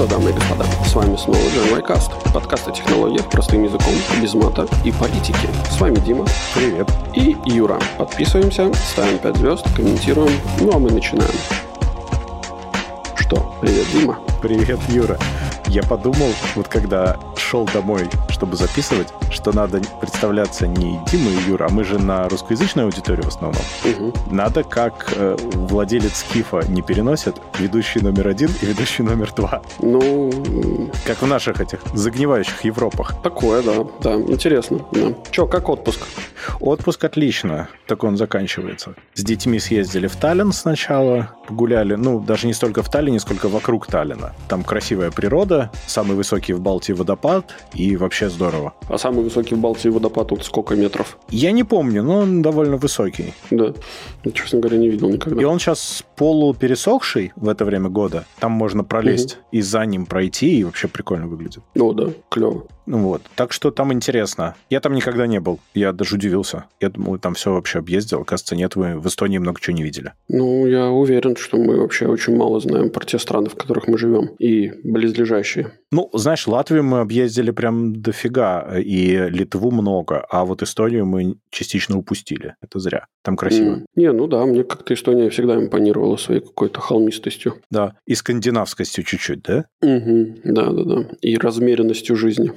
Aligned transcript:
что, 0.00 0.08
дамы 0.08 0.30
и 0.30 0.32
господа, 0.32 0.64
с 0.86 0.94
вами 0.94 1.14
снова 1.16 1.38
Джон 1.54 1.72
Вайкаст, 1.72 2.10
подкаст 2.32 2.68
о 2.68 2.72
технологиях 2.72 3.28
простым 3.28 3.64
языком, 3.64 3.92
без 4.22 4.32
мата 4.32 4.66
и 4.82 4.92
политики. 4.92 5.46
С 5.70 5.78
вами 5.78 5.96
Дима. 5.96 6.24
Привет. 6.54 6.88
И 7.14 7.36
Юра. 7.44 7.78
Подписываемся, 7.98 8.72
ставим 8.92 9.18
5 9.18 9.36
звезд, 9.36 9.66
комментируем, 9.76 10.32
ну 10.60 10.72
а 10.72 10.78
мы 10.78 10.90
начинаем. 10.90 11.30
Что, 13.14 13.54
привет, 13.60 13.84
Дима. 13.92 14.18
Привет, 14.40 14.78
Юра. 14.88 15.18
Я 15.66 15.82
подумал, 15.82 16.30
вот 16.54 16.66
когда 16.68 17.18
шел 17.50 17.64
домой, 17.74 18.08
чтобы 18.28 18.56
записывать, 18.56 19.08
что 19.28 19.52
надо 19.52 19.80
представляться 20.00 20.68
не 20.68 21.00
Дима 21.10 21.30
и 21.30 21.50
Юра, 21.50 21.66
а 21.68 21.72
мы 21.72 21.82
же 21.82 21.98
на 21.98 22.28
русскоязычную 22.28 22.86
аудиторию 22.86 23.24
в 23.24 23.28
основном. 23.28 23.62
Угу. 23.84 24.14
Надо, 24.30 24.62
как 24.62 25.12
э, 25.16 25.36
владелец 25.40 26.24
Кифа 26.32 26.60
не 26.68 26.80
переносит, 26.80 27.34
ведущий 27.58 28.00
номер 28.00 28.28
один 28.28 28.50
и 28.62 28.66
ведущий 28.66 29.02
номер 29.02 29.32
два. 29.34 29.62
Ну, 29.80 30.30
Как 31.04 31.22
в 31.22 31.26
наших 31.26 31.60
этих 31.60 31.80
загнивающих 31.92 32.64
Европах. 32.64 33.20
такое, 33.22 33.62
да, 33.62 33.84
да, 34.00 34.14
интересно. 34.14 34.78
Да. 34.92 35.12
Че, 35.32 35.46
как 35.46 35.68
отпуск? 35.68 36.02
Отпуск 36.60 37.02
отлично, 37.04 37.68
так 37.86 38.04
он 38.04 38.16
заканчивается. 38.16 38.94
С 39.14 39.24
детьми 39.24 39.58
съездили 39.58 40.06
в 40.06 40.14
Таллин 40.14 40.52
сначала, 40.52 41.30
погуляли, 41.48 41.96
ну, 41.96 42.20
даже 42.20 42.46
не 42.46 42.52
столько 42.52 42.82
в 42.84 42.90
Таллине, 42.90 43.18
сколько 43.18 43.48
вокруг 43.48 43.88
Таллина. 43.88 44.34
Там 44.48 44.62
красивая 44.62 45.10
природа, 45.10 45.72
самый 45.86 46.16
высокий 46.16 46.52
в 46.52 46.60
Балтии 46.60 46.92
водопад, 46.92 47.39
и 47.74 47.96
вообще 47.96 48.28
здорово. 48.28 48.74
А 48.88 48.98
самый 48.98 49.22
высокий 49.24 49.54
в 49.54 49.58
Балтии 49.58 49.88
водопад 49.88 50.28
тут 50.28 50.44
сколько 50.44 50.74
метров? 50.74 51.18
Я 51.28 51.52
не 51.52 51.64
помню, 51.64 52.02
но 52.02 52.18
он 52.18 52.42
довольно 52.42 52.76
высокий. 52.76 53.34
Да, 53.50 53.74
Я, 54.24 54.32
честно 54.32 54.60
говоря, 54.60 54.78
не 54.78 54.88
видел 54.88 55.08
никогда. 55.08 55.40
И 55.40 55.44
он 55.44 55.58
сейчас 55.58 56.04
полупересохший 56.16 57.32
в 57.36 57.48
это 57.48 57.64
время 57.64 57.88
года. 57.88 58.24
Там 58.38 58.52
можно 58.52 58.84
пролезть 58.84 59.38
и 59.52 59.60
за 59.60 59.84
ним 59.86 60.06
пройти, 60.06 60.58
и 60.58 60.64
вообще 60.64 60.88
прикольно 60.88 61.26
выглядит. 61.26 61.62
О, 61.78 61.92
да, 61.92 62.08
клево. 62.28 62.66
Ну 62.86 62.98
вот, 63.04 63.22
так 63.36 63.52
что 63.52 63.70
там 63.70 63.92
интересно. 63.92 64.56
Я 64.68 64.80
там 64.80 64.94
никогда 64.94 65.28
не 65.28 65.38
был, 65.38 65.60
я 65.74 65.92
даже 65.92 66.16
удивился. 66.16 66.64
Я 66.80 66.90
думал, 66.90 67.18
там 67.18 67.34
все 67.34 67.52
вообще 67.52 67.78
объездил. 67.78 68.22
Оказывается, 68.22 68.56
нет, 68.56 68.74
вы 68.74 68.98
в 68.98 69.06
Эстонии 69.06 69.38
много 69.38 69.60
чего 69.60 69.76
не 69.76 69.84
видели. 69.84 70.12
Ну, 70.28 70.66
я 70.66 70.88
уверен, 70.88 71.36
что 71.36 71.56
мы 71.56 71.78
вообще 71.78 72.08
очень 72.08 72.36
мало 72.36 72.58
знаем 72.58 72.90
про 72.90 73.04
те 73.04 73.20
страны, 73.20 73.48
в 73.48 73.54
которых 73.54 73.86
мы 73.86 73.96
живем, 73.96 74.30
и 74.40 74.72
близлежащие. 74.82 75.72
Ну, 75.92 76.10
знаешь, 76.14 76.48
Латвию 76.48 76.82
мы 76.82 76.98
объездили 77.00 77.29
прям 77.52 78.00
дофига, 78.00 78.78
и 78.78 79.28
Литву 79.30 79.70
много, 79.70 80.24
а 80.30 80.44
вот 80.44 80.62
Эстонию 80.62 81.06
мы 81.06 81.36
частично 81.50 81.98
упустили. 81.98 82.54
Это 82.60 82.78
зря. 82.78 83.06
Там 83.22 83.36
красиво. 83.36 83.84
Не, 83.94 84.12
ну 84.12 84.26
да, 84.26 84.44
мне 84.46 84.64
как-то 84.64 84.94
Эстония 84.94 85.30
всегда 85.30 85.56
импонировала 85.56 86.16
своей 86.16 86.40
какой-то 86.40 86.80
холмистостью. 86.80 87.56
Да, 87.70 87.96
и 88.06 88.14
скандинавскостью 88.14 89.04
чуть-чуть, 89.04 89.42
да? 89.42 89.66
Угу, 89.82 90.40
да, 90.44 90.70
да, 90.70 90.84
да. 90.84 91.08
И 91.20 91.36
размеренностью 91.36 92.16
жизни. 92.16 92.52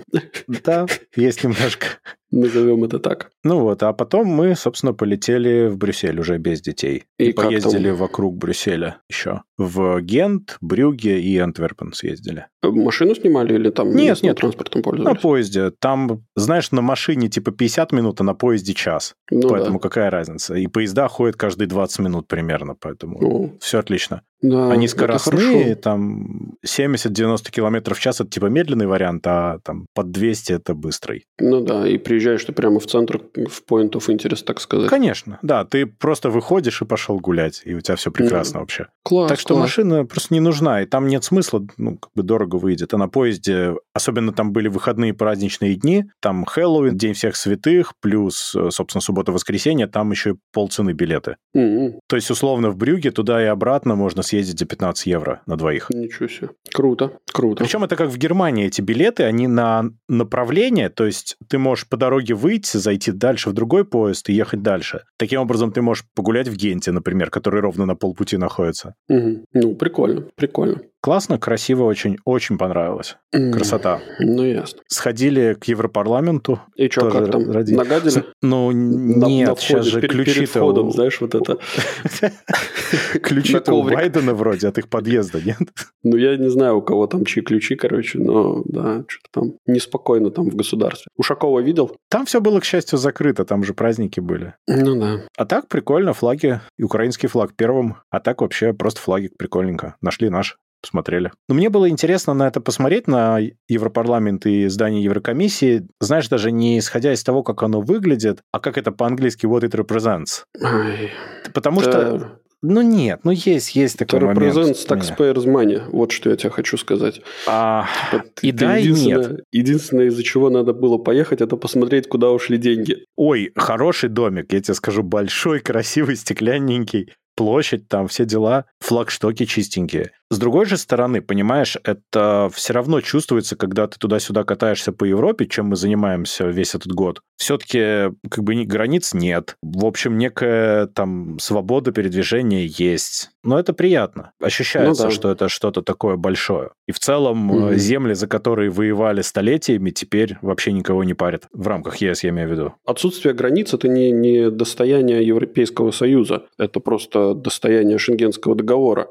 Да, 0.48 0.86
есть 1.16 1.44
немножко. 1.44 1.88
Назовем 2.36 2.84
это 2.84 2.98
так. 3.00 3.30
Ну 3.44 3.60
вот, 3.60 3.84
а 3.84 3.94
потом 3.94 4.26
мы, 4.28 4.56
собственно, 4.56 4.92
полетели 4.94 5.68
в 5.68 5.78
Брюссель 5.78 6.20
уже 6.20 6.40
без 6.40 6.62
детей. 6.62 7.04
И 7.20 7.26
И, 7.30 7.34
поездили 7.34 7.90
там? 7.90 7.98
вокруг 7.98 8.38
Брюсселя 8.38 8.98
еще. 9.08 9.42
В 9.58 10.02
Гент, 10.02 10.58
Брюгге 10.60 11.22
и 11.22 11.38
Антверпен 11.38 11.94
съездили. 11.94 12.48
Э, 12.64 12.70
Машину 12.70 13.14
снимали 13.14 13.54
или 13.54 13.70
там 13.70 13.96
Нет, 13.96 14.24
нет. 14.24 14.38
транспортом 14.38 14.80
На 14.80 14.84
пользовались? 14.84 15.22
поезде. 15.22 15.72
Там, 15.80 16.24
знаешь, 16.36 16.72
на 16.72 16.82
машине 16.82 17.30
типа 17.30 17.52
50 17.52 17.92
минут, 17.92 18.20
а 18.20 18.24
на 18.24 18.34
поезде 18.34 18.74
час. 18.74 19.14
Ну 19.30 19.48
поэтому 19.48 19.78
да. 19.78 19.84
какая 19.84 20.10
разница? 20.10 20.56
И 20.56 20.66
поезда 20.66 21.08
ходят 21.08 21.36
каждые 21.36 21.68
20 21.68 22.00
минут 22.00 22.28
примерно, 22.28 22.74
поэтому 22.74 23.20
Ну, 23.22 23.58
все 23.60 23.78
отлично. 23.78 24.24
Да, 24.44 24.72
Они 24.72 24.88
скоростные, 24.90 25.76
там 25.76 26.54
70-90 26.66 27.50
километров 27.50 27.98
в 27.98 28.02
час 28.02 28.20
это 28.22 28.30
типа 28.30 28.48
медленный 28.48 28.88
вариант, 28.88 29.26
а 29.26 29.60
там 29.64 29.88
под 29.96 30.12
200 30.12 30.52
это 30.54 30.74
быстрый. 30.76 31.26
Ну 31.40 31.62
да, 31.62 31.88
и 31.88 31.98
приезжаешь 31.98 32.44
ты 32.44 32.52
прямо 32.52 32.80
в 32.80 32.86
центр, 32.86 33.22
в 33.36 33.64
point 33.70 33.92
of 33.92 34.08
interest, 34.10 34.44
так 34.44 34.60
сказать. 34.60 34.90
Конечно, 34.90 35.40
да, 35.42 35.64
ты 35.64 35.86
просто 35.86 36.30
выходишь 36.30 36.82
и 36.82 36.86
пошел 36.86 37.20
гулять, 37.20 37.62
и 37.64 37.74
у 37.74 37.80
тебя 37.80 37.96
все 37.96 38.12
прекрасно 38.12 38.60
вообще. 38.60 38.88
Класс, 39.04 39.30
Так 39.30 39.40
что 39.40 39.54
класс. 39.54 39.62
машина 39.64 40.06
просто 40.06 40.34
не 40.34 40.42
нужна, 40.42 40.82
и 40.82 40.86
там 40.86 41.08
нет 41.08 41.24
смысла, 41.24 41.66
ну, 41.78 41.98
как 41.98 42.12
бы 42.14 42.24
дорого 42.24 42.58
выйдет. 42.58 42.94
А 42.94 42.98
на 42.98 43.08
поезде, 43.08 43.76
особенно 43.94 44.34
там 44.34 44.52
были 44.52 44.68
выходные 44.68 45.14
праздничные 45.14 45.76
дни, 45.76 46.04
там 46.22 46.44
Хэллоуин, 46.44 46.98
День 46.98 47.14
всех 47.14 47.38
святых, 47.38 47.94
плюс, 48.02 48.54
э, 48.56 48.70
собственно, 48.72 49.02
суббота-воскресенье, 49.02 49.88
там 49.88 50.12
еще 50.12 50.32
и 50.32 50.36
полцены 50.52 50.92
билеты. 50.92 51.38
М, 51.56 52.00
То 52.10 52.18
есть, 52.18 52.30
условно, 52.30 52.70
в 52.70 52.76
Брюге 52.76 53.12
туда 53.12 53.42
и 53.42 53.46
обратно 53.46 53.96
можно 53.96 54.22
съездить 54.22 54.33
за 54.42 54.66
15 54.66 55.06
евро 55.08 55.42
на 55.46 55.56
двоих. 55.56 55.90
Ничего 55.90 56.28
себе. 56.28 56.50
Круто, 56.74 57.12
круто. 57.32 57.64
Причем 57.64 57.84
это 57.84 57.96
как 57.96 58.10
в 58.10 58.18
Германии, 58.18 58.66
эти 58.66 58.82
билеты, 58.82 59.24
они 59.24 59.48
на 59.48 59.92
направление, 60.08 60.90
то 60.90 61.06
есть 61.06 61.38
ты 61.48 61.58
можешь 61.58 61.88
по 61.88 61.98
дороге 61.98 62.34
выйти, 62.34 62.78
зайти 62.78 63.12
дальше 63.12 63.50
в 63.50 63.54
другой 63.54 63.86
поезд 63.86 64.30
и 64.30 64.34
ехать 64.34 64.62
дальше. 64.62 65.04
Таким 65.18 65.42
образом, 65.42 65.72
ты 65.72 65.82
можешь 65.82 66.06
погулять 66.16 66.48
в 66.48 66.56
Генте, 66.56 66.92
например, 66.92 67.30
который 67.30 67.62
ровно 67.62 67.86
на 67.86 67.96
полпути 67.96 68.38
находится. 68.38 68.96
Мгм. 69.08 69.46
Ну, 69.54 69.76
прикольно, 69.76 70.28
прикольно. 70.36 70.82
Классно, 71.04 71.38
красиво, 71.38 71.84
очень, 71.84 72.18
очень 72.24 72.58
понравилось. 72.58 73.18
Красота. 73.34 74.00
Ну, 74.20 74.46
ясно. 74.46 74.80
Сходили 74.88 75.54
к 75.54 75.66
Европарламенту. 75.66 76.62
И 76.78 76.88
что, 76.88 77.12
как 77.12 77.30
там? 77.30 77.52
ради- 77.52 77.74
Нагадили? 77.74 78.24
Ну, 78.42 78.72
На- 78.72 79.26
нет, 79.26 79.50
на 79.50 79.56
сейчас 79.58 79.66
входе, 79.82 79.90
же 79.90 80.00
перед- 80.00 80.12
ключи 80.14 80.34
перед 80.34 80.50
входом, 80.50 80.92
знаешь, 80.94 81.20
вот 81.20 81.36
это. 81.36 81.58
Ключи-то 83.22 83.74
у. 83.74 83.84
Байдена 83.84 84.34
вроде 84.34 84.70
от 84.70 84.78
их 84.78 84.88
подъезда, 84.88 85.42
нет? 85.42 85.58
Ну, 86.04 86.16
я 86.16 86.38
не 86.38 86.50
знаю, 86.50 86.78
у 86.78 86.82
кого 86.82 87.06
там 87.08 87.26
чьи 87.26 87.44
ключи, 87.44 87.76
короче, 87.76 88.20
но, 88.20 88.64
да, 88.66 89.04
что-то 89.10 89.42
там 89.42 89.52
неспокойно 89.66 90.30
там 90.32 90.50
в 90.50 90.56
государстве. 90.56 91.08
Ушакова 91.18 91.60
видел? 91.60 91.98
Там 92.10 92.26
все 92.26 92.40
было, 92.40 92.62
к 92.62 92.66
счастью, 92.66 92.98
закрыто, 92.98 93.44
там 93.44 93.66
же 93.66 93.74
праздники 93.74 94.22
были. 94.22 94.54
Ну, 94.68 94.98
да. 95.00 95.22
А 95.38 95.46
так 95.46 95.68
прикольно, 95.68 96.14
флаги, 96.14 96.62
и 96.78 96.84
украинский 96.84 97.28
флаг 97.28 97.52
первым, 97.58 97.98
а 98.10 98.22
так 98.22 98.40
вообще 98.42 98.72
просто 98.72 99.02
флаги 99.02 99.30
прикольненько. 99.38 99.96
Нашли 100.02 100.30
наш, 100.30 100.58
посмотрели. 100.84 101.32
Но 101.50 101.56
мне 101.56 101.70
было 101.70 101.90
интересно 101.90 102.34
на 102.36 102.48
это 102.48 102.62
посмотреть, 102.62 103.08
на 103.08 103.40
Европарламент 103.68 104.46
и 104.46 104.68
здание 104.68 105.04
Еврокомиссии, 105.04 105.88
знаешь, 106.00 106.30
даже 106.30 106.52
не 106.52 106.78
исходя 106.78 107.12
из 107.14 107.24
того, 107.24 107.42
как 107.42 107.64
оно 107.64 107.82
выглядит, 107.82 108.42
а 108.52 108.60
как 108.60 108.78
это 108.78 108.92
по-английски 108.92 109.46
what 109.48 109.62
it 109.62 109.72
represents. 109.72 110.44
Ай, 110.62 111.10
Потому 111.54 111.82
что, 111.82 111.90
это- 111.90 112.40
ну 112.62 112.82
нет, 112.82 113.22
ну 113.24 113.32
есть, 113.32 113.76
есть 113.76 113.96
это 113.96 114.06
такой 114.06 114.28
момент. 114.28 114.56
represents 114.56 114.88
taxpayers 114.88 115.46
money. 115.46 115.82
Вот 115.92 116.12
что 116.12 116.30
я 116.30 116.36
тебе 116.38 116.50
хочу 116.50 116.78
сказать. 116.78 117.22
А, 117.48 117.88
Вот 118.12 118.24
И 118.42 118.50
это 118.50 118.58
да, 118.60 118.78
и 118.78 118.92
нет. 118.92 119.42
Единственное, 119.52 120.06
из-за 120.08 120.24
чего 120.24 120.50
надо 120.50 120.74
было 120.74 120.98
поехать, 120.98 121.42
это 121.42 121.58
посмотреть, 121.58 122.08
куда 122.08 122.30
ушли 122.32 122.58
деньги. 122.58 123.06
Ой, 123.16 123.52
хороший 123.56 124.10
домик, 124.10 124.54
я 124.54 124.62
тебе 124.62 124.74
скажу, 124.76 125.04
большой, 125.04 125.60
красивый, 125.60 126.16
стеклянненький. 126.16 127.10
Площадь, 127.36 127.88
там 127.90 128.08
все 128.08 128.26
дела, 128.26 128.66
флагштоки 128.80 129.46
чистенькие. 129.46 130.12
С 130.34 130.40
другой 130.40 130.66
же 130.66 130.78
стороны, 130.78 131.22
понимаешь, 131.22 131.78
это 131.84 132.50
все 132.52 132.74
равно 132.74 133.02
чувствуется, 133.02 133.56
когда 133.56 133.86
ты 133.86 134.00
туда-сюда 134.00 134.44
катаешься 134.44 134.92
по 134.92 135.06
Европе, 135.06 135.46
чем 135.46 135.68
мы 135.68 135.76
занимаемся 135.76 136.46
весь 136.46 136.74
этот 136.74 136.92
год. 136.92 137.22
Все-таки 137.38 138.12
как 138.32 138.44
бы 138.44 138.56
ни- 138.56 138.66
границ 138.66 139.14
нет. 139.14 139.58
В 139.62 139.86
общем, 139.86 140.18
некая 140.18 140.88
там 140.88 141.38
свобода 141.40 141.92
передвижения 141.92 142.66
есть. 142.66 143.30
Но 143.44 143.60
это 143.60 143.74
приятно. 143.74 144.32
Ощущается, 144.42 145.04
Ну 145.04 145.10
да. 145.10 145.16
что 145.16 145.30
это 145.30 145.50
что-то 145.50 145.84
такое 145.84 146.16
большое. 146.16 146.72
И 146.88 146.92
в 146.94 147.00
целом 147.00 147.68
э, 147.68 147.76
земли, 147.76 148.14
за 148.16 148.28
которые 148.28 148.72
воевали 148.72 149.22
столетиями, 149.22 149.92
теперь 149.92 150.38
вообще 150.42 150.72
никого 150.72 151.04
не 151.04 151.14
парят. 151.14 151.44
В 151.54 151.68
рамках 151.68 151.98
ЕС, 151.98 152.24
я 152.24 152.30
имею 152.32 152.48
в 152.48 152.52
виду. 152.54 152.74
Отсутствие 152.86 153.36
границ– 153.36 153.72
это 153.76 153.88
не, 153.88 154.10
не 154.12 154.50
достояние 154.50 155.28
Европейского 155.28 155.92
Союза, 155.92 156.46
это 156.58 156.80
просто 156.80 157.36
достояние 157.36 158.00
Шенгенского 158.00 158.56
договора. 158.56 159.10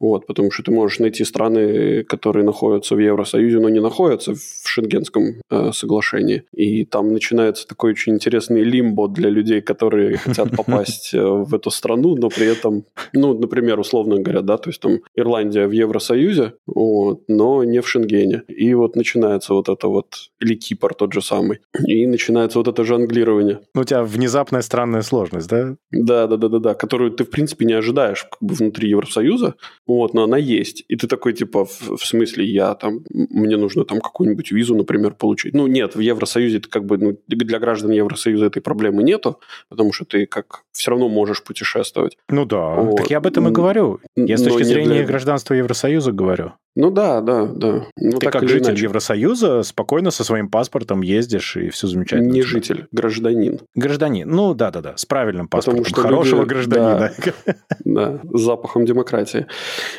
Вот, 0.00 0.26
потому 0.26 0.50
что 0.54 0.62
ты 0.62 0.70
можешь 0.70 1.00
найти 1.00 1.24
страны, 1.24 2.04
которые 2.04 2.44
находятся 2.44 2.94
в 2.94 2.98
Евросоюзе, 2.98 3.58
но 3.58 3.68
не 3.68 3.80
находятся 3.80 4.34
в 4.34 4.68
Шенгенском 4.68 5.42
э, 5.50 5.72
соглашении. 5.72 6.44
И 6.52 6.84
там 6.84 7.12
начинается 7.12 7.66
такой 7.66 7.92
очень 7.92 8.14
интересный 8.14 8.62
лимбо 8.62 9.08
для 9.08 9.30
людей, 9.30 9.60
которые 9.60 10.16
хотят 10.24 10.56
попасть 10.56 11.12
э, 11.14 11.20
в 11.20 11.54
эту 11.54 11.70
страну, 11.70 12.16
но 12.16 12.28
при 12.28 12.46
этом, 12.46 12.84
ну, 13.12 13.34
например, 13.38 13.80
условно 13.80 14.20
говоря, 14.20 14.42
да, 14.42 14.56
то 14.56 14.70
есть 14.70 14.80
там 14.80 15.00
Ирландия 15.16 15.66
в 15.66 15.72
Евросоюзе, 15.72 16.54
вот, 16.66 17.22
но 17.28 17.64
не 17.64 17.80
в 17.80 17.88
Шенгене. 17.88 18.42
И 18.48 18.74
вот 18.74 18.96
начинается 18.96 19.54
вот 19.54 19.68
это 19.68 19.88
вот, 19.88 20.30
или 20.40 20.54
Кипр 20.54 20.94
тот 20.94 21.12
же 21.12 21.22
самый, 21.22 21.58
и 21.86 22.06
начинается 22.06 22.58
вот 22.58 22.68
это 22.68 22.84
жонглирование. 22.84 23.60
Ну, 23.74 23.82
у 23.82 23.84
тебя 23.84 24.04
внезапная 24.04 24.62
странная 24.62 25.02
сложность, 25.02 25.48
да? 25.48 25.76
Да, 25.90 26.26
да, 26.26 26.36
да, 26.36 26.48
да, 26.48 26.58
да, 26.58 26.74
которую 26.74 27.10
ты, 27.10 27.24
в 27.24 27.30
принципе, 27.30 27.64
не 27.64 27.72
ожидаешь 27.72 28.24
как 28.24 28.38
бы 28.40 28.54
внутри 28.54 28.88
Евросоюза, 28.88 29.54
вот, 29.86 30.14
но 30.14 30.22
она 30.24 30.38
есть. 30.44 30.84
И 30.88 30.96
ты 30.96 31.06
такой, 31.06 31.32
типа, 31.32 31.64
в, 31.64 31.96
в 31.96 32.04
смысле, 32.04 32.44
я 32.44 32.74
там, 32.74 33.00
мне 33.10 33.56
нужно 33.56 33.84
там 33.84 34.00
какую-нибудь 34.00 34.52
визу, 34.52 34.74
например, 34.76 35.14
получить. 35.14 35.54
Ну, 35.54 35.66
нет, 35.66 35.96
в 35.96 36.00
Евросоюзе 36.00 36.58
это 36.58 36.68
как 36.68 36.84
бы, 36.84 36.98
ну, 36.98 37.18
для 37.26 37.58
граждан 37.58 37.90
Евросоюза 37.90 38.46
этой 38.46 38.60
проблемы 38.62 39.02
нету, 39.02 39.40
потому 39.68 39.92
что 39.92 40.04
ты 40.04 40.26
как 40.26 40.62
все 40.72 40.90
равно 40.90 41.08
можешь 41.08 41.42
путешествовать. 41.42 42.16
Ну 42.28 42.44
да. 42.44 42.74
Вот. 42.74 42.96
Так 42.96 43.10
я 43.10 43.18
об 43.18 43.26
этом 43.26 43.48
и 43.48 43.50
говорю. 43.50 44.00
Я 44.16 44.36
с 44.36 44.42
точки 44.42 44.62
зрения 44.62 44.94
для- 44.94 45.04
гражданства 45.04 45.54
Евросоюза 45.54 46.12
говорю. 46.12 46.52
Ну 46.76 46.90
да, 46.90 47.20
да, 47.20 47.46
да. 47.46 47.86
Ну, 47.96 48.18
Ты 48.18 48.30
как 48.30 48.48
житель 48.48 48.70
иначе. 48.70 48.82
Евросоюза 48.84 49.62
спокойно 49.62 50.10
со 50.10 50.24
своим 50.24 50.48
паспортом 50.48 51.02
ездишь, 51.02 51.56
и 51.56 51.68
все 51.68 51.86
замечательно. 51.86 52.32
Не 52.32 52.42
житель, 52.42 52.88
гражданин. 52.90 53.60
Гражданин. 53.76 54.28
Ну 54.28 54.54
да, 54.54 54.72
да, 54.72 54.80
да. 54.80 54.96
С 54.96 55.04
правильным 55.04 55.46
паспортом. 55.46 55.84
Потому 55.84 56.02
что 56.02 56.08
Хорошего 56.08 56.40
люди, 56.40 56.48
гражданина. 56.48 57.12
Да, 57.44 57.54
да, 57.84 58.20
с 58.32 58.40
запахом 58.40 58.86
демократии 58.86 59.46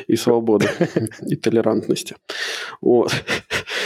и 0.08 0.18
свободы, 0.18 0.68
и 1.26 1.38
толерантности. 1.38 2.16
Вот. 2.82 3.14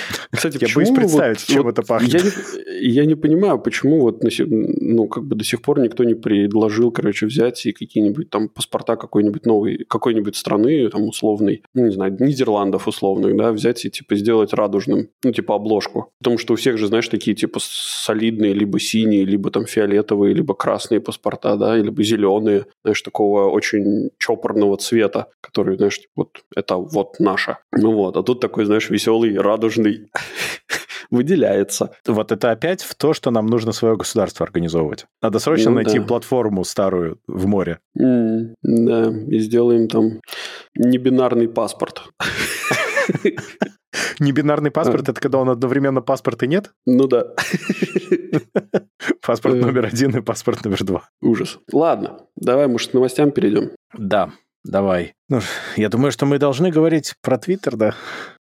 Кстати, 0.32 0.58
я 0.62 0.68
боюсь 0.74 0.92
представить, 0.92 1.40
вот, 1.40 1.54
чем 1.54 1.64
вот 1.64 1.78
это 1.78 1.88
пахнет. 1.88 2.14
Я 2.14 2.22
не, 2.22 2.88
я 2.88 3.06
не 3.06 3.16
понимаю, 3.16 3.60
почему 3.60 4.02
вот 4.02 4.24
ну, 4.48 5.08
как 5.08 5.26
бы 5.26 5.36
до 5.36 5.44
сих 5.44 5.62
пор 5.62 5.80
никто 5.80 6.04
не 6.04 6.14
предложил, 6.14 6.92
короче, 6.92 7.26
взять 7.26 7.66
и 7.66 7.72
какие-нибудь 7.72 8.30
там 8.30 8.50
паспорта 8.50 8.96
какой-нибудь 8.96 9.46
новой, 9.46 9.86
какой-нибудь 9.88 10.36
страны, 10.36 10.90
там, 10.90 11.04
условной, 11.08 11.64
ну, 11.74 11.86
не 11.86 11.92
знаю, 11.92 12.16
Нидерландов 12.20 12.88
условных, 12.88 13.36
да, 13.36 13.52
взять 13.52 13.86
и, 13.86 13.90
типа, 13.90 14.16
сделать 14.16 14.54
радужным, 14.54 15.10
ну, 15.24 15.32
типа, 15.32 15.56
обложку. 15.56 16.12
Потому 16.20 16.38
что 16.38 16.54
у 16.54 16.56
всех 16.56 16.78
же, 16.78 16.88
знаешь, 16.88 17.08
такие, 17.08 17.36
типа, 17.36 17.60
солидные, 17.62 18.54
либо 18.54 18.80
синие, 18.80 19.26
либо 19.26 19.52
там 19.52 19.66
фиолетовые, 19.66 20.34
либо 20.34 20.54
красные 20.54 21.00
паспорта, 21.02 21.56
да, 21.56 21.76
либо 21.78 22.04
зеленые, 22.04 22.66
знаешь, 22.84 23.02
такого 23.02 23.50
очень 23.50 24.10
чопорного 24.18 24.78
цвета, 24.78 25.28
который, 25.42 25.78
знаешь, 25.78 26.00
вот 26.16 26.42
это 26.56 26.76
вот 26.76 27.20
наше. 27.20 27.58
Ну 27.72 27.94
вот, 27.94 28.18
а 28.18 28.24
тут 28.24 28.40
такой, 28.40 28.66
знаешь, 28.66 28.90
веселый, 28.90 29.38
радужный 29.38 29.99
выделяется. 31.12 31.92
Вот 32.06 32.32
это 32.32 32.52
опять 32.52 32.82
в 32.84 32.96
то, 32.96 33.14
что 33.14 33.32
нам 33.32 33.48
нужно 33.48 33.72
свое 33.72 33.96
государство 33.98 34.46
организовывать. 34.46 35.06
Надо 35.22 35.40
срочно 35.40 35.72
ну, 35.72 35.78
найти 35.78 36.00
да. 36.00 36.06
платформу 36.06 36.64
старую 36.64 37.20
в 37.28 37.48
море. 37.48 37.80
Mm, 37.98 38.54
да, 38.62 39.12
и 39.28 39.40
сделаем 39.40 39.88
там 39.88 40.22
небинарный 40.76 41.48
паспорт. 41.48 42.04
Небинарный 44.20 44.70
паспорт 44.70 45.08
а. 45.10 45.12
это 45.12 45.22
когда 45.22 45.40
он 45.40 45.50
одновременно 45.50 46.02
паспорт 46.02 46.44
и 46.44 46.48
нет? 46.48 46.72
Ну 46.86 47.08
да. 47.08 47.28
Паспорт 49.26 49.56
э. 49.56 49.60
номер 49.60 49.86
один 49.86 50.16
и 50.16 50.22
паспорт 50.22 50.64
номер 50.64 50.84
два. 50.84 51.10
Ужас. 51.22 51.60
Ладно, 51.72 52.28
давай, 52.36 52.68
может, 52.68 52.92
к 52.92 52.94
новостям 52.94 53.32
перейдем. 53.32 53.72
Да, 53.98 54.32
давай. 54.64 55.14
Ну, 55.30 55.42
я 55.76 55.90
думаю, 55.90 56.12
что 56.12 56.26
мы 56.26 56.40
должны 56.40 56.72
говорить 56.72 57.14
про 57.22 57.38
Твиттер, 57.38 57.76
да. 57.76 57.96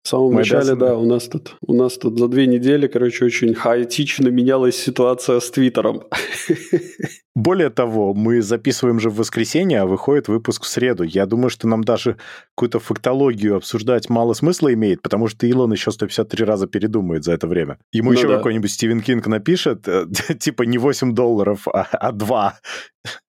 В 0.04 0.08
самом 0.08 0.34
Мы 0.34 0.38
начале, 0.38 0.60
обязаны. 0.60 0.80
да, 0.80 0.96
у 0.96 1.04
нас 1.04 1.26
тут, 1.26 1.56
у 1.60 1.74
нас 1.74 1.98
тут 1.98 2.16
за 2.16 2.28
две 2.28 2.46
недели, 2.46 2.86
короче, 2.86 3.24
очень 3.24 3.54
хаотично 3.54 4.28
менялась 4.28 4.76
ситуация 4.76 5.40
с 5.40 5.50
Твиттером. 5.50 6.04
Более 7.34 7.70
того, 7.70 8.14
мы 8.14 8.40
записываем 8.40 9.00
же 9.00 9.10
в 9.10 9.16
воскресенье, 9.16 9.80
а 9.80 9.86
выходит 9.86 10.28
выпуск 10.28 10.62
в 10.62 10.68
среду. 10.68 11.02
Я 11.02 11.26
думаю, 11.26 11.50
что 11.50 11.66
нам 11.66 11.82
даже 11.82 12.18
какую-то 12.54 12.78
фактологию 12.78 13.56
обсуждать 13.56 14.08
мало 14.08 14.32
смысла 14.32 14.72
имеет, 14.72 15.02
потому 15.02 15.26
что 15.26 15.46
Илон 15.46 15.72
еще 15.72 15.90
153 15.90 16.44
раза 16.44 16.68
передумает 16.68 17.24
за 17.24 17.32
это 17.32 17.48
время. 17.48 17.78
Ему 17.92 18.12
ну 18.12 18.16
еще 18.16 18.28
да. 18.28 18.36
какой-нибудь 18.36 18.70
Стивен 18.70 19.00
Кинг 19.00 19.26
напишет, 19.26 19.88
э, 19.88 20.06
типа 20.38 20.62
не 20.62 20.78
8 20.78 21.14
долларов, 21.14 21.66
а, 21.68 21.82
а 21.92 22.12
2. 22.12 22.58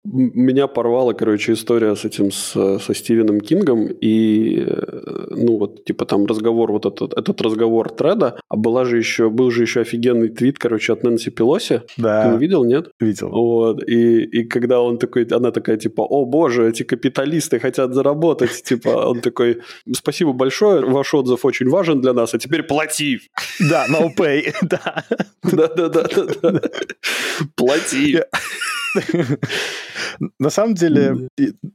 Меня 0.06 0.68
порвала, 0.68 1.14
короче, 1.14 1.54
история 1.54 1.96
с 1.96 2.06
этим, 2.06 2.32
с, 2.32 2.80
со 2.80 2.94
Стивеном 2.94 3.42
Кингом, 3.48 3.88
и, 3.88 4.66
э, 4.68 5.26
ну, 5.30 5.58
вот, 5.58 5.86
типа, 5.86 6.06
там 6.06 6.26
разговор, 6.26 6.72
вот 6.72 6.86
этот, 6.86 7.14
этот 7.14 7.42
разговор 7.42 7.90
треда, 7.90 8.40
а 8.50 8.56
была 8.56 8.86
же 8.86 8.98
еще, 8.98 9.30
был 9.30 9.52
же 9.52 9.62
еще 9.64 9.82
офигенный 9.82 10.30
твит, 10.30 10.60
короче, 10.60 10.94
от 10.94 11.04
Нэнси 11.04 11.32
Пелоси. 11.32 11.82
Да. 11.98 12.32
Ты 12.32 12.38
видел, 12.38 12.64
нет? 12.66 12.90
Видел. 13.00 13.30
Вот, 13.30 13.84
и, 13.88 14.24
и 14.24 14.44
когда 14.44 14.82
он 14.82 14.98
такой, 14.98 15.24
она 15.32 15.52
такая, 15.52 15.78
типа, 15.78 16.02
о 16.02 16.26
боже, 16.26 16.70
эти 16.70 16.84
капиталисты 16.84 17.60
хотят 17.60 17.94
заработать, 17.94 18.64
типа, 18.64 18.90
он 19.10 19.22
такой, 19.22 19.62
спасибо 19.94 20.34
большое, 20.34 20.86
ваш 20.86 21.14
отзыв 21.14 21.46
очень 21.46 21.70
важен 21.70 22.02
для 22.02 22.14
нас, 22.14 22.34
а 22.34 22.40
теперь 22.40 22.64
плати. 22.64 23.20
Да, 23.60 23.86
no 23.90 24.10
pay, 24.18 24.54
да. 24.62 25.04
Да-да-да. 25.44 26.06
Плати. 27.56 28.20
На 30.40 30.50
самом 30.50 30.74
деле, 30.74 31.30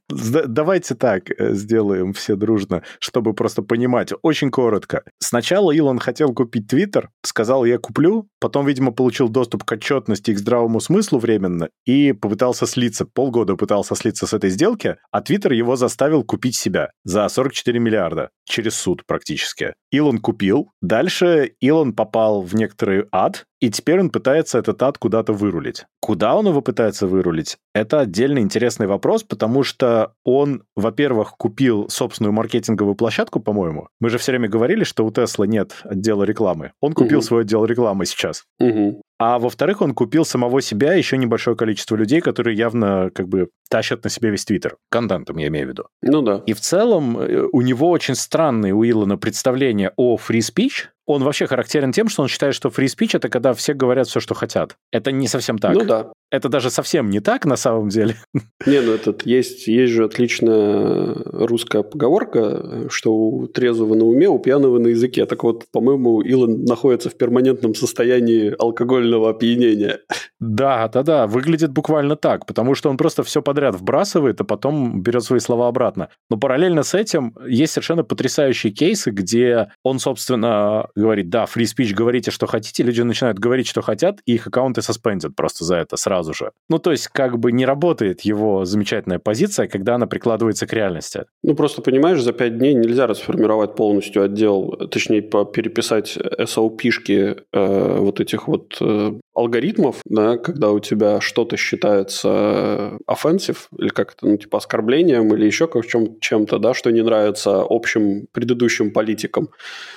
давайте 0.09 0.95
так 0.95 1.31
э, 1.31 1.55
сделаем 1.63 2.13
все 2.13 2.37
дружно, 2.37 2.83
чтобы 2.99 3.35
просто 3.35 3.63
понимать. 3.63 4.13
Очень 4.23 4.51
коротко. 4.51 5.03
Сначала 5.19 5.73
Илон 5.73 5.99
хотел 5.99 6.35
купить 6.35 6.69
Твиттер, 6.69 7.11
сказал, 7.25 7.65
я 7.65 7.79
куплю, 7.79 8.29
потом, 8.41 8.67
видимо, 8.67 8.93
получил 8.93 9.29
доступ 9.29 9.65
к 9.65 9.73
отчетности 9.73 10.31
и 10.31 10.35
к 10.35 10.39
здравому 10.39 10.81
смыслу 10.81 11.19
временно 11.19 11.69
и 11.87 12.13
попытался 12.13 12.67
слиться, 12.67 13.07
полгода 13.07 13.57
пытался 13.57 13.95
слиться 13.95 14.27
с 14.27 14.33
этой 14.33 14.51
сделки, 14.51 14.97
а 15.11 15.23
Твиттер 15.23 15.53
его 15.53 15.77
заставил 15.77 16.25
купить 16.25 16.57
себя 16.57 16.91
за 17.05 17.29
44 17.29 17.79
миллиарда 17.79 18.31
через 18.45 18.75
суд 18.75 19.05
практически. 19.07 19.75
Илон 19.91 20.19
купил, 20.19 20.71
дальше 20.81 21.55
Илон 21.61 21.93
попал 21.95 22.43
в 22.43 22.55
некоторый 22.55 23.05
ад, 23.13 23.47
и 23.63 23.71
теперь 23.71 24.01
он 24.01 24.11
пытается 24.11 24.59
этот 24.59 24.83
ад 24.83 24.99
куда-то 24.99 25.33
вырулить. 25.33 25.87
Куда 26.01 26.35
он 26.35 26.49
его 26.49 26.61
пытается 26.63 27.07
вырулить? 27.07 27.59
Это 27.73 28.01
отдельный 28.01 28.43
интересный 28.43 28.89
вопрос, 28.89 29.23
потому 29.23 29.63
что 29.63 30.15
он, 30.25 30.65
во-первых, 30.75 31.37
купил 31.37 31.89
собственную 31.89 32.33
маркетинговую 32.33 32.97
площадку, 32.97 33.39
по-моему. 33.39 33.87
Мы 34.01 34.11
же 34.11 34.19
все 34.19 34.33
время 34.33 34.49
говорили, 34.49 34.83
что 34.83 35.07
у 35.07 35.13
Тесла 35.13 35.47
нет 35.47 35.77
отдела 35.85 36.25
рекламы. 36.25 36.73
Он 36.81 36.93
купил 36.93 37.19
угу. 37.19 37.25
свой 37.25 37.43
отдел 37.43 37.65
рекламы 37.65 38.05
сейчас. 38.05 38.43
Угу. 38.59 39.01
А 39.21 39.39
во-вторых, 39.39 39.81
он 39.81 39.95
купил 39.95 40.25
самого 40.25 40.61
себя 40.61 40.95
еще 40.95 41.17
небольшое 41.17 41.57
количество 41.57 41.95
людей, 41.95 42.21
которые 42.21 42.57
явно 42.57 43.13
как 43.15 43.29
бы 43.29 43.51
тащат 43.73 44.05
на 44.05 44.11
себе 44.11 44.29
весь 44.29 44.45
Твиттер. 44.45 44.77
Контентом, 44.91 45.39
я 45.39 45.49
имею 45.49 45.67
в 45.67 45.71
виду. 45.71 45.87
Ну 46.03 46.21
да. 46.21 46.43
И 46.45 46.53
в 46.53 46.61
целом 46.61 47.19
э, 47.19 47.49
у 47.51 47.63
него 47.63 47.89
очень 47.89 48.15
странные 48.15 48.75
у 48.75 48.85
Илона 48.85 49.17
представления 49.17 49.93
о 49.97 50.17
free 50.17 50.41
speech, 50.41 50.89
он 51.07 51.25
вообще 51.25 51.47
характерен 51.47 51.91
тем, 51.91 52.09
что 52.09 52.23
он 52.23 52.29
считает, 52.29 52.55
что 52.55 52.69
free 52.69 52.85
speech 52.85 53.17
это 53.17 53.31
когда 53.31 53.55
все 53.55 53.73
говорят 53.73 54.09
все, 54.09 54.21
что 54.21 54.35
хотят. 54.35 54.77
Это 54.93 55.11
не 55.11 55.27
совсем 55.27 55.59
так. 55.59 55.73
Ну 55.73 55.85
да. 55.87 56.13
Это 56.33 56.49
даже 56.49 56.71
совсем 56.71 57.11
не 57.11 57.21
так 57.21 57.45
на 57.45 57.57
самом 57.57 57.91
деле. 57.91 58.17
Не, 58.67 58.81
ну 58.81 58.93
этот 58.93 59.27
есть, 59.27 59.69
есть 59.69 59.93
же 59.93 60.05
отличная 60.05 61.15
русская 61.27 61.83
поговорка, 61.83 62.89
что 62.89 63.13
у 63.13 63.47
трезвого 63.49 63.95
на 63.95 64.07
уме, 64.07 64.29
у 64.29 64.39
пьяного 64.39 64.79
на 64.79 64.89
языке. 64.89 65.27
Так 65.27 65.45
вот, 65.45 65.67
по-моему, 65.71 66.23
Илон 66.23 66.65
находится 66.65 67.11
в 67.11 67.19
перманентном 67.19 67.75
состоянии 67.75 68.55
алкогольного 68.59 69.29
опьянения. 69.29 70.01
Да, 70.41 70.89
да, 70.89 71.03
да, 71.03 71.27
выглядит 71.27 71.71
буквально 71.71 72.17
так, 72.17 72.47
потому 72.47 72.75
что 72.75 72.89
он 72.89 72.97
просто 72.97 73.23
все 73.25 73.43
подряд 73.43 73.75
вбрасывает, 73.75 74.41
а 74.41 74.45
потом 74.45 75.03
берет 75.03 75.25
свои 75.25 75.39
слова 75.39 75.69
обратно. 75.69 76.09
Но 76.31 76.39
параллельно 76.39 76.83
с 76.83 76.95
этим 76.95 77.37
есть 77.47 77.75
совершенно 77.75 78.05
потрясающие 78.05 78.73
кейсы, 78.73 79.11
где 79.11 79.69
он, 79.83 79.99
собственно, 79.99 80.89
говорит, 80.97 81.29
да, 81.29 81.45
free 81.45 81.65
speech, 81.65 81.93
говорите, 81.95 82.31
что 82.31 82.47
хотите, 82.47 82.83
люди 82.83 83.03
начинают 83.03 83.39
говорить, 83.39 83.67
что 83.67 83.83
хотят, 83.83 84.21
и 84.25 84.35
их 84.35 84.47
аккаунты 84.47 84.81
суспендят 84.81 85.37
просто 85.37 85.65
за 85.65 85.77
это 85.77 85.97
сразу 85.97 86.22
же. 86.23 86.53
Ну, 86.69 86.79
то 86.79 86.91
есть, 86.91 87.09
как 87.09 87.39
бы 87.39 87.53
не 87.53 87.67
работает 87.67 88.23
его 88.23 88.65
замечательная 88.65 89.19
позиция, 89.19 89.67
когда 89.67 89.97
она 89.97 90.07
прикладывается 90.07 90.67
к 90.67 90.73
реальности. 90.73 91.25
Ну, 91.43 91.55
просто 91.55 91.83
понимаешь, 91.83 92.21
за 92.23 92.33
пять 92.33 92.59
дней 92.59 92.75
нельзя 92.75 93.07
расформировать 93.07 93.75
полностью 93.75 94.23
отдел, 94.23 94.77
точнее, 94.91 95.23
переписать 95.23 96.17
SOP-шки 96.17 97.43
э, 97.53 97.97
вот 97.99 98.21
этих 98.21 98.49
вот 98.49 98.77
э, 98.81 99.13
алгоритмов, 99.35 99.97
да, 100.05 100.37
когда 100.37 100.71
у 100.71 100.79
тебя 100.79 101.21
что-то 101.21 101.57
считается 101.57 102.99
offensive, 103.09 103.59
или 103.79 103.89
как 103.89 104.13
это, 104.13 104.27
ну, 104.27 104.37
типа 104.37 104.59
оскорблением, 104.59 105.35
или 105.35 105.47
еще 105.47 105.67
как 105.67 105.87
чем- 105.87 106.19
чем-то, 106.21 106.59
да, 106.59 106.75
что 106.75 106.91
не 106.91 107.03
нравится 107.03 107.65
общим 107.69 108.27
предыдущим 108.33 108.93
политикам. 108.93 109.49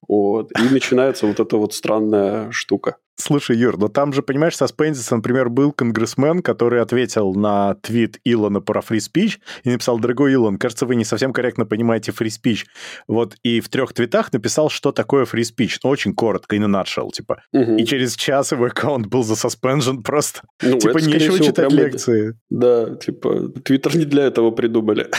Вот. 0.08 0.51
И 0.51 0.74
начинается 0.74 1.27
вот 1.27 1.39
эта 1.39 1.58
вот 1.58 1.74
странная 1.74 2.51
штука. 2.51 2.98
Слушай, 3.17 3.57
Юр, 3.57 3.77
но 3.77 3.88
там 3.88 4.12
же, 4.12 4.22
понимаешь, 4.22 4.57
саспензится, 4.57 5.15
например, 5.15 5.50
был 5.50 5.72
конгрессмен, 5.72 6.41
который 6.41 6.81
ответил 6.81 7.34
на 7.34 7.75
твит 7.75 8.19
Илона 8.25 8.60
про 8.60 8.81
speech 8.81 9.38
и 9.63 9.69
написал, 9.69 10.00
дорогой 10.00 10.34
Илон, 10.34 10.57
кажется, 10.57 10.86
вы 10.86 10.95
не 10.95 11.05
совсем 11.05 11.31
корректно 11.31 11.65
понимаете 11.65 12.12
speech. 12.12 12.65
Вот, 13.07 13.36
и 13.43 13.62
в 13.62 13.69
трех 13.69 13.93
твитах 13.93 14.34
написал, 14.34 14.69
что 14.69 14.91
такое 14.91 15.25
speech. 15.25 15.79
Ну, 15.84 15.89
очень 15.89 16.13
коротко, 16.13 16.55
и 16.55 16.60
на 16.60 16.65
nutshell, 16.65 17.10
типа. 17.12 17.41
Угу. 17.53 17.77
И 17.77 17.86
через 17.86 18.15
час 18.15 18.51
его 18.51 18.65
аккаунт 18.65 19.07
был 19.07 19.24
за 19.24 19.36
заспенжен 19.36 20.03
просто. 20.03 20.41
Ну, 20.62 20.77
типа, 20.77 20.98
это, 20.98 21.07
нечего 21.07 21.36
всего, 21.36 21.45
читать 21.45 21.72
лекции. 21.72 22.38
Да, 22.50 22.95
типа, 22.95 23.50
Твиттер 23.63 23.95
не 23.95 24.05
для 24.05 24.24
этого 24.24 24.51
придумали. 24.51 25.10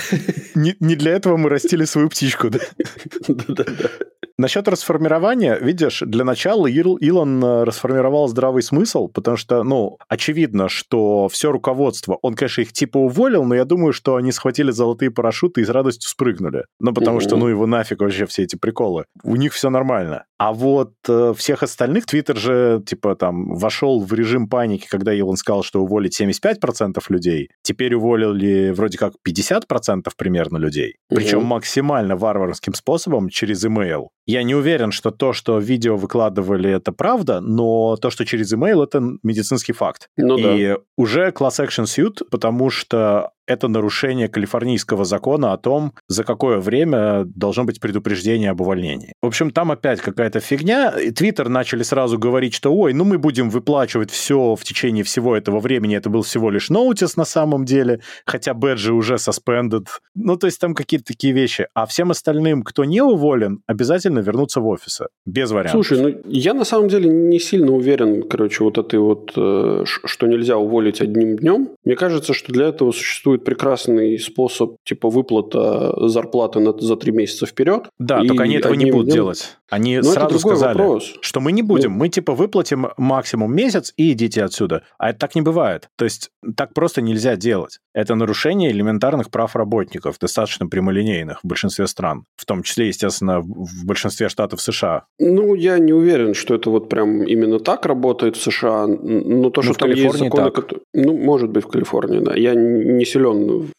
Не, 0.54 0.74
не 0.80 0.96
для 0.96 1.12
этого 1.12 1.36
мы 1.36 1.48
растили 1.48 1.84
свою 1.84 2.08
птичку, 2.08 2.50
да? 2.50 2.58
Да-да-да. 3.28 3.90
Насчет 4.38 4.68
расформирования, 4.68 5.56
видишь, 5.56 6.02
для 6.04 6.22
начала 6.22 6.66
Ил, 6.66 6.96
Илон 6.96 7.42
э, 7.42 7.64
расформировал 7.64 8.28
здравый 8.28 8.62
смысл, 8.62 9.08
потому 9.08 9.38
что, 9.38 9.62
ну, 9.62 9.96
очевидно, 10.08 10.68
что 10.68 11.28
все 11.28 11.50
руководство, 11.50 12.18
он, 12.20 12.34
конечно, 12.34 12.60
их 12.60 12.74
типа 12.74 12.98
уволил, 12.98 13.44
но 13.44 13.54
я 13.54 13.64
думаю, 13.64 13.94
что 13.94 14.16
они 14.16 14.32
схватили 14.32 14.72
золотые 14.72 15.10
парашюты 15.10 15.62
и 15.62 15.64
с 15.64 15.70
радостью 15.70 16.10
спрыгнули. 16.10 16.66
Ну, 16.80 16.92
потому 16.92 17.20
что, 17.20 17.36
ну, 17.36 17.48
его 17.48 17.66
нафиг 17.66 18.02
вообще 18.02 18.26
все 18.26 18.42
эти 18.42 18.56
приколы. 18.56 19.06
У 19.22 19.36
них 19.36 19.54
все 19.54 19.70
нормально. 19.70 20.24
А 20.36 20.52
вот 20.52 20.92
э, 21.08 21.32
всех 21.34 21.62
остальных, 21.62 22.04
Твиттер 22.04 22.36
же, 22.36 22.82
типа, 22.84 23.16
там, 23.16 23.54
вошел 23.54 24.04
в 24.04 24.12
режим 24.12 24.50
паники, 24.50 24.86
когда 24.86 25.14
Илон 25.14 25.36
сказал, 25.36 25.62
что 25.62 25.80
уволить 25.82 26.20
75% 26.20 27.02
людей. 27.08 27.48
Теперь 27.62 27.94
уволили 27.94 28.70
вроде 28.70 28.98
как 28.98 29.14
50% 29.26 30.10
примерно 30.14 30.58
людей. 30.58 30.96
Причем 31.08 31.42
максимально 31.44 32.16
варварским 32.16 32.74
способом 32.74 33.30
через 33.30 33.64
email. 33.64 34.08
Я 34.26 34.42
не 34.42 34.54
уверен, 34.54 34.90
что 34.90 35.12
то, 35.12 35.32
что 35.32 35.58
видео 35.58 35.96
выкладывали, 35.96 36.70
это 36.70 36.90
правда, 36.90 37.40
но 37.40 37.96
то, 37.96 38.10
что 38.10 38.24
через 38.24 38.52
email, 38.52 38.82
это 38.82 39.00
медицинский 39.22 39.72
факт. 39.72 40.08
Ну, 40.16 40.36
и 40.36 40.68
да. 40.68 40.78
уже 40.96 41.28
class 41.28 41.64
action 41.64 41.84
suit, 41.84 42.24
потому 42.28 42.68
что 42.70 43.30
это 43.46 43.68
нарушение 43.68 44.28
калифорнийского 44.28 45.04
закона 45.04 45.52
о 45.52 45.56
том, 45.56 45.92
за 46.08 46.24
какое 46.24 46.58
время 46.58 47.24
должно 47.24 47.64
быть 47.64 47.80
предупреждение 47.80 48.50
об 48.50 48.60
увольнении. 48.60 49.12
В 49.22 49.26
общем, 49.26 49.50
там 49.50 49.70
опять 49.70 50.00
какая-то 50.00 50.40
фигня. 50.40 50.92
Твиттер 51.14 51.48
начали 51.48 51.82
сразу 51.82 52.18
говорить, 52.18 52.54
что 52.54 52.74
ой, 52.74 52.92
ну 52.92 53.04
мы 53.04 53.18
будем 53.18 53.50
выплачивать 53.50 54.10
все 54.10 54.54
в 54.54 54.64
течение 54.64 55.04
всего 55.04 55.36
этого 55.36 55.60
времени. 55.60 55.96
Это 55.96 56.10
был 56.10 56.22
всего 56.22 56.50
лишь 56.50 56.70
ноутис 56.70 57.16
на 57.16 57.24
самом 57.24 57.64
деле, 57.64 58.00
хотя 58.24 58.54
бэджи 58.54 58.92
уже 58.92 59.14
suspended. 59.14 59.86
Ну, 60.14 60.36
то 60.36 60.46
есть 60.46 60.60
там 60.60 60.74
какие-то 60.74 61.06
такие 61.06 61.32
вещи. 61.32 61.68
А 61.74 61.86
всем 61.86 62.10
остальным, 62.10 62.62
кто 62.62 62.84
не 62.84 63.00
уволен, 63.00 63.60
обязательно 63.66 64.20
вернуться 64.20 64.60
в 64.60 64.66
офисы. 64.66 65.06
Без 65.24 65.50
вариантов. 65.50 65.86
Слушай, 65.86 66.02
ну 66.02 66.20
я 66.26 66.54
на 66.54 66.64
самом 66.64 66.88
деле 66.88 67.08
не 67.08 67.38
сильно 67.38 67.72
уверен, 67.72 68.22
короче, 68.22 68.64
вот 68.64 68.78
этой 68.78 68.98
вот, 68.98 69.32
э, 69.36 69.84
что 69.84 70.26
нельзя 70.26 70.56
уволить 70.56 71.00
одним 71.00 71.36
днем. 71.36 71.68
Мне 71.84 71.96
кажется, 71.96 72.34
что 72.34 72.52
для 72.52 72.68
этого 72.68 72.92
существует 72.92 73.35
прекрасный 73.38 74.18
способ 74.18 74.76
типа 74.84 75.10
выплата 75.10 75.94
зарплаты 76.08 76.60
на, 76.60 76.72
за 76.78 76.96
три 76.96 77.12
месяца 77.12 77.46
вперед. 77.46 77.88
Да, 77.98 78.22
только 78.24 78.44
они 78.44 78.56
этого 78.56 78.74
не 78.74 78.90
будут 78.90 79.12
делать. 79.12 79.56
Они 79.68 79.96
Но 79.96 80.04
сразу 80.04 80.38
сказали, 80.38 80.78
вопрос. 80.78 81.14
что 81.20 81.40
мы 81.40 81.50
не 81.50 81.62
будем, 81.62 81.92
ну... 81.92 81.98
мы 81.98 82.08
типа 82.08 82.34
выплатим 82.34 82.88
максимум 82.96 83.54
месяц 83.54 83.92
и 83.96 84.12
идите 84.12 84.44
отсюда. 84.44 84.82
А 84.98 85.10
это 85.10 85.18
так 85.18 85.34
не 85.34 85.42
бывает. 85.42 85.88
То 85.96 86.04
есть 86.04 86.30
так 86.56 86.72
просто 86.72 87.02
нельзя 87.02 87.36
делать. 87.36 87.80
Это 87.92 88.14
нарушение 88.14 88.70
элементарных 88.70 89.30
прав 89.30 89.56
работников, 89.56 90.18
достаточно 90.20 90.68
прямолинейных 90.68 91.40
в 91.42 91.46
большинстве 91.46 91.86
стран. 91.88 92.26
В 92.36 92.44
том 92.44 92.62
числе, 92.62 92.88
естественно, 92.88 93.40
в 93.40 93.84
большинстве 93.84 94.28
штатов 94.28 94.60
США. 94.60 95.04
Ну, 95.18 95.54
я 95.54 95.78
не 95.78 95.92
уверен, 95.92 96.34
что 96.34 96.54
это 96.54 96.70
вот 96.70 96.88
прям 96.88 97.24
именно 97.24 97.58
так 97.58 97.86
работает 97.86 98.36
в 98.36 98.42
США. 98.42 98.86
Но 98.86 99.50
то, 99.50 99.62
ну, 99.62 99.62
что 99.62 99.72
в 99.72 99.76
там 99.78 99.88
Калифорнии 99.88 100.04
есть 100.04 100.18
законы, 100.18 100.44
так. 100.44 100.54
которые... 100.54 100.84
Ну, 100.94 101.16
может 101.16 101.50
быть, 101.50 101.64
в 101.64 101.68
Калифорнии, 101.68 102.20
да. 102.20 102.36
Я 102.36 102.54
не 102.54 103.04
силен, 103.04 103.25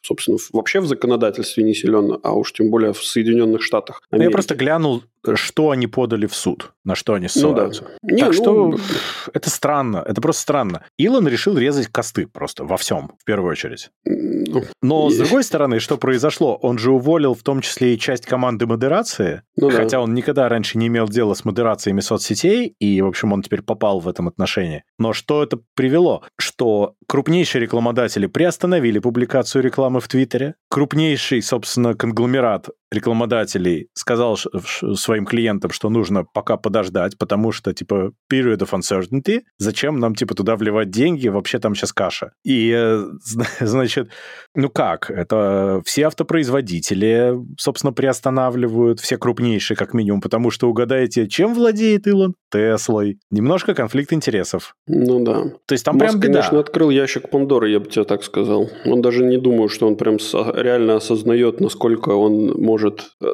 собственно, 0.02 0.38
вообще 0.54 0.80
в 0.80 0.88
законодательстве 0.88 1.64
не 1.64 1.74
силен, 1.74 2.20
а 2.24 2.34
уж 2.34 2.54
тем 2.54 2.70
более 2.70 2.94
в 2.94 3.04
Соединенных 3.04 3.62
Штатах. 3.62 4.02
Ну, 4.12 4.22
я 4.22 4.30
просто 4.30 4.56
глянул, 4.56 5.04
что 5.36 5.72
они 5.72 5.88
подали 5.88 6.26
в 6.26 6.36
суд, 6.36 6.74
на 6.84 6.96
что 6.96 7.14
они 7.14 7.28
ссылаются. 7.28 7.84
Ну, 7.84 7.90
да. 8.02 8.16
Не, 8.16 8.22
так 8.22 8.30
ну... 8.30 8.34
что 8.34 8.78
это 9.34 9.50
странно, 9.50 10.04
это 10.06 10.22
просто 10.22 10.42
странно. 10.42 10.86
Илон 10.98 11.28
решил 11.28 11.58
резать 11.58 11.88
косты 11.88 12.28
просто 12.28 12.64
во 12.64 12.78
всем, 12.78 13.12
в 13.20 13.26
первую 13.26 13.52
очередь. 13.52 13.90
Ну, 14.06 14.64
Но, 14.82 15.10
с 15.10 15.18
другой 15.18 15.44
стороны, 15.44 15.80
что 15.80 15.98
произошло? 15.98 16.56
Он 16.56 16.78
же 16.78 16.92
уволил 16.92 17.34
в 17.34 17.44
том 17.44 17.62
числе 17.62 17.96
и 17.96 18.00
часть 18.00 18.26
команды 18.26 18.66
модерации, 18.66 19.42
Ну 19.58 19.70
да. 19.70 19.78
хотя 19.78 20.00
он 20.00 20.14
никогда 20.14 20.48
раньше 20.50 20.78
не 20.78 20.88
имел 20.88 21.08
дела 21.08 21.34
с 21.34 21.44
модерациями 21.46 22.00
соцсетей, 22.00 22.76
и, 22.80 23.02
в 23.02 23.08
общем, 23.08 23.34
он 23.34 23.42
теперь 23.42 23.62
попал 23.62 24.00
в 24.00 24.08
этом 24.08 24.28
отношении. 24.28 24.84
Но 25.00 25.14
что 25.14 25.44
это 25.44 25.60
привело? 25.76 26.24
Что 26.40 26.94
крупнейшие 27.08 27.62
рекламодатели 27.62 28.28
приостановили 28.28 29.00
публикацию 29.00 29.64
рекламы 29.64 30.00
в 30.00 30.08
Твиттере, 30.08 30.56
крупнейший, 30.70 31.42
собственно, 31.42 31.96
конгломерат 31.96 32.70
рекламодателей 32.92 33.88
сказал 33.94 34.38
своим 34.96 35.26
клиентам, 35.26 35.72
что 35.72 35.90
нужно 35.90 36.24
пока 36.24 36.58
подождать, 36.58 37.18
потому 37.18 37.52
что, 37.52 37.74
типа, 37.74 38.12
period 38.32 38.60
of 38.60 38.72
uncertainty, 38.72 39.42
зачем 39.58 40.00
нам, 40.00 40.16
типа, 40.16 40.36
туда 40.36 40.56
вливать 40.56 40.90
деньги, 40.90 41.28
вообще 41.28 41.60
там 41.60 41.76
сейчас 41.76 41.94
каша. 41.94 42.32
И, 42.44 42.72
э, 42.76 43.04
зна- 43.24 43.46
значит, 43.60 44.10
ну 44.56 44.70
как, 44.70 45.12
это 45.12 45.82
все 45.86 46.08
автопроизводители, 46.08 47.34
собственно, 47.58 47.94
приостанавливают, 47.94 49.00
все 49.00 49.18
крупнейшие, 49.18 49.78
как 49.78 49.94
минимум, 49.94 50.22
потому 50.22 50.52
что, 50.52 50.70
угадайте, 50.70 51.28
чем 51.28 51.54
владеет 51.54 52.08
Илон? 52.08 52.34
Теслой. 52.52 53.20
Немножко 53.30 53.74
конфликт 53.74 54.14
интересов. 54.14 54.74
Ну 54.88 55.24
да. 55.24 55.44
То 55.66 55.74
есть 55.74 55.84
там 55.84 55.98
Маск, 55.98 56.12
прям 56.12 56.20
беда. 56.22 56.34
конечно, 56.34 56.60
открыл 56.60 56.90
ящик 56.90 57.30
Пандоры, 57.30 57.70
я 57.70 57.80
бы 57.80 57.88
тебе 57.90 58.06
так 58.06 58.24
сказал. 58.24 58.70
Он 58.86 59.02
даже 59.02 59.26
не 59.26 59.38
думаю, 59.38 59.68
что 59.68 59.88
он 59.88 59.98
прям 59.98 60.18
реально 60.56 60.96
осознает, 60.96 61.60
насколько 61.60 62.12
он 62.12 62.54
может, 62.58 62.77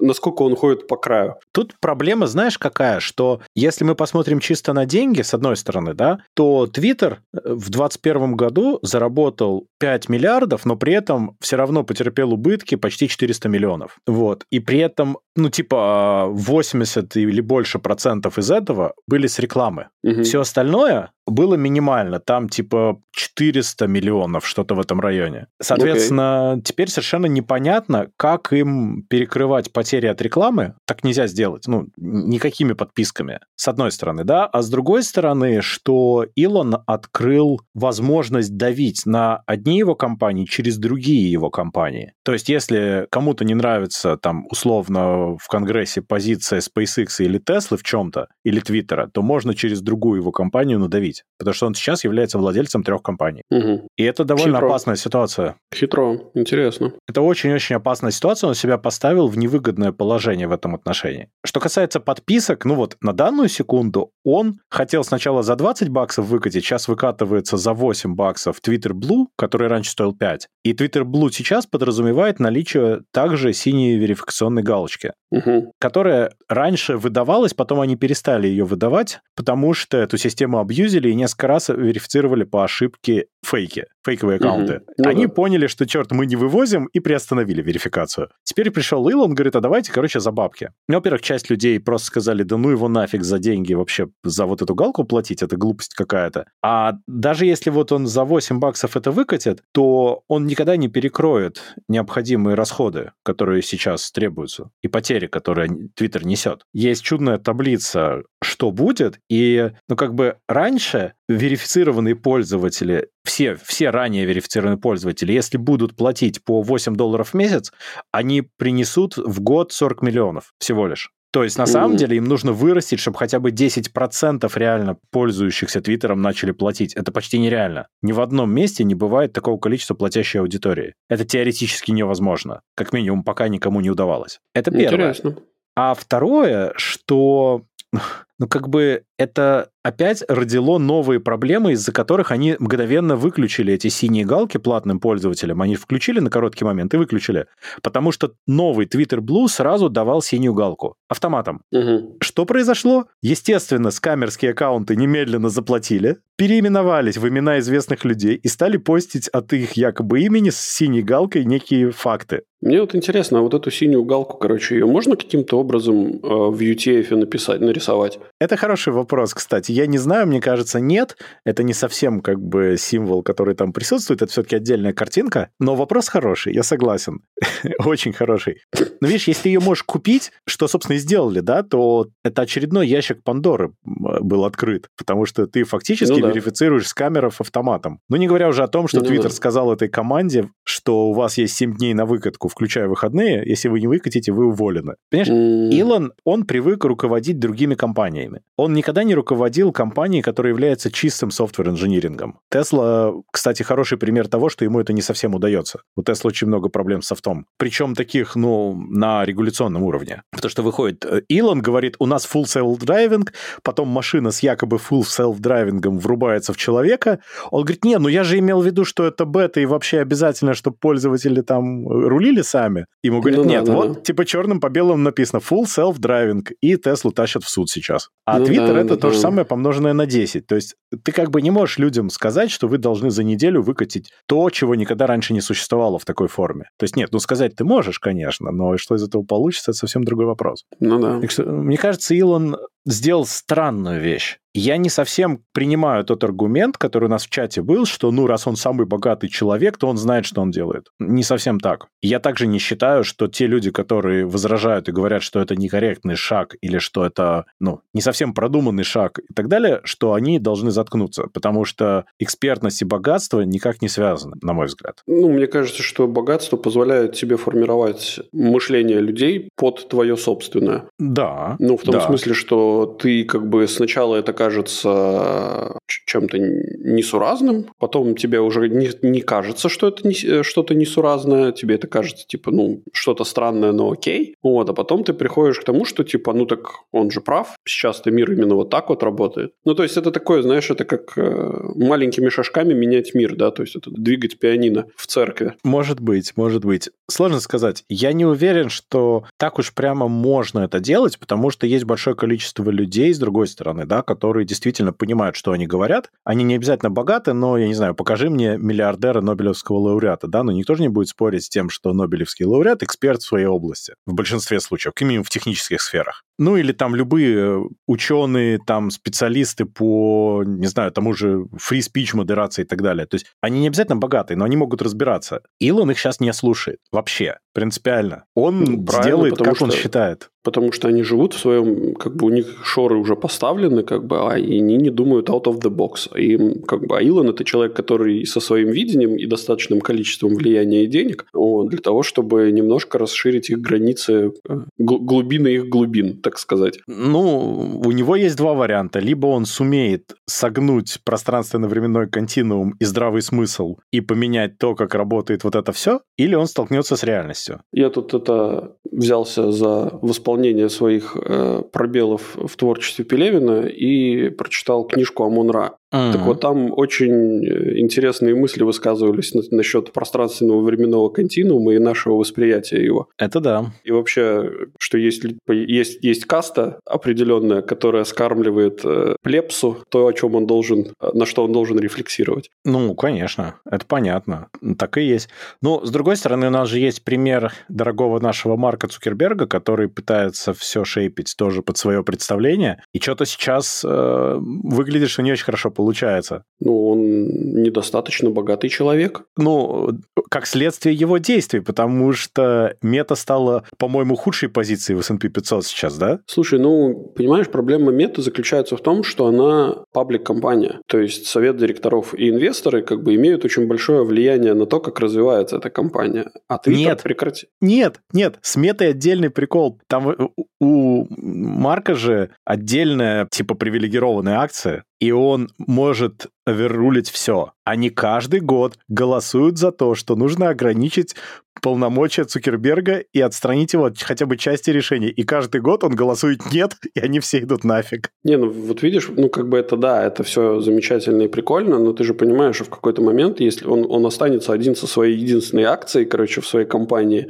насколько 0.01 0.43
он 0.43 0.55
ходит 0.55 0.87
по 0.87 0.97
краю. 0.97 1.35
Тут 1.51 1.73
проблема, 1.79 2.27
знаешь, 2.27 2.57
какая, 2.57 2.99
что 2.99 3.41
если 3.55 3.83
мы 3.83 3.95
посмотрим 3.95 4.39
чисто 4.39 4.73
на 4.73 4.85
деньги, 4.85 5.21
с 5.21 5.33
одной 5.33 5.57
стороны, 5.57 5.93
да, 5.93 6.19
то 6.33 6.65
Twitter 6.65 7.17
э, 7.33 7.39
в 7.43 7.69
2021 7.69 8.35
году 8.35 8.79
заработал 8.81 9.67
5 9.79 10.09
миллиардов, 10.09 10.65
но 10.65 10.75
при 10.75 10.93
этом 10.93 11.35
все 11.39 11.55
равно 11.55 11.83
потерпел 11.83 12.33
убытки 12.33 12.75
почти 12.75 13.07
400 13.07 13.49
миллионов. 13.49 13.97
Вот. 14.07 14.45
И 14.49 14.59
при 14.59 14.79
этом, 14.79 15.17
ну, 15.35 15.49
типа, 15.49 16.27
80 16.29 17.15
или 17.17 17.41
больше 17.41 17.79
процентов 17.79 18.37
из 18.37 18.51
этого 18.51 18.93
были 19.07 19.27
с 19.27 19.39
рекламы. 19.39 19.87
Мгм. 20.03 20.23
Все 20.23 20.41
остальное 20.41 21.11
было 21.25 21.55
минимально. 21.55 22.19
Там 22.19 22.49
типа 22.49 22.99
400 23.11 23.87
миллионов, 23.87 24.47
что-то 24.47 24.75
в 24.75 24.79
этом 24.79 24.99
районе. 24.99 25.47
Соответственно, 25.61 26.61
теперь 26.63 26.89
совершенно 26.89 27.27
непонятно, 27.27 28.07
как 28.17 28.51
им 28.53 29.03
перекрывать 29.09 29.71
потери 29.71 30.07
от 30.07 30.21
рекламы. 30.21 30.75
Так 30.85 31.03
нельзя 31.03 31.27
сделать. 31.27 31.67
Ну, 31.67 31.87
никакими 31.97 32.73
подписками. 32.73 33.39
С 33.55 33.67
одной 33.67 33.91
стороны, 33.91 34.23
да. 34.23 34.45
А 34.45 34.61
с 34.61 34.69
другой 34.69 35.03
стороны, 35.03 35.61
что 35.61 36.25
Илон 36.35 36.77
открыл 36.85 37.61
возможность 37.73 38.57
давить 38.57 39.05
на 39.05 39.43
одни 39.45 39.77
его 39.77 39.95
компании 39.95 40.45
через 40.45 40.77
другие 40.77 41.31
его 41.31 41.49
компании. 41.49 42.13
То 42.23 42.33
есть, 42.33 42.49
если 42.49 43.07
кому-то 43.09 43.45
не 43.45 43.53
нравится, 43.53 44.17
там, 44.17 44.45
условно, 44.49 45.37
в 45.37 45.47
Конгрессе 45.47 46.01
позиция 46.01 46.59
SpaceX 46.59 47.07
или 47.19 47.39
Tesla 47.39 47.77
в 47.77 47.83
чем-то, 47.83 48.27
или 48.43 48.59
Твиттера, 48.59 49.07
то 49.07 49.21
можно 49.21 49.55
через 49.55 49.81
другую 49.81 50.21
его 50.21 50.31
компанию 50.31 50.79
надавить. 50.79 51.12
Потому 51.37 51.53
что 51.53 51.67
он 51.67 51.75
сейчас 51.75 52.03
является 52.03 52.37
владельцем 52.37 52.83
трех 52.83 53.01
компаний. 53.01 53.43
Мгм. 53.49 53.87
И 53.97 54.03
это 54.03 54.23
довольно 54.23 54.57
Хитро. 54.57 54.67
опасная 54.67 54.95
ситуация. 54.95 55.55
Хитро, 55.73 56.31
интересно. 56.33 56.93
Это 57.07 57.21
очень-очень 57.21 57.75
опасная 57.75 58.11
ситуация, 58.11 58.47
он 58.47 58.55
себя 58.55 58.77
поставил 58.77 59.27
в 59.27 59.37
невыгодное 59.37 59.91
положение 59.91 60.47
в 60.47 60.51
этом 60.51 60.75
отношении. 60.75 61.29
Что 61.45 61.59
касается 61.59 61.99
подписок, 61.99 62.65
ну 62.65 62.75
вот 62.75 62.97
на 63.01 63.13
данную 63.13 63.49
секунду 63.49 64.11
он 64.23 64.59
хотел 64.69 65.03
сначала 65.03 65.43
за 65.43 65.55
20 65.55 65.89
баксов 65.89 66.25
выкатить, 66.25 66.63
сейчас 66.65 66.87
выкатывается 66.87 67.57
за 67.57 67.73
8 67.73 68.15
баксов 68.15 68.57
Twitter 68.65 68.91
Blue, 68.93 69.27
который 69.37 69.67
раньше 69.67 69.91
стоил 69.91 70.13
5. 70.13 70.47
И 70.63 70.73
Twitter 70.73 71.03
Blue 71.03 71.29
сейчас 71.31 71.65
подразумевает 71.67 72.39
наличие 72.39 73.01
также 73.11 73.53
синей 73.53 73.97
верификационной 73.97 74.63
галочки 74.63 75.11
Мгм. 75.31 75.71
которая 75.79 76.31
раньше 76.47 76.95
выдавалась, 76.95 77.55
потом 77.55 77.81
они 77.81 77.95
перестали 77.95 78.47
ее 78.47 78.65
выдавать, 78.65 79.19
потому 79.35 79.73
что 79.73 79.97
эту 79.97 80.17
систему 80.17 80.59
абьюзили 80.59 81.02
и 81.09 81.15
несколько 81.15 81.47
раз 81.47 81.69
верифицировали 81.69 82.43
по 82.43 82.63
ошибке 82.63 83.27
фейки, 83.43 83.85
фейковые 84.05 84.37
аккаунты. 84.37 84.81
Ну 84.97 85.09
они 85.09 85.27
да. 85.27 85.33
поняли, 85.33 85.67
что, 85.67 85.85
черт, 85.85 86.11
мы 86.11 86.25
не 86.25 86.35
вывозим, 86.35 86.85
и 86.85 86.99
приостановили 86.99 87.61
верификацию. 87.61 88.29
Теперь 88.43 88.71
пришел 88.71 89.07
Илон, 89.07 89.35
говорит, 89.35 89.55
а 89.55 89.59
давайте, 89.59 89.91
короче, 89.91 90.19
за 90.19 90.31
бабки. 90.31 90.71
Ну, 90.87 90.95
во-первых, 90.95 91.21
часть 91.21 91.49
людей 91.49 91.79
просто 91.79 92.07
сказали, 92.07 92.43
да 92.43 92.57
ну 92.57 92.69
его 92.69 92.87
нафиг 92.87 93.23
за 93.23 93.39
деньги 93.39 93.73
вообще 93.73 94.07
за 94.23 94.45
вот 94.45 94.61
эту 94.61 94.75
галку 94.75 95.03
платить, 95.03 95.43
это 95.43 95.57
глупость 95.57 95.93
какая-то. 95.93 96.45
А 96.63 96.93
даже 97.07 97.45
если 97.45 97.69
вот 97.69 97.91
он 97.91 98.07
за 98.07 98.23
8 98.23 98.59
баксов 98.59 98.95
это 98.95 99.11
выкатит, 99.11 99.61
то 99.71 100.23
он 100.27 100.45
никогда 100.45 100.77
не 100.77 100.87
перекроет 100.87 101.61
необходимые 101.87 102.55
расходы, 102.55 103.11
которые 103.23 103.61
сейчас 103.61 104.11
требуются, 104.11 104.69
и 104.81 104.87
потери, 104.87 105.27
которые 105.27 105.69
Twitter 105.69 106.23
несет. 106.23 106.63
Есть 106.73 107.03
чудная 107.03 107.37
таблица, 107.37 108.23
что 108.41 108.71
будет, 108.71 109.19
и, 109.29 109.71
ну, 109.87 109.95
как 109.95 110.13
бы 110.13 110.37
раньше 110.47 110.92
верифицированные 111.27 112.15
пользователи, 112.15 113.09
все, 113.23 113.55
все 113.55 113.89
ранее 113.89 114.25
верифицированные 114.25 114.77
пользователи, 114.77 115.31
если 115.31 115.57
будут 115.57 115.95
платить 115.95 116.43
по 116.43 116.61
8 116.61 116.95
долларов 116.95 117.29
в 117.29 117.33
месяц, 117.33 117.71
они 118.11 118.41
принесут 118.57 119.17
в 119.17 119.41
год 119.41 119.71
40 119.71 120.01
миллионов 120.01 120.53
всего 120.59 120.87
лишь. 120.87 121.11
То 121.33 121.43
есть, 121.43 121.57
на 121.57 121.65
самом 121.65 121.97
деле, 121.97 122.17
им 122.17 122.25
нужно 122.25 122.51
вырастить, 122.51 122.99
чтобы 122.99 123.17
хотя 123.17 123.39
бы 123.39 123.49
10% 123.49 124.51
реально 124.53 124.97
пользующихся 125.09 125.81
Твиттером 125.81 126.21
начали 126.21 126.51
платить. 126.51 126.93
Это 126.93 127.11
почти 127.11 127.39
нереально. 127.39 127.87
Ни 128.03 128.11
в 128.11 128.21
одном 128.21 128.53
месте 128.53 128.83
не 128.83 128.93
бывает 128.93 129.33
такого 129.33 129.57
количества 129.57 129.95
платящей 129.95 130.41
аудитории. 130.41 130.93
Это 131.09 131.25
теоретически 131.25 131.89
невозможно. 131.89 132.61
Как 132.75 132.93
минимум, 132.93 133.23
пока 133.23 133.47
никому 133.47 133.81
не 133.81 133.89
удавалось. 133.89 134.39
Это 134.53 134.69
первое. 134.69 135.09
Интересно. 135.09 135.37
А 135.75 135.95
второе, 135.95 136.71
что 136.75 137.63
ну, 138.39 138.47
как 138.47 138.69
бы 138.69 139.03
это 139.17 139.69
опять 139.83 140.23
родило 140.27 140.77
новые 140.79 141.19
проблемы, 141.19 141.73
из-за 141.73 141.91
которых 141.91 142.31
они 142.31 142.55
мгновенно 142.57 143.15
выключили 143.15 143.73
эти 143.73 143.89
синие 143.89 144.25
галки 144.25 144.57
платным 144.57 144.99
пользователям. 144.99 145.61
Они 145.61 145.75
включили 145.75 146.19
на 146.19 146.29
короткий 146.29 146.65
момент 146.65 146.93
и 146.93 146.97
выключили. 146.97 147.45
Потому 147.81 148.11
что 148.11 148.33
новый 148.47 148.87
Twitter 148.87 149.19
Blue 149.19 149.47
сразу 149.47 149.89
давал 149.89 150.21
синюю 150.21 150.53
галку 150.53 150.95
автоматом. 151.09 151.61
Угу. 151.71 152.17
Что 152.21 152.45
произошло? 152.45 153.05
Естественно, 153.21 153.91
скамерские 153.91 154.51
аккаунты 154.51 154.95
немедленно 154.95 155.49
заплатили, 155.49 156.17
переименовались 156.37 157.17
в 157.17 157.27
имена 157.27 157.59
известных 157.59 158.05
людей 158.05 158.35
и 158.35 158.47
стали 158.47 158.77
постить 158.77 159.27
от 159.27 159.53
их 159.53 159.73
якобы 159.73 160.21
имени 160.21 160.49
с 160.49 160.59
синей 160.59 161.03
галкой 161.03 161.45
некие 161.45 161.91
факты. 161.91 162.43
Мне 162.61 162.79
вот 162.79 162.95
интересно, 162.95 163.39
а 163.39 163.41
вот 163.41 163.53
эту 163.53 163.69
синюю 163.69 164.05
галку, 164.05 164.37
короче, 164.37 164.75
ее 164.75 164.85
можно 164.85 165.17
каким-то 165.17 165.59
образом 165.59 166.13
э, 166.13 166.17
в 166.21 166.57
UTF 166.61 167.13
написать, 167.13 167.59
нарисовать? 167.59 168.19
Это 168.39 168.57
хороший 168.57 168.93
вопрос, 168.93 169.33
кстати. 169.33 169.71
Я 169.71 169.87
не 169.87 169.97
знаю, 169.97 170.27
мне 170.27 170.41
кажется, 170.41 170.79
нет. 170.79 171.17
Это 171.45 171.63
не 171.63 171.73
совсем 171.73 172.21
как 172.21 172.41
бы 172.41 172.75
символ, 172.77 173.23
который 173.23 173.55
там 173.55 173.73
присутствует. 173.73 174.21
Это 174.21 174.31
все-таки 174.31 174.55
отдельная 174.55 174.93
картинка. 174.93 175.49
Но 175.59 175.75
вопрос 175.75 176.07
хороший, 176.07 176.53
я 176.53 176.63
согласен. 176.63 177.21
Очень 177.79 178.13
хороший. 178.13 178.57
Но 179.01 179.07
видишь, 179.07 179.27
если 179.27 179.49
ее 179.49 179.59
можешь 179.59 179.83
купить, 179.83 180.31
что, 180.47 180.67
собственно, 180.67 180.95
и 180.95 180.99
сделали, 180.99 181.39
да, 181.39 181.63
то 181.63 182.07
это 182.23 182.41
очередной 182.41 182.87
ящик 182.87 183.23
Пандоры 183.23 183.73
был 183.83 184.45
открыт. 184.45 184.87
Потому 184.97 185.25
что 185.25 185.47
ты 185.47 185.63
фактически 185.63 186.13
ну, 186.13 186.21
да. 186.21 186.29
верифицируешь 186.29 186.87
с 186.87 186.93
камеров 186.93 187.41
автоматом. 187.41 187.99
Ну, 188.09 188.17
не 188.17 188.27
говоря 188.27 188.47
уже 188.47 188.63
о 188.63 188.67
том, 188.67 188.87
что 188.87 188.99
ну, 188.99 189.05
Twitter 189.05 189.23
да. 189.23 189.29
сказал 189.29 189.71
этой 189.71 189.89
команде, 189.89 190.49
что 190.63 191.09
у 191.09 191.13
вас 191.13 191.37
есть 191.37 191.55
7 191.55 191.75
дней 191.75 191.93
на 191.93 192.05
выкатку, 192.05 192.47
включая 192.47 192.87
выходные. 192.87 193.43
Если 193.45 193.69
вы 193.69 193.79
не 193.79 193.87
выкатите, 193.87 194.31
вы 194.31 194.47
уволены. 194.47 194.95
Понимаешь, 195.09 195.29
mm. 195.29 195.75
Илон, 195.77 196.13
он 196.23 196.45
привык 196.45 196.83
руководить 196.85 197.39
другими 197.39 197.75
компаниями. 197.75 198.12
Он 198.57 198.73
никогда 198.73 199.03
не 199.03 199.15
руководил 199.15 199.71
компанией, 199.71 200.21
которая 200.21 200.53
является 200.53 200.91
чистым 200.91 201.31
software- 201.31 201.74
engineering 201.74 202.25
ом. 202.25 202.39
Тесла, 202.49 203.13
кстати, 203.31 203.63
хороший 203.63 203.97
пример 203.97 204.27
того, 204.27 204.49
что 204.49 204.65
ему 204.65 204.79
это 204.79 204.93
не 204.93 205.01
совсем 205.01 205.35
удается. 205.35 205.81
У 205.95 206.03
Тесла 206.03 206.29
очень 206.29 206.47
много 206.47 206.69
проблем 206.69 207.01
с 207.01 207.07
софтом. 207.07 207.45
Причем 207.57 207.95
таких, 207.95 208.35
ну, 208.35 208.75
на 208.75 209.25
регуляционном 209.25 209.83
уровне. 209.83 210.23
Потому 210.31 210.49
что 210.49 210.63
выходит 210.63 211.05
э, 211.05 211.21
Илон, 211.27 211.61
говорит, 211.61 211.95
у 211.99 212.05
нас 212.05 212.27
full 212.31 212.43
self-driving, 212.43 213.29
потом 213.63 213.87
машина 213.87 214.31
с 214.31 214.43
якобы 214.43 214.77
full 214.77 215.01
self-driving 215.01 215.99
врубается 215.99 216.53
в 216.53 216.57
человека. 216.57 217.19
Он 217.51 217.63
говорит, 217.63 217.85
не, 217.85 217.97
ну 217.97 218.07
я 218.07 218.23
же 218.23 218.39
имел 218.39 218.61
в 218.61 218.65
виду, 218.65 218.85
что 218.85 219.05
это 219.05 219.25
бета, 219.25 219.59
и 219.59 219.65
вообще 219.65 219.99
обязательно, 219.99 220.53
чтобы 220.53 220.77
пользователи 220.79 221.41
там 221.41 221.87
рулили 221.87 222.41
сами. 222.41 222.85
Ему 223.03 223.21
говорят, 223.21 223.43
ну, 223.43 223.49
нет, 223.49 223.65
да, 223.65 223.73
вот 223.73 223.93
да. 223.93 224.01
типа 224.01 224.25
черным 224.25 224.59
по 224.59 224.69
белому 224.69 225.03
написано 225.03 225.39
full 225.39 225.63
self-driving, 225.63 226.47
и 226.61 226.77
Теслу 226.77 227.11
тащат 227.11 227.43
в 227.43 227.49
суд 227.49 227.69
сейчас. 227.69 228.02
А 228.25 228.39
ну, 228.39 228.45
да, 228.45 228.79
это 228.79 228.83
да, 228.83 228.95
то 228.95 229.09
же 229.11 229.17
самое, 229.17 229.45
помноженное 229.45 229.91
на 229.91 230.05
10. 230.05 230.47
То 230.47 230.55
есть 230.55 230.75
ты 231.03 231.11
как 231.11 231.29
бы 231.29 231.41
не 231.41 231.51
можешь 231.51 231.77
людям 231.77 232.09
сказать, 232.09 232.51
что 232.51 232.69
вы 232.69 232.77
должны 232.77 233.11
за 233.11 233.23
неделю 233.23 233.61
выкатить 233.61 234.11
то, 234.27 234.49
чего 234.49 234.75
никогда 234.75 235.07
раньше 235.07 235.33
не 235.33 235.41
существовало 235.41 235.99
в 235.99 236.05
такой 236.05 236.29
форме. 236.29 236.69
То 236.77 236.85
есть 236.85 236.95
нет, 236.95 237.09
ну 237.11 237.19
сказать 237.19 237.55
ты 237.55 237.65
можешь, 237.65 237.99
конечно, 237.99 238.51
но 238.51 238.77
что 238.77 238.95
из 238.95 239.03
этого 239.03 239.23
получится, 239.23 239.71
это 239.71 239.79
совсем 239.79 240.05
другой 240.05 240.25
вопрос. 240.25 240.63
Ну 240.79 240.99
да. 240.99 241.19
Так 241.19 241.31
что, 241.31 241.43
мне 241.43 241.75
кажется, 241.75 242.15
Илон 242.15 242.55
сделал 242.85 243.25
странную 243.25 244.01
вещь. 244.01 244.39
Я 244.55 244.77
не 244.77 244.89
совсем 244.89 245.43
принимаю 245.51 246.03
тот 246.03 246.23
аргумент, 246.23 246.77
который 246.77 247.05
у 247.05 247.09
нас 247.09 247.25
в 247.25 247.29
чате 247.29 247.63
был, 247.63 247.87
что, 247.87 248.11
ну, 248.11 248.27
раз 248.27 248.45
он 248.45 248.55
самый 248.55 248.85
богатый 248.85 249.27
человек, 249.27 249.77
то 249.77 249.87
он 249.87 249.97
знает, 249.97 250.25
что 250.25 250.41
он 250.41 250.51
делает. 250.51 250.89
Не 250.99 251.23
совсем 251.23 251.59
так. 251.59 251.87
Я 252.03 252.19
также 252.19 252.45
не 252.45 252.59
считаю, 252.59 253.03
что 253.03 253.27
те 253.27 253.47
люди, 253.47 253.71
которые 253.71 254.27
возражают 254.27 254.87
и 254.89 254.91
говорят, 254.91 255.23
что 255.23 255.39
это 255.39 255.55
некорректный 255.55 256.15
шаг 256.15 256.55
или 256.61 256.77
что 256.77 257.03
это, 257.03 257.45
ну, 257.59 257.81
не 257.95 258.01
совсем 258.01 258.35
продуманный 258.35 258.83
шаг 258.83 259.17
и 259.17 259.33
так 259.33 259.47
далее, 259.47 259.81
что 259.85 260.13
они 260.13 260.37
должны 260.37 260.69
заткнуться, 260.69 261.23
потому 261.33 261.65
что 261.65 262.05
экспертность 262.19 262.83
и 262.83 262.85
богатство 262.85 263.41
никак 263.41 263.81
не 263.81 263.89
связаны, 263.89 264.35
на 264.43 264.53
мой 264.53 264.67
взгляд. 264.67 265.01
Ну, 265.07 265.31
мне 265.31 265.47
кажется, 265.47 265.81
что 265.81 266.07
богатство 266.07 266.57
позволяет 266.57 267.13
тебе 267.13 267.37
формировать 267.37 268.19
мышление 268.31 268.99
людей 268.99 269.49
под 269.55 269.89
твое 269.89 270.15
собственное. 270.15 270.85
Да. 270.99 271.55
Ну, 271.57 271.75
в 271.75 271.81
том 271.81 271.95
да. 271.95 272.01
смысле, 272.01 272.35
что 272.35 272.72
ты 272.85 273.23
как 273.23 273.47
бы 273.47 273.67
сначала 273.67 274.15
это 274.15 274.33
кажется 274.33 275.77
чем-то 275.87 276.37
несуразным, 276.39 277.65
потом 277.79 278.15
тебе 278.15 278.39
уже 278.39 278.69
не, 278.69 278.89
не 279.01 279.21
кажется, 279.21 279.69
что 279.69 279.87
это 279.87 280.07
не, 280.07 280.13
э, 280.13 280.43
что-то 280.43 280.75
несуразное, 280.75 281.51
тебе 281.51 281.75
это 281.75 281.87
кажется, 281.87 282.25
типа, 282.27 282.51
ну, 282.51 282.83
что-то 282.91 283.23
странное, 283.23 283.71
но 283.71 283.91
окей. 283.91 284.35
Вот, 284.43 284.69
а 284.69 284.73
потом 284.73 285.03
ты 285.03 285.13
приходишь 285.13 285.59
к 285.59 285.63
тому, 285.63 285.85
что, 285.85 286.03
типа, 286.03 286.33
ну, 286.33 286.45
так 286.45 286.59
он 286.91 287.11
же 287.11 287.21
прав, 287.21 287.55
сейчас-то 287.65 288.11
мир 288.11 288.31
именно 288.31 288.55
вот 288.55 288.69
так 288.69 288.89
вот 288.89 289.03
работает. 289.03 289.53
Ну, 289.65 289.75
то 289.75 289.83
есть 289.83 289.97
это 289.97 290.11
такое, 290.11 290.41
знаешь, 290.41 290.69
это 290.69 290.85
как 290.85 291.17
э, 291.17 291.71
маленькими 291.75 292.29
шажками 292.29 292.73
менять 292.73 293.15
мир, 293.15 293.35
да, 293.35 293.51
то 293.51 293.63
есть 293.63 293.75
это 293.75 293.89
двигать 293.91 294.39
пианино 294.39 294.85
в 294.95 295.07
церкви. 295.07 295.53
Может 295.63 295.99
быть, 295.99 296.33
может 296.35 296.65
быть. 296.65 296.89
Сложно 297.09 297.39
сказать. 297.39 297.83
Я 297.89 298.13
не 298.13 298.25
уверен, 298.25 298.69
что 298.69 299.25
так 299.37 299.59
уж 299.59 299.73
прямо 299.73 300.07
можно 300.07 300.59
это 300.59 300.79
делать, 300.79 301.19
потому 301.19 301.49
что 301.49 301.67
есть 301.67 301.85
большое 301.85 302.15
количество 302.15 302.62
людей, 302.71 303.13
с 303.13 303.19
другой 303.19 303.47
стороны, 303.47 303.85
да, 303.85 304.01
которые 304.01 304.45
действительно 304.45 304.93
понимают, 304.93 305.35
что 305.35 305.51
они 305.51 305.67
говорят. 305.67 306.09
Они 306.23 306.43
не 306.43 306.55
обязательно 306.55 306.89
богаты, 306.89 307.33
но, 307.33 307.57
я 307.57 307.67
не 307.67 307.73
знаю, 307.73 307.95
покажи 307.95 308.29
мне 308.29 308.57
миллиардера 308.57 309.21
Нобелевского 309.21 309.77
лауреата, 309.77 310.27
да, 310.27 310.43
но 310.43 310.51
никто 310.51 310.75
же 310.75 310.81
не 310.81 310.89
будет 310.89 311.09
спорить 311.09 311.43
с 311.43 311.49
тем, 311.49 311.69
что 311.69 311.93
Нобелевский 311.93 312.45
лауреат 312.45 312.83
эксперт 312.83 313.21
в 313.21 313.25
своей 313.25 313.45
области, 313.45 313.95
в 314.05 314.13
большинстве 314.13 314.59
случаев, 314.59 314.93
как 314.95 315.07
минимум 315.07 315.23
в 315.23 315.29
технических 315.29 315.81
сферах. 315.81 316.23
Ну, 316.39 316.57
или 316.57 316.71
там 316.71 316.95
любые 316.95 317.63
ученые, 317.87 318.59
там 318.65 318.89
специалисты 318.89 319.65
по, 319.65 320.43
не 320.45 320.67
знаю, 320.67 320.91
тому 320.91 321.13
же 321.13 321.45
free 321.55 321.79
speech 321.79 322.15
модерации 322.15 322.63
и 322.63 322.65
так 322.65 322.81
далее. 322.81 323.05
То 323.05 323.15
есть 323.15 323.27
они 323.41 323.61
не 323.61 323.67
обязательно 323.67 323.97
богатые, 323.97 324.37
но 324.37 324.45
они 324.45 324.57
могут 324.57 324.81
разбираться. 324.81 325.41
Илон 325.59 325.91
их 325.91 325.99
сейчас 325.99 326.19
не 326.19 326.33
слушает 326.33 326.79
вообще, 326.91 327.37
принципиально. 327.53 328.25
Он 328.35 328.63
ну, 328.63 328.85
сделает, 329.01 329.37
как 329.37 329.55
что... 329.55 329.65
он 329.65 329.71
считает 329.71 330.29
потому 330.43 330.71
что 330.71 330.89
они 330.89 331.03
живут 331.03 331.33
в 331.33 331.39
своем, 331.39 331.95
как 331.95 332.15
бы 332.15 332.27
у 332.27 332.29
них 332.29 332.59
шоры 332.63 332.97
уже 332.97 333.15
поставлены, 333.15 333.83
как 333.83 334.05
бы, 334.05 334.17
а 334.17 334.31
они 334.31 334.59
не 334.59 334.89
думают 334.89 335.29
out 335.29 335.45
of 335.45 335.61
the 335.61 335.69
box. 335.69 336.15
И 336.17 336.61
как 336.65 336.85
бы 336.85 336.97
Аилон 336.97 337.29
это 337.29 337.43
человек, 337.45 337.75
который 337.75 338.25
со 338.25 338.39
своим 338.39 338.69
видением 338.69 339.15
и 339.15 339.25
достаточным 339.25 339.79
количеством 339.79 340.35
влияния 340.35 340.83
и 340.83 340.87
денег 340.87 341.25
вот, 341.33 341.69
для 341.69 341.79
того, 341.79 342.03
чтобы 342.03 342.51
немножко 342.51 342.97
расширить 342.97 343.49
их 343.49 343.59
границы, 343.59 344.33
э, 344.47 344.55
глубины 344.77 345.47
их 345.47 345.69
глубин, 345.69 346.21
так 346.21 346.37
сказать. 346.37 346.79
Ну, 346.87 347.81
у 347.83 347.91
него 347.91 348.15
есть 348.15 348.35
два 348.35 348.53
варианта. 348.53 348.99
Либо 348.99 349.27
он 349.27 349.45
сумеет 349.45 350.13
согнуть 350.25 350.99
пространственно-временной 351.05 352.09
континуум 352.09 352.75
и 352.79 352.85
здравый 352.85 353.21
смысл 353.21 353.77
и 353.91 354.01
поменять 354.01 354.57
то, 354.57 354.75
как 354.75 354.93
работает 354.93 355.43
вот 355.45 355.55
это 355.55 355.71
все, 355.71 356.01
или 356.17 356.35
он 356.35 356.47
столкнется 356.47 356.97
с 356.97 357.03
реальностью. 357.03 357.42
Я 357.71 357.89
тут 357.89 358.13
это 358.13 358.75
взялся 358.91 359.51
за 359.51 359.89
восполнение 360.01 360.69
своих 360.69 361.15
э, 361.15 361.61
пробелов 361.71 362.35
в 362.35 362.55
творчестве 362.55 363.05
Пелевина 363.05 363.67
и 363.67 364.29
прочитал 364.29 364.85
книжку 364.85 365.23
Амон-Ра. 365.23 365.77
Mm-hmm. 365.93 366.11
Так 366.11 366.21
вот, 366.21 366.39
там 366.41 366.73
очень 366.75 367.45
э, 367.45 367.79
интересные 367.79 368.33
мысли 368.33 368.63
высказывались 368.63 369.33
насчет 369.51 369.93
пространственного 369.93 370.61
временного 370.61 371.09
континуума 371.09 371.75
и 371.75 371.79
нашего 371.79 372.15
восприятия 372.15 372.83
его. 372.83 373.09
Это 373.19 373.39
да. 373.39 373.71
И 373.83 373.91
вообще, 373.91 374.49
что 374.79 374.97
есть, 374.97 375.23
есть, 375.47 376.03
есть 376.03 376.25
каста 376.25 376.79
определенная, 376.85 377.61
которая 377.61 378.05
скармливает 378.05 378.81
э, 378.83 379.17
плепсу 379.21 379.77
то, 379.89 380.07
о 380.07 380.13
чем 380.13 380.33
он 380.33 380.47
должен, 380.47 380.93
на 381.13 381.27
что 381.27 381.43
он 381.43 381.51
должен 381.51 381.79
рефлексировать. 381.79 382.49
Ну, 382.65 382.95
конечно, 382.95 383.55
это 383.69 383.85
понятно. 383.85 384.47
Так 384.79 384.97
и 384.97 385.03
есть. 385.03 385.29
Но, 385.61 385.85
с 385.85 385.91
другой 385.91 386.17
стороны, 386.17 386.47
у 386.47 386.51
нас 386.51 386.69
же 386.69 386.79
есть 386.79 387.03
пример 387.03 387.53
дорогого 387.69 388.19
нашего 388.19 388.55
Марка 388.55 388.87
Цукерберга, 388.87 389.45
который 389.45 389.89
пытается 389.89 390.53
все 390.53 390.85
шейпить 390.85 391.35
тоже 391.37 391.61
под 391.61 391.77
свое 391.77 392.03
представление. 392.03 392.81
И 392.93 392.99
что-то 392.99 393.25
сейчас 393.25 393.85
э, 393.85 394.37
выглядит, 394.39 395.11
что 395.11 395.21
не 395.21 395.31
очень 395.31 395.45
хорошо 395.45 395.69
получается 395.69 395.82
получается? 395.83 396.43
Ну, 396.61 396.87
он 396.87 397.27
недостаточно 397.61 398.29
богатый 398.29 398.69
человек. 398.69 399.23
Ну, 399.37 399.89
как 400.29 400.47
следствие 400.47 400.95
его 400.95 401.17
действий, 401.17 401.59
потому 401.59 402.13
что 402.13 402.75
мета 402.81 403.15
стала, 403.15 403.65
по-моему, 403.77 404.15
худшей 404.15 404.47
позицией 404.47 404.95
в 404.95 405.01
S&P 405.01 405.27
500 405.27 405.65
сейчас, 405.65 405.97
да? 405.97 406.19
Слушай, 406.25 406.59
ну, 406.59 407.11
понимаешь, 407.15 407.49
проблема 407.49 407.91
мета 407.91 408.21
заключается 408.21 408.77
в 408.77 408.81
том, 408.81 409.03
что 409.03 409.27
она 409.27 409.83
паблик-компания. 409.91 410.79
То 410.87 410.99
есть 410.99 411.27
совет 411.27 411.57
директоров 411.57 412.13
и 412.13 412.29
инвесторы 412.29 412.81
как 412.81 413.03
бы 413.03 413.13
имеют 413.15 413.43
очень 413.43 413.67
большое 413.67 414.05
влияние 414.05 414.53
на 414.53 414.65
то, 414.65 414.79
как 414.79 415.01
развивается 415.01 415.57
эта 415.57 415.69
компания. 415.69 416.31
А 416.47 416.57
ты 416.57 416.73
нет, 416.73 417.03
прекрати. 417.03 417.47
Нет, 417.59 417.99
нет, 418.13 418.39
с 418.41 418.55
метой 418.55 418.91
отдельный 418.91 419.29
прикол. 419.29 419.81
Там 419.89 420.31
у 420.61 421.07
Марка 421.09 421.93
же 421.95 422.29
отдельная, 422.45 423.27
типа, 423.29 423.55
привилегированная 423.55 424.39
акция, 424.39 424.85
и 425.03 425.11
он 425.11 425.49
может 425.57 426.27
оверрулить 426.45 427.09
все. 427.09 427.53
Они 427.63 427.89
каждый 427.89 428.41
год 428.41 428.77
голосуют 428.87 429.57
за 429.57 429.71
то, 429.71 429.95
что 429.95 430.15
нужно 430.15 430.49
ограничить 430.49 431.15
полномочия 431.61 432.25
Цукерберга 432.25 433.03
и 433.13 433.21
отстранить 433.21 433.73
его 433.73 433.85
от 433.85 434.01
хотя 434.01 434.25
бы 434.25 434.37
части 434.37 434.69
решений. 434.69 435.09
И 435.09 435.23
каждый 435.23 435.61
год 435.61 435.83
он 435.83 435.95
голосует 435.95 436.39
нет, 436.51 436.75
и 436.93 436.99
они 436.99 437.19
все 437.19 437.39
идут 437.39 437.63
нафиг. 437.63 438.09
Не, 438.23 438.37
ну 438.37 438.49
вот 438.49 438.81
видишь, 438.81 439.09
ну 439.09 439.29
как 439.29 439.47
бы 439.47 439.57
это 439.57 439.77
да, 439.77 440.05
это 440.05 440.23
все 440.23 440.59
замечательно 440.59 441.23
и 441.23 441.27
прикольно, 441.27 441.79
но 441.79 441.93
ты 441.93 442.03
же 442.03 442.13
понимаешь, 442.13 442.55
что 442.55 442.65
в 442.65 442.69
какой-то 442.69 443.01
момент, 443.01 443.39
если 443.39 443.65
он, 443.65 443.85
он 443.89 444.05
останется 444.05 444.51
один 444.51 444.75
со 444.75 444.87
своей 444.87 445.15
единственной 445.17 445.63
акцией, 445.63 446.05
короче, 446.05 446.41
в 446.41 446.47
своей 446.47 446.65
компании, 446.65 447.29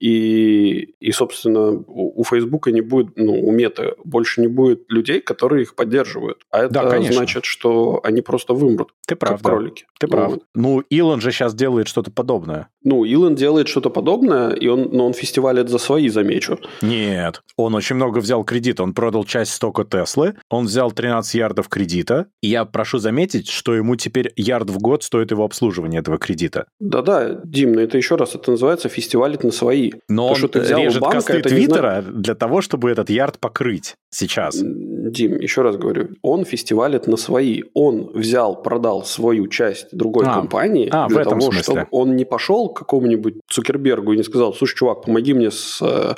и, 0.00 0.94
и 1.00 1.12
собственно, 1.12 1.70
у, 1.72 2.20
у 2.20 2.24
Фейсбука 2.24 2.70
не 2.70 2.80
будет, 2.80 3.16
ну, 3.16 3.32
у 3.34 3.50
Мета 3.50 3.94
больше 4.04 4.40
не 4.40 4.46
будет 4.46 4.84
людей, 4.88 5.20
которые 5.20 5.62
их 5.62 5.74
поддерживают. 5.74 6.38
А 6.50 6.64
это 6.64 6.74
да, 6.74 7.02
значит, 7.02 7.44
что 7.44 8.00
они 8.04 8.22
просто 8.22 8.47
вымрут. 8.48 8.92
Ты 9.06 9.16
прав, 9.16 9.40
да. 9.40 9.50
кролики. 9.50 9.86
Ты 9.98 10.06
ну, 10.06 10.12
прав. 10.12 10.30
Вот. 10.30 10.42
Ну, 10.54 10.80
Илон 10.80 11.20
же 11.20 11.32
сейчас 11.32 11.54
делает 11.54 11.88
что-то 11.88 12.10
подобное. 12.10 12.68
Ну, 12.84 13.04
Илон 13.04 13.34
делает 13.34 13.68
что-то 13.68 13.90
подобное, 13.90 14.50
и 14.50 14.68
он, 14.68 14.90
но 14.92 15.06
он 15.06 15.12
фестивалит 15.12 15.68
за 15.68 15.78
свои, 15.78 16.08
замечу. 16.08 16.58
Нет, 16.82 17.42
он 17.56 17.74
очень 17.74 17.96
много 17.96 18.18
взял 18.18 18.44
кредита. 18.44 18.82
Он 18.82 18.92
продал 18.92 19.24
часть 19.24 19.52
стока 19.52 19.84
Теслы, 19.84 20.34
он 20.50 20.66
взял 20.66 20.92
13 20.92 21.34
ярдов 21.34 21.68
кредита. 21.68 22.26
И 22.42 22.48
я 22.48 22.64
прошу 22.64 22.98
заметить, 22.98 23.48
что 23.48 23.74
ему 23.74 23.96
теперь 23.96 24.32
ярд 24.36 24.70
в 24.70 24.78
год 24.78 25.02
стоит 25.02 25.30
его 25.30 25.44
обслуживание 25.44 26.00
этого 26.00 26.18
кредита. 26.18 26.66
Да-да, 26.78 27.40
Дим, 27.44 27.72
но 27.72 27.80
это 27.80 27.96
еще 27.96 28.16
раз, 28.16 28.34
это 28.34 28.50
называется 28.50 28.88
фестивалить 28.88 29.42
на 29.42 29.50
свои. 29.50 29.92
Но 30.08 30.26
То, 30.26 30.32
он 30.32 30.36
что 30.36 30.48
ты 30.48 30.60
взял 30.60 30.80
режет 30.80 31.00
банка, 31.00 31.16
косты 31.16 31.42
Твиттера 31.42 32.02
зна... 32.02 32.12
для 32.12 32.34
того, 32.34 32.60
чтобы 32.60 32.90
этот 32.90 33.10
ярд 33.10 33.38
покрыть 33.38 33.94
сейчас. 34.10 34.56
Дим, 34.58 35.38
еще 35.38 35.62
раз 35.62 35.76
говорю, 35.76 36.10
он 36.22 36.44
фестивалит 36.44 37.06
на 37.06 37.16
свои. 37.16 37.62
Он 37.74 38.10
взял, 38.14 38.37
продал 38.46 39.04
свою 39.04 39.48
часть 39.48 39.88
другой 39.92 40.26
а, 40.26 40.34
компании 40.34 40.88
а, 40.92 41.08
для 41.08 41.24
того, 41.24 41.40
смысле. 41.40 41.62
чтобы 41.62 41.86
он 41.90 42.16
не 42.16 42.24
пошел 42.24 42.68
к 42.68 42.78
какому-нибудь 42.78 43.36
Цукербергу 43.48 44.12
и 44.12 44.16
не 44.16 44.22
сказал, 44.22 44.54
слушай, 44.54 44.76
чувак, 44.76 45.02
помоги 45.02 45.34
мне 45.34 45.50
с 45.50 45.80
э, 45.82 46.14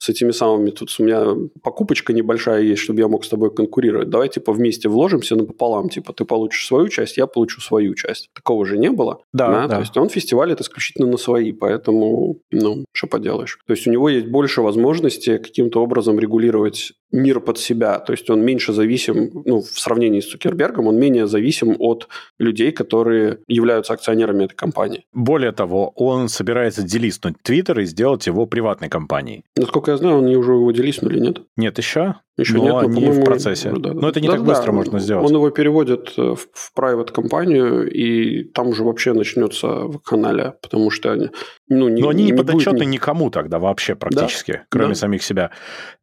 с 0.00 0.08
этими 0.08 0.30
самыми, 0.30 0.70
тут 0.70 0.88
у 0.98 1.04
меня 1.04 1.26
покупочка 1.62 2.14
небольшая 2.14 2.62
есть, 2.62 2.80
чтобы 2.80 3.00
я 3.00 3.08
мог 3.08 3.22
с 3.22 3.28
тобой 3.28 3.54
конкурировать. 3.54 4.08
Давай, 4.08 4.30
типа, 4.30 4.52
вместе 4.52 4.88
вложимся 4.88 5.36
напополам. 5.36 5.90
Типа, 5.90 6.14
ты 6.14 6.24
получишь 6.24 6.66
свою 6.66 6.88
часть, 6.88 7.18
я 7.18 7.26
получу 7.26 7.60
свою 7.60 7.94
часть. 7.94 8.30
Такого 8.32 8.64
же 8.64 8.78
не 8.78 8.90
было. 8.90 9.20
Да, 9.34 9.48
да. 9.48 9.66
да. 9.66 9.74
То 9.74 9.80
есть 9.80 9.96
он 9.98 10.08
фестивалит 10.08 10.60
исключительно 10.60 11.06
на 11.06 11.18
свои, 11.18 11.52
поэтому, 11.52 12.38
ну, 12.50 12.86
что 12.92 13.08
поделаешь. 13.08 13.58
То 13.66 13.74
есть 13.74 13.86
у 13.86 13.90
него 13.90 14.08
есть 14.08 14.26
больше 14.26 14.62
возможностей 14.62 15.36
каким-то 15.36 15.82
образом 15.82 16.18
регулировать 16.18 16.92
мир 17.12 17.40
под 17.40 17.58
себя. 17.58 17.98
То 17.98 18.12
есть 18.12 18.30
он 18.30 18.40
меньше 18.40 18.72
зависим, 18.72 19.42
ну, 19.44 19.60
в 19.60 19.78
сравнении 19.78 20.20
с 20.20 20.30
Цукербергом, 20.30 20.86
он 20.86 20.96
менее 20.96 21.26
зависим 21.26 21.76
от 21.78 22.08
людей, 22.38 22.72
которые 22.72 23.38
являются 23.48 23.92
акционерами 23.92 24.44
этой 24.44 24.54
компании. 24.54 25.04
Более 25.12 25.52
того, 25.52 25.92
он 25.96 26.28
собирается 26.28 26.82
делистнуть 26.82 27.34
Твиттер 27.42 27.80
и 27.80 27.84
сделать 27.84 28.26
его 28.26 28.46
приватной 28.46 28.88
компанией. 28.88 29.44
Насколько 29.56 29.89
я 29.90 29.96
знаю, 29.96 30.18
они 30.18 30.36
уже 30.36 30.52
его 30.52 30.70
делиснули, 30.72 31.18
нет? 31.18 31.42
Нет 31.56 31.78
еще. 31.78 32.16
Еще 32.36 32.54
но 32.54 32.62
нет, 32.62 32.72
но 32.72 32.78
они 32.78 33.10
в 33.10 33.24
процессе. 33.24 33.70
Да, 33.76 33.92
но 33.92 34.08
это 34.08 34.20
не 34.20 34.28
да, 34.28 34.34
так 34.34 34.44
быстро 34.44 34.66
да, 34.66 34.72
можно 34.72 34.98
сделать. 34.98 35.26
Он 35.26 35.32
его 35.34 35.50
переводит 35.50 36.14
э, 36.16 36.22
в, 36.34 36.48
в 36.52 36.72
private 36.76 37.12
компанию, 37.12 37.90
и 37.90 38.44
там 38.44 38.68
уже 38.68 38.82
вообще 38.82 39.12
начнется 39.12 39.66
в 39.66 39.98
канале, 39.98 40.54
потому 40.62 40.90
что 40.90 41.12
они... 41.12 41.30
Ну, 41.72 41.88
не, 41.88 42.02
но 42.02 42.08
они 42.08 42.24
не, 42.24 42.30
не 42.32 42.36
подотчетны 42.36 42.80
будет... 42.80 42.88
никому 42.88 43.30
тогда 43.30 43.60
вообще 43.60 43.94
практически, 43.94 44.52
да, 44.52 44.62
кроме 44.68 44.88
да. 44.88 44.94
самих 44.96 45.22
себя. 45.22 45.52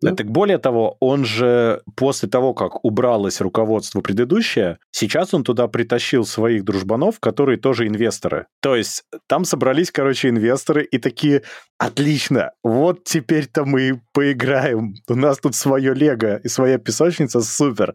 Да. 0.01 0.15
Так 0.15 0.31
более 0.31 0.59
того, 0.59 0.95
он 1.01 1.25
же 1.25 1.81
после 1.97 2.29
того, 2.29 2.53
как 2.53 2.85
убралось 2.85 3.41
руководство 3.41 3.99
предыдущее, 3.99 4.79
сейчас 4.91 5.33
он 5.33 5.43
туда 5.43 5.67
притащил 5.67 6.25
своих 6.25 6.63
дружбанов, 6.63 7.19
которые 7.19 7.57
тоже 7.57 7.85
инвесторы. 7.85 8.47
То 8.61 8.77
есть 8.77 9.03
там 9.27 9.43
собрались, 9.43 9.91
короче, 9.91 10.29
инвесторы 10.29 10.85
и 10.85 10.99
такие, 10.99 11.43
отлично, 11.77 12.51
вот 12.63 13.03
теперь-то 13.03 13.65
мы 13.65 14.01
поиграем, 14.13 14.93
у 15.09 15.15
нас 15.15 15.37
тут 15.37 15.53
свое 15.53 15.93
лего 15.93 16.37
и 16.37 16.47
своя 16.47 16.77
песочница, 16.77 17.41
супер. 17.41 17.93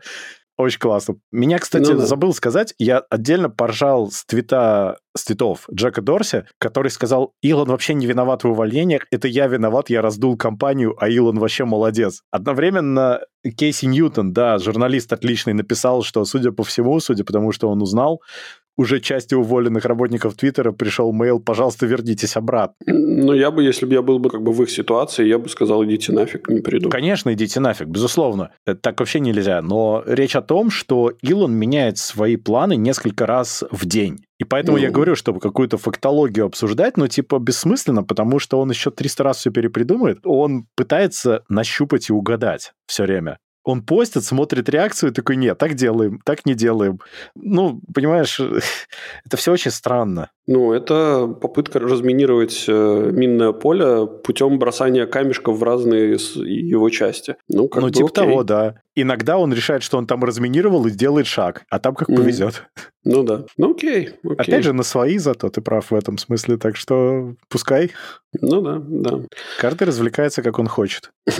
Очень 0.59 0.81
классно. 0.81 1.15
Меня, 1.31 1.59
кстати, 1.59 1.91
ну, 1.91 1.99
да. 1.99 2.07
забыл 2.07 2.35
сказать, 2.35 2.75
я 2.79 3.03
отдельно 3.11 3.49
поржал 3.49 4.11
с 4.11 4.25
твита, 4.25 4.99
с 5.17 5.25
твитов 5.25 5.67
Джека 5.73 6.03
Дорси, 6.03 6.45
который 6.59 6.91
сказал, 6.91 7.33
Илон 7.41 7.69
вообще 7.69 7.95
не 7.95 8.07
виноват 8.07 8.45
в 8.45 8.49
увольнениях, 8.49 9.07
это 9.11 9.29
я 9.29 9.47
виноват, 9.47 9.89
я 9.89 10.03
раздул 10.03 10.37
компанию, 10.37 10.95
а 11.01 11.09
Илон 11.09 11.39
вообще 11.39 11.65
молодец. 11.65 12.23
Одновременно 12.31 13.21
Кейси 13.57 13.87
Ньютон, 13.87 14.33
да, 14.33 14.59
журналист 14.59 15.13
отличный, 15.13 15.55
написал, 15.55 16.03
что, 16.03 16.25
судя 16.25 16.53
по 16.53 16.65
всему, 16.65 17.01
судя 17.01 17.25
по 17.25 17.33
тому, 17.33 17.53
что 17.53 17.69
он 17.69 17.83
узнал, 17.83 18.21
уже 18.77 19.01
части 19.01 19.35
уволенных 19.35 19.85
работников 19.85 20.35
Твиттера 20.35 20.73
пришел 20.73 21.13
мейл, 21.13 21.41
пожалуйста, 21.41 21.87
вернитесь 21.87 22.37
обратно. 22.37 22.75
Ну, 22.87 23.35
я 23.35 23.51
бы, 23.51 23.63
если 23.63 23.87
бы 23.87 23.95
я 23.95 24.03
был 24.03 24.19
бы 24.19 24.31
как 24.31 24.43
бы 24.43 24.53
в 24.53 24.63
их 24.63 24.71
ситуации, 24.71 25.27
я 25.27 25.39
бы 25.39 25.49
сказал, 25.49 25.85
идите 25.85 26.13
нафиг, 26.13 26.49
не 26.49 26.61
приду. 26.61 26.91
Конечно, 26.91 27.33
идите 27.33 27.61
нафиг, 27.61 27.89
безусловно. 27.89 28.51
Так 28.81 29.01
вообще 29.01 29.21
нельзя. 29.21 29.61
Но 29.63 30.03
речь 30.07 30.37
о 30.37 30.43
том, 30.43 30.71
что 30.71 31.13
Илон 31.23 31.53
меняет 31.53 31.99
свои 31.99 32.37
планы 32.37 32.77
несколько 32.77 33.27
раз 33.27 33.65
в 33.71 33.85
день. 33.87 34.25
И 34.39 34.45
поэтому 34.45 34.79
mm. 34.79 34.81
я 34.81 34.91
говорю, 34.91 35.15
чтобы 35.15 35.39
какую-то 35.39 35.77
фактологию 35.79 36.47
обсуждать, 36.47 36.97
ну, 36.97 37.07
типа, 37.07 37.39
бессмысленно, 37.39 38.03
потому 38.03 38.41
что 38.41 38.59
он 38.59 38.71
еще 38.71 38.91
300 38.91 39.23
раз 39.23 39.37
все 39.39 39.51
перепридумает. 39.51 40.21
Он 40.25 40.67
пытается 40.75 41.45
нащупать 41.49 42.09
и 42.09 42.13
угадать 42.13 42.73
все 42.87 43.05
время 43.05 43.39
он 43.65 43.83
постит, 43.83 44.25
смотрит 44.25 44.69
реакцию 44.69 45.11
и 45.11 45.15
такой, 45.15 45.37
нет, 45.37 45.59
так 45.59 45.75
делаем, 45.75 46.21
так 46.25 46.45
не 46.47 46.55
делаем. 46.55 47.01
Ну, 47.35 47.81
понимаешь, 47.95 48.41
это 49.25 49.37
все 49.37 49.53
очень 49.53 49.71
странно. 49.71 50.31
Ну, 50.47 50.73
это 50.73 51.29
попытка 51.41 51.79
разминировать 51.79 52.65
э, 52.67 53.11
минное 53.13 53.53
поле 53.53 54.07
путем 54.07 54.59
бросания 54.59 55.07
камешков 55.07 55.59
в 55.59 55.63
разные 55.63 56.13
его 56.13 56.91
части. 56.91 57.37
Ну, 57.49 57.69
как 57.69 57.83
ну 57.83 57.89
бы, 57.89 57.95
типа 57.95 58.09
окей. 58.09 58.25
того, 58.25 58.43
да. 58.43 58.75
Иногда 58.95 59.39
он 59.39 59.53
решает, 59.53 59.83
что 59.83 59.99
он 59.99 60.07
там 60.07 60.23
разминировал 60.25 60.87
и 60.87 60.91
делает 60.91 61.27
шаг, 61.27 61.65
а 61.71 61.79
там 61.79 61.95
как 61.95 62.11
mm. 62.11 62.17
повезет. 62.17 62.65
Ну 63.05 63.23
да. 63.25 63.45
Ну 63.57 63.73
окей, 63.73 64.11
окей. 64.25 64.37
Опять 64.37 64.65
же, 64.65 64.73
на 64.73 64.83
свои 64.83 65.19
зато 65.19 65.49
ты 65.49 65.61
прав 65.61 65.91
в 65.91 65.95
этом 65.95 66.19
смысле, 66.19 66.57
так 66.57 66.77
что 66.77 67.35
пускай. 67.49 67.91
Ну 68.41 68.63
да, 68.63 68.81
да. 68.81 69.21
Каждый 69.59 69.85
развлекается, 69.85 70.43
как 70.43 70.59
он 70.59 70.69
хочет. 70.69 71.11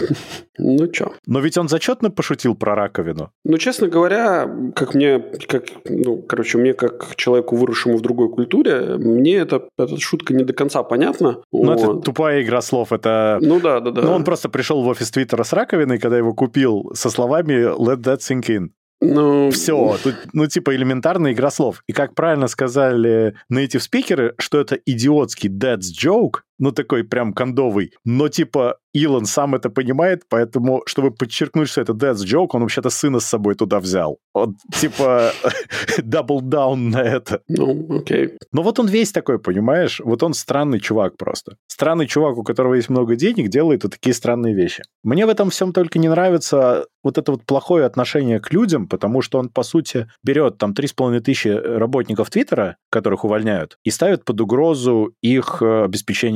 Ну 0.59 0.87
чё. 0.87 1.13
Но 1.25 1.39
ведь 1.39 1.57
он 1.57 1.67
зачетно 1.67 2.11
пошутил 2.11 2.53
про 2.53 2.75
раковину. 2.75 3.31
Ну, 3.43 3.57
честно 3.57 3.87
говоря, 3.87 4.47
как 4.75 4.93
мне, 4.93 5.17
как, 5.47 5.63
ну, 5.89 6.21
короче, 6.21 6.59
мне 6.59 6.75
как 6.75 7.15
человеку, 7.15 7.55
выросшему 7.55 7.97
в 7.97 8.01
другой 8.01 8.29
культуре, 8.29 8.97
мне 8.97 9.37
эта, 9.37 9.63
эта 9.79 9.99
шутка 9.99 10.35
не 10.35 10.43
до 10.43 10.53
конца 10.53 10.83
понятна. 10.83 11.41
Ну, 11.51 11.63
вот. 11.63 11.79
это 11.79 11.93
тупая 11.95 12.43
игра 12.43 12.61
слов, 12.61 12.93
это... 12.93 13.39
Ну 13.41 13.59
да, 13.59 13.79
да, 13.79 13.89
да. 13.89 14.03
Ну, 14.03 14.11
он 14.11 14.23
просто 14.23 14.47
пришел 14.47 14.83
в 14.83 14.87
офис 14.87 15.09
Твиттера 15.09 15.43
с 15.43 15.53
раковиной, 15.53 15.97
когда 15.97 16.19
его 16.19 16.35
купил, 16.35 16.91
со 16.93 17.09
словами 17.09 17.42
«let 17.43 18.01
that 18.01 18.21
sink 18.21 18.49
in». 18.49 18.71
Ну, 19.05 19.51
все, 19.51 19.97
тут, 20.01 20.15
ну, 20.31 20.47
типа, 20.47 20.73
элементарная 20.73 21.33
игра 21.33 21.51
слов. 21.51 21.83
И 21.87 21.91
как 21.91 22.15
правильно 22.15 22.47
сказали 22.47 23.35
native 23.51 23.81
спикеры, 23.81 24.33
что 24.39 24.61
это 24.61 24.75
идиотский 24.75 25.49
that's 25.49 25.91
joke, 25.91 26.39
ну, 26.59 26.71
такой 26.71 27.03
прям 27.03 27.33
кондовый, 27.33 27.91
но, 28.05 28.29
типа, 28.29 28.77
Илон 28.93 29.25
сам 29.25 29.55
это 29.55 29.69
понимает, 29.69 30.23
поэтому, 30.29 30.83
чтобы 30.85 31.11
подчеркнуть, 31.11 31.69
что 31.69 31.81
это 31.81 31.93
Death's 31.93 32.23
Joke, 32.25 32.49
он 32.51 32.61
вообще-то 32.61 32.89
сына 32.89 33.19
с 33.19 33.25
собой 33.25 33.55
туда 33.55 33.79
взял. 33.79 34.19
Он, 34.33 34.55
типа, 34.79 35.31
double 35.97 36.41
down 36.41 36.75
на 36.75 37.01
это. 37.01 37.41
Ну, 37.47 37.97
окей. 37.97 38.37
Но 38.51 38.61
вот 38.61 38.79
он 38.79 38.87
весь 38.87 39.11
такой, 39.11 39.39
понимаешь? 39.39 39.99
Вот 40.03 40.21
он 40.21 40.33
странный 40.33 40.79
чувак 40.79 41.17
просто. 41.17 41.57
Странный 41.67 42.05
чувак, 42.05 42.37
у 42.37 42.43
которого 42.43 42.75
есть 42.75 42.89
много 42.89 43.15
денег, 43.15 43.49
делает 43.49 43.83
вот 43.83 43.93
такие 43.93 44.13
странные 44.13 44.53
вещи. 44.53 44.83
Мне 45.03 45.25
в 45.25 45.29
этом 45.29 45.49
всем 45.49 45.73
только 45.73 45.97
не 45.97 46.09
нравится 46.09 46.85
вот 47.03 47.17
это 47.17 47.31
вот 47.31 47.43
плохое 47.45 47.85
отношение 47.85 48.39
к 48.39 48.53
людям, 48.53 48.87
потому 48.87 49.21
что 49.21 49.39
он, 49.39 49.49
по 49.49 49.63
сути, 49.63 50.07
берет 50.23 50.57
там 50.57 50.71
3,5 50.71 51.19
тысячи 51.19 51.47
работников 51.47 52.29
Твиттера, 52.29 52.77
которых 52.89 53.25
увольняют, 53.25 53.77
и 53.83 53.89
ставит 53.89 54.23
под 54.23 54.39
угрозу 54.39 55.13
их 55.21 55.61
э, 55.61 55.87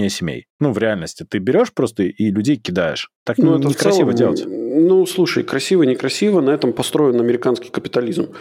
обеспечение 0.07 0.09
семей. 0.09 0.45
Ну, 0.59 0.71
в 0.71 0.77
реальности. 0.77 1.25
Ты 1.29 1.39
берешь 1.39 1.73
просто 1.73 2.03
и 2.03 2.31
людей 2.31 2.57
кидаешь. 2.57 3.09
Так 3.25 3.37
ну, 3.37 3.57
это 3.57 3.67
некрасиво 3.67 4.13
целом, 4.13 4.35
делать. 4.35 4.45
Ну, 4.47 5.05
слушай, 5.05 5.43
красиво, 5.43 5.83
некрасиво, 5.83 6.41
на 6.41 6.51
этом 6.51 6.73
построен 6.73 7.19
американский 7.19 7.69
капитализм. 7.69 8.33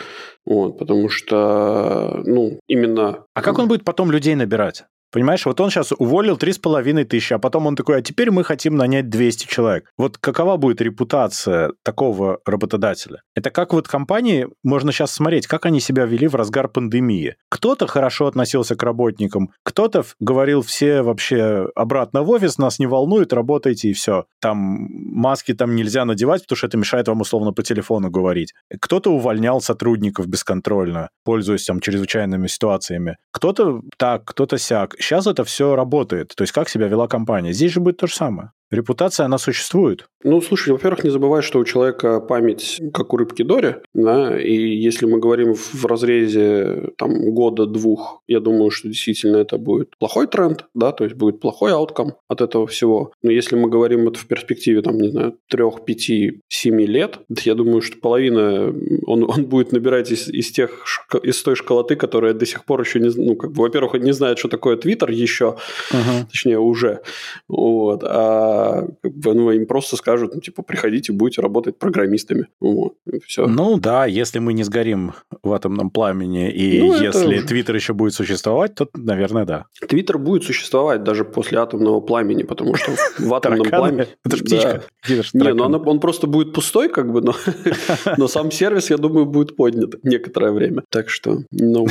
Вот, 0.45 0.79
потому 0.79 1.09
что, 1.09 2.23
ну, 2.25 2.61
именно... 2.69 3.25
А 3.35 3.43
как 3.43 3.59
он 3.59 3.69
будет 3.69 3.85
потом 3.85 4.11
людей 4.11 4.35
набирать? 4.35 4.85
Понимаешь, 5.13 5.47
вот 5.47 5.61
он 5.61 5.71
сейчас 5.71 5.93
уволил 5.93 6.37
3,5 6.37 7.05
тысячи, 7.05 7.33
а 7.33 7.39
потом 7.39 7.67
он 7.67 7.77
такой, 7.77 7.99
а 7.99 8.03
теперь 8.03 8.31
мы 8.31 8.45
хотим 8.45 8.77
нанять 8.77 9.09
200 9.09 9.47
человек. 9.47 9.91
Вот 9.97 10.19
какова 10.19 10.57
будет 10.57 10.81
репутация 10.81 11.73
такого 11.83 12.41
работодателя? 12.45 13.23
Это 13.35 13.51
как 13.51 13.73
вот 13.73 13.89
компании, 13.89 14.49
можно 14.63 14.93
сейчас 14.93 15.13
смотреть, 15.13 15.47
как 15.47 15.67
они 15.67 15.81
себя 15.81 16.05
вели 16.07 16.27
в 16.27 16.35
разгар 16.35 16.69
пандемии. 16.69 17.37
Кто-то 17.49 17.87
хорошо 17.87 18.27
относился 18.27 18.77
к 18.77 18.83
работникам, 18.83 19.51
кто-то 19.63 20.05
говорил 20.21 20.63
все 20.63 21.03
вообще 21.03 21.69
обратно 21.75 22.23
в 22.23 22.31
офис, 22.31 22.59
нас 22.59 22.79
не 22.79 22.87
волнует, 22.87 23.33
работайте 23.33 23.89
и 23.89 23.93
все. 23.93 24.27
Там 24.41 24.89
маски 24.91 25.55
там 25.55 25.77
нельзя 25.77 26.05
надевать, 26.05 26.43
потому 26.43 26.57
что 26.57 26.67
это 26.67 26.77
мешает 26.77 27.09
вам 27.09 27.21
условно 27.21 27.53
по 27.53 27.63
телефону 27.63 28.11
говорить. 28.11 28.53
Кто-то 28.81 29.13
увольнял 29.13 29.61
сотрудников 29.61 30.27
бесконтрольно, 30.27 31.11
пользуясь 31.25 31.65
там 31.65 31.81
чрезвычайными 31.81 32.47
ситуациями. 32.49 33.17
Кто-то 33.33 33.83
так, 33.99 34.25
кто-то 34.25 34.59
сяк. 34.59 34.96
Сейчас 34.99 35.27
это 35.27 35.45
все 35.45 35.77
работает. 35.77 36.35
То 36.37 36.43
есть 36.43 36.53
как 36.53 36.69
себя 36.69 36.89
вела 36.89 37.09
компания. 37.09 37.53
Здесь 37.53 37.73
же 37.73 37.81
будет 37.81 37.99
то 37.99 38.07
же 38.07 38.15
самое. 38.15 38.53
Репутация, 38.71 39.27
она 39.27 39.39
существует. 39.39 40.09
Ну, 40.25 40.41
слушай, 40.41 40.71
во-первых, 40.71 41.05
не 41.05 41.11
забывай, 41.11 41.41
что 41.43 41.61
у 41.61 41.65
человека 41.65 42.21
память 42.21 42.81
как 42.93 43.13
у 43.15 43.17
рыбки 43.17 43.43
Дори, 43.43 43.77
да, 43.95 44.41
и 44.41 44.53
если 44.53 45.07
мы 45.07 45.21
говорим 45.21 45.55
в 45.55 45.87
разрезе 45.87 46.91
там 46.99 47.31
года-двух, 47.31 48.23
я 48.27 48.41
думаю, 48.41 48.71
что 48.71 48.89
действительно 48.89 49.37
это 49.37 49.57
будет 49.57 49.97
плохой 49.99 50.27
тренд, 50.27 50.67
да, 50.75 50.91
то 50.91 51.05
есть 51.05 51.15
будет 51.15 51.41
плохой 51.41 51.73
аутком 51.73 52.15
от 52.27 52.41
этого 52.41 52.67
всего. 52.67 53.13
Но 53.23 53.31
если 53.31 53.55
мы 53.55 53.71
говорим 53.71 54.09
это 54.09 54.19
в 54.19 54.27
перспективе, 54.27 54.83
там, 54.83 54.99
не 54.99 55.11
знаю, 55.11 55.39
трех, 55.49 55.85
пяти, 55.85 56.41
семи 56.49 56.87
лет, 56.87 57.21
я 57.45 57.55
думаю, 57.55 57.83
что 57.83 57.99
половина 57.99 58.75
он, 59.07 59.31
он 59.31 59.45
будет 59.45 59.71
набирать 59.71 60.11
из, 60.11 60.29
из 60.29 60.51
тех, 60.51 60.85
из 61.23 61.41
той 61.43 61.55
школоты, 61.55 61.95
которая 61.95 62.35
до 62.35 62.47
сих 62.47 62.65
пор 62.65 62.81
еще 62.81 62.99
не, 62.99 63.11
ну, 63.15 63.37
как 63.37 63.53
бы, 63.53 63.63
во-первых, 63.63 63.95
не 63.95 64.13
знает, 64.13 64.41
что 64.41 64.49
такое 64.49 64.77
Твиттер 64.77 65.11
еще, 65.11 65.57
uh-huh. 65.93 66.27
точнее, 66.29 66.59
уже, 66.59 67.03
вот, 67.47 68.03
а 68.03 68.56
бы, 69.03 69.35
ну, 69.35 69.51
им 69.51 69.67
просто 69.67 69.97
скажут, 69.97 70.35
ну, 70.35 70.41
типа, 70.41 70.63
приходите, 70.63 71.13
будете 71.13 71.43
работать 71.43 71.79
программистами. 71.79 72.47
Вот, 72.61 72.95
все. 73.27 73.47
Ну, 73.47 73.79
да, 73.79 74.07
если 74.07 74.39
мы 74.39 74.53
не 74.53 74.65
сгорим 74.65 75.13
в 75.43 75.53
атомном 75.53 75.91
пламени, 75.91 76.51
и 76.51 76.81
ну, 76.81 77.01
если 77.01 77.39
это... 77.39 77.49
Твиттер 77.49 77.75
еще 77.75 77.93
будет 77.93 78.15
существовать, 78.15 78.75
то, 78.75 78.89
наверное, 78.95 79.45
да. 79.45 79.67
Твиттер 79.89 80.19
будет 80.19 80.45
существовать 80.45 81.03
даже 81.05 81.25
после 81.25 81.59
атомного 81.59 82.01
пламени, 82.01 82.43
потому 82.43 82.75
что 82.75 82.93
в 83.19 83.35
атомном 83.35 83.69
пламени... 83.69 84.07
Это 84.25 84.37
же 84.37 84.45
птичка. 84.45 84.83
Не, 85.09 85.55
ну 85.55 85.65
он 85.65 86.01
просто 86.01 86.27
будет 86.27 86.53
пустой, 86.53 86.89
как 86.89 87.13
бы, 87.13 87.23
но 88.17 88.29
сам 88.29 88.51
сервис, 88.51 88.91
я 88.91 88.99
думаю, 88.99 89.27
будет 89.27 89.57
поднят 89.57 89.95
некоторое 90.03 90.53
время. 90.53 90.83
Так 90.91 91.11
что, 91.11 91.43
no 91.53 91.87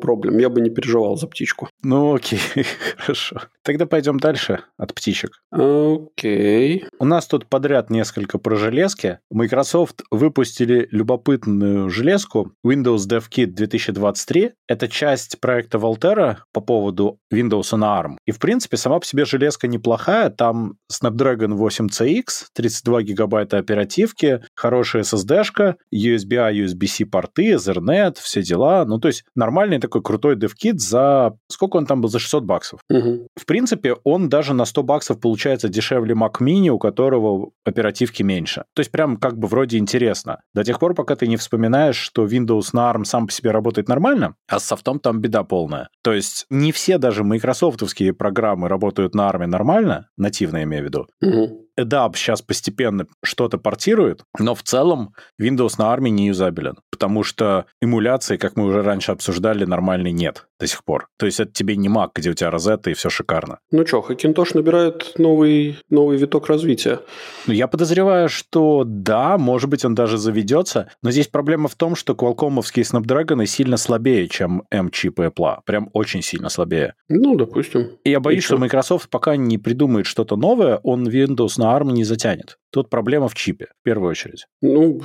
problem. 0.00 0.40
Я 0.40 0.48
бы 0.48 0.60
не 0.60 0.70
переживал 0.70 1.16
за 1.16 1.26
птичку. 1.26 1.68
Ну, 1.82 2.14
окей, 2.14 2.40
хорошо. 2.96 3.42
Тогда 3.68 3.84
пойдем 3.84 4.18
дальше 4.18 4.60
от 4.78 4.94
птичек. 4.94 5.42
Окей. 5.50 6.86
У 6.98 7.04
нас 7.04 7.26
тут 7.26 7.46
подряд 7.46 7.90
несколько 7.90 8.38
про 8.38 8.56
железки. 8.56 9.18
Microsoft 9.30 10.02
выпустили 10.10 10.88
любопытную 10.90 11.90
железку 11.90 12.52
Windows 12.66 13.06
DevKit 13.06 13.48
2023. 13.48 14.52
Это 14.66 14.88
часть 14.88 15.38
проекта 15.38 15.76
Volterra 15.76 16.38
по 16.54 16.62
поводу 16.62 17.18
Windows 17.30 17.76
на 17.76 18.00
ARM. 18.00 18.16
И, 18.24 18.32
в 18.32 18.38
принципе, 18.38 18.78
сама 18.78 19.00
по 19.00 19.04
себе 19.04 19.26
железка 19.26 19.68
неплохая. 19.68 20.30
Там 20.30 20.76
Snapdragon 20.90 21.58
8CX, 21.58 22.46
32 22.54 23.02
гигабайта 23.02 23.58
оперативки, 23.58 24.42
хорошая 24.54 25.02
SSD-шка, 25.02 25.74
USB-A, 25.94 26.54
USB-C 26.54 27.04
порты, 27.04 27.52
Ethernet, 27.52 28.16
все 28.18 28.42
дела. 28.42 28.86
Ну, 28.86 28.98
то 28.98 29.08
есть 29.08 29.24
нормальный 29.34 29.78
такой 29.78 30.02
крутой 30.02 30.36
DevKit 30.36 30.78
за... 30.78 31.36
Сколько 31.48 31.67
он 31.74 31.86
там 31.86 32.00
был? 32.00 32.08
За 32.08 32.18
600 32.18 32.44
баксов. 32.44 32.80
Угу. 32.90 33.28
В 33.36 33.46
принципе, 33.46 33.96
он 34.04 34.28
даже 34.28 34.54
на 34.54 34.64
100 34.64 34.82
баксов 34.82 35.20
получается 35.20 35.68
дешевле 35.68 36.14
Mac 36.14 36.40
Mini, 36.40 36.68
у 36.68 36.78
которого 36.78 37.50
оперативки 37.64 38.22
меньше. 38.22 38.64
То 38.74 38.80
есть 38.80 38.90
прям 38.90 39.16
как 39.16 39.38
бы 39.38 39.48
вроде 39.48 39.78
интересно. 39.78 40.40
До 40.54 40.64
тех 40.64 40.78
пор, 40.78 40.94
пока 40.94 41.16
ты 41.16 41.26
не 41.26 41.36
вспоминаешь, 41.36 41.96
что 41.96 42.26
Windows 42.26 42.70
на 42.72 42.90
ARM 42.90 43.04
сам 43.04 43.26
по 43.26 43.32
себе 43.32 43.50
работает 43.50 43.88
нормально, 43.88 44.34
а 44.48 44.58
с 44.58 44.64
софтом 44.64 45.00
там 45.00 45.20
беда 45.20 45.44
полная. 45.44 45.88
То 46.02 46.12
есть 46.12 46.46
не 46.50 46.72
все 46.72 46.98
даже 46.98 47.24
майкрософтовские 47.24 48.12
программы 48.12 48.68
работают 48.68 49.14
на 49.14 49.30
ARM 49.30 49.46
нормально, 49.46 50.08
нативно 50.16 50.62
имею 50.62 50.82
в 50.82 50.86
виду. 50.86 51.06
Угу. 51.22 51.68
EDAP 51.78 52.16
сейчас 52.16 52.42
постепенно 52.42 53.06
что-то 53.22 53.58
портирует, 53.58 54.24
но 54.38 54.54
в 54.54 54.62
целом 54.62 55.14
Windows 55.40 55.74
на 55.78 55.92
армии 55.92 56.10
не 56.10 56.26
юзабелен, 56.26 56.78
потому 56.90 57.22
что 57.22 57.66
эмуляции, 57.80 58.36
как 58.36 58.56
мы 58.56 58.64
уже 58.66 58.82
раньше 58.82 59.12
обсуждали, 59.12 59.64
нормальной 59.64 60.10
нет 60.10 60.47
до 60.58 60.66
сих 60.66 60.84
пор. 60.84 61.08
То 61.16 61.26
есть 61.26 61.40
это 61.40 61.52
тебе 61.52 61.76
не 61.76 61.88
Mac, 61.88 62.10
где 62.14 62.30
у 62.30 62.34
тебя 62.34 62.50
розетта 62.50 62.90
и 62.90 62.94
все 62.94 63.10
шикарно. 63.10 63.60
Ну 63.70 63.86
что, 63.86 64.04
Hackintosh 64.06 64.50
набирает 64.54 65.12
новый, 65.18 65.78
новый 65.90 66.16
виток 66.16 66.48
развития. 66.48 67.00
Ну, 67.46 67.52
я 67.52 67.68
подозреваю, 67.68 68.28
что 68.28 68.84
да, 68.86 69.38
может 69.38 69.70
быть, 69.70 69.84
он 69.84 69.94
даже 69.94 70.18
заведется, 70.18 70.90
но 71.02 71.10
здесь 71.10 71.28
проблема 71.28 71.68
в 71.68 71.74
том, 71.74 71.94
что 71.94 72.14
Qualcomm'овские 72.14 72.82
Snapdragon 72.82 73.44
сильно 73.46 73.76
слабее, 73.76 74.28
чем 74.28 74.64
M-чипы 74.70 75.26
Apple. 75.26 75.58
Прям 75.64 75.90
очень 75.92 76.22
сильно 76.22 76.48
слабее. 76.48 76.94
Ну, 77.08 77.36
допустим. 77.36 77.98
И 78.04 78.10
я 78.10 78.20
боюсь, 78.20 78.42
и 78.42 78.46
что 78.46 78.58
Microsoft 78.58 79.10
пока 79.10 79.36
не 79.36 79.58
придумает 79.58 80.06
что-то 80.06 80.36
новое, 80.36 80.80
он 80.82 81.08
Windows 81.08 81.52
на 81.56 81.76
ARM 81.76 81.92
не 81.92 82.04
затянет. 82.04 82.58
Тут 82.70 82.90
проблема 82.90 83.28
в 83.28 83.34
чипе, 83.34 83.68
в 83.80 83.84
первую 83.84 84.10
очередь. 84.10 84.46
Ну, 84.60 85.00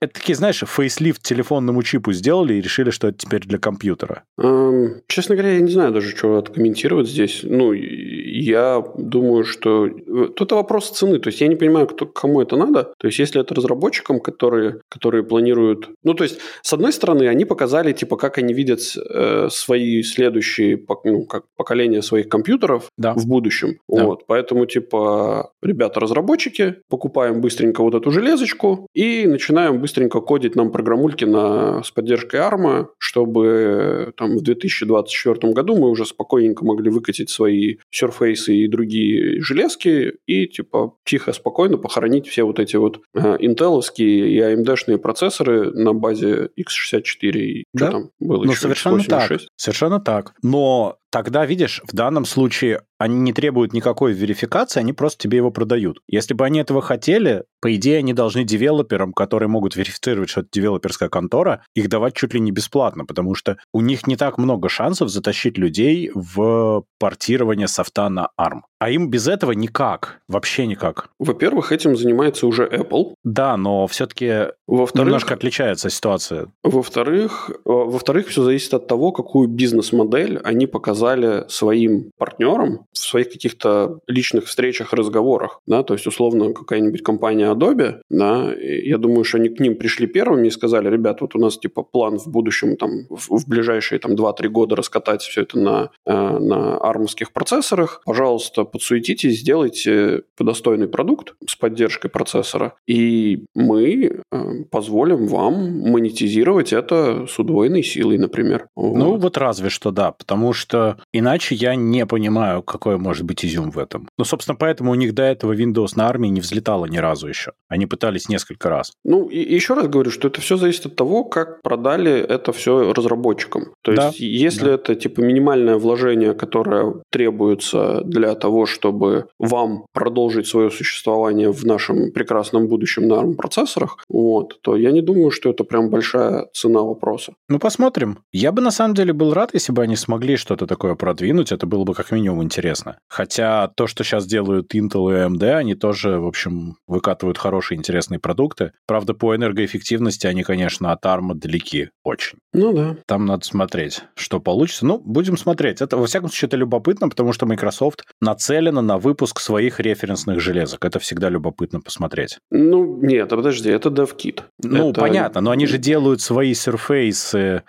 это 0.00 0.14
такие, 0.14 0.36
знаешь, 0.36 0.62
фейслифт 0.66 1.22
телефонному 1.22 1.82
чипу 1.82 2.12
сделали 2.12 2.54
и 2.54 2.60
решили, 2.60 2.90
что 2.90 3.08
это 3.08 3.18
теперь 3.18 3.42
для 3.42 3.58
компьютера. 3.58 4.22
Эм, 4.38 5.02
честно 5.08 5.34
говоря, 5.34 5.54
я 5.54 5.60
не 5.60 5.70
знаю 5.70 5.92
даже, 5.92 6.16
что 6.16 6.38
откомментировать 6.38 7.08
здесь. 7.08 7.40
Ну, 7.42 7.72
я 7.72 8.84
думаю, 8.96 9.44
что... 9.44 9.86
Э, 9.86 10.28
тут 10.34 10.52
вопрос 10.52 10.90
цены. 10.90 11.18
То 11.18 11.28
есть 11.28 11.40
я 11.40 11.48
не 11.48 11.56
понимаю, 11.56 11.86
кто, 11.86 12.06
кому 12.06 12.40
это 12.40 12.56
надо. 12.56 12.92
То 12.98 13.08
есть 13.08 13.18
если 13.18 13.40
это 13.40 13.54
разработчикам, 13.54 14.20
которые, 14.20 14.80
которые 14.88 15.24
планируют... 15.24 15.88
Ну, 16.04 16.14
то 16.14 16.24
есть, 16.24 16.38
с 16.62 16.72
одной 16.72 16.92
стороны, 16.92 17.28
они 17.28 17.44
показали, 17.44 17.92
типа, 17.92 18.16
как 18.16 18.38
они 18.38 18.54
видят 18.54 18.80
э, 18.96 19.48
свои 19.50 20.02
следующие 20.02 20.84
ну, 21.04 21.24
как 21.24 21.44
поколения 21.56 22.02
своих 22.02 22.28
компьютеров 22.28 22.88
да. 22.96 23.14
в 23.14 23.26
будущем. 23.26 23.78
Да. 23.88 24.04
Вот. 24.04 24.26
Поэтому, 24.26 24.66
типа, 24.66 25.52
ребята-разработчики 25.62 26.76
покупаем 26.92 27.40
быстренько 27.40 27.82
вот 27.82 27.94
эту 27.94 28.10
железочку 28.10 28.86
и 28.92 29.26
начинаем 29.26 29.80
быстренько 29.80 30.20
кодить 30.20 30.56
нам 30.56 30.70
программульки 30.70 31.24
на, 31.24 31.82
с 31.82 31.90
поддержкой 31.90 32.40
ARM, 32.40 32.88
чтобы 32.98 34.12
там 34.18 34.36
в 34.36 34.42
2024 34.42 35.54
году 35.54 35.74
мы 35.74 35.88
уже 35.88 36.04
спокойненько 36.04 36.66
могли 36.66 36.90
выкатить 36.90 37.30
свои 37.30 37.76
Surface 37.90 38.52
и 38.52 38.68
другие 38.68 39.40
железки 39.40 40.12
и 40.26 40.46
типа 40.46 40.92
тихо, 41.06 41.32
спокойно 41.32 41.78
похоронить 41.78 42.28
все 42.28 42.42
вот 42.42 42.58
эти 42.58 42.76
вот 42.76 43.00
э, 43.14 43.36
интеловские 43.40 44.28
и 44.28 44.38
AMD-шные 44.38 44.98
процессоры 44.98 45.70
на 45.70 45.94
базе 45.94 46.50
x64 46.60 47.38
и 47.38 47.64
да? 47.72 47.86
что 47.86 47.92
там 47.92 48.10
было 48.20 48.44
ну, 48.44 48.50
еще? 48.50 48.60
совершенно 48.60 49.02
так. 49.02 49.40
Совершенно 49.56 49.98
так. 49.98 50.34
Но 50.42 50.98
тогда, 51.12 51.46
видишь, 51.46 51.82
в 51.86 51.94
данном 51.94 52.24
случае 52.24 52.80
они 52.98 53.18
не 53.18 53.32
требуют 53.32 53.72
никакой 53.72 54.12
верификации, 54.12 54.80
они 54.80 54.92
просто 54.92 55.22
тебе 55.22 55.38
его 55.38 55.50
продают. 55.50 55.98
Если 56.08 56.34
бы 56.34 56.44
они 56.44 56.60
этого 56.60 56.80
хотели, 56.80 57.44
по 57.60 57.74
идее, 57.74 57.98
они 57.98 58.12
должны 58.12 58.44
девелоперам, 58.44 59.12
которые 59.12 59.48
могут 59.48 59.76
верифицировать, 59.76 60.30
что 60.30 60.40
это 60.40 60.50
девелоперская 60.52 61.08
контора, 61.08 61.64
их 61.74 61.88
давать 61.88 62.14
чуть 62.14 62.32
ли 62.34 62.40
не 62.40 62.52
бесплатно, 62.52 63.04
потому 63.04 63.34
что 63.34 63.58
у 63.72 63.80
них 63.80 64.06
не 64.06 64.16
так 64.16 64.38
много 64.38 64.68
шансов 64.68 65.10
затащить 65.10 65.58
людей 65.58 66.10
в 66.14 66.84
портирование 66.98 67.68
софта 67.68 68.08
на 68.08 68.30
ARM. 68.40 68.62
А 68.78 68.90
им 68.90 69.10
без 69.10 69.28
этого 69.28 69.52
никак, 69.52 70.20
вообще 70.28 70.66
никак. 70.66 71.10
Во-первых, 71.20 71.70
этим 71.70 71.96
занимается 71.96 72.46
уже 72.46 72.66
Apple. 72.66 73.14
Да, 73.22 73.56
но 73.56 73.86
все-таки 73.86 74.48
во-вторых, 74.66 75.06
немножко 75.06 75.34
отличается 75.34 75.90
ситуация. 75.90 76.48
Во-вторых, 76.64 77.50
э, 77.50 77.54
во-вторых, 77.64 78.28
все 78.28 78.42
зависит 78.42 78.74
от 78.74 78.88
того, 78.88 79.12
какую 79.12 79.46
бизнес-модель 79.48 80.40
они 80.42 80.66
показали 80.66 81.01
своим 81.48 82.10
партнерам 82.18 82.86
в 82.92 82.98
своих 82.98 83.30
каких-то 83.30 84.00
личных 84.06 84.46
встречах 84.46 84.92
разговорах. 84.92 85.60
Да? 85.66 85.82
То 85.82 85.94
есть, 85.94 86.06
условно, 86.06 86.52
какая-нибудь 86.52 87.02
компания 87.02 87.52
Adobe, 87.52 88.00
да, 88.10 88.52
я 88.52 88.98
думаю, 88.98 89.24
что 89.24 89.38
они 89.38 89.48
к 89.48 89.60
ним 89.60 89.76
пришли 89.76 90.06
первыми 90.06 90.48
и 90.48 90.50
сказали, 90.50 90.88
ребят, 90.88 91.20
вот 91.20 91.34
у 91.34 91.38
нас 91.38 91.58
типа 91.58 91.82
план 91.82 92.18
в 92.18 92.28
будущем, 92.28 92.76
там, 92.76 93.06
в, 93.08 93.38
в 93.38 93.48
ближайшие 93.48 93.98
там 93.98 94.12
2-3 94.12 94.48
года 94.48 94.76
раскатать 94.76 95.22
все 95.22 95.42
это 95.42 95.58
на, 95.58 95.90
э, 96.06 96.12
на 96.12 96.78
армовских 96.78 97.32
процессорах. 97.32 98.02
Пожалуйста, 98.04 98.64
подсуетитесь, 98.64 99.40
сделайте 99.40 100.22
достойный 100.38 100.88
продукт 100.88 101.34
с 101.46 101.56
поддержкой 101.56 102.08
процессора, 102.08 102.74
и 102.86 103.44
мы 103.54 104.20
э, 104.30 104.64
позволим 104.70 105.26
вам 105.26 105.80
монетизировать 105.80 106.72
это 106.72 107.26
с 107.28 107.38
удвоенной 107.38 107.82
силой, 107.82 108.18
например. 108.18 108.68
Вот. 108.76 108.96
Ну, 108.96 109.16
вот 109.16 109.38
разве 109.38 109.70
что 109.70 109.90
да, 109.90 110.12
потому 110.12 110.52
что 110.52 110.91
иначе 111.12 111.54
я 111.54 111.74
не 111.74 112.04
понимаю, 112.06 112.62
как 112.62 112.82
какой 112.82 112.98
может 112.98 113.24
быть 113.24 113.44
изюм 113.44 113.70
в 113.70 113.78
этом? 113.78 114.08
Ну, 114.18 114.24
собственно, 114.24 114.56
поэтому 114.56 114.90
у 114.90 114.96
них 114.96 115.14
до 115.14 115.22
этого 115.22 115.54
Windows 115.54 115.90
на 115.94 116.08
армии 116.08 116.26
не 116.28 116.40
взлетало 116.40 116.86
ни 116.86 116.98
разу 116.98 117.28
еще. 117.28 117.52
Они 117.68 117.86
пытались 117.86 118.28
несколько 118.28 118.68
раз. 118.68 118.92
Ну, 119.04 119.28
и 119.28 119.54
еще 119.54 119.74
раз 119.74 119.86
говорю, 119.86 120.10
что 120.10 120.26
это 120.26 120.40
все 120.40 120.56
зависит 120.56 120.86
от 120.86 120.96
того, 120.96 121.22
как 121.22 121.62
продали 121.62 122.10
это 122.10 122.52
все 122.52 122.92
разработчикам. 122.92 123.74
То 123.82 123.92
есть, 123.92 124.02
да, 124.02 124.12
если 124.18 124.64
да. 124.64 124.72
это 124.72 124.96
типа 124.96 125.20
минимальное 125.20 125.76
вложение, 125.76 126.34
которое 126.34 126.94
требуется 127.10 128.00
для 128.04 128.34
того, 128.34 128.66
чтобы 128.66 129.26
вам 129.38 129.86
продолжить 129.92 130.48
свое 130.48 130.68
существование 130.68 131.52
в 131.52 131.64
нашем 131.64 132.10
прекрасном 132.10 132.66
будущем 132.66 133.06
на 133.06 133.14
ARM-процессорах, 133.14 133.98
вот, 134.08 134.60
то 134.62 134.76
я 134.76 134.90
не 134.90 135.02
думаю, 135.02 135.30
что 135.30 135.50
это 135.50 135.62
прям 135.62 135.88
большая 135.88 136.48
цена 136.52 136.82
вопроса. 136.82 137.34
Ну, 137.48 137.60
посмотрим. 137.60 138.18
Я 138.32 138.50
бы 138.50 138.60
на 138.60 138.72
самом 138.72 138.94
деле 138.94 139.12
был 139.12 139.34
рад, 139.34 139.54
если 139.54 139.72
бы 139.72 139.82
они 139.82 139.94
смогли 139.94 140.36
что-то 140.36 140.66
такое 140.66 140.81
продвинуть. 140.96 141.52
Это 141.52 141.66
было 141.66 141.84
бы 141.84 141.94
как 141.94 142.10
минимум 142.10 142.42
интересно. 142.42 142.98
Хотя 143.08 143.68
то, 143.68 143.86
что 143.86 144.04
сейчас 144.04 144.26
делают 144.26 144.74
Intel 144.74 145.12
и 145.12 145.26
AMD, 145.26 145.42
они 145.54 145.74
тоже, 145.74 146.18
в 146.18 146.26
общем, 146.26 146.76
выкатывают 146.86 147.38
хорошие, 147.38 147.78
интересные 147.78 148.18
продукты. 148.18 148.72
Правда, 148.86 149.14
по 149.14 149.34
энергоэффективности 149.34 150.26
они, 150.26 150.42
конечно, 150.42 150.92
от 150.92 151.04
ARM 151.04 151.34
далеки 151.34 151.90
очень. 152.04 152.38
Ну 152.52 152.72
да. 152.72 152.96
Там 153.06 153.26
надо 153.26 153.44
смотреть, 153.44 154.02
что 154.14 154.40
получится. 154.40 154.84
Ну, 154.84 154.98
будем 154.98 155.36
смотреть. 155.36 155.80
Это, 155.80 155.96
во 155.96 156.06
всяком 156.06 156.28
случае, 156.28 156.48
это 156.48 156.56
любопытно, 156.56 157.08
потому 157.08 157.32
что 157.32 157.46
Microsoft 157.46 158.04
нацелена 158.20 158.82
на 158.82 158.98
выпуск 158.98 159.40
своих 159.40 159.80
референсных 159.80 160.40
железок. 160.40 160.84
Это 160.84 160.98
всегда 160.98 161.28
любопытно 161.28 161.80
посмотреть. 161.80 162.38
Ну, 162.50 162.98
нет, 163.02 163.32
а 163.32 163.36
подожди, 163.36 163.70
это 163.70 163.88
DevKit. 163.88 164.42
Ну, 164.62 164.90
это... 164.90 165.00
понятно, 165.00 165.40
но 165.40 165.50
они 165.50 165.66
же 165.66 165.78
делают 165.78 166.20
свои 166.20 166.52
Surface 166.52 167.62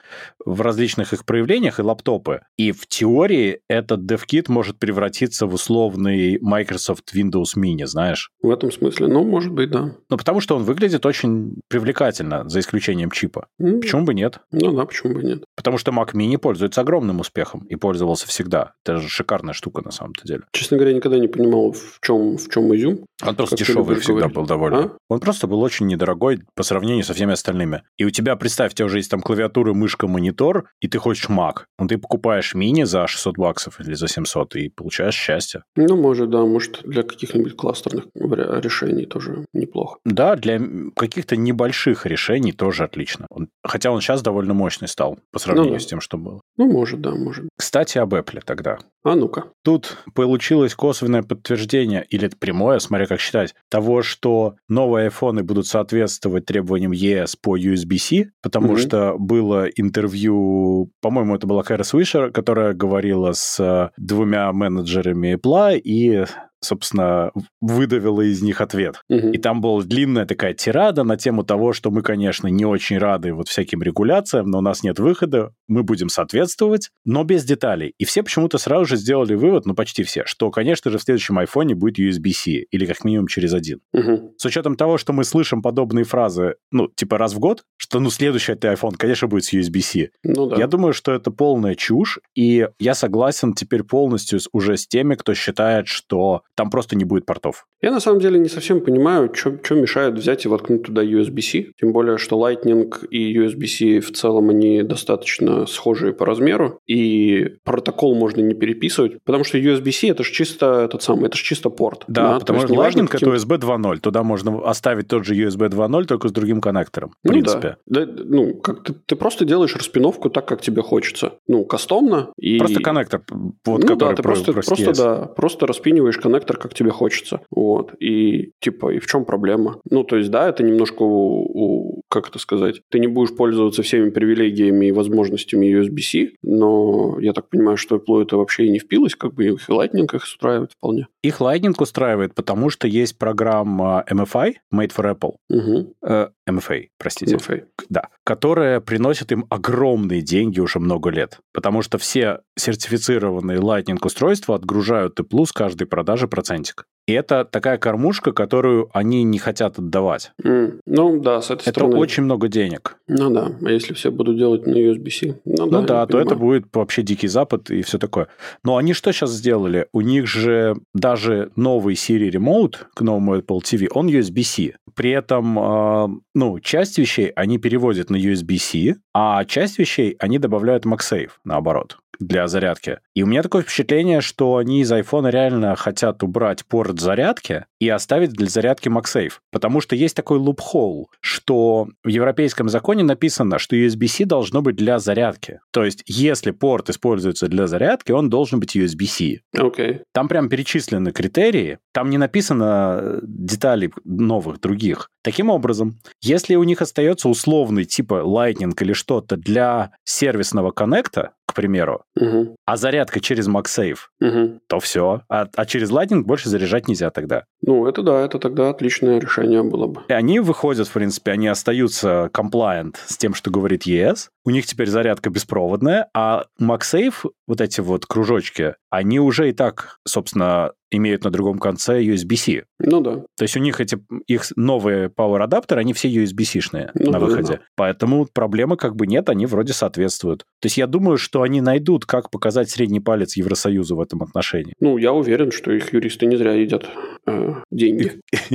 в 0.45 0.61
различных 0.61 1.13
их 1.13 1.25
проявлениях 1.25 1.79
и 1.79 1.83
лаптопы. 1.83 2.41
И 2.57 2.71
в 2.71 2.87
теории 2.87 3.59
этот 3.69 4.01
DevKit 4.01 4.45
может 4.47 4.79
превратиться 4.79 5.45
в 5.45 5.53
условный 5.53 6.39
Microsoft 6.41 7.15
Windows 7.15 7.55
Mini, 7.57 7.85
знаешь? 7.85 8.31
В 8.41 8.49
этом 8.49 8.71
смысле, 8.71 9.07
ну, 9.07 9.23
может 9.23 9.51
быть, 9.51 9.71
да. 9.71 9.95
Ну, 10.09 10.17
потому 10.17 10.41
что 10.41 10.55
он 10.55 10.63
выглядит 10.63 11.05
очень 11.05 11.55
привлекательно, 11.69 12.49
за 12.49 12.59
исключением 12.59 13.11
чипа. 13.11 13.47
Mm. 13.61 13.81
Почему 13.81 14.03
бы 14.03 14.13
нет? 14.13 14.22
Ну 14.51 14.71
да, 14.73 14.85
почему 14.85 15.13
бы 15.13 15.23
нет. 15.23 15.43
Потому 15.55 15.77
что 15.77 15.91
Mac 15.91 16.13
Mini 16.13 16.37
пользуется 16.37 16.81
огромным 16.81 17.19
успехом 17.19 17.65
и 17.65 17.75
пользовался 17.75 18.27
всегда. 18.27 18.73
Это 18.83 18.97
же 18.97 19.09
шикарная 19.09 19.53
штука 19.53 19.81
на 19.83 19.91
самом-то 19.91 20.25
деле. 20.25 20.43
Честно 20.51 20.77
говоря, 20.77 20.93
никогда 20.95 21.17
не 21.17 21.27
понимал, 21.27 21.71
в 21.71 21.99
чем, 22.01 22.37
в 22.37 22.49
чем 22.49 22.75
изюм. 22.75 23.05
Он 23.25 23.35
просто 23.35 23.55
дешевый 23.55 23.97
всегда 23.97 24.21
говорить. 24.21 24.35
был 24.35 24.45
довольно. 24.45 24.79
А? 24.79 24.91
Он 25.09 25.19
просто 25.19 25.47
был 25.47 25.61
очень 25.61 25.87
недорогой 25.87 26.41
по 26.55 26.63
сравнению 26.63 27.03
со 27.03 27.13
всеми 27.13 27.33
остальными. 27.33 27.83
И 27.97 28.05
у 28.05 28.09
тебя, 28.09 28.35
представь, 28.35 28.73
у 28.73 28.75
тебя 28.75 28.85
уже 28.85 28.97
есть 28.99 29.11
там 29.11 29.21
клавиатура, 29.21 29.73
мышка, 29.73 30.07
монитор, 30.07 30.69
и 30.79 30.87
ты 30.87 30.97
хочешь 30.97 31.29
Mac. 31.29 31.63
Ну, 31.79 31.87
ты 31.87 31.97
покупаешь 31.97 32.53
мини 32.53 32.83
за 32.83 33.07
600 33.07 33.37
баксов 33.37 33.79
или 33.79 33.93
за 33.93 34.07
700 34.07 34.55
и 34.55 34.69
получаешь 34.69 35.15
счастье. 35.15 35.63
Ну, 35.75 35.95
может, 35.95 36.29
да. 36.29 36.45
Может, 36.45 36.81
для 36.83 37.03
каких-нибудь 37.03 37.55
кластерных 37.55 38.05
решений 38.13 39.05
тоже 39.05 39.45
неплохо. 39.53 39.99
Да, 40.05 40.35
для 40.35 40.59
каких-то 40.95 41.35
небольших 41.35 42.05
решений 42.05 42.51
тоже 42.51 42.83
отлично. 42.83 43.25
Он, 43.29 43.49
хотя 43.63 43.91
он 43.91 44.01
сейчас 44.01 44.12
довольно 44.21 44.53
мощный 44.53 44.87
стал 44.87 45.17
по 45.31 45.39
сравнению 45.39 45.73
ну, 45.73 45.77
да. 45.77 45.83
с 45.83 45.85
тем, 45.85 46.01
что 46.01 46.17
было. 46.17 46.41
Ну, 46.57 46.71
может, 46.71 47.01
да, 47.01 47.11
может. 47.11 47.47
Кстати, 47.57 47.97
об 47.97 48.13
Apple 48.13 48.41
тогда. 48.45 48.77
А 49.03 49.15
ну-ка. 49.15 49.45
Тут 49.63 49.97
получилось 50.13 50.75
косвенное 50.75 51.23
подтверждение, 51.23 52.05
или 52.09 52.27
прямое, 52.27 52.79
смотря 52.79 53.05
как 53.05 53.19
считать, 53.19 53.53
того, 53.69 54.01
что 54.01 54.55
новые 54.69 55.05
айфоны 55.05 55.43
будут 55.43 55.67
соответствовать 55.67 56.45
требованиям 56.45 56.91
ЕС 56.91 57.35
по 57.35 57.57
USB-C, 57.57 58.31
потому 58.41 58.73
mm-hmm. 58.73 58.77
что 58.77 59.15
было 59.17 59.65
интервью, 59.65 60.91
по-моему, 61.01 61.35
это 61.35 61.47
была 61.47 61.63
Кэра 61.63 61.83
Свишер, 61.83 62.31
которая 62.31 62.73
говорила 62.73 63.33
с 63.33 63.91
двумя 63.97 64.51
менеджерами 64.53 65.35
Apple, 65.35 65.77
и 65.77 66.25
собственно, 66.63 67.31
выдавила 67.61 68.21
из 68.21 68.41
них 68.41 68.61
ответ. 68.61 69.01
Угу. 69.09 69.29
И 69.29 69.37
там 69.37 69.61
была 69.61 69.83
длинная 69.83 70.25
такая 70.25 70.53
тирада 70.53 71.03
на 71.03 71.17
тему 71.17 71.43
того, 71.43 71.73
что 71.73 71.91
мы, 71.91 72.01
конечно, 72.01 72.47
не 72.47 72.65
очень 72.65 72.97
рады 72.97 73.33
вот 73.33 73.47
всяким 73.47 73.81
регуляциям, 73.81 74.49
но 74.49 74.59
у 74.59 74.61
нас 74.61 74.83
нет 74.83 74.99
выхода, 74.99 75.53
мы 75.67 75.83
будем 75.83 76.09
соответствовать, 76.09 76.89
но 77.05 77.23
без 77.23 77.43
деталей. 77.43 77.93
И 77.97 78.05
все 78.05 78.23
почему-то 78.23 78.57
сразу 78.57 78.85
же 78.85 78.97
сделали 78.97 79.35
вывод, 79.35 79.65
ну 79.65 79.75
почти 79.75 80.03
все, 80.03 80.23
что, 80.25 80.49
конечно 80.51 80.91
же, 80.91 80.97
в 80.97 81.03
следующем 81.03 81.37
айфоне 81.39 81.75
будет 81.75 81.99
USB-C, 81.99 82.51
или 82.71 82.85
как 82.85 83.03
минимум 83.03 83.27
через 83.27 83.53
один. 83.53 83.81
Угу. 83.93 84.35
С 84.37 84.45
учетом 84.45 84.75
того, 84.75 84.97
что 84.97 85.13
мы 85.13 85.23
слышим 85.23 85.61
подобные 85.61 86.05
фразы, 86.05 86.55
ну, 86.71 86.87
типа 86.87 87.17
раз 87.17 87.33
в 87.33 87.39
год, 87.39 87.63
что, 87.77 87.99
ну, 87.99 88.09
следующий 88.09 88.53
это 88.53 88.71
iPhone, 88.71 88.95
конечно, 88.97 89.27
будет 89.27 89.45
с 89.45 89.53
USB-C. 89.53 90.09
Ну, 90.23 90.47
да. 90.47 90.57
Я 90.57 90.67
думаю, 90.67 90.93
что 90.93 91.13
это 91.13 91.31
полная 91.31 91.75
чушь, 91.75 92.19
и 92.35 92.67
я 92.79 92.93
согласен 92.93 93.53
теперь 93.53 93.83
полностью 93.83 94.39
уже 94.51 94.77
с 94.77 94.87
теми, 94.87 95.15
кто 95.15 95.33
считает, 95.33 95.87
что 95.87 96.43
там 96.55 96.69
просто 96.69 96.95
не 96.95 97.05
будет 97.05 97.25
портов. 97.25 97.65
Я 97.81 97.91
на 97.91 97.99
самом 97.99 98.19
деле 98.19 98.39
не 98.39 98.49
совсем 98.49 98.81
понимаю, 98.81 99.31
что 99.33 99.75
мешает 99.75 100.15
взять 100.15 100.45
и 100.45 100.47
воткнуть 100.47 100.83
туда 100.83 101.03
USB-C. 101.03 101.73
Тем 101.79 101.93
более, 101.93 102.17
что 102.17 102.37
Lightning 102.37 103.07
и 103.09 103.37
USB-C 103.37 103.99
в 103.99 104.11
целом 104.13 104.49
они 104.49 104.83
достаточно 104.83 105.65
схожие 105.65 106.13
по 106.13 106.25
размеру, 106.25 106.79
и 106.87 107.57
протокол 107.63 108.15
можно 108.15 108.41
не 108.41 108.53
переписывать, 108.53 109.23
потому 109.23 109.43
что 109.43 109.57
USB-C 109.57 110.09
это 110.09 110.23
же 110.23 110.31
чисто 110.31 110.83
этот 110.85 111.01
самый, 111.03 111.27
это 111.27 111.37
же 111.37 111.43
чисто 111.43 111.69
порт. 111.69 112.03
Да, 112.07 112.33
да 112.33 112.39
потому 112.39 112.59
что 112.59 112.73
Lightning 112.73 113.07
каким... 113.07 113.29
это 113.29 113.37
USB 113.37 113.59
2.0, 113.59 113.99
туда 113.99 114.23
можно 114.23 114.59
оставить 114.63 115.07
тот 115.07 115.25
же 115.25 115.35
USB 115.35 115.69
2.0, 115.69 116.05
только 116.05 116.27
с 116.27 116.31
другим 116.31 116.61
коннектором, 116.61 117.11
в 117.23 117.27
ну, 117.27 117.31
принципе. 117.31 117.77
Да. 117.85 118.05
да, 118.05 118.23
ну, 118.23 118.53
как 118.55 118.83
ты, 118.83 118.93
ты 118.93 119.15
просто 119.15 119.45
делаешь 119.45 119.75
распиновку 119.75 120.29
так, 120.29 120.47
как 120.47 120.61
тебе 120.61 120.81
хочется. 120.81 121.33
Ну, 121.47 121.65
кастомно. 121.65 122.29
И... 122.37 122.57
Просто 122.57 122.81
коннектор, 122.81 123.21
вот, 123.65 123.81
ну, 123.81 123.87
который 123.87 124.09
да, 124.09 124.15
ты 124.15 124.23
просто, 124.23 124.53
просто, 124.53 124.93
да, 124.93 125.25
просто 125.25 125.67
распиниваешь 125.67 126.17
коннектор, 126.17 126.42
как 126.59 126.73
тебе 126.73 126.91
хочется. 126.91 127.41
Вот. 127.51 127.93
И 127.99 128.51
типа, 128.59 128.93
и 128.93 128.99
в 128.99 129.07
чем 129.07 129.25
проблема? 129.25 129.79
Ну, 129.89 130.03
то 130.03 130.17
есть, 130.17 130.29
да, 130.29 130.49
это 130.49 130.63
немножко 130.63 131.03
у, 131.03 131.43
у 131.43 132.01
как 132.13 132.29
это 132.29 132.37
сказать, 132.37 132.81
ты 132.89 132.99
не 132.99 133.07
будешь 133.07 133.35
пользоваться 133.35 133.81
всеми 133.81 134.11
привилегиями 134.11 134.85
и 134.85 134.91
возможностями 134.91 135.65
USB-C, 135.65 136.33
но 136.43 137.17
я 137.19 137.33
так 137.33 137.49
понимаю, 137.49 137.75
что 137.75 137.95
Apple 137.95 138.21
это 138.21 138.37
вообще 138.37 138.67
и 138.67 138.69
не 138.69 138.77
впилось, 138.77 139.15
как 139.15 139.33
бы 139.33 139.45
их 139.45 139.67
и 139.67 139.71
Lightning 139.71 140.05
их 140.13 140.23
устраивает 140.23 140.73
вполне. 140.73 141.07
Их 141.23 141.41
Lightning 141.41 141.73
устраивает, 141.79 142.35
потому 142.35 142.69
что 142.69 142.87
есть 142.87 143.17
программа 143.17 144.05
MFI, 144.07 144.53
Made 144.71 144.91
for 144.95 145.11
Apple, 145.11 145.33
угу. 145.49 145.95
э, 146.05 146.27
MFA, 146.47 146.83
простите, 146.99 147.37
MFA. 147.37 147.63
да, 147.89 148.09
которая 148.23 148.79
приносит 148.79 149.31
им 149.31 149.47
огромные 149.49 150.21
деньги 150.21 150.59
уже 150.59 150.79
много 150.79 151.09
лет, 151.09 151.39
потому 151.51 151.81
что 151.81 151.97
все 151.97 152.41
сертифицированные 152.55 153.57
Lightning 153.57 153.97
устройства 154.03 154.53
отгружают 154.53 155.19
Apple 155.19 155.45
с 155.45 155.51
каждой 155.51 155.87
продажи 155.87 156.27
процентик. 156.27 156.85
И 157.05 157.13
это 157.13 157.43
такая 157.43 157.77
кормушка, 157.77 158.31
которую 158.31 158.89
они 158.93 159.23
не 159.23 159.37
хотят 159.37 159.77
отдавать. 159.77 160.31
Mm. 160.41 160.79
Ну 160.85 161.19
да, 161.19 161.41
с 161.41 161.51
этой 161.51 161.63
это 161.63 161.71
стороны. 161.71 161.93
Это 161.93 161.99
очень 161.99 162.23
много 162.23 162.47
денег. 162.47 162.97
Ну 163.07 163.29
да, 163.29 163.51
а 163.61 163.69
если 163.69 163.93
все 163.93 164.09
будут 164.09 164.37
делать 164.37 164.65
на 164.65 164.73
USB-C? 164.73 165.41
Ну, 165.43 165.65
ну 165.65 165.81
да, 165.81 165.81
да 165.81 166.05
то 166.05 166.19
это 166.19 166.35
будет 166.35 166.65
вообще 166.73 167.01
дикий 167.01 167.27
запад 167.27 167.69
и 167.69 167.81
все 167.81 167.97
такое. 167.97 168.27
Но 168.63 168.77
они 168.77 168.93
что 168.93 169.11
сейчас 169.11 169.31
сделали? 169.31 169.87
У 169.91 170.01
них 170.01 170.27
же 170.27 170.75
даже 170.93 171.51
новый 171.55 171.95
Siri 171.95 172.29
Remote 172.31 172.75
к 172.93 173.01
новому 173.01 173.37
Apple 173.37 173.59
TV, 173.59 173.87
он 173.93 174.07
USB-C. 174.07 174.75
При 174.95 175.09
этом, 175.09 175.59
э, 175.59 176.07
ну, 176.35 176.59
часть 176.59 176.97
вещей 176.97 177.27
они 177.35 177.57
переводят 177.57 178.09
на 178.09 178.15
USB-C, 178.15 178.95
а 179.13 179.43
часть 179.45 179.79
вещей 179.79 180.15
они 180.19 180.39
добавляют 180.39 180.85
MagSafe, 180.85 181.31
наоборот 181.43 181.97
для 182.27 182.47
зарядки. 182.47 182.99
И 183.15 183.23
у 183.23 183.27
меня 183.27 183.43
такое 183.43 183.61
впечатление, 183.61 184.21
что 184.21 184.57
они 184.57 184.81
из 184.81 184.91
iPhone 184.91 185.29
реально 185.29 185.75
хотят 185.75 186.23
убрать 186.23 186.65
порт 186.65 186.99
зарядки 186.99 187.65
и 187.79 187.89
оставить 187.89 188.31
для 188.31 188.47
зарядки 188.47 188.87
MagSafe. 188.87 189.33
Потому 189.51 189.81
что 189.81 189.95
есть 189.95 190.15
такой 190.15 190.37
лупхол, 190.37 191.09
что 191.19 191.87
в 192.03 192.07
европейском 192.07 192.69
законе 192.69 193.03
написано, 193.03 193.59
что 193.59 193.75
USB-C 193.75 194.25
должно 194.25 194.61
быть 194.61 194.75
для 194.75 194.99
зарядки. 194.99 195.59
То 195.71 195.83
есть, 195.83 196.03
если 196.05 196.51
порт 196.51 196.89
используется 196.89 197.47
для 197.47 197.67
зарядки, 197.67 198.11
он 198.11 198.29
должен 198.29 198.59
быть 198.59 198.75
USB-C. 198.75 199.41
Okay. 199.55 200.01
Там 200.13 200.27
прям 200.27 200.49
перечислены 200.49 201.11
критерии, 201.11 201.79
там 201.93 202.09
не 202.09 202.17
написано 202.17 203.19
деталей 203.21 203.91
новых, 204.03 204.59
других. 204.59 205.09
Таким 205.23 205.49
образом, 205.49 205.99
если 206.21 206.55
у 206.55 206.63
них 206.63 206.81
остается 206.81 207.29
условный 207.29 207.85
типа 207.85 208.23
Lightning 208.25 208.73
или 208.81 208.93
что-то 208.93 209.37
для 209.37 209.91
сервисного 210.03 210.71
коннекта, 210.71 211.31
к 211.45 211.53
примеру, 211.53 212.03
угу. 212.15 212.55
а 212.65 212.77
зарядка 212.77 213.19
через 213.19 213.47
MagSafe, 213.47 213.97
угу. 214.21 214.59
то 214.67 214.79
все. 214.79 215.21
А, 215.29 215.47
а 215.55 215.65
через 215.65 215.91
Lightning 215.91 216.23
больше 216.23 216.49
заряжать 216.49 216.87
нельзя 216.87 217.09
тогда. 217.09 217.45
Ну, 217.61 217.87
это 217.87 218.03
да, 218.03 218.21
это 218.21 218.39
тогда 218.39 218.69
отличное 218.69 219.19
решение 219.19 219.63
было 219.63 219.87
бы. 219.87 220.01
И 220.07 220.13
они 220.13 220.39
выходят, 220.39 220.87
в 220.87 220.93
принципе, 220.93 221.31
они 221.31 221.47
остаются 221.47 222.29
compliant 222.33 222.95
с 223.05 223.17
тем, 223.17 223.33
что 223.33 223.51
говорит 223.51 223.87
ES. 223.87 224.29
У 224.45 224.49
них 224.49 224.65
теперь 224.65 224.89
зарядка 224.89 225.29
беспроводная, 225.29 226.09
а 226.13 226.45
MagSafe, 226.61 227.31
вот 227.47 227.61
эти 227.61 227.81
вот 227.81 228.05
кружочки, 228.05 228.75
они 228.89 229.19
уже 229.19 229.49
и 229.49 229.53
так, 229.53 229.99
собственно, 230.07 230.73
имеют 230.95 231.23
на 231.23 231.31
другом 231.31 231.59
конце 231.59 232.03
USB-C. 232.03 232.63
Ну 232.79 233.01
да. 233.01 233.23
То 233.37 233.43
есть 233.43 233.55
у 233.55 233.59
них 233.59 233.79
эти 233.79 233.97
их 234.27 234.45
новые 234.55 235.07
Power 235.07 235.41
адаптеры, 235.41 235.81
они 235.81 235.93
все 235.93 236.09
USB-шные 236.09 236.91
ну, 236.95 237.11
на 237.11 237.19
выходе. 237.19 237.53
Да. 237.53 237.59
Поэтому 237.75 238.27
проблемы 238.31 238.77
как 238.77 238.95
бы 238.95 239.07
нет, 239.07 239.29
они 239.29 239.45
вроде 239.45 239.73
соответствуют. 239.73 240.43
То 240.61 240.67
есть 240.67 240.77
я 240.77 240.87
думаю, 240.87 241.17
что 241.17 241.41
они 241.41 241.61
найдут, 241.61 242.05
как 242.05 242.29
показать 242.29 242.69
средний 242.69 242.99
палец 242.99 243.35
Евросоюзу 243.35 243.95
в 243.95 244.01
этом 244.01 244.23
отношении. 244.23 244.73
Ну, 244.79 244.97
я 244.97 245.13
уверен, 245.13 245.51
что 245.51 245.71
их 245.71 245.93
юристы 245.93 246.25
не 246.25 246.35
зря 246.35 246.53
едят 246.53 246.89
э, 247.25 247.53
деньги. 247.71 248.19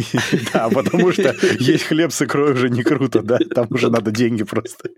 Да, 0.52 0.68
потому 0.68 1.12
что 1.12 1.34
есть 1.58 1.84
хлеб 1.84 2.12
с 2.12 2.22
икрой 2.22 2.52
уже 2.52 2.70
не 2.70 2.82
круто, 2.82 3.22
да? 3.22 3.38
Там 3.54 3.66
уже 3.70 3.90
надо 3.90 4.10
деньги 4.10 4.44
просто. 4.44 4.90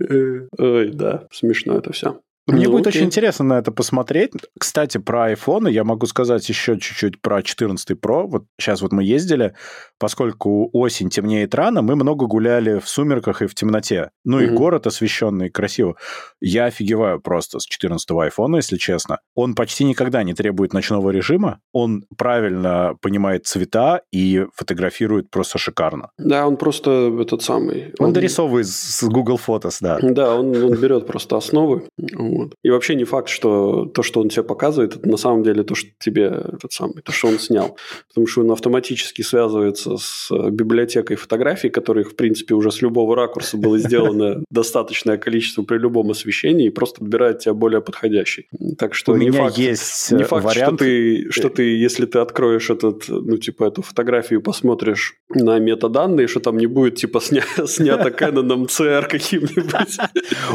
Ой, 0.00 0.90
да, 0.90 1.26
смешно 1.30 1.78
это 1.78 1.92
все. 1.92 2.20
Мне 2.46 2.66
ну, 2.66 2.72
будет 2.72 2.88
окей. 2.88 3.00
очень 3.00 3.06
интересно 3.06 3.44
на 3.44 3.58
это 3.58 3.70
посмотреть. 3.70 4.32
Кстати, 4.58 4.98
про 4.98 5.32
iPhone 5.32 5.70
я 5.70 5.84
могу 5.84 6.06
сказать 6.06 6.48
еще 6.48 6.76
чуть-чуть 6.78 7.20
про 7.22 7.40
14 7.40 7.90
Pro. 7.90 8.26
Вот 8.26 8.44
сейчас 8.58 8.82
вот 8.82 8.92
мы 8.92 9.04
ездили, 9.04 9.54
поскольку 9.98 10.68
осень 10.72 11.08
темнеет 11.08 11.54
рано, 11.54 11.82
мы 11.82 11.94
много 11.94 12.26
гуляли 12.26 12.80
в 12.80 12.88
сумерках 12.88 13.42
и 13.42 13.46
в 13.46 13.54
темноте. 13.54 14.10
Ну 14.24 14.38
угу. 14.38 14.44
и 14.44 14.48
город 14.48 14.88
освещенный, 14.88 15.50
красиво. 15.50 15.94
Я 16.40 16.64
офигеваю 16.64 17.20
просто 17.20 17.60
с 17.60 17.64
14 17.64 18.10
iPhone, 18.10 18.56
если 18.56 18.76
честно. 18.76 19.20
Он 19.36 19.54
почти 19.54 19.84
никогда 19.84 20.24
не 20.24 20.34
требует 20.34 20.72
ночного 20.72 21.10
режима. 21.10 21.60
Он 21.72 22.04
правильно 22.18 22.96
понимает 23.00 23.46
цвета 23.46 24.02
и 24.10 24.46
фотографирует 24.56 25.30
просто 25.30 25.58
шикарно. 25.58 26.10
Да, 26.18 26.48
он 26.48 26.56
просто 26.56 27.16
этот 27.20 27.42
самый... 27.42 27.94
Он, 28.00 28.06
он... 28.06 28.12
дорисовывает 28.12 28.66
с 28.66 29.04
Google 29.04 29.38
Photos, 29.44 29.76
да. 29.80 30.00
Да, 30.02 30.34
он, 30.34 30.48
он 30.56 30.74
берет 30.74 31.06
просто 31.06 31.36
основы 31.36 31.84
вот. 32.32 32.54
И 32.62 32.70
вообще 32.70 32.94
не 32.94 33.04
факт, 33.04 33.28
что 33.28 33.84
то, 33.84 34.02
что 34.02 34.20
он 34.20 34.30
тебе 34.30 34.42
показывает, 34.42 34.96
это 34.96 35.08
на 35.08 35.18
самом 35.18 35.42
деле 35.42 35.64
то, 35.64 35.74
что 35.74 35.90
тебе 35.98 36.24
этот 36.24 36.72
самый, 36.72 37.02
то, 37.02 37.12
что 37.12 37.28
он 37.28 37.38
снял. 37.38 37.76
Потому 38.08 38.26
что 38.26 38.40
он 38.40 38.50
автоматически 38.50 39.20
связывается 39.22 39.96
с 39.98 40.30
э, 40.30 40.50
библиотекой 40.50 41.16
фотографий, 41.16 41.68
которых, 41.68 42.12
в 42.12 42.16
принципе, 42.16 42.54
уже 42.54 42.70
с 42.70 42.80
любого 42.80 43.14
ракурса 43.16 43.58
было 43.58 43.78
сделано 43.78 44.42
достаточное 44.50 45.18
количество 45.18 45.62
при 45.62 45.76
любом 45.76 46.10
освещении, 46.10 46.68
и 46.68 46.70
просто 46.70 47.00
подбирает 47.00 47.40
тебя 47.40 47.52
более 47.52 47.82
подходящий. 47.82 48.48
Так 48.78 48.94
что 48.94 49.12
У 49.12 49.16
не 49.16 49.28
меня 49.28 49.44
факт, 49.44 49.58
есть 49.58 50.12
не 50.12 50.24
факт 50.24 50.44
вариант... 50.44 50.76
что, 50.80 50.84
ты, 50.86 51.30
что 51.30 51.48
ты, 51.50 51.62
если 51.76 52.06
ты 52.06 52.18
откроешь 52.18 52.70
этот, 52.70 53.08
ну, 53.08 53.36
типа, 53.36 53.64
эту 53.64 53.82
фотографию 53.82 54.40
и 54.40 54.42
посмотришь 54.42 55.16
на 55.34 55.58
метаданные, 55.58 56.28
что 56.28 56.40
там 56.40 56.58
не 56.58 56.66
будет, 56.66 56.96
типа, 56.96 57.20
сня... 57.20 57.42
снято 57.66 58.08
Canon 58.08 58.66
CR 58.66 59.08
каким-нибудь. 59.08 59.98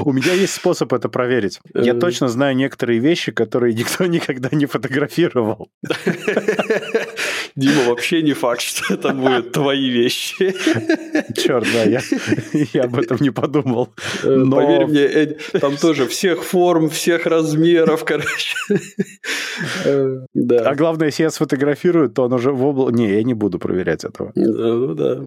У 0.05 0.13
меня 0.13 0.33
есть 0.33 0.53
способ 0.53 0.93
это 0.93 1.09
проверить. 1.09 1.59
Я 1.73 1.93
э. 1.93 1.99
точно 1.99 2.27
знаю 2.27 2.55
некоторые 2.55 2.99
вещи, 2.99 3.31
которые 3.31 3.73
никто 3.73 4.05
никогда 4.07 4.49
не 4.51 4.65
фотографировал. 4.65 5.69
Дима, 7.57 7.89
вообще 7.89 8.21
не 8.21 8.33
факт, 8.33 8.61
что 8.61 8.93
это 8.93 9.13
будут 9.13 9.51
твои 9.51 9.89
вещи. 9.89 10.53
Черт, 11.33 11.65
да, 11.73 11.83
я, 11.83 12.01
я 12.73 12.83
об 12.83 12.99
этом 12.99 13.17
не 13.19 13.31
подумал. 13.31 13.89
Э, 14.23 14.29
Но... 14.29 14.57
Поверь 14.57 14.85
мне, 14.85 15.59
там 15.59 15.75
тоже 15.75 16.05
всех 16.05 16.43
форм, 16.43 16.87
всех 16.89 17.25
размеров, 17.25 18.05
короче. 18.05 18.55
Э, 19.85 20.19
да. 20.35 20.69
А 20.69 20.75
главное, 20.75 21.07
если 21.07 21.23
я 21.23 21.31
сфотографирую, 21.31 22.09
то 22.09 22.25
он 22.25 22.33
уже 22.33 22.51
в 22.51 22.63
область... 22.63 22.95
Не, 22.95 23.11
я 23.11 23.23
не 23.23 23.33
буду 23.33 23.57
проверять 23.57 24.03
этого. 24.03 24.31
Ну 24.35 24.93
да. 24.93 25.25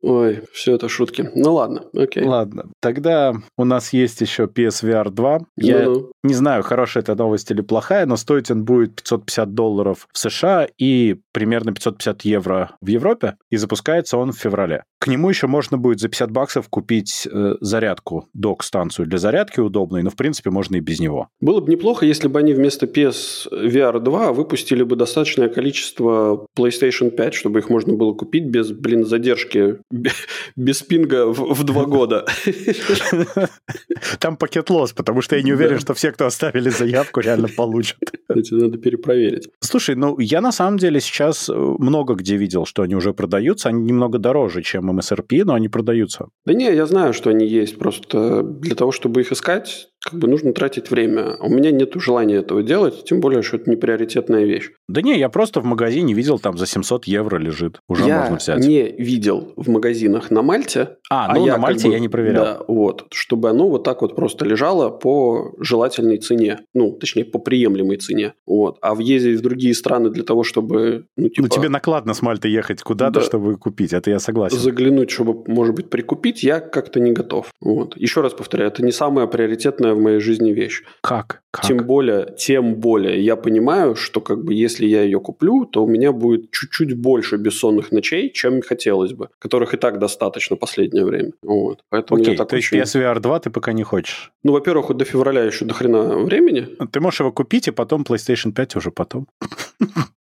Ой, 0.00 0.42
все 0.52 0.74
это 0.76 0.88
шутки. 0.88 1.30
Ну 1.34 1.52
ладно, 1.52 1.84
окей. 1.94 2.24
Ладно, 2.24 2.70
тогда 2.80 3.34
у 3.58 3.64
нас 3.64 3.92
есть 3.92 4.22
еще 4.22 4.44
PSVR 4.44 5.10
2. 5.10 5.40
Я 5.58 5.82
ну, 5.84 6.12
не 6.22 6.32
знаю, 6.32 6.62
хорошая 6.62 7.02
это 7.02 7.14
новость 7.14 7.50
или 7.50 7.60
плохая, 7.60 8.06
но 8.06 8.16
стоить 8.16 8.50
он 8.50 8.64
будет 8.64 8.94
550 8.96 9.54
долларов 9.54 10.08
в 10.12 10.18
США 10.18 10.66
и 10.78 11.09
примерно 11.32 11.72
550 11.72 12.22
евро 12.22 12.76
в 12.80 12.86
Европе, 12.86 13.36
и 13.50 13.56
запускается 13.56 14.16
он 14.16 14.32
в 14.32 14.38
феврале. 14.38 14.84
К 14.98 15.06
нему 15.06 15.30
еще 15.30 15.46
можно 15.46 15.78
будет 15.78 16.00
за 16.00 16.08
50 16.08 16.30
баксов 16.30 16.68
купить 16.68 17.26
э, 17.30 17.54
зарядку, 17.60 18.28
док-станцию 18.34 19.06
для 19.06 19.18
зарядки 19.18 19.60
удобной, 19.60 20.02
но 20.02 20.10
в 20.10 20.16
принципе 20.16 20.50
можно 20.50 20.76
и 20.76 20.80
без 20.80 21.00
него. 21.00 21.28
Было 21.40 21.60
бы 21.60 21.70
неплохо, 21.70 22.04
если 22.04 22.28
бы 22.28 22.38
они 22.38 22.52
вместо 22.52 22.86
PS 22.86 23.50
VR 23.50 23.98
2 23.98 24.32
выпустили 24.32 24.82
бы 24.82 24.96
достаточное 24.96 25.48
количество 25.48 26.46
PlayStation 26.58 27.10
5, 27.10 27.34
чтобы 27.34 27.60
их 27.60 27.70
можно 27.70 27.94
было 27.94 28.12
купить 28.12 28.44
без, 28.44 28.72
блин, 28.72 29.06
задержки, 29.06 29.78
без 30.56 30.82
пинга 30.82 31.26
в, 31.26 31.54
в 31.54 31.64
два 31.64 31.86
года. 31.86 32.26
Там 34.18 34.36
пакет 34.36 34.68
лос, 34.70 34.92
потому 34.92 35.22
что 35.22 35.36
я 35.36 35.42
не 35.42 35.52
уверен, 35.52 35.78
что 35.78 35.94
все, 35.94 36.12
кто 36.12 36.26
оставили 36.26 36.68
заявку, 36.68 37.20
реально 37.20 37.48
получат. 37.48 37.98
Это 38.28 38.54
надо 38.54 38.78
перепроверить. 38.78 39.48
Слушай, 39.60 39.94
ну 39.94 40.18
я 40.18 40.40
на 40.40 40.52
самом 40.52 40.78
деле 40.78 40.99
сейчас 41.00 41.48
э, 41.48 41.52
много 41.54 42.14
где 42.14 42.36
видел, 42.36 42.64
что 42.64 42.82
они 42.82 42.94
уже 42.94 43.12
продаются, 43.12 43.68
они 43.68 43.82
немного 43.82 44.18
дороже, 44.18 44.62
чем 44.62 44.90
MSRP, 44.90 45.44
но 45.44 45.54
они 45.54 45.68
продаются. 45.68 46.28
Да 46.46 46.54
не, 46.54 46.72
я 46.74 46.86
знаю, 46.86 47.12
что 47.12 47.30
они 47.30 47.46
есть. 47.46 47.78
Просто 47.78 48.42
для 48.42 48.74
того, 48.74 48.92
чтобы 48.92 49.20
их 49.20 49.32
искать, 49.32 49.89
как 50.02 50.18
бы 50.18 50.28
нужно 50.28 50.52
тратить 50.52 50.90
время. 50.90 51.36
А 51.38 51.44
у 51.44 51.48
меня 51.48 51.70
нет 51.70 51.92
желания 51.96 52.36
этого 52.36 52.62
делать, 52.62 53.04
тем 53.04 53.20
более, 53.20 53.42
что 53.42 53.56
это 53.56 53.68
не 53.68 53.76
приоритетная 53.76 54.44
вещь. 54.44 54.70
Да 54.88 55.02
не, 55.02 55.18
я 55.18 55.28
просто 55.28 55.60
в 55.60 55.64
магазине 55.64 56.14
видел, 56.14 56.38
там 56.38 56.56
за 56.56 56.66
700 56.66 57.04
евро 57.04 57.36
лежит. 57.38 57.80
Уже 57.88 58.06
я 58.06 58.20
можно 58.20 58.36
взять. 58.36 58.58
не 58.60 58.82
видел 58.82 59.52
в 59.56 59.68
магазинах 59.68 60.30
на 60.30 60.42
Мальте. 60.42 60.96
А, 61.10 61.34
ну 61.34 61.42
а 61.42 61.46
на 61.46 61.46
я 61.46 61.58
Мальте 61.58 61.88
бы, 61.88 61.94
я 61.94 62.00
не 62.00 62.08
проверял. 62.08 62.44
Да, 62.44 62.60
вот. 62.66 63.06
Чтобы 63.12 63.50
оно 63.50 63.68
вот 63.68 63.84
так 63.84 64.02
вот 64.02 64.16
просто 64.16 64.44
лежало 64.44 64.90
по 64.90 65.54
желательной 65.58 66.18
цене. 66.18 66.60
Ну, 66.74 66.92
точнее, 66.92 67.24
по 67.24 67.38
приемлемой 67.38 67.98
цене. 67.98 68.34
Вот. 68.46 68.78
А 68.80 68.94
въездить 68.94 69.38
в 69.38 69.42
другие 69.42 69.74
страны 69.74 70.10
для 70.10 70.24
того, 70.24 70.44
чтобы... 70.44 71.06
Ну, 71.16 71.28
типа, 71.28 71.42
ну 71.42 71.48
тебе 71.48 71.68
накладно 71.68 72.14
с 72.14 72.22
Мальты 72.22 72.48
ехать 72.48 72.82
куда-то, 72.82 73.20
да, 73.20 73.20
чтобы 73.20 73.56
купить. 73.58 73.92
Это 73.92 74.10
я 74.10 74.18
согласен. 74.18 74.56
Заглянуть, 74.56 75.10
чтобы, 75.10 75.44
может 75.46 75.74
быть, 75.74 75.90
прикупить, 75.90 76.42
я 76.42 76.60
как-то 76.60 77.00
не 77.00 77.12
готов. 77.12 77.50
Вот. 77.60 77.96
Еще 77.96 78.22
раз 78.22 78.32
повторяю, 78.32 78.70
это 78.70 78.82
не 78.82 78.92
самая 78.92 79.26
приоритетная 79.26 79.89
в 79.94 80.00
моей 80.00 80.20
жизни 80.20 80.52
вещь. 80.52 80.82
Как? 81.00 81.42
Как? 81.50 81.66
Тем 81.66 81.78
более, 81.78 82.34
тем 82.38 82.76
более 82.76 83.20
я 83.24 83.34
понимаю, 83.36 83.96
что 83.96 84.20
как 84.20 84.44
бы 84.44 84.54
если 84.54 84.86
я 84.86 85.02
ее 85.02 85.18
куплю, 85.18 85.64
то 85.64 85.84
у 85.84 85.88
меня 85.88 86.12
будет 86.12 86.50
чуть-чуть 86.52 86.94
больше 86.94 87.36
бессонных 87.36 87.90
ночей, 87.90 88.30
чем 88.32 88.62
хотелось 88.62 89.12
бы, 89.12 89.28
которых 89.38 89.74
и 89.74 89.76
так 89.76 89.98
достаточно 89.98 90.56
последнее 90.56 91.04
время. 91.04 91.32
Вот. 91.42 91.80
Поэтому 91.88 92.20
Окей, 92.20 92.36
так 92.36 92.48
то 92.48 92.56
очень... 92.56 92.78
есть 92.78 92.94
PSVR 92.94 93.18
2 93.18 93.40
ты 93.40 93.50
пока 93.50 93.72
не 93.72 93.82
хочешь? 93.82 94.32
Ну, 94.44 94.52
во-первых, 94.52 94.88
вот 94.88 94.98
до 94.98 95.04
февраля 95.04 95.42
еще 95.42 95.64
до 95.64 95.74
хрена 95.74 96.18
времени. 96.18 96.68
Ты 96.92 97.00
можешь 97.00 97.20
его 97.20 97.32
купить, 97.32 97.68
и 97.68 97.72
потом 97.72 98.02
PlayStation 98.02 98.52
5 98.52 98.76
уже 98.76 98.90
потом. 98.92 99.26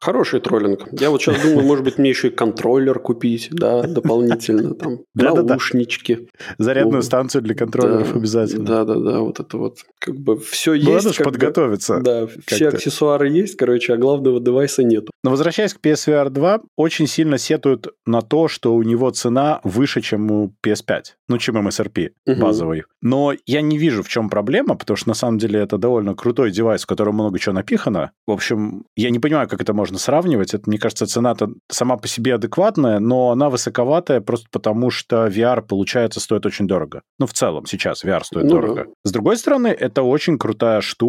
Хороший 0.04 0.42
троллинг. 0.42 0.90
Я 0.92 1.10
вот 1.12 1.22
сейчас 1.22 1.42
думаю, 1.42 1.66
может 1.66 1.86
быть, 1.86 1.98
мне 1.98 2.10
еще 2.10 2.28
и 2.28 2.30
контроллер 2.30 3.00
купить, 3.00 3.48
да, 3.52 3.84
дополнительно, 3.84 4.76
там, 4.76 5.00
наушнички. 5.16 6.28
Зарядную 6.58 7.04
станцию 7.04 7.42
для 7.42 7.56
контроллеров 7.56 8.14
обязательно. 8.14 8.66
Да-да-да, 8.66 9.20
вот 9.20 9.40
это 9.40 9.58
вот, 9.58 9.78
как 10.00 10.16
бы 10.18 10.38
все 10.38 10.74
есть. 10.74 10.86
Надо 11.20 11.32
же 11.32 11.32
подготовиться. 11.32 12.00
Да, 12.00 12.28
все 12.46 12.70
аксессуары 12.70 13.30
есть, 13.30 13.56
короче, 13.58 13.94
а 13.94 13.98
главного 13.98 14.40
девайса 14.40 14.84
нету. 14.84 15.12
Но 15.24 15.32
возвращаясь 15.32 15.74
к 15.74 15.80
PSVR 15.80 16.30
2, 16.30 16.62
очень 16.76 17.08
сильно 17.08 17.38
сетуют 17.38 17.88
на 18.06 18.22
то, 18.22 18.48
что 18.48 18.76
у 18.76 18.84
него 18.84 19.10
цена 19.12 19.62
выше, 19.64 20.02
чем 20.02 20.32
у 20.32 20.54
PS5, 20.66 21.04
ну, 21.30 21.38
чем 21.38 21.66
MSRP 21.66 22.10
базовый. 22.26 22.84
Но 23.02 23.34
я 23.46 23.62
не 23.62 23.78
вижу, 23.78 24.04
в 24.04 24.10
чем 24.10 24.30
проблема, 24.30 24.76
потому 24.76 24.98
что 24.98 25.10
на 25.10 25.14
самом 25.14 25.38
деле 25.38 25.60
это 25.60 25.78
довольно 25.78 26.16
крутой 26.16 26.52
девайс, 26.52 26.84
в 26.84 26.88
котором 26.88 27.16
много 27.16 27.40
чего 27.40 27.54
напихано. 27.54 28.12
В 28.28 28.32
общем, 28.32 28.86
я 28.96 29.10
не 29.10 29.20
понимаю, 29.20 29.48
как 29.48 29.62
это 29.62 29.74
можно 29.74 29.98
сравнивать. 29.98 30.54
Это, 30.54 30.70
мне 30.70 30.78
кажется, 30.78 31.06
цена-то 31.06 31.50
сама 31.70 31.98
по 31.98 32.08
себе 32.08 32.36
адекватная, 32.36 33.00
но 33.00 33.32
она 33.32 33.50
высоковатая 33.50 34.22
просто 34.22 34.48
потому, 34.52 34.90
что 34.90 35.28
VR, 35.28 35.62
получается, 35.62 36.20
стоит 36.20 36.46
очень 36.46 36.68
дорого. 36.68 37.02
Ну, 37.20 37.28
в 37.28 37.34
целом, 37.34 37.66
сейчас 37.66 38.04
VR 38.04 38.24
стоит 38.24 38.46
ну, 38.46 38.52
дорого. 38.52 38.88
С 39.04 39.12
другой 39.12 39.38
стороны, 39.38 39.68
это 39.68 40.04
очень 40.04 40.38
крутая 40.38 40.82
штука, 40.82 41.03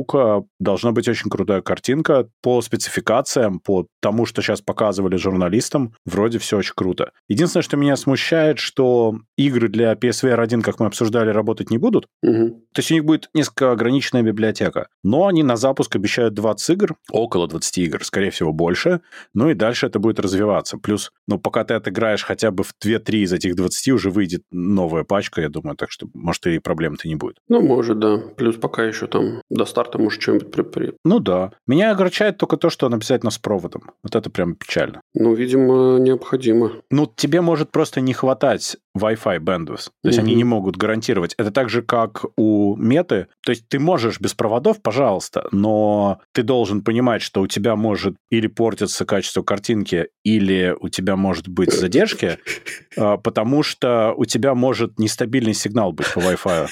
должна 0.58 0.92
быть 0.92 1.08
очень 1.08 1.30
крутая 1.30 1.62
картинка 1.62 2.28
по 2.42 2.60
спецификациям, 2.60 3.60
по 3.60 3.86
тому, 4.00 4.26
что 4.26 4.42
сейчас 4.42 4.60
показывали 4.60 5.16
журналистам, 5.16 5.94
вроде 6.04 6.38
все 6.38 6.58
очень 6.58 6.74
круто. 6.74 7.12
Единственное, 7.28 7.62
что 7.62 7.76
меня 7.76 7.96
смущает, 7.96 8.58
что 8.58 9.14
игры 9.36 9.68
для 9.68 9.92
PSVR 9.94 10.40
1, 10.40 10.62
как 10.62 10.80
мы 10.80 10.86
обсуждали, 10.86 11.30
работать 11.30 11.70
не 11.70 11.78
будут. 11.78 12.06
Угу. 12.22 12.48
То 12.72 12.78
есть 12.78 12.90
у 12.90 12.94
них 12.94 13.04
будет 13.04 13.30
несколько 13.34 13.72
ограниченная 13.72 14.22
библиотека. 14.22 14.88
Но 15.02 15.26
они 15.26 15.42
на 15.42 15.56
запуск 15.56 15.96
обещают 15.96 16.34
20 16.34 16.70
игр, 16.70 16.96
около 17.10 17.48
20 17.48 17.78
игр, 17.78 18.04
скорее 18.04 18.30
всего, 18.30 18.52
больше 18.52 18.74
больше, 18.74 19.00
ну 19.34 19.50
и 19.50 19.54
дальше 19.54 19.86
это 19.86 19.98
будет 19.98 20.20
развиваться. 20.20 20.78
Плюс, 20.78 21.12
ну, 21.28 21.38
пока 21.38 21.64
ты 21.64 21.74
отыграешь 21.74 22.24
хотя 22.24 22.50
бы 22.50 22.64
в 22.64 22.72
2-3 22.84 23.24
из 23.24 23.32
этих 23.32 23.54
20, 23.56 23.88
уже 23.88 24.10
выйдет 24.10 24.42
новая 24.50 25.04
пачка, 25.04 25.40
я 25.40 25.48
думаю, 25.48 25.76
так 25.76 25.90
что, 25.90 26.06
может, 26.14 26.46
и 26.46 26.58
проблем-то 26.58 27.08
не 27.08 27.14
будет. 27.14 27.36
Ну, 27.48 27.60
может, 27.60 27.98
да. 27.98 28.18
Плюс 28.36 28.56
пока 28.56 28.84
еще 28.84 29.06
там 29.06 29.40
до 29.50 29.64
старта 29.64 29.83
может 29.98 30.22
что-нибудь 30.22 30.50
при... 30.50 30.94
Ну 31.04 31.18
да. 31.18 31.52
Меня 31.66 31.90
огорчает 31.90 32.38
только 32.38 32.56
то, 32.56 32.70
что 32.70 32.86
он 32.86 32.94
обязательно 32.94 33.30
с 33.30 33.38
проводом. 33.38 33.90
Вот 34.02 34.14
это 34.14 34.30
прям 34.30 34.54
печально. 34.54 35.00
Ну, 35.14 35.34
видимо, 35.34 35.98
необходимо. 35.98 36.72
Ну, 36.90 37.10
тебе 37.14 37.40
может 37.40 37.70
просто 37.70 38.00
не 38.00 38.12
хватать 38.12 38.76
Wi-Fi 38.96 39.38
bandwidth. 39.38 39.90
То 40.02 40.08
есть 40.08 40.18
они 40.18 40.34
не 40.34 40.44
могут 40.44 40.76
гарантировать. 40.76 41.34
Это 41.36 41.50
так 41.50 41.68
же, 41.68 41.82
как 41.82 42.24
у 42.36 42.76
меты. 42.76 43.26
То 43.44 43.50
есть 43.50 43.68
ты 43.68 43.78
можешь 43.78 44.20
без 44.20 44.34
проводов, 44.34 44.80
пожалуйста, 44.82 45.48
но 45.50 46.20
ты 46.32 46.42
должен 46.42 46.82
понимать, 46.82 47.22
что 47.22 47.40
у 47.40 47.46
тебя 47.46 47.76
может 47.76 48.16
или 48.30 48.46
портиться 48.46 49.04
качество 49.04 49.42
картинки, 49.42 50.08
или 50.24 50.76
у 50.78 50.88
тебя 50.88 51.16
может 51.16 51.48
быть 51.48 51.72
задержки, 51.72 52.38
а, 52.96 53.16
потому 53.16 53.62
что 53.62 54.14
у 54.16 54.24
тебя 54.24 54.54
может 54.54 54.98
нестабильный 54.98 55.54
сигнал 55.54 55.92
быть 55.92 56.12
по 56.12 56.20
Wi-Fi. 56.20 56.68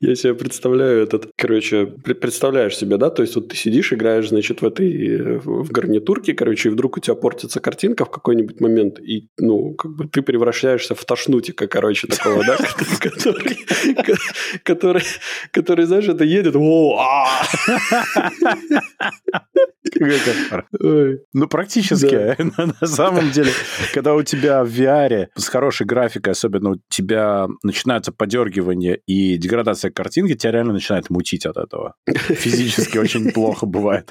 Я 0.00 0.14
себе 0.14 0.34
представляю 0.34 1.02
этот, 1.02 1.30
короче, 1.36 1.86
представляешь 2.20 2.76
себе, 2.76 2.96
да, 2.96 3.10
то 3.10 3.22
есть 3.22 3.36
вот 3.36 3.48
ты 3.48 3.56
сидишь, 3.56 3.92
играешь, 3.92 4.28
значит, 4.28 4.62
в 4.62 4.66
этой, 4.66 5.38
в 5.38 5.70
гарнитурке, 5.70 6.34
короче, 6.34 6.68
и 6.68 6.72
вдруг 6.72 6.96
у 6.96 7.00
тебя 7.00 7.14
портится 7.14 7.60
картинка 7.60 8.04
в 8.04 8.10
какой-нибудь 8.10 8.60
момент, 8.60 8.98
и, 8.98 9.28
ну, 9.38 9.74
как 9.74 9.94
бы 9.94 10.08
ты 10.08 10.22
превращаешься 10.22 10.94
в 10.94 11.04
тошнутика, 11.04 11.66
короче, 11.66 12.06
такого, 12.06 12.44
да, 12.44 12.56
который, 14.62 15.02
который, 15.50 15.86
знаешь, 15.86 16.08
это 16.08 16.24
едет, 16.24 16.54
о, 16.56 16.98
а! 16.98 17.42
Ну, 21.32 21.48
практически. 21.48 22.36
На 22.80 22.86
самом 22.86 23.30
деле, 23.30 23.50
когда 23.94 24.14
у 24.14 24.22
тебя 24.22 24.64
в 24.64 24.68
VR 24.68 25.28
с 25.34 25.48
хорошей 25.48 25.86
графикой, 25.86 26.32
особенно 26.32 26.70
у 26.70 26.76
тебя 26.88 27.48
начинается 27.62 28.12
подергивание 28.12 29.00
и 29.06 29.36
деградация 29.36 29.90
картинки, 29.90 30.34
тебя 30.34 30.52
реально 30.52 30.74
начинает 30.74 31.10
мутить 31.10 31.46
от 31.46 31.56
этого. 31.56 31.94
Физически 32.06 32.98
очень 32.98 33.30
плохо 33.32 33.66
бывает. 33.66 34.10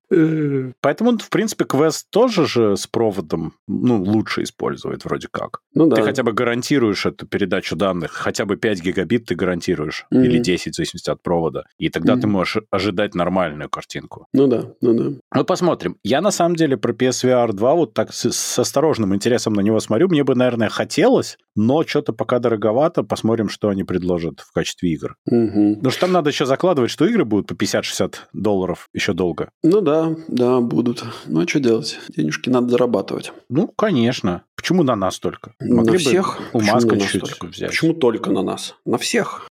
Поэтому, 0.82 1.17
в 1.17 1.30
принципе, 1.30 1.65
квест 1.65 2.07
тоже 2.09 2.47
же 2.47 2.78
с 2.78 2.88
проводом 2.88 3.53
ну, 3.67 4.01
лучше 4.01 4.43
использует 4.43 5.05
вроде 5.05 5.28
как. 5.32 5.61
Ну 5.73 5.88
да. 5.88 5.97
Ты 5.97 6.03
хотя 6.03 6.23
бы 6.23 6.34
гарантируешь 6.34 7.05
эту 7.05 7.28
передачу 7.28 7.76
данных, 7.76 8.11
хотя 8.11 8.45
бы 8.45 8.57
5 8.57 8.82
гигабит 8.82 9.26
ты 9.26 9.36
гарантируешь, 9.36 10.05
mm-hmm. 10.13 10.26
или 10.26 10.39
10, 10.39 10.73
в 10.73 10.76
зависимости 10.76 11.09
от 11.09 11.21
провода. 11.21 11.65
И 11.78 11.89
тогда 11.89 12.13
mm-hmm. 12.13 12.21
ты 12.21 12.28
можешь 12.28 12.57
ожидать 12.69 13.15
нормальную 13.15 13.69
картинку. 13.69 14.28
Ну 14.34 14.47
да, 14.47 14.65
ну 14.82 14.93
да. 14.93 15.17
Ну 15.34 15.43
посмотрим. 15.43 15.64
Я 16.03 16.22
на 16.22 16.32
самом 16.32 16.55
деле 16.55 16.78
про 16.78 16.93
PSVR 16.93 17.53
2 17.53 17.76
вот 17.76 17.93
так 17.93 18.13
с, 18.13 18.32
с 18.32 18.59
осторожным 18.59 19.16
интересом 19.16 19.53
на 19.53 19.61
него 19.61 19.80
смотрю. 19.80 20.07
Мне 20.07 20.24
бы, 20.24 20.36
наверное, 20.36 20.70
хотелось, 20.70 21.38
но 21.55 21.84
что-то 21.84 22.13
пока 22.13 22.39
дороговато. 22.39 23.03
Посмотрим, 23.03 23.49
что 23.49 23.70
они 23.70 23.84
предложат 23.84 24.41
в 24.41 24.51
качестве 24.51 24.91
игр. 24.91 25.16
Угу. 25.26 25.76
Потому 25.76 25.91
что 25.91 26.01
там 26.01 26.11
надо 26.11 26.30
еще 26.30 26.45
закладывать, 26.45 26.91
что 26.91 27.05
игры 27.05 27.26
будут 27.26 27.47
по 27.47 27.53
50-60 27.53 28.16
долларов 28.34 28.89
еще 28.93 29.13
долго. 29.13 29.49
Ну 29.63 29.82
да, 29.82 30.16
да, 30.28 30.59
будут. 30.59 31.03
Ну 31.28 31.41
а 31.41 31.47
что 31.47 31.59
делать? 31.59 31.99
Денежки 32.16 32.49
надо 32.49 32.70
зарабатывать. 32.70 33.32
Ну, 33.49 33.68
конечно. 33.68 34.43
Почему 34.55 34.84
на 34.84 34.95
нас 34.95 35.20
только? 35.20 35.53
Могли 35.59 35.93
на 35.93 35.99
всех? 35.99 36.39
У 36.53 36.61
Маска 36.61 36.99
чуть 36.99 37.43
взять. 37.43 37.70
Почему 37.70 37.93
только 37.93 38.32
на 38.32 38.41
нас? 38.41 38.76
На 38.86 38.97
всех. 38.97 39.47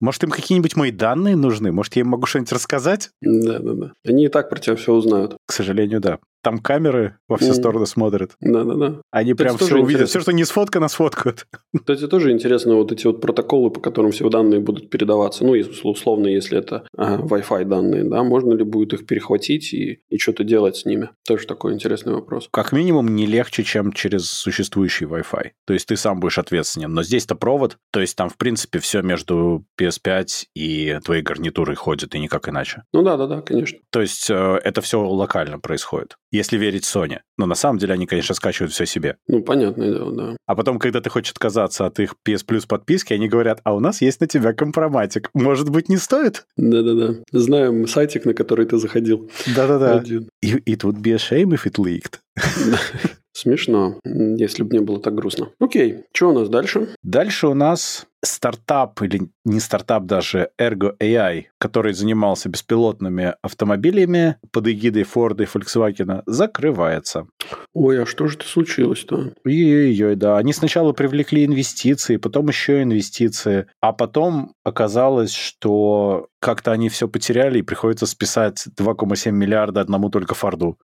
Может, 0.00 0.24
им 0.24 0.30
какие-нибудь 0.30 0.76
мои 0.76 0.90
данные 0.90 1.36
нужны? 1.36 1.72
Может, 1.72 1.96
я 1.96 2.00
им 2.00 2.08
могу 2.08 2.26
что-нибудь 2.26 2.52
рассказать? 2.52 3.10
Да, 3.20 3.58
да, 3.58 3.74
да. 3.74 3.92
Они 4.06 4.24
и 4.26 4.28
так 4.28 4.48
про 4.48 4.58
тебя 4.58 4.76
все 4.76 4.92
узнают. 4.92 5.36
К 5.46 5.52
сожалению, 5.52 6.00
да. 6.00 6.18
Там 6.44 6.58
камеры 6.58 7.16
во 7.26 7.38
все 7.38 7.52
mm. 7.52 7.54
стороны 7.54 7.86
смотрят. 7.86 8.32
Да-да-да. 8.42 9.00
Они 9.10 9.32
это 9.32 9.44
прям 9.44 9.56
все 9.56 9.76
увидят. 9.76 10.10
Все, 10.10 10.20
что 10.20 10.30
не 10.30 10.44
сфоткано, 10.44 10.88
сфоткают. 10.88 11.46
Кстати, 11.74 12.06
тоже 12.06 12.32
интересно 12.32 12.74
вот 12.74 12.92
эти 12.92 13.06
вот 13.06 13.22
протоколы, 13.22 13.70
по 13.70 13.80
которым 13.80 14.12
все 14.12 14.28
данные 14.28 14.60
будут 14.60 14.90
передаваться. 14.90 15.42
Ну, 15.42 15.54
условно, 15.84 16.26
если 16.26 16.58
это 16.58 16.86
ага, 16.94 17.24
Wi-Fi 17.24 17.64
данные, 17.64 18.04
да, 18.04 18.22
можно 18.22 18.52
ли 18.52 18.62
будет 18.62 18.92
их 18.92 19.06
перехватить 19.06 19.72
и, 19.72 20.00
и 20.10 20.18
что-то 20.18 20.44
делать 20.44 20.76
с 20.76 20.84
ними? 20.84 21.08
Тоже 21.26 21.46
такой 21.46 21.72
интересный 21.72 22.12
вопрос. 22.12 22.48
Как 22.52 22.72
минимум, 22.72 23.16
не 23.16 23.24
легче, 23.24 23.64
чем 23.64 23.94
через 23.94 24.28
существующий 24.28 25.06
Wi-Fi. 25.06 25.52
То 25.66 25.72
есть 25.72 25.88
ты 25.88 25.96
сам 25.96 26.20
будешь 26.20 26.36
ответственен. 26.36 26.92
Но 26.92 27.02
здесь-то 27.02 27.36
провод, 27.36 27.78
то 27.90 28.00
есть 28.00 28.16
там, 28.16 28.28
в 28.28 28.36
принципе, 28.36 28.80
все 28.80 29.00
между 29.00 29.64
PS5 29.80 30.26
и 30.54 30.98
твоей 31.02 31.22
гарнитурой 31.22 31.76
ходит, 31.76 32.14
и 32.14 32.18
никак 32.18 32.50
иначе. 32.50 32.82
Ну 32.92 33.02
да-да-да, 33.02 33.40
конечно. 33.40 33.78
То 33.90 34.02
есть 34.02 34.28
э, 34.28 34.60
это 34.62 34.82
все 34.82 35.00
локально 35.00 35.58
происходит 35.58 36.18
если 36.36 36.56
верить 36.56 36.84
Sony. 36.84 37.18
Но 37.38 37.46
на 37.46 37.54
самом 37.54 37.78
деле 37.78 37.94
они, 37.94 38.06
конечно, 38.06 38.34
скачивают 38.34 38.72
все 38.72 38.86
себе. 38.86 39.16
Ну, 39.28 39.42
понятное 39.42 39.90
дело, 39.90 40.12
да. 40.12 40.36
А 40.46 40.54
потом, 40.54 40.78
когда 40.78 41.00
ты 41.00 41.10
хочешь 41.10 41.32
отказаться 41.32 41.86
от 41.86 42.00
их 42.00 42.14
PS 42.26 42.44
Plus 42.46 42.66
подписки, 42.66 43.12
они 43.12 43.28
говорят, 43.28 43.60
а 43.64 43.74
у 43.74 43.80
нас 43.80 44.00
есть 44.00 44.20
на 44.20 44.26
тебя 44.26 44.52
компроматик. 44.52 45.30
Может 45.34 45.70
быть, 45.70 45.88
не 45.88 45.96
стоит? 45.96 46.46
Да-да-да. 46.56 47.16
Знаем 47.32 47.86
сайтик, 47.86 48.24
на 48.24 48.34
который 48.34 48.66
ты 48.66 48.78
заходил. 48.78 49.30
Да-да-да. 49.54 50.02
It 50.42 50.82
would 50.82 51.00
be 51.00 51.12
a 51.12 51.16
shame 51.16 51.54
if 51.54 51.66
it 51.66 51.78
leaked. 51.78 52.18
Смешно, 53.36 53.98
если 54.04 54.62
бы 54.62 54.76
не 54.76 54.80
было 54.80 55.00
так 55.00 55.14
грустно. 55.14 55.50
Окей, 55.58 56.04
что 56.12 56.30
у 56.30 56.32
нас 56.32 56.48
дальше? 56.48 56.94
Дальше 57.02 57.48
у 57.48 57.54
нас 57.54 58.06
стартап, 58.24 59.00
или 59.02 59.28
не 59.44 59.60
стартап 59.60 60.04
даже, 60.04 60.50
Ergo 60.60 60.96
AI, 61.00 61.44
который 61.58 61.92
занимался 61.92 62.48
беспилотными 62.48 63.34
автомобилями 63.42 64.36
под 64.50 64.68
эгидой 64.68 65.02
Ford 65.02 65.42
и 65.42 65.46
Volkswagen, 65.46 66.22
закрывается. 66.26 67.26
Ой, 67.72 68.02
а 68.02 68.06
что 68.06 68.26
же 68.26 68.36
это 68.36 68.46
случилось-то? 68.46 69.32
Ой-ой-ой, 69.44 70.16
да. 70.16 70.38
Они 70.38 70.52
сначала 70.52 70.92
привлекли 70.92 71.44
инвестиции, 71.44 72.16
потом 72.16 72.48
еще 72.48 72.82
инвестиции, 72.82 73.66
а 73.80 73.92
потом 73.92 74.54
оказалось, 74.64 75.32
что 75.32 76.28
как-то 76.40 76.72
они 76.72 76.88
все 76.88 77.08
потеряли 77.08 77.58
и 77.58 77.62
приходится 77.62 78.06
списать 78.06 78.66
2,7 78.78 79.30
миллиарда 79.30 79.80
одному 79.80 80.10
только 80.10 80.34
Форду. 80.34 80.78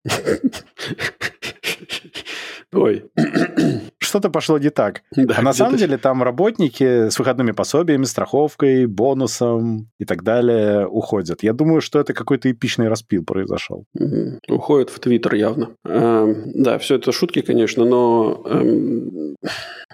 Ой. 2.73 3.05
Что-то 4.11 4.29
пошло 4.29 4.59
не 4.59 4.71
так. 4.71 5.03
Да, 5.15 5.37
а 5.39 5.43
на 5.43 5.53
самом 5.53 5.77
деле 5.77 5.97
там 5.97 6.25
работники 6.25 7.09
с 7.11 7.19
выходными 7.19 7.53
пособиями, 7.53 8.05
страховкой, 8.05 8.87
бонусом 8.87 9.89
и 10.01 10.05
так 10.05 10.25
далее 10.25 10.89
уходят. 10.89 11.45
Я 11.45 11.53
думаю, 11.53 11.81
что 11.81 12.01
это 12.01 12.13
какой-то 12.13 12.51
эпичный 12.51 12.89
распил 12.89 13.25
произошел. 13.25 13.85
Угу. 13.95 14.41
Уходят 14.49 14.91
в 14.91 14.99
Твиттер 14.99 15.35
явно. 15.35 15.71
Эм, 15.85 16.51
да, 16.55 16.79
все 16.79 16.97
это 16.97 17.13
шутки, 17.13 17.41
конечно, 17.41 17.85
но 17.85 18.43
эм, 18.47 19.37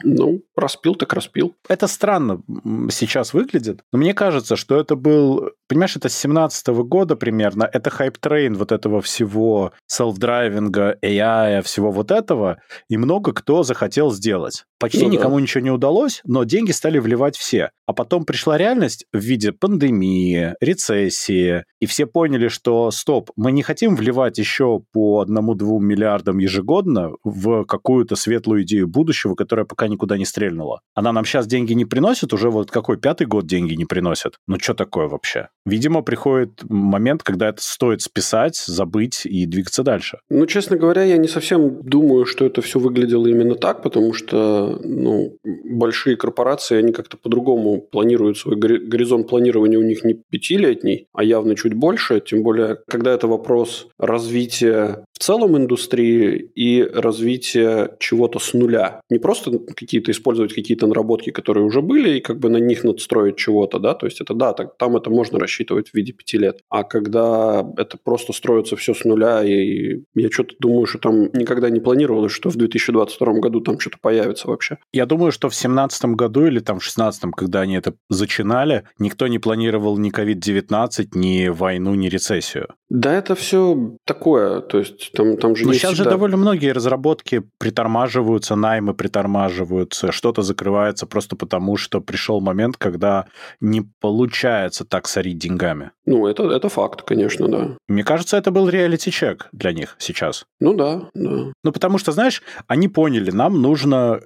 ну, 0.03 0.43
распил 0.57 0.95
так 0.95 1.13
распил. 1.13 1.55
Это 1.69 1.87
странно 1.87 2.43
сейчас 2.91 3.35
выглядит, 3.35 3.81
но 3.93 3.99
мне 3.99 4.15
кажется, 4.15 4.57
что 4.57 4.79
это 4.79 4.97
был, 4.97 5.51
понимаешь, 5.69 5.97
это 5.97 6.09
с 6.09 6.17
17 6.17 6.69
года 6.69 7.17
примерно, 7.17 7.69
это 7.71 7.91
hype 7.91 8.19
train 8.19 8.55
вот 8.55 8.73
этого 8.73 9.01
всего 9.01 9.73
self-driving 9.87 10.83
а, 10.83 10.99
AI, 11.03 11.63
всего 11.63 11.91
вот 11.91 12.11
этого, 12.11 12.59
и 12.89 12.97
много 12.97 13.33
кто 13.33 13.63
захотел 13.63 14.06
сделать. 14.13 14.65
Почти 14.79 15.05
ну, 15.05 15.11
никому 15.11 15.37
да. 15.37 15.43
ничего 15.43 15.65
не 15.65 15.71
удалось, 15.71 16.21
но 16.25 16.45
деньги 16.45 16.71
стали 16.73 16.99
вливать 16.99 17.37
все. 17.37 17.71
А 17.87 17.93
потом 17.93 18.25
пришла 18.25 18.59
реальность 18.59 19.07
в 19.13 19.19
виде 19.19 19.53
пандемии, 19.53 20.55
рецессии, 20.61 21.65
и 21.81 21.87
все 21.87 22.07
поняли, 22.07 22.49
что 22.49 22.91
стоп, 22.91 23.31
мы 23.37 23.53
не 23.53 23.63
хотим 23.63 23.97
вливать 23.97 24.39
еще 24.39 24.81
по 24.93 25.21
одному-двум 25.21 25.87
миллиардам 25.87 26.39
ежегодно 26.39 27.13
в 27.25 27.65
какую-то 27.65 28.17
светлую 28.17 28.65
идею 28.65 28.89
будущего, 28.89 29.35
которая 29.35 29.65
пока 29.65 29.89
никуда 29.89 30.19
не 30.19 30.27
стрельнула. 30.27 30.81
Она 30.95 31.13
нам 31.13 31.25
сейчас 31.25 31.47
деньги 31.47 31.73
не 31.73 31.85
приносит, 31.85 32.33
уже 32.35 32.51
вот 32.51 32.71
какой 32.71 32.99
пятый 32.99 33.27
год 33.27 33.47
деньги 33.47 33.75
не 33.75 33.85
приносит. 33.85 34.35
Ну 34.47 34.59
что 34.59 34.75
такое 34.75 35.09
вообще? 35.09 35.49
Видимо, 35.65 36.03
приходит 36.03 36.63
момент, 36.69 37.23
когда 37.23 37.49
это 37.49 37.63
стоит 37.63 38.03
списать, 38.03 38.57
забыть 38.57 39.25
и 39.25 39.47
двигаться 39.47 39.83
дальше. 39.83 40.19
Ну, 40.29 40.45
честно 40.47 40.77
говоря, 40.77 41.03
я 41.03 41.17
не 41.17 41.29
совсем 41.29 41.83
думаю, 41.83 42.27
что 42.27 42.45
это 42.45 42.63
все 42.63 42.79
выглядело 42.79 43.27
именно 43.27 43.55
так, 43.55 43.83
потому 43.83 43.96
что 44.13 44.81
ну, 44.83 45.39
большие 45.45 46.17
корпорации, 46.17 46.77
они 46.77 46.93
как-то 46.93 47.17
по-другому 47.17 47.81
планируют 47.81 48.39
свой 48.39 48.57
горизонт 48.57 49.29
планирования 49.29 49.79
у 49.79 49.83
них 49.83 50.05
не 50.05 50.15
пятилетний, 50.15 51.09
а 51.13 51.25
явно 51.25 51.57
чуть 51.57 51.75
больше, 51.75 52.21
тем 52.21 52.43
более, 52.43 52.79
когда 52.89 53.13
это 53.13 53.27
вопрос 53.27 53.89
развития 53.99 55.05
в 55.13 55.19
целом 55.19 55.57
индустрии 55.57 56.51
и 56.55 56.83
развития 56.83 57.97
чего-то 57.99 58.39
с 58.39 58.53
нуля. 58.53 59.01
Не 59.11 59.19
просто 59.19 59.59
какие-то 59.59 60.11
использовать 60.11 60.53
какие-то 60.53 60.87
наработки, 60.87 61.31
которые 61.31 61.65
уже 61.65 61.81
были, 61.81 62.19
и 62.19 62.21
как 62.21 62.39
бы 62.39 62.51
на 62.51 62.59
них 62.59 62.85
надстроить 62.85 63.37
чего-то, 63.37 63.79
да, 63.79 63.95
то 63.95 64.07
есть 64.07 64.21
это 64.21 64.35
да, 64.35 64.53
так, 64.53 64.77
там 64.77 64.97
это 64.97 65.09
можно 65.09 65.39
рассчитывать 65.39 65.89
в 65.89 65.95
виде 65.95 66.13
пяти 66.13 66.37
лет. 66.37 66.61
А 66.69 66.85
когда 66.85 67.67
это 67.79 67.97
просто 68.03 68.33
строится 68.33 68.77
все 68.77 68.93
с 68.93 69.05
нуля, 69.05 69.43
и 69.43 70.03
я 70.15 70.31
что-то 70.31 70.55
думаю, 70.59 70.87
что 70.87 70.99
там 70.99 71.31
никогда 71.33 71.71
не 71.71 71.81
планировалось, 71.81 72.33
что 72.33 72.51
в 72.51 72.57
2022 72.57 73.33
году 73.41 73.61
там 73.61 73.79
что-то 73.87 73.99
появится 74.01 74.49
вообще. 74.49 74.79
Я 74.93 75.07
думаю, 75.07 75.33
что 75.33 75.49
в 75.49 75.53
2017 75.53 76.05
году 76.17 76.47
или 76.47 76.59
там 76.59 76.79
в 76.79 76.83
2016, 76.83 77.33
когда 77.37 77.61
они 77.61 77.77
это 77.77 77.95
зачинали, 78.11 78.85
никто 78.99 79.27
не 79.29 79.39
планировал 79.39 79.97
ни 79.99 80.11
COVID-19, 80.11 81.09
ни 81.15 81.49
войну, 81.49 81.95
ни 81.95 82.09
рецессию. 82.09 82.69
Да, 82.89 83.13
это 83.13 83.35
все 83.35 83.97
такое, 84.05 84.61
то 84.61 84.79
есть 84.79 85.13
там, 85.13 85.37
там 85.37 85.57
же 85.57 85.65
Но 85.65 85.73
не 85.73 85.79
сейчас 85.79 85.95
всегда... 85.95 86.05
же 86.05 86.11
довольно 86.11 86.37
многие 86.37 86.73
разработки 86.73 87.43
притормаживаются, 87.59 88.55
наймы 88.55 88.95
притормаживаются, 88.95 90.13
что-то 90.13 90.43
закрывается 90.43 91.07
просто 91.07 91.35
потому, 91.35 91.77
что 91.77 92.01
пришел 92.01 92.41
момент, 92.41 92.77
когда 92.77 93.27
не 93.61 93.83
получается 94.01 94.85
так 94.85 95.09
сорить 95.09 95.39
деньгами. 95.39 95.91
Ну, 96.05 96.29
это, 96.29 96.45
это 96.45 96.69
факт, 96.69 97.03
конечно, 97.03 97.49
да. 97.49 97.77
Мне 97.89 98.05
кажется, 98.05 98.37
это 98.37 98.53
был 98.53 98.69
реалити-чек 98.69 99.49
для 99.51 99.73
них 99.73 99.97
сейчас. 99.99 100.47
Ну 100.61 100.73
да, 100.73 101.09
да. 101.15 101.53
Ну, 101.65 101.73
потому 101.73 101.99
что, 101.99 102.13
знаешь, 102.13 102.41
они 102.69 102.87
поняли, 102.87 103.33
нам 103.33 103.61
нужно 103.61 103.76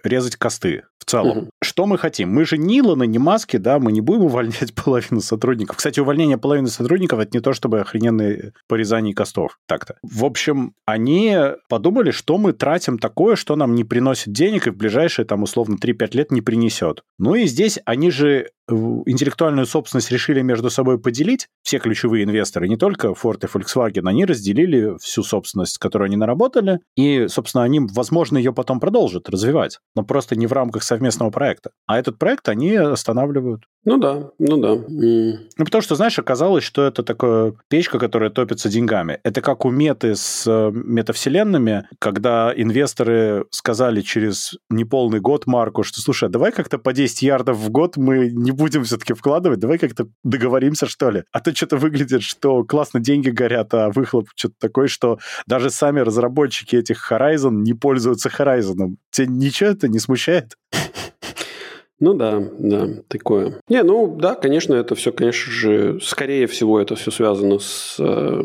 резать 0.05 0.36
косты 0.36 0.84
в 0.98 1.05
целом. 1.05 1.38
Мгм. 1.38 1.51
Что 1.62 1.86
мы 1.86 1.98
хотим? 1.98 2.30
Мы 2.30 2.44
же 2.44 2.59
не 2.59 2.80
Илона, 2.80 3.05
не 3.05 3.18
Маски, 3.18 3.57
да, 3.57 3.78
мы 3.78 3.90
не 3.90 4.01
будем 4.01 4.22
увольнять 4.24 4.74
половину 4.74 5.20
сотрудников. 5.20 5.76
Кстати, 5.76 6.01
увольнение 6.01 6.38
половины 6.38 6.68
сотрудников– 6.68 7.18
это 7.20 7.36
не 7.36 7.40
то, 7.40 7.53
чтобы 7.53 7.80
охрененные 7.80 8.53
порезание 8.68 9.14
костов. 9.14 9.59
Так-то. 9.66 9.96
В 10.03 10.24
общем, 10.24 10.74
они 10.84 11.36
подумали, 11.68 12.11
что 12.11 12.38
мы 12.38 12.53
тратим 12.53 12.98
такое, 12.98 13.36
что 13.36 13.57
нам 13.57 13.74
не 13.74 13.84
приносит 13.84 14.32
денег 14.32 14.66
и 14.66 14.70
в 14.70 14.76
ближайшие, 14.76 15.24
там, 15.24 15.42
условно, 15.42 15.76
3-5 15.82 16.16
лет 16.16 16.30
не 16.30 16.42
принесет. 16.42 17.03
Ну 17.18 17.34
и 17.34 17.46
здесь 17.46 17.78
они 17.84 18.11
же 18.11 18.51
интеллектуальную 18.70 19.66
собственность 19.66 20.10
решили 20.10 20.40
между 20.42 20.70
собой 20.70 20.98
поделить, 20.98 21.48
все 21.62 21.78
ключевые 21.78 22.24
инвесторы, 22.24 22.68
не 22.68 22.76
только 22.76 23.08
Ford 23.08 23.38
и 23.42 23.46
Volkswagen, 23.46 24.08
они 24.08 24.24
разделили 24.24 24.96
всю 25.00 25.22
собственность, 25.22 25.78
которую 25.78 26.06
они 26.06 26.16
наработали, 26.16 26.80
и, 26.96 27.26
собственно, 27.28 27.64
они, 27.64 27.80
возможно, 27.80 28.38
ее 28.38 28.52
потом 28.52 28.80
продолжат 28.80 29.28
развивать, 29.28 29.78
но 29.94 30.02
просто 30.02 30.36
не 30.36 30.46
в 30.46 30.52
рамках 30.52 30.82
совместного 30.82 31.30
проекта. 31.30 31.70
А 31.86 31.98
этот 31.98 32.18
проект 32.18 32.48
они 32.48 32.74
останавливают. 32.74 33.64
Ну 33.84 33.96
да, 33.96 34.30
ну 34.38 34.58
да. 34.58 34.72
М. 34.72 35.48
Ну, 35.56 35.64
потому 35.64 35.80
что, 35.80 35.94
знаешь, 35.94 36.18
оказалось, 36.18 36.64
что 36.64 36.84
это 36.84 37.02
такая 37.02 37.54
печка, 37.68 37.98
которая 37.98 38.28
топится 38.28 38.68
деньгами. 38.68 39.20
Это 39.24 39.40
как 39.40 39.64
у 39.64 39.70
меты 39.70 40.16
с 40.16 40.46
э, 40.46 40.70
метавселенными, 40.72 41.86
когда 41.98 42.52
инвесторы 42.54 43.46
сказали 43.50 44.02
через 44.02 44.58
неполный 44.68 45.20
год 45.20 45.46
Марку, 45.46 45.82
что, 45.82 46.00
слушай, 46.00 46.28
а 46.28 46.32
давай 46.32 46.52
как-то 46.52 46.78
по 46.78 46.92
10 46.92 47.22
ярдов 47.22 47.56
в 47.56 47.70
год 47.70 47.96
мы 47.96 48.30
не 48.30 48.52
будем 48.61 48.84
все-таки 48.84 49.14
вкладывать, 49.14 49.58
давай 49.58 49.78
как-то 49.78 50.06
договоримся, 50.22 50.86
что 50.86 51.11
ли. 51.11 51.24
А 51.32 51.40
то 51.40 51.54
что-то 51.54 51.78
выглядит, 51.78 52.22
что 52.22 52.62
классно 52.64 53.00
деньги 53.00 53.30
горят, 53.30 53.72
а 53.74 53.90
выхлоп 53.90 54.28
что-то 54.36 54.54
такой, 54.58 54.88
что 54.88 55.18
даже 55.46 55.70
сами 55.70 56.00
разработчики 56.00 56.76
этих 56.76 57.11
Horizon 57.11 57.62
не 57.62 57.74
пользуются 57.74 58.28
Horizon. 58.28 58.96
Тебя 59.11 59.26
ничего 59.28 59.70
это 59.70 59.88
не 59.88 59.98
смущает? 59.98 60.56
Ну 62.01 62.14
да, 62.14 62.42
да, 62.59 62.88
такое. 63.09 63.61
Не, 63.68 63.82
ну 63.82 64.16
да, 64.18 64.34
конечно, 64.34 64.74
это 64.74 64.94
все, 64.94 65.12
конечно 65.12 65.53
же, 65.53 66.01
скорее 66.01 66.46
всего, 66.46 66.80
это 66.80 66.96
все 66.96 67.11
связано 67.11 67.59
с 67.59 67.96
э, 67.98 68.42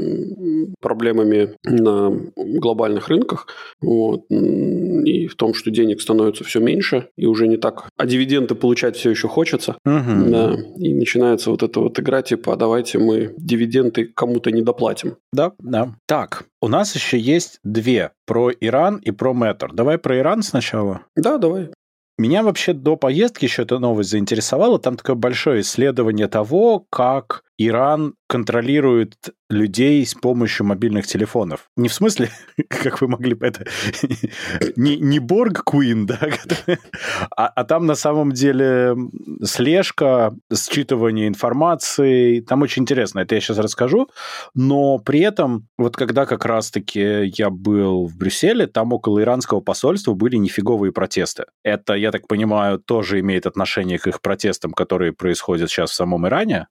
проблемами 0.82 1.56
на 1.64 2.12
глобальных 2.36 3.08
рынках. 3.08 3.48
Вот. 3.82 4.26
И 4.30 5.28
в 5.28 5.36
том, 5.36 5.54
что 5.54 5.72
денег 5.72 6.02
становится 6.02 6.44
все 6.44 6.60
меньше, 6.60 7.08
и 7.18 7.26
уже 7.26 7.48
не 7.48 7.56
так. 7.58 7.90
А 7.98 8.06
дивиденды 8.06 8.56
получать 8.56 8.98
все 8.98 9.10
еще 9.10 9.30
хочется. 9.30 9.78
Мгм. 9.86 10.32
Да, 10.32 10.58
и 10.78 10.94
начинается 10.94 11.50
вот 11.50 11.64
эта 11.64 11.80
вот 11.80 11.98
игра, 11.98 12.22
типа, 12.22 12.54
а 12.54 12.56
давайте 12.58 13.00
мы 13.00 13.34
дивиденды 13.38 14.06
кому-то 14.06 14.52
не 14.52 14.64
доплатим. 14.64 15.16
Да, 15.32 15.54
да. 15.60 15.96
Так, 16.08 16.46
у 16.62 16.68
нас 16.68 16.94
еще 16.96 17.18
есть 17.18 17.60
две 17.64 18.12
про 18.26 18.52
Иран 18.52 18.98
и 18.98 19.12
про 19.12 19.34
Мэтр. 19.34 19.72
Давай 19.74 19.98
про 19.98 20.18
Иран 20.18 20.44
сначала. 20.44 21.02
Да, 21.16 21.38
давай. 21.38 21.70
Меня 22.18 22.44
вообще 22.44 22.74
до 22.74 22.96
поездки 22.96 23.46
еще 23.46 23.64
эта 23.64 23.80
новость 23.80 24.10
заинтересовала. 24.10 24.80
Там 24.80 24.98
такое 24.98 25.16
большое 25.16 25.62
исследование 25.62 26.28
того, 26.28 26.86
как 26.90 27.45
Иран 27.58 28.16
контролирует 28.28 29.16
людей 29.50 30.06
с 30.06 30.16
помощью 30.16 30.66
мобильных 30.66 31.06
телефонов. 31.06 31.70
Не 31.78 31.88
в 31.88 31.94
смысле, 31.94 32.30
как 32.70 33.02
вы 33.02 33.08
могли 33.08 33.36
бы 33.36 33.46
это... 33.46 33.66
Не, 34.76 34.98
не 34.98 35.20
Борг 35.20 35.64
Куин, 35.64 36.06
да? 36.06 36.20
А, 37.38 37.48
а 37.48 37.64
там 37.64 37.86
на 37.86 37.96
самом 37.96 38.32
деле 38.32 38.96
слежка, 39.44 40.34
считывание 40.52 41.28
информации. 41.28 42.40
Там 42.42 42.62
очень 42.62 42.84
интересно. 42.84 43.20
Это 43.20 43.36
я 43.36 43.42
сейчас 43.42 43.58
расскажу. 43.58 44.10
Но 44.54 45.00
при 45.00 45.20
этом, 45.20 45.68
вот 45.78 45.96
когда 45.96 46.26
как 46.26 46.46
раз-таки 46.46 47.26
я 47.38 47.50
был 47.50 48.08
в 48.08 48.18
Брюсселе, 48.18 48.68
там 48.68 48.94
около 48.94 49.22
иранского 49.22 49.62
посольства 49.62 50.14
были 50.14 50.38
нифиговые 50.38 50.92
протесты. 50.92 51.46
Это, 51.64 51.94
я 51.94 52.12
так 52.12 52.28
понимаю, 52.28 52.80
тоже 52.80 53.20
имеет 53.20 53.46
отношение 53.46 54.00
к 54.00 54.08
их 54.08 54.22
протестам, 54.22 54.72
которые 54.72 55.14
происходят 55.14 55.70
сейчас 55.70 55.92
в 55.92 55.96
самом 55.96 56.28
Иране. 56.28 56.68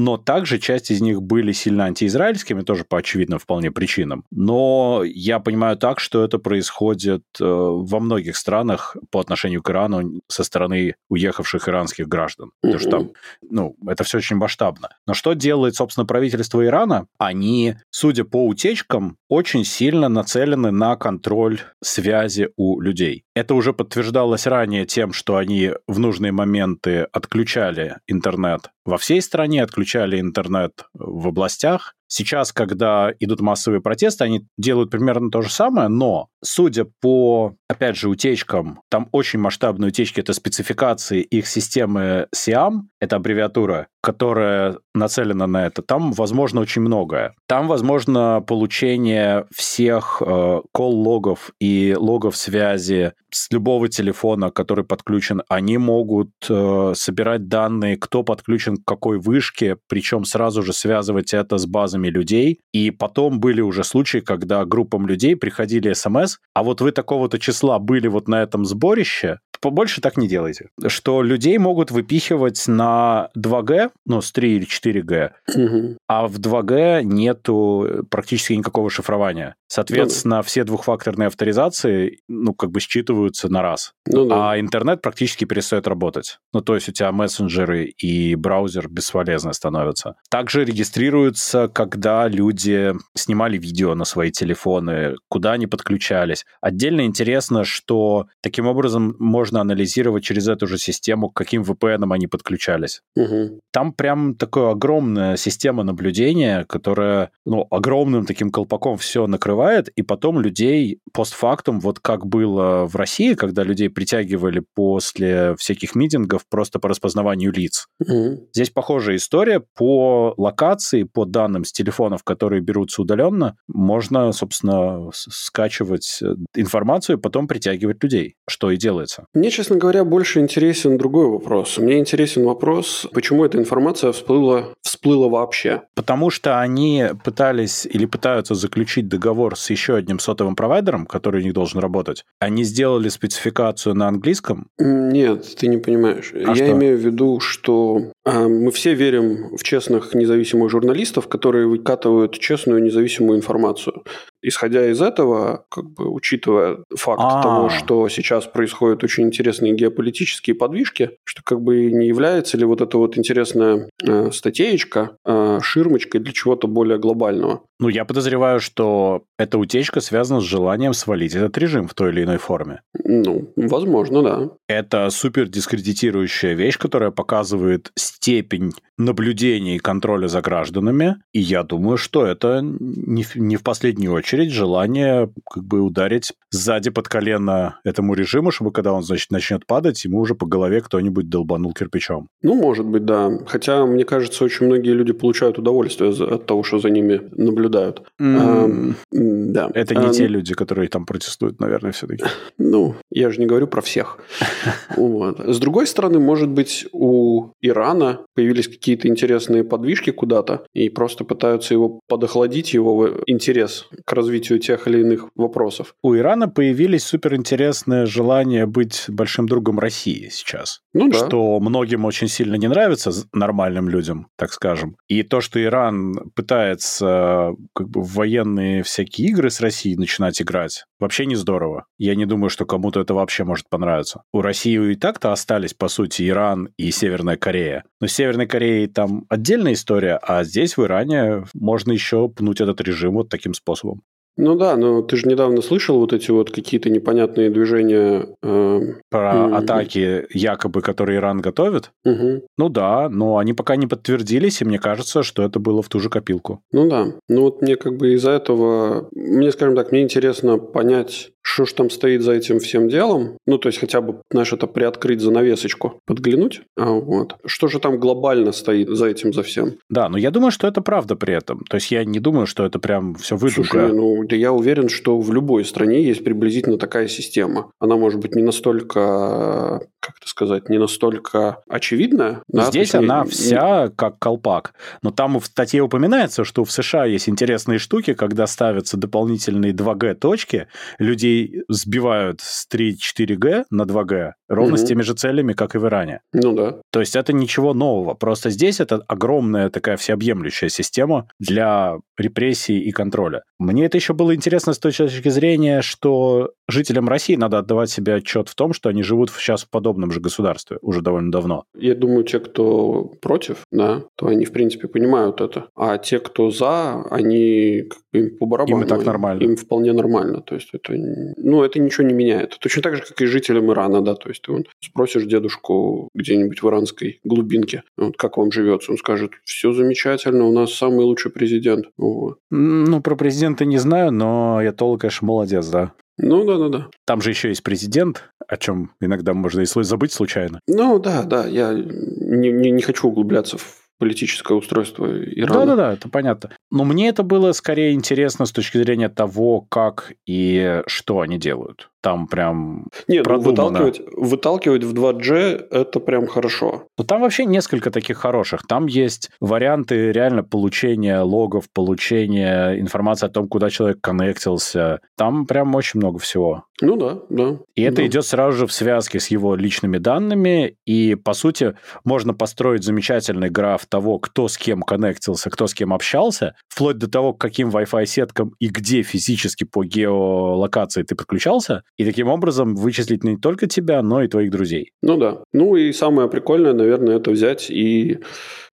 Но 0.00 0.16
также 0.16 0.60
часть 0.60 0.92
из 0.92 1.00
них 1.00 1.20
были 1.20 1.50
сильно 1.50 1.86
антиизраильскими, 1.86 2.60
тоже 2.60 2.84
по 2.84 2.98
очевидным 2.98 3.40
вполне 3.40 3.72
причинам. 3.72 4.24
Но 4.30 5.02
я 5.04 5.40
понимаю 5.40 5.76
так, 5.76 5.98
что 5.98 6.22
это 6.22 6.38
происходит 6.38 7.24
э, 7.40 7.44
во 7.44 7.98
многих 7.98 8.36
странах 8.36 8.96
по 9.10 9.18
отношению 9.18 9.60
к 9.60 9.70
Ирану 9.70 10.20
со 10.28 10.44
стороны 10.44 10.94
уехавших 11.08 11.68
иранских 11.68 12.06
граждан. 12.06 12.52
Потому 12.62 12.78
что 12.78 12.90
там, 12.90 13.10
ну, 13.50 13.76
это 13.88 14.04
все 14.04 14.18
очень 14.18 14.36
масштабно. 14.36 14.90
Но 15.04 15.14
что 15.14 15.32
делает, 15.32 15.74
собственно, 15.74 16.06
правительство 16.06 16.64
Ирана? 16.64 17.08
Они, 17.18 17.74
судя 17.90 18.22
по 18.22 18.46
утечкам, 18.46 19.16
очень 19.28 19.64
сильно 19.64 20.08
нацелены 20.08 20.70
на 20.70 20.96
контроль 20.96 21.60
связи 21.82 22.50
у 22.56 22.80
людей. 22.80 23.24
Это 23.34 23.54
уже 23.54 23.72
подтверждалось 23.72 24.46
ранее 24.46 24.86
тем, 24.86 25.12
что 25.12 25.36
они 25.36 25.72
в 25.86 25.98
нужные 25.98 26.32
моменты 26.32 27.02
отключали 27.12 27.96
интернет 28.06 28.70
во 28.84 28.98
всей 28.98 29.20
стране, 29.20 29.62
отключали 29.62 30.20
интернет 30.20 30.86
в 30.94 31.28
областях. 31.28 31.94
Сейчас, 32.08 32.52
когда 32.52 33.12
идут 33.20 33.40
массовые 33.40 33.82
протесты, 33.82 34.24
они 34.24 34.46
делают 34.56 34.90
примерно 34.90 35.30
то 35.30 35.42
же 35.42 35.50
самое, 35.50 35.88
но, 35.88 36.28
судя 36.42 36.86
по, 37.00 37.54
опять 37.68 37.96
же, 37.96 38.08
утечкам, 38.08 38.80
там 38.88 39.08
очень 39.12 39.38
масштабные 39.38 39.88
утечки, 39.88 40.20
это 40.20 40.32
спецификации 40.32 41.20
их 41.20 41.46
системы 41.46 42.26
SIAM, 42.34 42.84
это 42.98 43.16
аббревиатура, 43.16 43.88
которая 44.00 44.78
нацелена 44.94 45.46
на 45.46 45.66
это, 45.66 45.82
там 45.82 46.12
возможно 46.12 46.62
очень 46.62 46.82
многое. 46.82 47.34
Там 47.46 47.68
возможно 47.68 48.42
получение 48.46 49.46
всех 49.54 50.22
э, 50.24 50.60
колл-логов 50.72 51.50
и 51.60 51.94
логов 51.98 52.36
связи 52.36 53.12
с 53.30 53.50
любого 53.52 53.88
телефона, 53.88 54.50
который 54.50 54.84
подключен. 54.84 55.42
Они 55.48 55.78
могут 55.78 56.30
э, 56.48 56.92
собирать 56.94 57.48
данные, 57.48 57.96
кто 57.96 58.22
подключен 58.22 58.76
к 58.76 58.84
какой 58.84 59.18
вышке, 59.18 59.76
причем 59.88 60.24
сразу 60.24 60.62
же 60.62 60.72
связывать 60.72 61.34
это 61.34 61.58
с 61.58 61.66
базами 61.66 62.08
людей. 62.08 62.60
И 62.72 62.90
потом 62.90 63.40
были 63.40 63.60
уже 63.60 63.84
случаи, 63.84 64.18
когда 64.18 64.64
группам 64.64 65.06
людей 65.06 65.36
приходили 65.36 65.92
смс, 65.92 66.38
а 66.54 66.62
вот 66.62 66.80
вы 66.80 66.92
такого-то 66.92 67.38
числа 67.38 67.78
были 67.78 68.08
вот 68.08 68.28
на 68.28 68.42
этом 68.42 68.64
сборище, 68.64 69.40
побольше 69.60 70.00
так 70.00 70.16
не 70.16 70.28
делайте. 70.28 70.68
Что 70.86 71.22
людей 71.22 71.56
могут 71.58 71.90
выпихивать 71.90 72.66
на 72.68 73.30
2G, 73.36 73.90
ну, 74.06 74.20
с 74.20 74.32
3 74.32 74.56
или 74.56 74.66
4G, 74.66 75.30
Мгм. 75.56 75.98
а 76.06 76.26
в 76.26 76.38
2G 76.38 77.02
нету 77.02 77.86
э, 77.88 78.02
практически 78.10 78.52
никакого 78.54 78.90
шифрования. 78.90 79.54
Соответственно, 79.68 80.42
все 80.42 80.64
двухфакторные 80.64 81.26
авторизации, 81.28 82.18
ну, 82.28 82.54
как 82.54 82.70
бы 82.70 82.80
считываются 82.80 83.48
на 83.48 83.62
раз. 83.62 83.92
Ну 84.06 84.26
да. 84.26 84.52
А 84.52 84.60
интернет 84.60 85.02
практически 85.02 85.44
перестает 85.44 85.86
работать. 85.86 86.38
Ну, 86.52 86.60
то 86.60 86.74
есть 86.74 86.88
у 86.88 86.92
тебя 86.92 87.12
мессенджеры 87.12 87.84
и 87.84 88.34
браузер 88.34 88.88
бесполезны 88.88 89.52
становятся. 89.52 90.16
Также 90.30 90.64
регистрируются, 90.64 91.68
когда 91.68 92.28
люди 92.28 92.92
снимали 93.14 93.58
видео 93.58 93.94
на 93.94 94.04
свои 94.04 94.30
телефоны, 94.30 95.16
куда 95.28 95.52
они 95.52 95.66
подключались. 95.66 96.44
Отдельно 96.60 97.02
интересно, 97.04 97.64
что 97.64 98.26
таким 98.42 98.66
образом 98.66 99.16
можно 99.18 99.47
анализировать 99.56 100.24
через 100.24 100.48
эту 100.48 100.66
же 100.66 100.78
систему, 100.78 101.30
к 101.30 101.36
каким 101.36 101.62
VPN 101.62 102.12
они 102.12 102.26
подключались. 102.26 103.02
Мгм. 103.16 103.60
Там 103.72 103.92
прям 103.92 104.34
такая 104.34 104.70
огромная 104.70 105.36
система 105.36 105.82
наблюдения, 105.82 106.64
которая 106.64 107.30
ну, 107.44 107.66
огромным 107.70 108.26
таким 108.26 108.50
колпаком 108.50 108.96
все 108.96 109.26
накрывает, 109.26 109.88
и 109.88 110.02
потом 110.02 110.40
людей 110.40 111.00
постфактум, 111.12 111.80
вот 111.80 112.00
как 112.00 112.26
было 112.26 112.86
в 112.86 112.96
России, 112.96 113.34
когда 113.34 113.62
людей 113.62 113.88
притягивали 113.88 114.62
после 114.74 115.54
всяких 115.56 115.94
митингов 115.94 116.42
просто 116.48 116.78
по 116.78 116.88
распознаванию 116.88 117.52
лиц. 117.52 117.86
Мгм. 117.98 118.40
Здесь 118.52 118.70
похожая 118.70 119.16
история. 119.16 119.62
По 119.74 120.34
локации, 120.36 121.04
по 121.04 121.24
данным 121.24 121.64
с 121.64 121.72
телефонов, 121.72 122.22
которые 122.24 122.60
берутся 122.60 123.02
удаленно, 123.02 123.56
можно, 123.68 124.32
собственно, 124.32 125.10
скачивать 125.12 126.20
э, 126.22 126.34
информацию 126.54 127.18
и 127.18 127.20
потом 127.20 127.48
притягивать 127.48 128.02
людей, 128.02 128.34
что 128.48 128.70
и 128.70 128.76
делается. 128.76 129.26
Мне, 129.38 129.50
честно 129.50 129.76
говоря, 129.76 130.02
больше 130.04 130.40
интересен 130.40 130.98
другой 130.98 131.28
вопрос. 131.28 131.78
Мне 131.78 132.00
интересен 132.00 132.44
вопрос, 132.44 133.06
почему 133.14 133.44
эта 133.44 133.56
информация 133.56 134.10
всплыла, 134.10 134.70
всплыла 134.82 135.28
вообще. 135.28 135.82
Потому 135.94 136.30
что 136.30 136.60
они 136.60 137.04
пытались 137.22 137.86
или 137.86 138.04
пытаются 138.04 138.56
заключить 138.56 139.06
договор 139.06 139.56
с 139.56 139.70
еще 139.70 139.94
одним 139.94 140.18
сотовым 140.18 140.56
провайдером, 140.56 141.06
который 141.06 141.40
у 141.40 141.44
них 141.44 141.54
должен 141.54 141.78
работать. 141.78 142.24
Они 142.40 142.64
сделали 142.64 143.08
спецификацию 143.08 143.94
на 143.94 144.08
английском? 144.08 144.66
Нет, 144.76 145.46
ты 145.56 145.68
не 145.68 145.76
понимаешь. 145.76 146.32
А 146.34 146.38
Я 146.38 146.54
что? 146.56 146.70
имею 146.72 146.98
в 146.98 147.00
виду, 147.00 147.38
что 147.38 148.10
а, 148.24 148.48
мы 148.48 148.72
все 148.72 148.94
верим 148.94 149.56
в 149.56 149.62
честных 149.62 150.14
независимых 150.14 150.68
журналистов, 150.68 151.28
которые 151.28 151.68
выкатывают 151.68 152.36
честную 152.36 152.82
независимую 152.82 153.38
информацию. 153.38 154.02
Исходя 154.42 154.88
из 154.90 155.00
этого, 155.02 155.64
как 155.68 155.90
бы 155.90 156.08
учитывая 156.08 156.78
факт 156.94 157.20
А. 157.22 157.42
того, 157.42 157.68
что 157.70 158.08
сейчас 158.08 158.46
происходят 158.46 159.02
очень 159.02 159.24
интересные 159.24 159.74
геополитические 159.74 160.54
подвижки, 160.54 161.10
что 161.24 161.42
как 161.42 161.60
бы 161.60 161.90
не 161.90 162.06
является 162.06 162.56
ли 162.56 162.64
вот 162.64 162.80
эта 162.80 162.98
вот 162.98 163.18
интересная 163.18 163.88
э, 164.02 164.30
статейка 164.30 165.16
э, 165.24 165.58
ширмочкой 165.62 166.20
для 166.20 166.32
чего-то 166.32 166.68
более 166.68 166.98
глобального? 166.98 167.62
Ну, 167.80 167.88
я 167.88 168.04
подозреваю, 168.04 168.60
что 168.60 169.22
эта 169.38 169.58
утечка 169.58 170.00
связана 170.00 170.40
с 170.40 170.44
желанием 170.44 170.92
свалить 170.92 171.34
этот 171.34 171.56
режим 171.58 171.86
в 171.86 171.94
той 171.94 172.10
или 172.10 172.24
иной 172.24 172.38
форме. 172.38 172.82
Ну, 173.04 173.52
возможно, 173.56 174.22
да. 174.22 174.50
Это 174.68 175.10
супер 175.10 175.48
дискредитирующая 175.48 176.54
вещь, 176.54 176.78
которая 176.78 177.10
показывает 177.10 177.92
степень 177.96 178.72
наблюдения 178.98 179.76
и 179.76 179.78
контроля 179.78 180.28
за 180.28 180.40
гражданами. 180.42 181.16
И 181.32 181.40
я 181.40 181.62
думаю, 181.62 181.96
что 181.96 182.26
это 182.26 182.60
не 182.62 183.22
в, 183.22 183.36
не 183.36 183.56
в 183.56 183.62
последнюю 183.62 184.12
очередь 184.12 184.50
желание 184.52 185.30
как 185.50 185.64
бы 185.64 185.80
ударить 185.80 186.32
сзади 186.50 186.90
под 186.90 187.08
колено 187.08 187.78
этому 187.84 188.14
режиму, 188.14 188.50
чтобы 188.50 188.72
когда 188.72 188.92
он, 188.92 189.02
значит, 189.02 189.30
начнет 189.30 189.66
падать, 189.66 190.04
ему 190.04 190.18
уже 190.20 190.34
по 190.34 190.46
голове 190.46 190.80
кто-нибудь 190.80 191.28
долбанул 191.28 191.72
кирпичом. 191.72 192.28
Ну, 192.42 192.54
может 192.54 192.86
быть, 192.86 193.04
да. 193.04 193.30
Хотя, 193.46 193.86
мне 193.86 194.04
кажется, 194.04 194.44
очень 194.44 194.66
многие 194.66 194.92
люди 194.92 195.12
получают 195.12 195.58
удовольствие 195.58 196.10
от 196.10 196.46
того, 196.46 196.62
что 196.62 196.78
за 196.78 196.90
ними 196.90 197.20
наблюдают. 197.32 198.02
М, 198.18 198.96
М, 199.14 199.52
Да. 199.52 199.70
Это 199.74 199.94
не 199.94 200.06
А, 200.06 200.10
те 200.10 200.26
люди, 200.26 200.54
которые 200.54 200.88
там 200.88 201.06
протестуют, 201.06 201.60
наверное, 201.60 201.92
все-таки. 201.92 202.24
Ну, 202.58 202.96
я 203.10 203.30
же 203.30 203.40
не 203.40 203.46
говорю 203.46 203.66
про 203.66 203.80
всех. 203.80 204.18
С 204.96 205.58
другой 205.58 205.86
стороны, 205.86 206.18
может 206.18 206.48
быть, 206.48 206.86
у 206.92 207.52
Ирана 207.60 208.20
появились 208.34 208.68
какие-то 208.88 209.08
интересные 209.08 209.64
подвижки 209.64 210.10
куда-то, 210.10 210.64
и 210.72 210.88
просто 210.88 211.24
пытаются 211.24 211.74
его 211.74 212.00
подохладить, 212.08 212.72
его 212.72 213.10
интерес 213.26 213.86
к 214.06 214.12
развитию 214.14 214.58
тех 214.60 214.88
или 214.88 215.00
иных 215.00 215.28
вопросов. 215.36 215.94
У 216.02 216.16
Ирана 216.16 216.48
появились 216.48 217.04
суперинтересное 217.04 218.06
желание 218.06 218.64
быть 218.64 219.04
большим 219.08 219.46
другом 219.46 219.78
России 219.78 220.30
сейчас. 220.30 220.80
Ну 220.94 221.10
да. 221.10 221.18
что 221.18 221.60
многим 221.60 222.06
очень 222.06 222.28
сильно 222.28 222.54
не 222.54 222.66
нравится 222.66 223.10
нормальным 223.34 223.90
людям, 223.90 224.28
так 224.36 224.52
скажем. 224.52 224.96
И 225.06 225.22
то, 225.22 225.42
что 225.42 225.62
Иран 225.62 226.30
пытается 226.34 227.52
как 227.74 227.90
бы 227.90 228.00
в 228.00 228.14
военные 228.14 228.82
всякие 228.82 229.28
игры 229.28 229.50
с 229.50 229.60
Россией 229.60 229.96
начинать 229.96 230.40
играть, 230.40 230.84
вообще 230.98 231.26
не 231.26 231.36
здорово. 231.36 231.84
Я 231.98 232.14
не 232.14 232.24
думаю, 232.24 232.48
что 232.48 232.64
кому-то 232.64 233.00
это 233.00 233.12
вообще 233.12 233.44
может 233.44 233.68
понравиться. 233.68 234.22
У 234.32 234.40
России 234.40 234.92
и 234.92 234.94
так-то 234.94 235.32
остались, 235.32 235.74
по 235.74 235.88
сути, 235.88 236.26
Иран 236.26 236.70
и 236.78 236.90
Северная 236.90 237.36
Корея. 237.36 237.84
Но 238.00 238.06
с 238.06 238.12
Северной 238.12 238.46
Кореей 238.78 238.88
там 238.88 239.24
отдельная 239.28 239.72
история, 239.72 240.18
а 240.22 240.44
здесь, 240.44 240.76
в 240.76 240.84
Иране, 240.84 241.44
можно 241.54 241.92
еще 241.92 242.28
пнуть 242.28 242.60
этот 242.60 242.80
режим 242.80 243.14
вот 243.14 243.28
таким 243.28 243.54
способом. 243.54 244.02
Ну 244.40 244.54
да, 244.54 244.76
но 244.76 245.02
ты 245.02 245.16
же 245.16 245.26
недавно 245.26 245.62
слышал 245.62 245.98
вот 245.98 246.12
эти 246.12 246.30
вот 246.30 246.52
какие-то 246.52 246.90
непонятные 246.90 247.50
движения. 247.50 248.36
э, 248.40 248.80
Про 249.10 249.34
Мгм. 249.34 249.54
атаки, 249.54 250.26
якобы, 250.32 250.80
которые 250.80 251.18
Иран 251.18 251.40
готовит, 251.40 251.90
мгм. 252.04 252.42
ну 252.56 252.68
да, 252.68 253.08
но 253.08 253.38
они 253.38 253.52
пока 253.52 253.74
не 253.74 253.88
подтвердились, 253.88 254.62
и 254.62 254.64
мне 254.64 254.78
кажется, 254.78 255.24
что 255.24 255.42
это 255.42 255.58
было 255.58 255.82
в 255.82 255.88
ту 255.88 255.98
же 255.98 256.08
копилку. 256.08 256.60
Ну 256.72 256.88
да. 256.88 257.06
Ну 257.28 257.40
вот 257.42 257.62
мне 257.62 257.74
как 257.74 257.96
бы 257.96 258.14
из-за 258.14 258.30
этого, 258.30 259.08
мне, 259.12 259.50
скажем 259.50 259.74
так, 259.74 259.90
мне 259.90 260.02
интересно 260.02 260.58
понять, 260.58 261.30
что 261.50 261.64
ж 261.64 261.72
там 261.72 261.88
стоит 261.88 262.20
за 262.20 262.32
этим 262.32 262.58
всем 262.58 262.88
делом. 262.88 263.38
Ну, 263.46 263.56
то 263.56 263.68
есть 263.70 263.78
хотя 263.80 264.02
бы, 264.02 264.20
знаешь, 264.30 264.52
это 264.52 264.66
приоткрыть 264.66 265.22
занавесочку, 265.22 266.00
подглянуть. 266.04 266.60
А, 266.76 266.90
вот. 266.90 267.36
Что 267.46 267.68
же 267.68 267.78
там 267.80 267.98
глобально 267.98 268.52
стоит 268.52 268.88
за 268.90 269.06
этим, 269.06 269.32
за 269.32 269.42
всем? 269.42 269.72
Да, 269.88 270.10
но 270.10 270.18
я 270.18 270.30
думаю, 270.30 270.50
что 270.50 270.66
это 270.66 270.82
правда 270.82 271.16
при 271.16 271.32
этом. 271.34 271.64
То 271.70 271.76
есть 271.76 271.90
я 271.90 272.04
не 272.04 272.20
думаю, 272.20 272.46
что 272.46 272.66
это 272.66 272.78
прям 272.78 273.14
все 273.14 273.36
выдумка. 273.36 273.70
Слушай, 273.70 273.92
ну, 273.94 274.24
да 274.28 274.36
я 274.36 274.52
уверен, 274.52 274.90
что 274.90 275.18
в 275.18 275.32
любой 275.32 275.64
стране 275.64 276.02
есть 276.04 276.22
приблизительно 276.22 276.76
такая 276.76 277.08
система. 277.08 277.70
Она 277.78 277.96
может 277.96 278.20
быть 278.20 278.34
не 278.34 278.42
настолько, 278.42 279.80
как 280.00 280.16
это 280.20 280.28
сказать, 280.28 280.68
не 280.68 280.76
настолько 280.78 281.62
очевидная. 281.66 282.42
да, 282.48 282.64
Здесь 282.66 282.82
есть 282.82 282.94
она 282.94 283.24
не- 283.24 283.30
вся 283.30 283.88
как 283.96 284.18
колпак. 284.18 284.74
Но 285.02 285.10
там 285.10 285.40
в 285.40 285.46
статье 285.46 285.82
упоминается, 285.82 286.44
что 286.44 286.64
в 286.64 286.70
США 286.70 287.06
есть 287.06 287.28
интересные 287.28 287.78
штуки, 287.78 288.12
когда 288.12 288.46
ставятся 288.46 288.98
дополнительные 288.98 289.72
2G-точки, 289.72 290.66
людей 290.98 291.37
сбивают 291.68 292.40
с 292.40 292.66
3-4G 292.72 293.64
на 293.70 293.82
2G 293.84 294.32
ровно 294.48 294.76
с 294.76 294.80
Мгм. 294.80 294.88
теми 294.88 295.02
же 295.02 295.14
целями, 295.14 295.52
как 295.52 295.74
и 295.74 295.78
в 295.78 295.86
Иране. 295.86 296.20
Ну 296.32 296.52
да. 296.54 296.76
То 296.90 297.00
есть 297.00 297.16
это 297.16 297.32
ничего 297.32 297.74
нового. 297.74 298.14
Просто 298.14 298.50
здесь 298.50 298.80
это 298.80 299.02
огромная 299.08 299.68
такая 299.70 299.96
всеобъемлющая 299.96 300.68
система 300.68 301.28
для 301.38 301.98
репрессий 302.16 302.80
и 302.80 302.90
контроля. 302.92 303.42
Мне 303.58 303.84
это 303.86 303.98
еще 303.98 304.14
было 304.14 304.34
интересно 304.34 304.72
с 304.72 304.78
той 304.78 304.92
точки 304.92 305.28
зрения, 305.28 305.82
что 305.82 306.52
жителям 306.68 307.08
России 307.08 307.36
надо 307.36 307.58
отдавать 307.58 307.90
себе 307.90 308.14
отчет 308.14 308.48
в 308.48 308.54
том, 308.54 308.72
что 308.72 308.88
они 308.88 309.02
живут 309.02 309.30
сейчас 309.30 309.64
в 309.64 309.70
подобном 309.70 310.10
же 310.10 310.20
государстве 310.20 310.78
уже 310.80 311.02
довольно 311.02 311.30
давно. 311.30 311.64
Я 311.76 311.94
думаю, 311.94 312.24
те, 312.24 312.40
кто 312.40 313.12
против, 313.20 313.58
да, 313.70 314.02
то 314.16 314.26
они, 314.26 314.44
в 314.44 314.52
принципе, 314.52 314.88
понимают 314.88 315.40
это. 315.40 315.66
А 315.76 315.98
те, 315.98 316.18
кто 316.18 316.50
за, 316.50 317.02
они 317.10 317.84
им 318.12 318.36
по 318.38 318.46
барабану. 318.46 318.78
Им 318.78 318.84
и 318.84 318.88
так 318.88 319.04
нормально. 319.04 319.42
Им 319.42 319.56
вполне 319.56 319.92
нормально. 319.92 320.40
То 320.40 320.54
есть 320.54 320.70
это, 320.72 320.94
ну, 321.36 321.62
это 321.62 321.78
ничего 321.80 322.06
не 322.06 322.14
меняет. 322.14 322.56
Точно 322.60 322.82
так 322.82 322.96
же, 322.96 323.02
как 323.02 323.20
и 323.20 323.26
жителям 323.26 323.70
Ирана, 323.70 324.02
да. 324.02 324.14
То 324.14 324.28
есть 324.28 324.42
ты 324.42 324.64
спросишь 324.80 325.24
дедушку 325.24 326.08
где-нибудь 326.14 326.62
в 326.62 326.68
иранской 326.68 327.20
глубинке, 327.24 327.82
вот, 327.96 328.16
как 328.16 328.36
вам 328.36 328.52
живется, 328.52 328.92
он 328.92 328.98
скажет, 328.98 329.32
все 329.44 329.72
замечательно, 329.72 330.44
у 330.44 330.52
нас 330.52 330.74
самый 330.74 331.04
лучший 331.04 331.30
президент. 331.30 331.86
Вот. 331.96 332.38
Ну, 332.50 333.00
про 333.00 333.16
президента 333.16 333.64
не 333.64 333.78
знаю, 333.78 334.12
но 334.12 334.60
я 334.62 334.72
толк, 334.72 335.02
конечно, 335.02 335.26
молодец, 335.26 335.66
да. 335.68 335.92
Ну, 336.18 336.44
да-да-да. 336.44 336.88
Там 337.04 337.22
же 337.22 337.30
еще 337.30 337.48
есть 337.48 337.62
президент, 337.62 338.24
о 338.46 338.56
чем 338.56 338.90
иногда 339.00 339.34
можно 339.34 339.60
и 339.60 339.66
забыть 339.66 340.12
случайно. 340.12 340.60
Ну, 340.66 340.98
да, 340.98 341.22
да, 341.22 341.46
я 341.46 341.72
не, 341.72 342.50
не, 342.50 342.70
не 342.72 342.82
хочу 342.82 343.08
углубляться 343.08 343.56
в 343.56 343.87
политическое 343.98 344.54
устройство 344.54 345.06
Ирана. 345.06 345.66
Да-да-да, 345.66 345.92
это 345.92 346.08
понятно. 346.08 346.50
Но 346.70 346.84
мне 346.84 347.08
это 347.08 347.22
было 347.22 347.52
скорее 347.52 347.92
интересно 347.92 348.46
с 348.46 348.52
точки 348.52 348.78
зрения 348.78 349.08
того, 349.08 349.60
как 349.60 350.12
и 350.26 350.82
что 350.86 351.20
они 351.20 351.38
делают. 351.38 351.90
Там 352.08 352.26
прям... 352.26 352.86
Не, 353.06 353.20
ну, 353.20 353.38
выталкивать, 353.38 354.00
выталкивать 354.16 354.82
в 354.82 354.94
2G 354.94 355.68
это 355.70 356.00
прям 356.00 356.26
хорошо. 356.26 356.84
Ну, 356.96 357.04
там 357.04 357.20
вообще 357.20 357.44
несколько 357.44 357.90
таких 357.90 358.16
хороших. 358.16 358.62
Там 358.66 358.86
есть 358.86 359.28
варианты 359.40 360.10
реально 360.10 360.42
получения 360.42 361.20
логов, 361.20 361.64
получения 361.70 362.80
информации 362.80 363.26
о 363.26 363.28
том, 363.28 363.46
куда 363.46 363.68
человек 363.68 364.00
коннектился. 364.00 365.00
Там 365.18 365.44
прям 365.44 365.74
очень 365.74 366.00
много 366.00 366.18
всего. 366.18 366.64
Ну 366.80 366.96
да, 366.96 367.18
да. 367.28 367.58
И 367.74 367.82
это 367.82 367.96
Да. 367.96 368.06
идет 368.06 368.24
сразу 368.24 368.56
же 368.56 368.66
в 368.66 368.72
связке 368.72 369.18
с 369.18 369.26
его 369.26 369.56
личными 369.56 369.98
данными, 369.98 370.76
и, 370.86 371.16
по 371.16 371.32
сути, 371.34 371.74
можно 372.04 372.34
построить 372.34 372.84
замечательный 372.84 373.50
граф 373.50 373.84
того, 373.86 374.18
кто 374.20 374.46
с 374.48 374.56
кем 374.56 374.82
коннектился, 374.82 375.50
кто 375.50 375.66
с 375.66 375.74
кем 375.74 375.92
общался, 375.92 376.54
вплоть 376.68 376.96
до 376.96 377.10
того, 377.10 377.34
к 377.34 377.40
каким 377.40 377.70
Wi-Fi 377.70 378.06
сеткам 378.06 378.52
и 378.60 378.68
где 378.68 379.02
физически 379.02 379.64
по 379.64 379.84
геолокации 379.84 381.02
ты 381.02 381.16
подключался, 381.16 381.82
и 381.98 382.04
таким 382.04 382.28
образом 382.28 382.76
вычислить 382.76 383.24
не 383.24 383.36
только 383.36 383.66
тебя, 383.66 384.00
но 384.02 384.22
и 384.22 384.28
твоих 384.28 384.50
друзей. 384.50 384.92
Ну 385.02 385.16
да. 385.16 385.42
Ну 385.52 385.74
и 385.76 385.92
самое 385.92 386.28
прикольное, 386.30 386.72
наверное, 386.72 387.16
это 387.16 387.32
взять 387.32 387.70
и, 387.70 388.20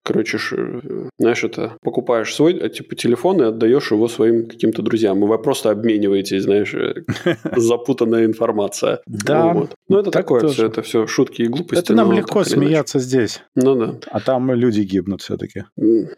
короче, 0.06 0.38
знаешь, 1.18 1.44
это 1.44 1.78
покупаешь 1.82 2.34
свой 2.34 2.54
э, 2.54 2.70
типа 2.70 2.96
телефон 2.96 3.42
и 3.42 3.46
отдаешь 3.46 3.92
его 3.92 4.08
своим 4.08 4.48
каким-то 4.48 4.82
друзьям. 4.82 5.24
И 5.24 5.28
вы 5.28 5.38
просто 5.40 5.72
обмениваетесь, 5.72 6.44
знаешь, 6.44 6.74
э, 6.74 7.04
запутанная 7.58 8.26
информация. 8.26 9.00
Да, 9.08 9.54
Ну, 9.54 9.60
вот. 9.62 9.76
Ну 9.90 9.98
это 10.00 10.12
так 10.12 10.24
такое 10.24 10.42
тоже. 10.42 10.54
все, 10.54 10.66
это 10.68 10.82
все 10.84 11.08
шутки 11.08 11.42
и 11.42 11.48
глупости. 11.48 11.82
Это 11.84 11.94
нам 11.96 12.12
легко 12.12 12.44
смеяться 12.44 13.00
здесь, 13.00 13.42
Ну 13.56 13.76
да. 13.76 13.96
а 14.12 14.20
там 14.20 14.52
люди 14.54 14.82
гибнут 14.82 15.22
все-таки. 15.22 15.66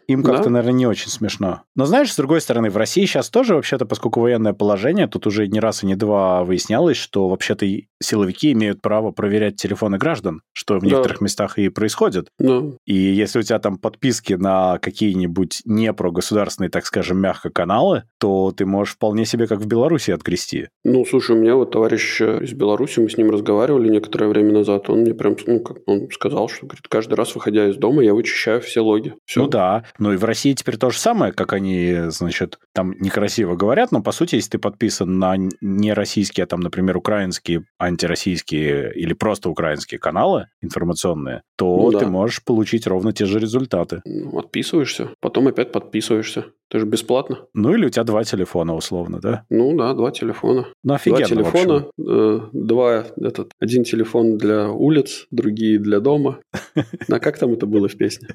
Им 0.06 0.22
Да. 0.22 0.32
как-то, 0.32 0.50
наверное, 0.50 0.78
не 0.78 0.86
очень 0.86 1.08
смешно. 1.10 1.62
Но 1.74 1.84
знаешь, 1.86 2.12
с 2.12 2.16
другой 2.16 2.40
стороны, 2.40 2.70
в 2.70 2.76
России 2.76 3.04
сейчас 3.06 3.30
тоже, 3.30 3.54
вообще-то, 3.54 3.86
поскольку 3.86 4.20
военное 4.20 4.52
положение, 4.52 5.06
тут 5.06 5.26
уже 5.26 5.48
не 5.48 5.60
раз 5.60 5.82
и 5.82 5.86
не 5.86 5.96
два 5.96 6.44
выяснялось, 6.44 6.96
что 6.98 7.28
вообще-то 7.28 7.66
силовики 8.02 8.52
имеют 8.52 8.82
право 8.82 9.10
проверять 9.12 9.56
телефоны 9.56 9.96
граждан, 9.98 10.42
что 10.52 10.76
в 10.78 10.80
Да. 10.82 10.86
некоторых 10.86 11.20
местах 11.20 11.58
и 11.58 11.68
происходит. 11.70 12.28
Да. 12.38 12.62
И 12.84 12.94
если 12.94 13.38
у 13.38 13.42
тебя 13.42 13.58
там 13.58 13.77
там 13.78 13.90
подписки 13.90 14.34
на 14.34 14.78
какие-нибудь 14.78 15.62
не 15.64 15.92
прогосударственные, 15.92 16.70
так 16.70 16.86
скажем, 16.86 17.18
мягко 17.18 17.50
каналы, 17.50 18.04
то 18.18 18.52
ты 18.52 18.66
можешь 18.66 18.94
вполне 18.94 19.24
себе 19.24 19.46
как 19.46 19.60
в 19.60 19.66
Беларуси 19.66 20.10
отгрести. 20.10 20.68
Ну, 20.84 21.04
слушай, 21.04 21.36
у 21.36 21.40
меня 21.40 21.54
вот 21.54 21.70
товарищ 21.70 22.20
из 22.20 22.52
Беларуси, 22.52 23.00
мы 23.00 23.08
с 23.08 23.16
ним 23.16 23.30
разговаривали 23.30 23.88
некоторое 23.88 24.28
время 24.28 24.52
назад, 24.52 24.90
он 24.90 25.00
мне 25.00 25.14
прям, 25.14 25.36
ну, 25.46 25.60
как 25.60 25.78
он 25.86 26.08
сказал, 26.10 26.48
что, 26.48 26.66
говорит, 26.66 26.88
каждый 26.88 27.14
раз, 27.14 27.34
выходя 27.34 27.68
из 27.68 27.76
дома, 27.76 28.02
я 28.02 28.14
вычищаю 28.14 28.60
все 28.60 28.80
логи. 28.80 29.14
Все. 29.24 29.42
Ну 29.42 29.48
да, 29.48 29.84
ну 29.98 30.12
и 30.12 30.16
в 30.16 30.24
России 30.24 30.52
теперь 30.52 30.76
то 30.76 30.90
же 30.90 30.98
самое, 30.98 31.32
как 31.32 31.52
они, 31.52 31.96
значит, 32.08 32.58
там 32.74 32.94
некрасиво 32.98 33.56
говорят, 33.56 33.92
но, 33.92 34.02
по 34.02 34.12
сути, 34.12 34.36
если 34.36 34.50
ты 34.50 34.58
подписан 34.58 35.18
на 35.18 35.36
не 35.60 35.92
российские, 35.92 36.44
а 36.44 36.46
там, 36.46 36.60
например, 36.60 36.96
украинские, 36.96 37.64
антироссийские 37.78 38.92
или 38.94 39.12
просто 39.12 39.50
украинские 39.50 39.98
каналы 39.98 40.48
информационные, 40.60 41.42
то 41.56 41.76
ну, 41.76 41.90
да. 41.92 42.00
ты 42.00 42.06
можешь 42.06 42.42
получить 42.44 42.86
ровно 42.86 43.12
те 43.12 43.26
же 43.26 43.38
результаты. 43.38 43.67
Ну, 44.04 44.38
отписываешься, 44.38 45.10
потом 45.20 45.48
опять 45.48 45.72
подписываешься. 45.72 46.46
Это 46.70 46.80
же 46.80 46.86
бесплатно. 46.86 47.46
Ну 47.54 47.74
или 47.74 47.86
у 47.86 47.88
тебя 47.88 48.04
два 48.04 48.24
телефона 48.24 48.74
условно, 48.74 49.20
да? 49.20 49.44
Ну 49.48 49.74
да, 49.76 49.94
два 49.94 50.10
телефона. 50.10 50.66
Ну 50.84 50.94
офигенно, 50.94 51.26
Два 51.26 51.28
телефона, 51.28 51.86
э, 51.98 52.40
два, 52.52 53.06
этот, 53.16 53.52
один 53.58 53.84
телефон 53.84 54.36
для 54.36 54.68
улиц, 54.68 55.26
другие 55.30 55.78
для 55.78 56.00
дома. 56.00 56.40
А 57.10 57.20
как 57.20 57.38
там 57.38 57.52
это 57.54 57.66
было 57.66 57.88
в 57.88 57.96
песне? 57.96 58.28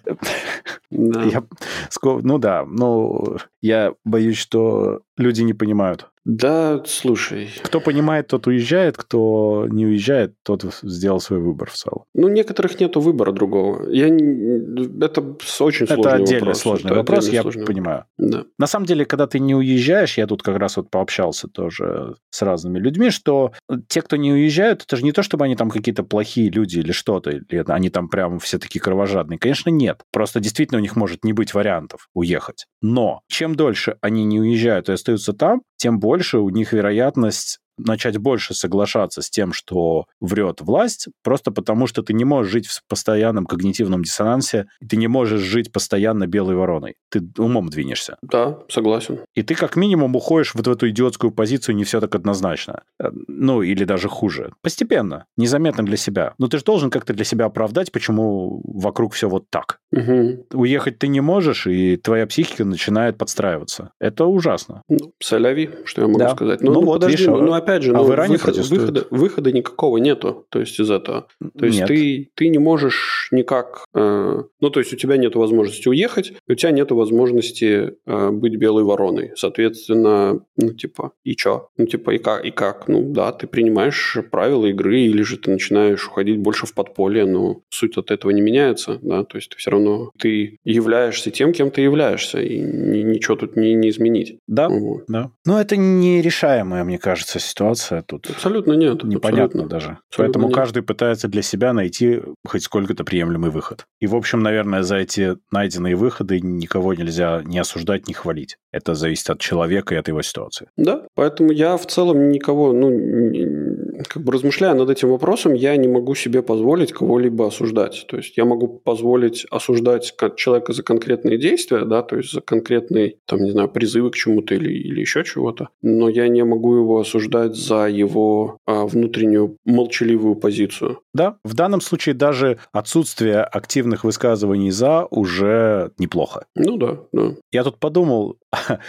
Ну 0.89 2.37
да, 2.39 2.65
ну 2.67 3.37
я 3.61 3.93
боюсь, 4.03 4.37
что 4.37 5.01
люди 5.17 5.41
не 5.43 5.53
понимают. 5.53 6.09
Да, 6.25 6.81
слушай. 6.85 7.49
Кто 7.61 7.81
понимает, 7.81 8.27
тот 8.27 8.47
уезжает, 8.47 8.97
кто 8.97 9.67
не 9.69 9.85
уезжает, 9.85 10.35
тот 10.43 10.63
сделал 10.81 11.19
свой 11.19 11.39
выбор 11.39 11.69
в 11.69 11.73
целом. 11.73 12.05
Ну, 12.13 12.29
некоторых 12.29 12.79
нету 12.79 13.01
выбора 13.01 13.31
другого. 13.31 13.89
Я 13.89 14.09
не... 14.09 15.03
Это 15.03 15.21
очень 15.59 15.87
сложный 15.87 15.99
Это 15.99 16.13
отдельный 16.13 16.39
вопрос. 16.39 16.59
сложный 16.59 16.87
Это 16.87 16.95
вопрос, 16.95 17.19
отдельный 17.19 17.35
я 17.35 17.41
сложный 17.41 17.65
понимаю. 17.65 18.05
Да. 18.17 18.45
На 18.57 18.67
самом 18.67 18.85
деле, 18.85 19.05
когда 19.05 19.27
ты 19.27 19.39
не 19.39 19.53
уезжаешь, 19.53 20.17
я 20.17 20.25
тут 20.25 20.43
как 20.43 20.57
раз 20.57 20.77
вот 20.77 20.89
пообщался 20.89 21.47
тоже 21.49 22.15
с 22.29 22.41
разными 22.41 22.79
людьми, 22.79 23.09
что 23.09 23.51
те, 23.89 24.01
кто 24.01 24.15
не 24.15 24.31
уезжают, 24.31 24.83
это 24.83 24.95
же 24.95 25.03
не 25.03 25.11
то, 25.11 25.23
чтобы 25.23 25.43
они 25.43 25.55
там 25.57 25.69
какие-то 25.69 26.03
плохие 26.03 26.49
люди 26.49 26.79
или 26.79 26.93
что-то, 26.93 27.31
или 27.31 27.63
они 27.67 27.89
там 27.89 28.07
прям 28.07 28.39
все 28.39 28.59
такие 28.59 28.79
кровожадные. 28.79 29.39
Конечно, 29.39 29.69
нет. 29.69 30.01
Просто 30.11 30.39
действительно 30.39 30.79
у 30.79 30.81
них 30.81 30.95
может 30.95 31.25
не 31.25 31.33
быть 31.33 31.53
вариантов 31.53 32.07
уехать. 32.13 32.65
Но 32.81 33.21
чем 33.27 33.55
дольше 33.55 33.97
они 34.01 34.23
не 34.23 34.39
уезжают 34.39 34.87
и 34.87 34.93
остаются 34.93 35.33
там, 35.33 35.63
тем 35.83 35.99
больше 35.99 36.37
у 36.37 36.47
них 36.49 36.71
вероятность 36.71 37.59
начать 37.77 38.17
больше 38.17 38.53
соглашаться 38.53 39.21
с 39.21 39.29
тем, 39.29 39.53
что 39.53 40.05
врет 40.19 40.61
власть, 40.61 41.07
просто 41.23 41.51
потому 41.51 41.87
что 41.87 42.01
ты 42.03 42.13
не 42.13 42.25
можешь 42.25 42.51
жить 42.51 42.67
в 42.67 42.81
постоянном 42.87 43.45
когнитивном 43.45 44.03
диссонансе, 44.03 44.67
ты 44.87 44.97
не 44.97 45.07
можешь 45.07 45.41
жить 45.41 45.71
постоянно 45.71 46.27
белой 46.27 46.55
вороной. 46.55 46.95
Ты 47.09 47.21
умом 47.37 47.69
двинешься. 47.69 48.17
Да, 48.21 48.59
согласен. 48.69 49.19
И 49.35 49.43
ты 49.43 49.55
как 49.55 49.75
минимум 49.75 50.15
уходишь 50.15 50.55
вот 50.55 50.67
в 50.67 50.71
эту 50.71 50.89
идиотскую 50.89 51.31
позицию 51.31 51.75
не 51.75 51.83
все 51.83 51.99
так 52.01 52.15
однозначно. 52.15 52.83
Э, 52.99 53.09
Ну, 53.27 53.61
или 53.61 53.83
даже 53.83 54.09
хуже. 54.09 54.53
Постепенно, 54.61 55.25
незаметно 55.37 55.83
для 55.85 55.97
себя. 55.97 56.33
Но 56.37 56.47
ты 56.47 56.57
же 56.57 56.63
должен 56.63 56.89
как-то 56.89 57.13
для 57.13 57.25
себя 57.25 57.45
оправдать, 57.45 57.91
почему 57.91 58.61
вокруг 58.63 59.13
все 59.13 59.27
вот 59.29 59.45
так. 59.49 59.79
Угу. 59.91 60.47
Уехать 60.53 60.99
ты 60.99 61.07
не 61.07 61.21
можешь, 61.21 61.67
и 61.67 61.97
твоя 61.97 62.25
психика 62.27 62.65
начинает 62.65 63.17
подстраиваться. 63.17 63.91
Это 63.99 64.25
ужасно. 64.25 64.81
Ну, 64.89 65.13
соляви, 65.21 65.69
что 65.85 66.01
я 66.01 66.07
могу 66.07 66.19
Да. 66.19 66.29
сказать. 66.35 66.61
Ну 66.61 66.73
Ну, 66.73 66.81
вот, 66.81 66.93
подожди, 66.95 67.17
видишь, 67.17 67.27
ну, 67.27 67.41
ну, 67.41 67.53
опять 67.63 67.83
же, 67.83 67.91
а 67.91 67.97
ну, 67.97 68.03
в 68.03 68.11
Иране 68.11 68.33
выход- 68.37 68.57
выхода, 68.69 69.07
выхода 69.09 69.51
никакого 69.51 69.97
нету, 69.97 70.45
то 70.49 70.59
есть 70.59 70.79
из 70.79 70.89
этого. 70.91 71.27
То 71.57 71.65
есть 71.65 71.79
Нет. 71.79 71.87
ты, 71.87 72.29
ты 72.35 72.49
не 72.49 72.59
можешь 72.59 73.27
никак... 73.31 73.85
э, 73.95 74.43
ну, 74.61 74.69
то 74.69 74.79
есть 74.79 74.93
у 74.93 74.95
тебя 74.95 75.17
нет 75.17 75.35
возможности 75.35 75.87
уехать, 75.87 76.33
у 76.47 76.53
тебя 76.55 76.71
нет 76.71 76.91
возможности 76.91 77.93
э, 78.05 78.29
быть 78.31 78.55
белой 78.57 78.83
вороной. 78.83 79.31
Соответственно, 79.35 80.39
ну, 80.57 80.73
типа, 80.73 81.11
и 81.23 81.35
чё? 81.35 81.69
Ну, 81.77 81.85
типа, 81.85 82.11
и 82.11 82.17
как? 82.17 82.45
И 82.45 82.51
как? 82.51 82.87
Ну, 82.87 83.11
да, 83.13 83.31
ты 83.31 83.47
принимаешь 83.47 84.17
правила 84.31 84.65
игры, 84.67 84.99
или 85.01 85.21
же 85.23 85.37
ты 85.37 85.51
начинаешь 85.51 86.07
уходить 86.07 86.37
больше 86.39 86.65
в 86.65 86.73
подполье, 86.73 87.25
но 87.25 87.61
суть 87.69 87.97
от 87.97 88.11
этого 88.11 88.31
не 88.31 88.41
меняется, 88.41 88.99
да, 89.01 89.23
то 89.23 89.37
есть 89.37 89.49
ты 89.49 89.57
все 89.57 89.71
равно, 89.71 90.11
ты 90.19 90.57
являешься 90.63 91.31
тем, 91.31 91.53
кем 91.53 91.71
ты 91.71 91.81
являешься, 91.81 92.41
и 92.41 92.59
ни- 92.59 93.03
ничего 93.03 93.35
тут 93.35 93.55
не, 93.55 93.73
не 93.73 93.89
изменить. 93.89 94.37
Да, 94.47 94.69
Вот. 94.69 95.03
да. 95.07 95.31
Но 95.45 95.59
это 95.59 95.75
нерешаемая, 95.77 96.83
мне 96.83 96.97
кажется, 96.97 97.39
ситуация 97.53 98.01
тут. 98.01 98.29
Абсолютно 98.29 98.73
нет. 98.73 99.03
Непонятно 99.03 99.63
абсолютно. 99.63 99.69
даже. 99.69 99.97
Поэтому 100.17 100.47
нет. 100.47 100.55
каждый 100.55 100.81
пытается 100.81 101.27
для 101.27 101.41
себя 101.41 101.73
найти 101.73 102.21
хоть 102.45 102.63
сколько-то 102.63 103.03
приемлемый 103.03 103.51
выход. 103.51 103.85
И, 103.99 104.07
в 104.07 104.15
общем, 104.15 104.41
наверное, 104.41 104.81
за 104.81 104.97
эти 104.97 105.37
найденные 105.51 105.95
выходы 105.95 106.39
никого 106.41 106.93
нельзя 106.93 107.41
ни 107.45 107.59
осуждать, 107.59 108.07
ни 108.07 108.13
хвалить. 108.13 108.57
Это 108.71 108.95
зависит 108.95 109.29
от 109.29 109.39
человека 109.39 109.93
и 109.93 109.97
от 109.97 110.07
его 110.07 110.21
ситуации. 110.23 110.67
Да, 110.77 111.03
поэтому 111.15 111.51
я 111.51 111.77
в 111.77 111.85
целом 111.85 112.29
никого, 112.29 112.73
ну, 112.73 114.03
как 114.09 114.23
бы 114.23 114.31
размышляя 114.31 114.73
над 114.73 114.89
этим 114.89 115.09
вопросом, 115.09 115.53
я 115.53 115.75
не 115.77 115.87
могу 115.87 116.15
себе 116.15 116.41
позволить 116.41 116.91
кого-либо 116.91 117.47
осуждать. 117.47 118.05
То 118.07 118.17
есть 118.17 118.35
я 118.37 118.45
могу 118.45 118.67
позволить 118.67 119.45
осуждать 119.51 120.13
человека 120.37 120.73
за 120.73 120.81
конкретные 120.81 121.37
действия, 121.37 121.85
да, 121.85 122.01
то 122.01 122.17
есть 122.17 122.31
за 122.31 122.41
конкретные, 122.41 123.17
там, 123.27 123.43
не 123.43 123.51
знаю, 123.51 123.69
призывы 123.69 124.09
к 124.09 124.15
чему-то 124.15 124.55
или, 124.55 124.73
или 124.73 125.01
еще 125.01 125.23
чего-то, 125.23 125.69
но 125.83 126.09
я 126.09 126.27
не 126.27 126.43
могу 126.43 126.75
его 126.75 126.99
осуждать 126.99 127.42
за 127.49 127.87
его 127.87 128.57
а, 128.65 128.85
внутреннюю 128.85 129.57
молчаливую 129.65 130.35
позицию. 130.35 130.99
Да, 131.13 131.37
в 131.43 131.53
данном 131.53 131.81
случае 131.81 132.15
даже 132.15 132.59
отсутствие 132.71 133.43
активных 133.43 134.03
высказываний 134.03 134.71
«за» 134.71 135.05
уже 135.09 135.91
неплохо. 135.97 136.45
Ну 136.55 136.77
да, 136.77 136.99
да. 137.11 137.35
Я 137.51 137.63
тут 137.63 137.79
подумал, 137.79 138.37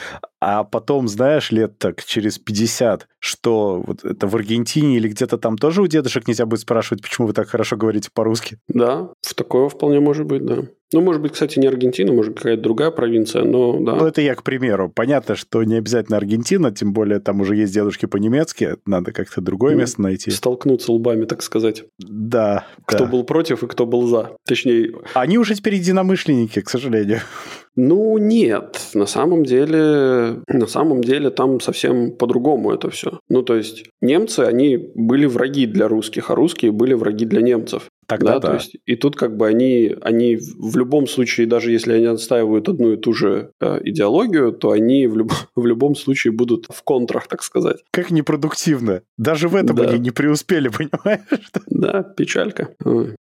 а 0.41 0.65
потом, 0.65 1.09
знаешь, 1.09 1.51
лет 1.51 1.79
так 1.79 2.05
через 2.05 2.39
50, 2.39 3.09
что 3.19 3.83
вот 3.87 4.05
это 4.05 4.27
в 4.27 4.35
Аргентине 4.37 4.97
или 4.97 5.09
где-то 5.09 5.39
там 5.39 5.57
тоже 5.59 5.83
у 5.83 5.87
дедушек 5.87 6.29
нельзя 6.29 6.47
будет 6.47 6.61
спрашивать, 6.61 7.03
почему 7.03 7.27
вы 7.27 7.33
так 7.33 7.49
хорошо 7.49 7.77
говорите 7.77 8.11
по-русски. 8.13 8.59
Да, 8.69 9.11
в 9.23 9.35
такое 9.35 9.69
вполне 9.69 10.01
может 10.01 10.27
быть, 10.27 10.45
да. 10.45 10.65
Ну, 10.93 11.01
может 11.01 11.21
быть, 11.23 11.33
кстати, 11.33 11.59
не 11.59 11.67
Аргентина, 11.67 12.13
может, 12.13 12.37
какая-то 12.37 12.63
другая 12.63 12.93
провинция, 12.93 13.43
но 13.43 13.81
да. 13.81 13.97
Ну, 13.97 14.07
это 14.07 14.21
я 14.21 14.37
к 14.37 14.45
примеру. 14.45 14.93
Понятно, 14.95 15.35
что 15.35 15.65
не 15.65 15.75
обязательно 15.77 16.19
Аргентина, 16.19 16.71
тем 16.71 16.93
более 16.93 17.19
там 17.19 17.41
уже 17.41 17.57
есть 17.57 17.75
дедушки 17.75 18.07
по-немецки, 18.07 18.77
надо 18.87 19.11
как-то 19.13 19.41
другое 19.41 19.73
Мгм. 19.73 19.81
место 19.81 20.03
найти. 20.03 20.31
Столкнуться 20.31 20.93
лбами, 20.93 21.25
так 21.25 21.43
сказать. 21.43 21.85
Да. 21.99 22.67
Кто 22.87 22.99
да. 22.99 23.07
был 23.07 23.25
против 23.25 23.65
и 23.65 23.67
кто 23.67 23.87
был 23.87 24.07
за. 24.07 24.37
Точнее, 24.47 24.93
Они 25.15 25.37
уже 25.37 25.55
теперь 25.57 25.75
единомышленники, 25.75 26.61
к 26.61 26.71
сожалению. 26.71 27.21
Ну 27.77 28.19
нет, 28.19 28.81
на 28.95 29.07
самом 29.07 29.45
деле, 29.45 30.43
на 30.47 30.67
самом 30.67 31.03
деле 31.03 31.31
там 31.31 31.61
совсем 31.61 32.13
по-другому 32.13 32.73
это 32.73 32.91
все. 32.91 33.19
Ну 33.29 33.43
то 33.43 33.57
есть 33.57 33.85
немцы, 34.01 34.41
они 34.41 34.93
были 34.95 35.27
враги 35.27 35.67
для 35.67 35.89
русских, 35.89 36.31
а 36.31 36.35
русские 36.35 36.71
были 36.71 36.95
враги 36.95 37.25
для 37.25 37.43
немцев. 37.43 37.89
Тогда 38.07 38.39
да. 38.39 38.49
то 38.49 38.55
есть 38.55 38.77
и 38.87 38.97
тут 38.97 39.17
как 39.17 39.37
бы 39.37 39.47
они, 39.47 39.95
они 40.01 40.37
в 40.37 40.77
любом 40.77 41.07
случае, 41.07 41.47
даже 41.47 41.71
если 41.73 41.93
они 41.95 42.07
отстаивают 42.07 42.69
одну 42.69 42.93
и 42.93 42.97
ту 42.97 43.13
же 43.13 43.51
э, 43.61 43.81
идеологию, 43.85 44.53
то 44.53 44.71
они 44.71 45.07
в, 45.07 45.17
люб- 45.17 45.33
в 45.57 45.67
любом 45.67 45.95
случае 45.95 46.33
будут 46.33 46.67
в 46.69 46.83
контрах, 46.83 47.27
так 47.29 47.43
сказать. 47.43 47.79
Как 47.91 48.11
непродуктивно. 48.11 49.03
Даже 49.19 49.49
в 49.49 49.57
этом 49.57 49.77
Да. 49.77 49.85
они 49.85 49.99
не 49.99 50.11
преуспели, 50.11 50.69
понимаешь? 50.79 51.51
Да, 51.67 52.03
печалька. 52.03 52.71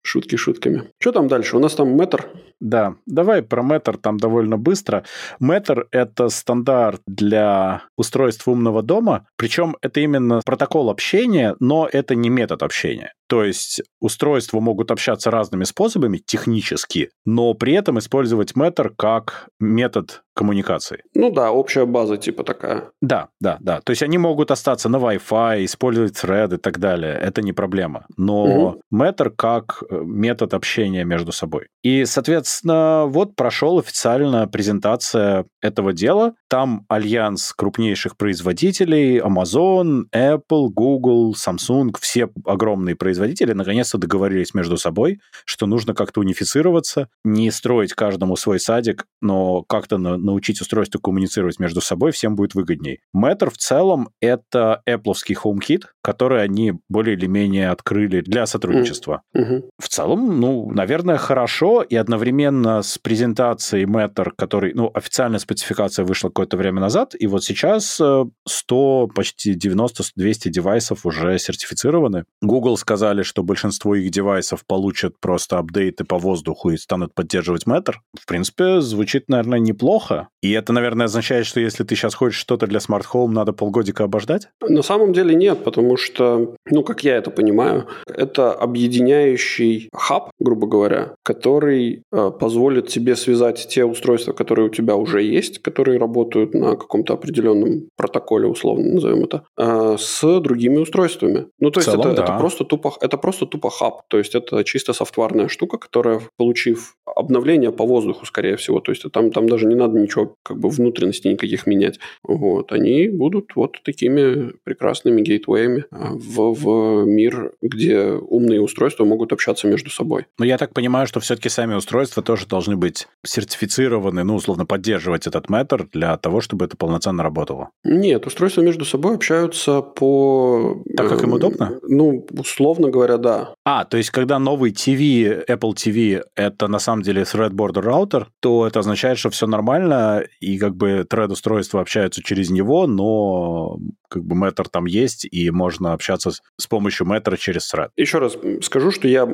Шутки 0.02 0.36
шутками. 0.36 0.84
Что 1.00 1.12
там 1.12 1.28
дальше? 1.28 1.58
У 1.58 1.60
нас 1.60 1.76
там 1.76 1.96
метр. 1.98 2.28
Да, 2.60 2.96
давай 3.06 3.42
про 3.44 3.62
Matter 3.62 3.98
там 3.98 4.18
довольно 4.18 4.58
быстро. 4.58 5.04
Matter— 5.42 5.84
это 5.92 6.30
стандарт 6.30 7.02
для 7.06 7.84
устройств 7.98 8.48
умного 8.48 8.82
дома, 8.82 9.28
причем 9.38 9.76
это 9.82 10.00
именно 10.00 10.42
протокол 10.46 10.90
общения, 10.90 11.56
но 11.60 11.90
это 11.92 12.16
не 12.16 12.30
метод 12.30 12.64
общения. 12.64 13.14
То 13.34 13.44
есть 13.44 13.82
устройства 14.00 14.60
могут 14.60 14.92
общаться 14.92 15.32
разными 15.32 15.64
способами 15.64 16.20
технически, 16.20 17.10
но 17.26 17.56
при 17.56 17.74
этом 17.74 17.98
использовать 17.98 18.52
Matter 18.52 18.92
как 18.96 19.48
метод 19.60 20.22
коммуникации. 20.36 21.04
Ну 21.16 21.32
да, 21.32 21.52
общая 21.52 21.86
база 21.86 22.18
типа 22.18 22.44
такая. 22.44 22.92
Да, 23.02 23.30
да, 23.40 23.58
да. 23.60 23.82
То 23.82 23.92
есть 23.92 24.04
они 24.04 24.18
могут 24.18 24.52
остаться 24.52 24.90
на 24.90 24.98
Wi-Fi, 24.98 25.66
использовать 25.66 26.14
thread 26.14 26.56
и 26.56 26.58
так 26.58 26.80
далее. 26.80 27.14
Это 27.14 27.42
не 27.42 27.54
проблема. 27.54 28.06
Но 28.18 28.78
Matter 28.94 29.30
как 29.30 29.84
э, 29.90 30.02
метод 30.04 30.54
общения 30.54 31.04
между 31.04 31.32
собой. 31.32 31.68
И, 31.84 32.06
соответственно, 32.06 33.06
вот 33.08 33.36
прошел 33.36 33.80
официально 33.80 34.48
презентация 34.48 35.46
этого 35.62 35.94
дела. 35.94 36.34
Там 36.50 36.86
альянс 36.88 37.54
крупнейших 37.54 38.18
производителей, 38.18 39.20
Amazon, 39.20 40.04
Apple, 40.16 40.70
Google, 40.70 41.36
Samsung, 41.36 41.96
все 42.00 42.30
огромные 42.46 42.96
производители 42.96 43.23
наконец-то 43.54 43.98
договорились 43.98 44.54
между 44.54 44.78
собой, 44.78 45.20
что 45.46 45.66
нужно 45.66 45.94
как-то 45.94 46.20
унифицироваться, 46.22 47.10
не 47.24 47.52
строить 47.52 47.94
каждому 47.94 48.36
свой 48.36 48.60
садик, 48.60 49.06
но 49.22 49.64
как-то 49.64 49.98
на- 49.98 50.18
научить 50.18 50.62
устройство 50.62 51.00
коммуницировать 51.00 51.60
между 51.60 51.82
собой 51.82 52.12
всем 52.12 52.36
будет 52.36 52.56
выгодней. 52.56 53.00
Matter 53.16 53.50
в 53.50 53.58
целом 53.58 54.10
это 54.22 54.82
Apple 54.88 55.14
HomeKit, 55.44 55.84
который 56.02 56.44
они 56.44 56.74
более 56.90 57.16
или 57.16 57.28
менее 57.28 57.70
открыли 57.70 58.22
для 58.22 58.46
сотрудничества. 58.46 59.22
Мгм. 59.34 59.64
В 59.80 59.88
целом, 59.88 60.40
ну, 60.40 60.70
наверное, 60.72 61.18
хорошо, 61.18 61.82
и 61.82 61.96
одновременно 61.96 62.82
с 62.82 62.98
презентацией 62.98 63.86
Matter, 63.86 64.32
который, 64.36 64.74
ну, 64.74 64.92
официальная 64.94 65.40
спецификация 65.40 66.06
вышла 66.06 66.30
какое-то 66.30 66.58
время 66.58 66.82
назад, 66.82 67.16
и 67.18 67.28
вот 67.28 67.44
сейчас 67.44 68.00
э, 68.02 68.26
100, 68.48 69.08
почти 69.16 69.56
90-200 69.56 70.50
девайсов 70.50 71.06
уже 71.06 71.38
сертифицированы. 71.40 72.26
Google 72.42 72.78
сказали, 72.78 73.13
что 73.22 73.44
большинство 73.44 73.94
их 73.96 74.10
девайсов 74.10 74.66
получат 74.66 75.20
просто 75.20 75.60
апдейты 75.60 76.04
по 76.04 76.18
воздуху 76.18 76.72
и 76.72 76.78
станут 76.78 77.14
поддерживать 77.14 77.68
Matter. 77.68 77.96
В 78.20 78.26
принципе, 78.26 78.82
звучит, 78.82 79.30
наверное, 79.30 79.60
неплохо. 79.60 80.30
И 80.42 80.52
это, 80.52 80.74
наверное, 80.74 81.06
означает, 81.06 81.46
что 81.46 81.60
если 81.60 81.84
ты 81.84 81.96
сейчас 81.96 82.16
хочешь 82.16 82.40
что-то 82.40 82.66
для 82.66 82.80
Smart 82.80 83.04
Home, 83.14 83.30
надо 83.30 83.54
полгодика 83.54 84.06
обождать? 84.06 84.48
На 84.68 84.82
самом 84.82 85.14
деле 85.14 85.36
нет, 85.36 85.64
потому 85.64 85.98
что, 85.98 86.56
ну, 86.70 86.84
как 86.84 87.04
я 87.04 87.18
это 87.18 87.30
понимаю, 87.30 87.88
это 88.08 88.54
объединяющий 88.54 89.90
хаб, 89.94 90.32
грубо 90.40 90.68
говоря, 90.68 91.16
который 91.24 92.04
э, 92.12 92.32
позволит 92.40 92.88
тебе 92.88 93.16
связать 93.16 93.68
те 93.70 93.86
устройства, 93.86 94.34
которые 94.34 94.68
у 94.68 94.70
тебя 94.70 94.96
уже 94.96 95.22
есть, 95.22 95.60
которые 95.60 96.00
работают 96.00 96.54
на 96.54 96.76
каком-то 96.76 97.14
определенном 97.14 97.88
протоколе, 97.96 98.48
условно 98.48 98.94
назовем 98.94 99.24
это, 99.24 99.44
э, 99.58 99.96
с 100.00 100.40
другими 100.40 100.78
устройствами. 100.78 101.48
Ну, 101.60 101.72
то 101.72 101.80
есть 101.80 101.90
целом, 101.90 102.08
это, 102.08 102.16
да. 102.16 102.24
это 102.24 102.38
просто 102.38 102.64
тупо, 102.66 102.93
это 103.02 103.18
просто 103.18 103.46
тупо 103.46 103.70
хаб, 103.70 104.02
то 104.08 104.18
есть 104.18 104.36
это 104.36 104.64
чисто 104.64 104.94
софтварная 104.94 105.48
штука, 105.48 105.78
которая, 105.78 106.22
получив 106.38 106.96
обновление 107.06 107.72
по 107.72 107.86
воздуху, 107.86 108.26
скорее 108.26 108.56
всего, 108.58 108.80
то 108.80 108.92
есть 108.92 109.04
там, 109.12 109.32
там 109.32 109.48
даже 109.48 109.68
не 109.68 109.76
надо 109.76 110.00
ничего, 110.00 110.36
как 110.44 110.60
бы 110.60 110.70
внутренностей 110.70 111.30
никаких 111.30 111.68
менять. 111.68 112.00
Вот, 112.24 112.72
они 112.72 113.08
будут 113.10 113.56
вот 113.56 113.82
такими 113.84 114.54
прекрасными 114.64 115.22
гейтвеями 115.22 115.86
а, 115.92 116.14
в, 116.14 116.54
в 116.54 117.06
мир, 117.06 117.54
где 117.62 118.12
умные 118.12 118.62
устройства 118.62 119.06
могут 119.06 119.34
общаться 119.34 119.68
между 119.68 119.90
собой. 119.90 120.26
Но 120.38 120.46
я 120.46 120.58
так 120.58 120.74
понимаю, 120.74 121.08
что 121.08 121.20
все-таки 121.20 121.50
сами 121.50 121.76
устройства 121.76 122.24
тоже 122.24 122.48
должны 122.48 122.76
быть 122.76 123.08
сертифицированы, 123.26 124.24
ну, 124.24 124.36
условно, 124.36 124.66
поддерживать 124.66 125.28
этот 125.28 125.48
Matter 125.48 125.88
для 125.92 126.18
того, 126.18 126.42
чтобы 126.42 126.66
это 126.66 126.78
полноценно 126.78 127.24
работало. 127.24 127.70
Нет, 127.84 128.26
устройства 128.26 128.62
между 128.62 128.86
собой 128.86 129.16
общаются 129.16 129.82
по... 129.82 130.84
Так, 130.96 131.10
как 131.10 131.24
им 131.24 131.30
эм, 131.30 131.36
удобно? 131.36 131.80
Ну, 131.84 132.26
условно 132.32 132.83
говоря, 132.90 133.18
да. 133.18 133.56
А, 133.66 133.86
то 133.86 133.98
есть, 133.98 134.10
когда 134.10 134.40
новый 134.40 134.72
TV, 134.72 135.46
Apple 135.48 135.74
TV, 135.74 136.24
это 136.36 136.68
на 136.68 136.80
самом 136.80 137.02
деле 137.04 137.24
Thread 137.24 137.52
Border 137.52 137.84
Router, 137.84 138.28
то 138.40 138.68
это 138.68 138.80
означает, 138.80 139.18
что 139.18 139.30
все 139.30 139.48
нормально, 139.48 140.24
и 140.40 140.58
как 140.58 140.76
бы 140.76 141.06
Thread-устройства 141.10 141.82
общаются 141.82 142.22
через 142.24 142.50
него, 142.50 142.88
но 142.88 143.78
как 144.14 144.24
бы 144.24 144.36
Matter 144.36 144.66
там 144.72 144.86
есть, 144.86 145.26
и 145.30 145.50
можно 145.52 145.94
общаться 145.94 146.32
с, 146.32 146.42
с 146.58 146.68
помощью 146.68 147.08
Matter 147.08 147.36
через 147.38 147.74
Thread. 147.74 147.90
Еще 147.98 148.20
раз 148.20 148.38
скажу, 148.62 148.92
что 148.92 149.08
я, 149.08 149.28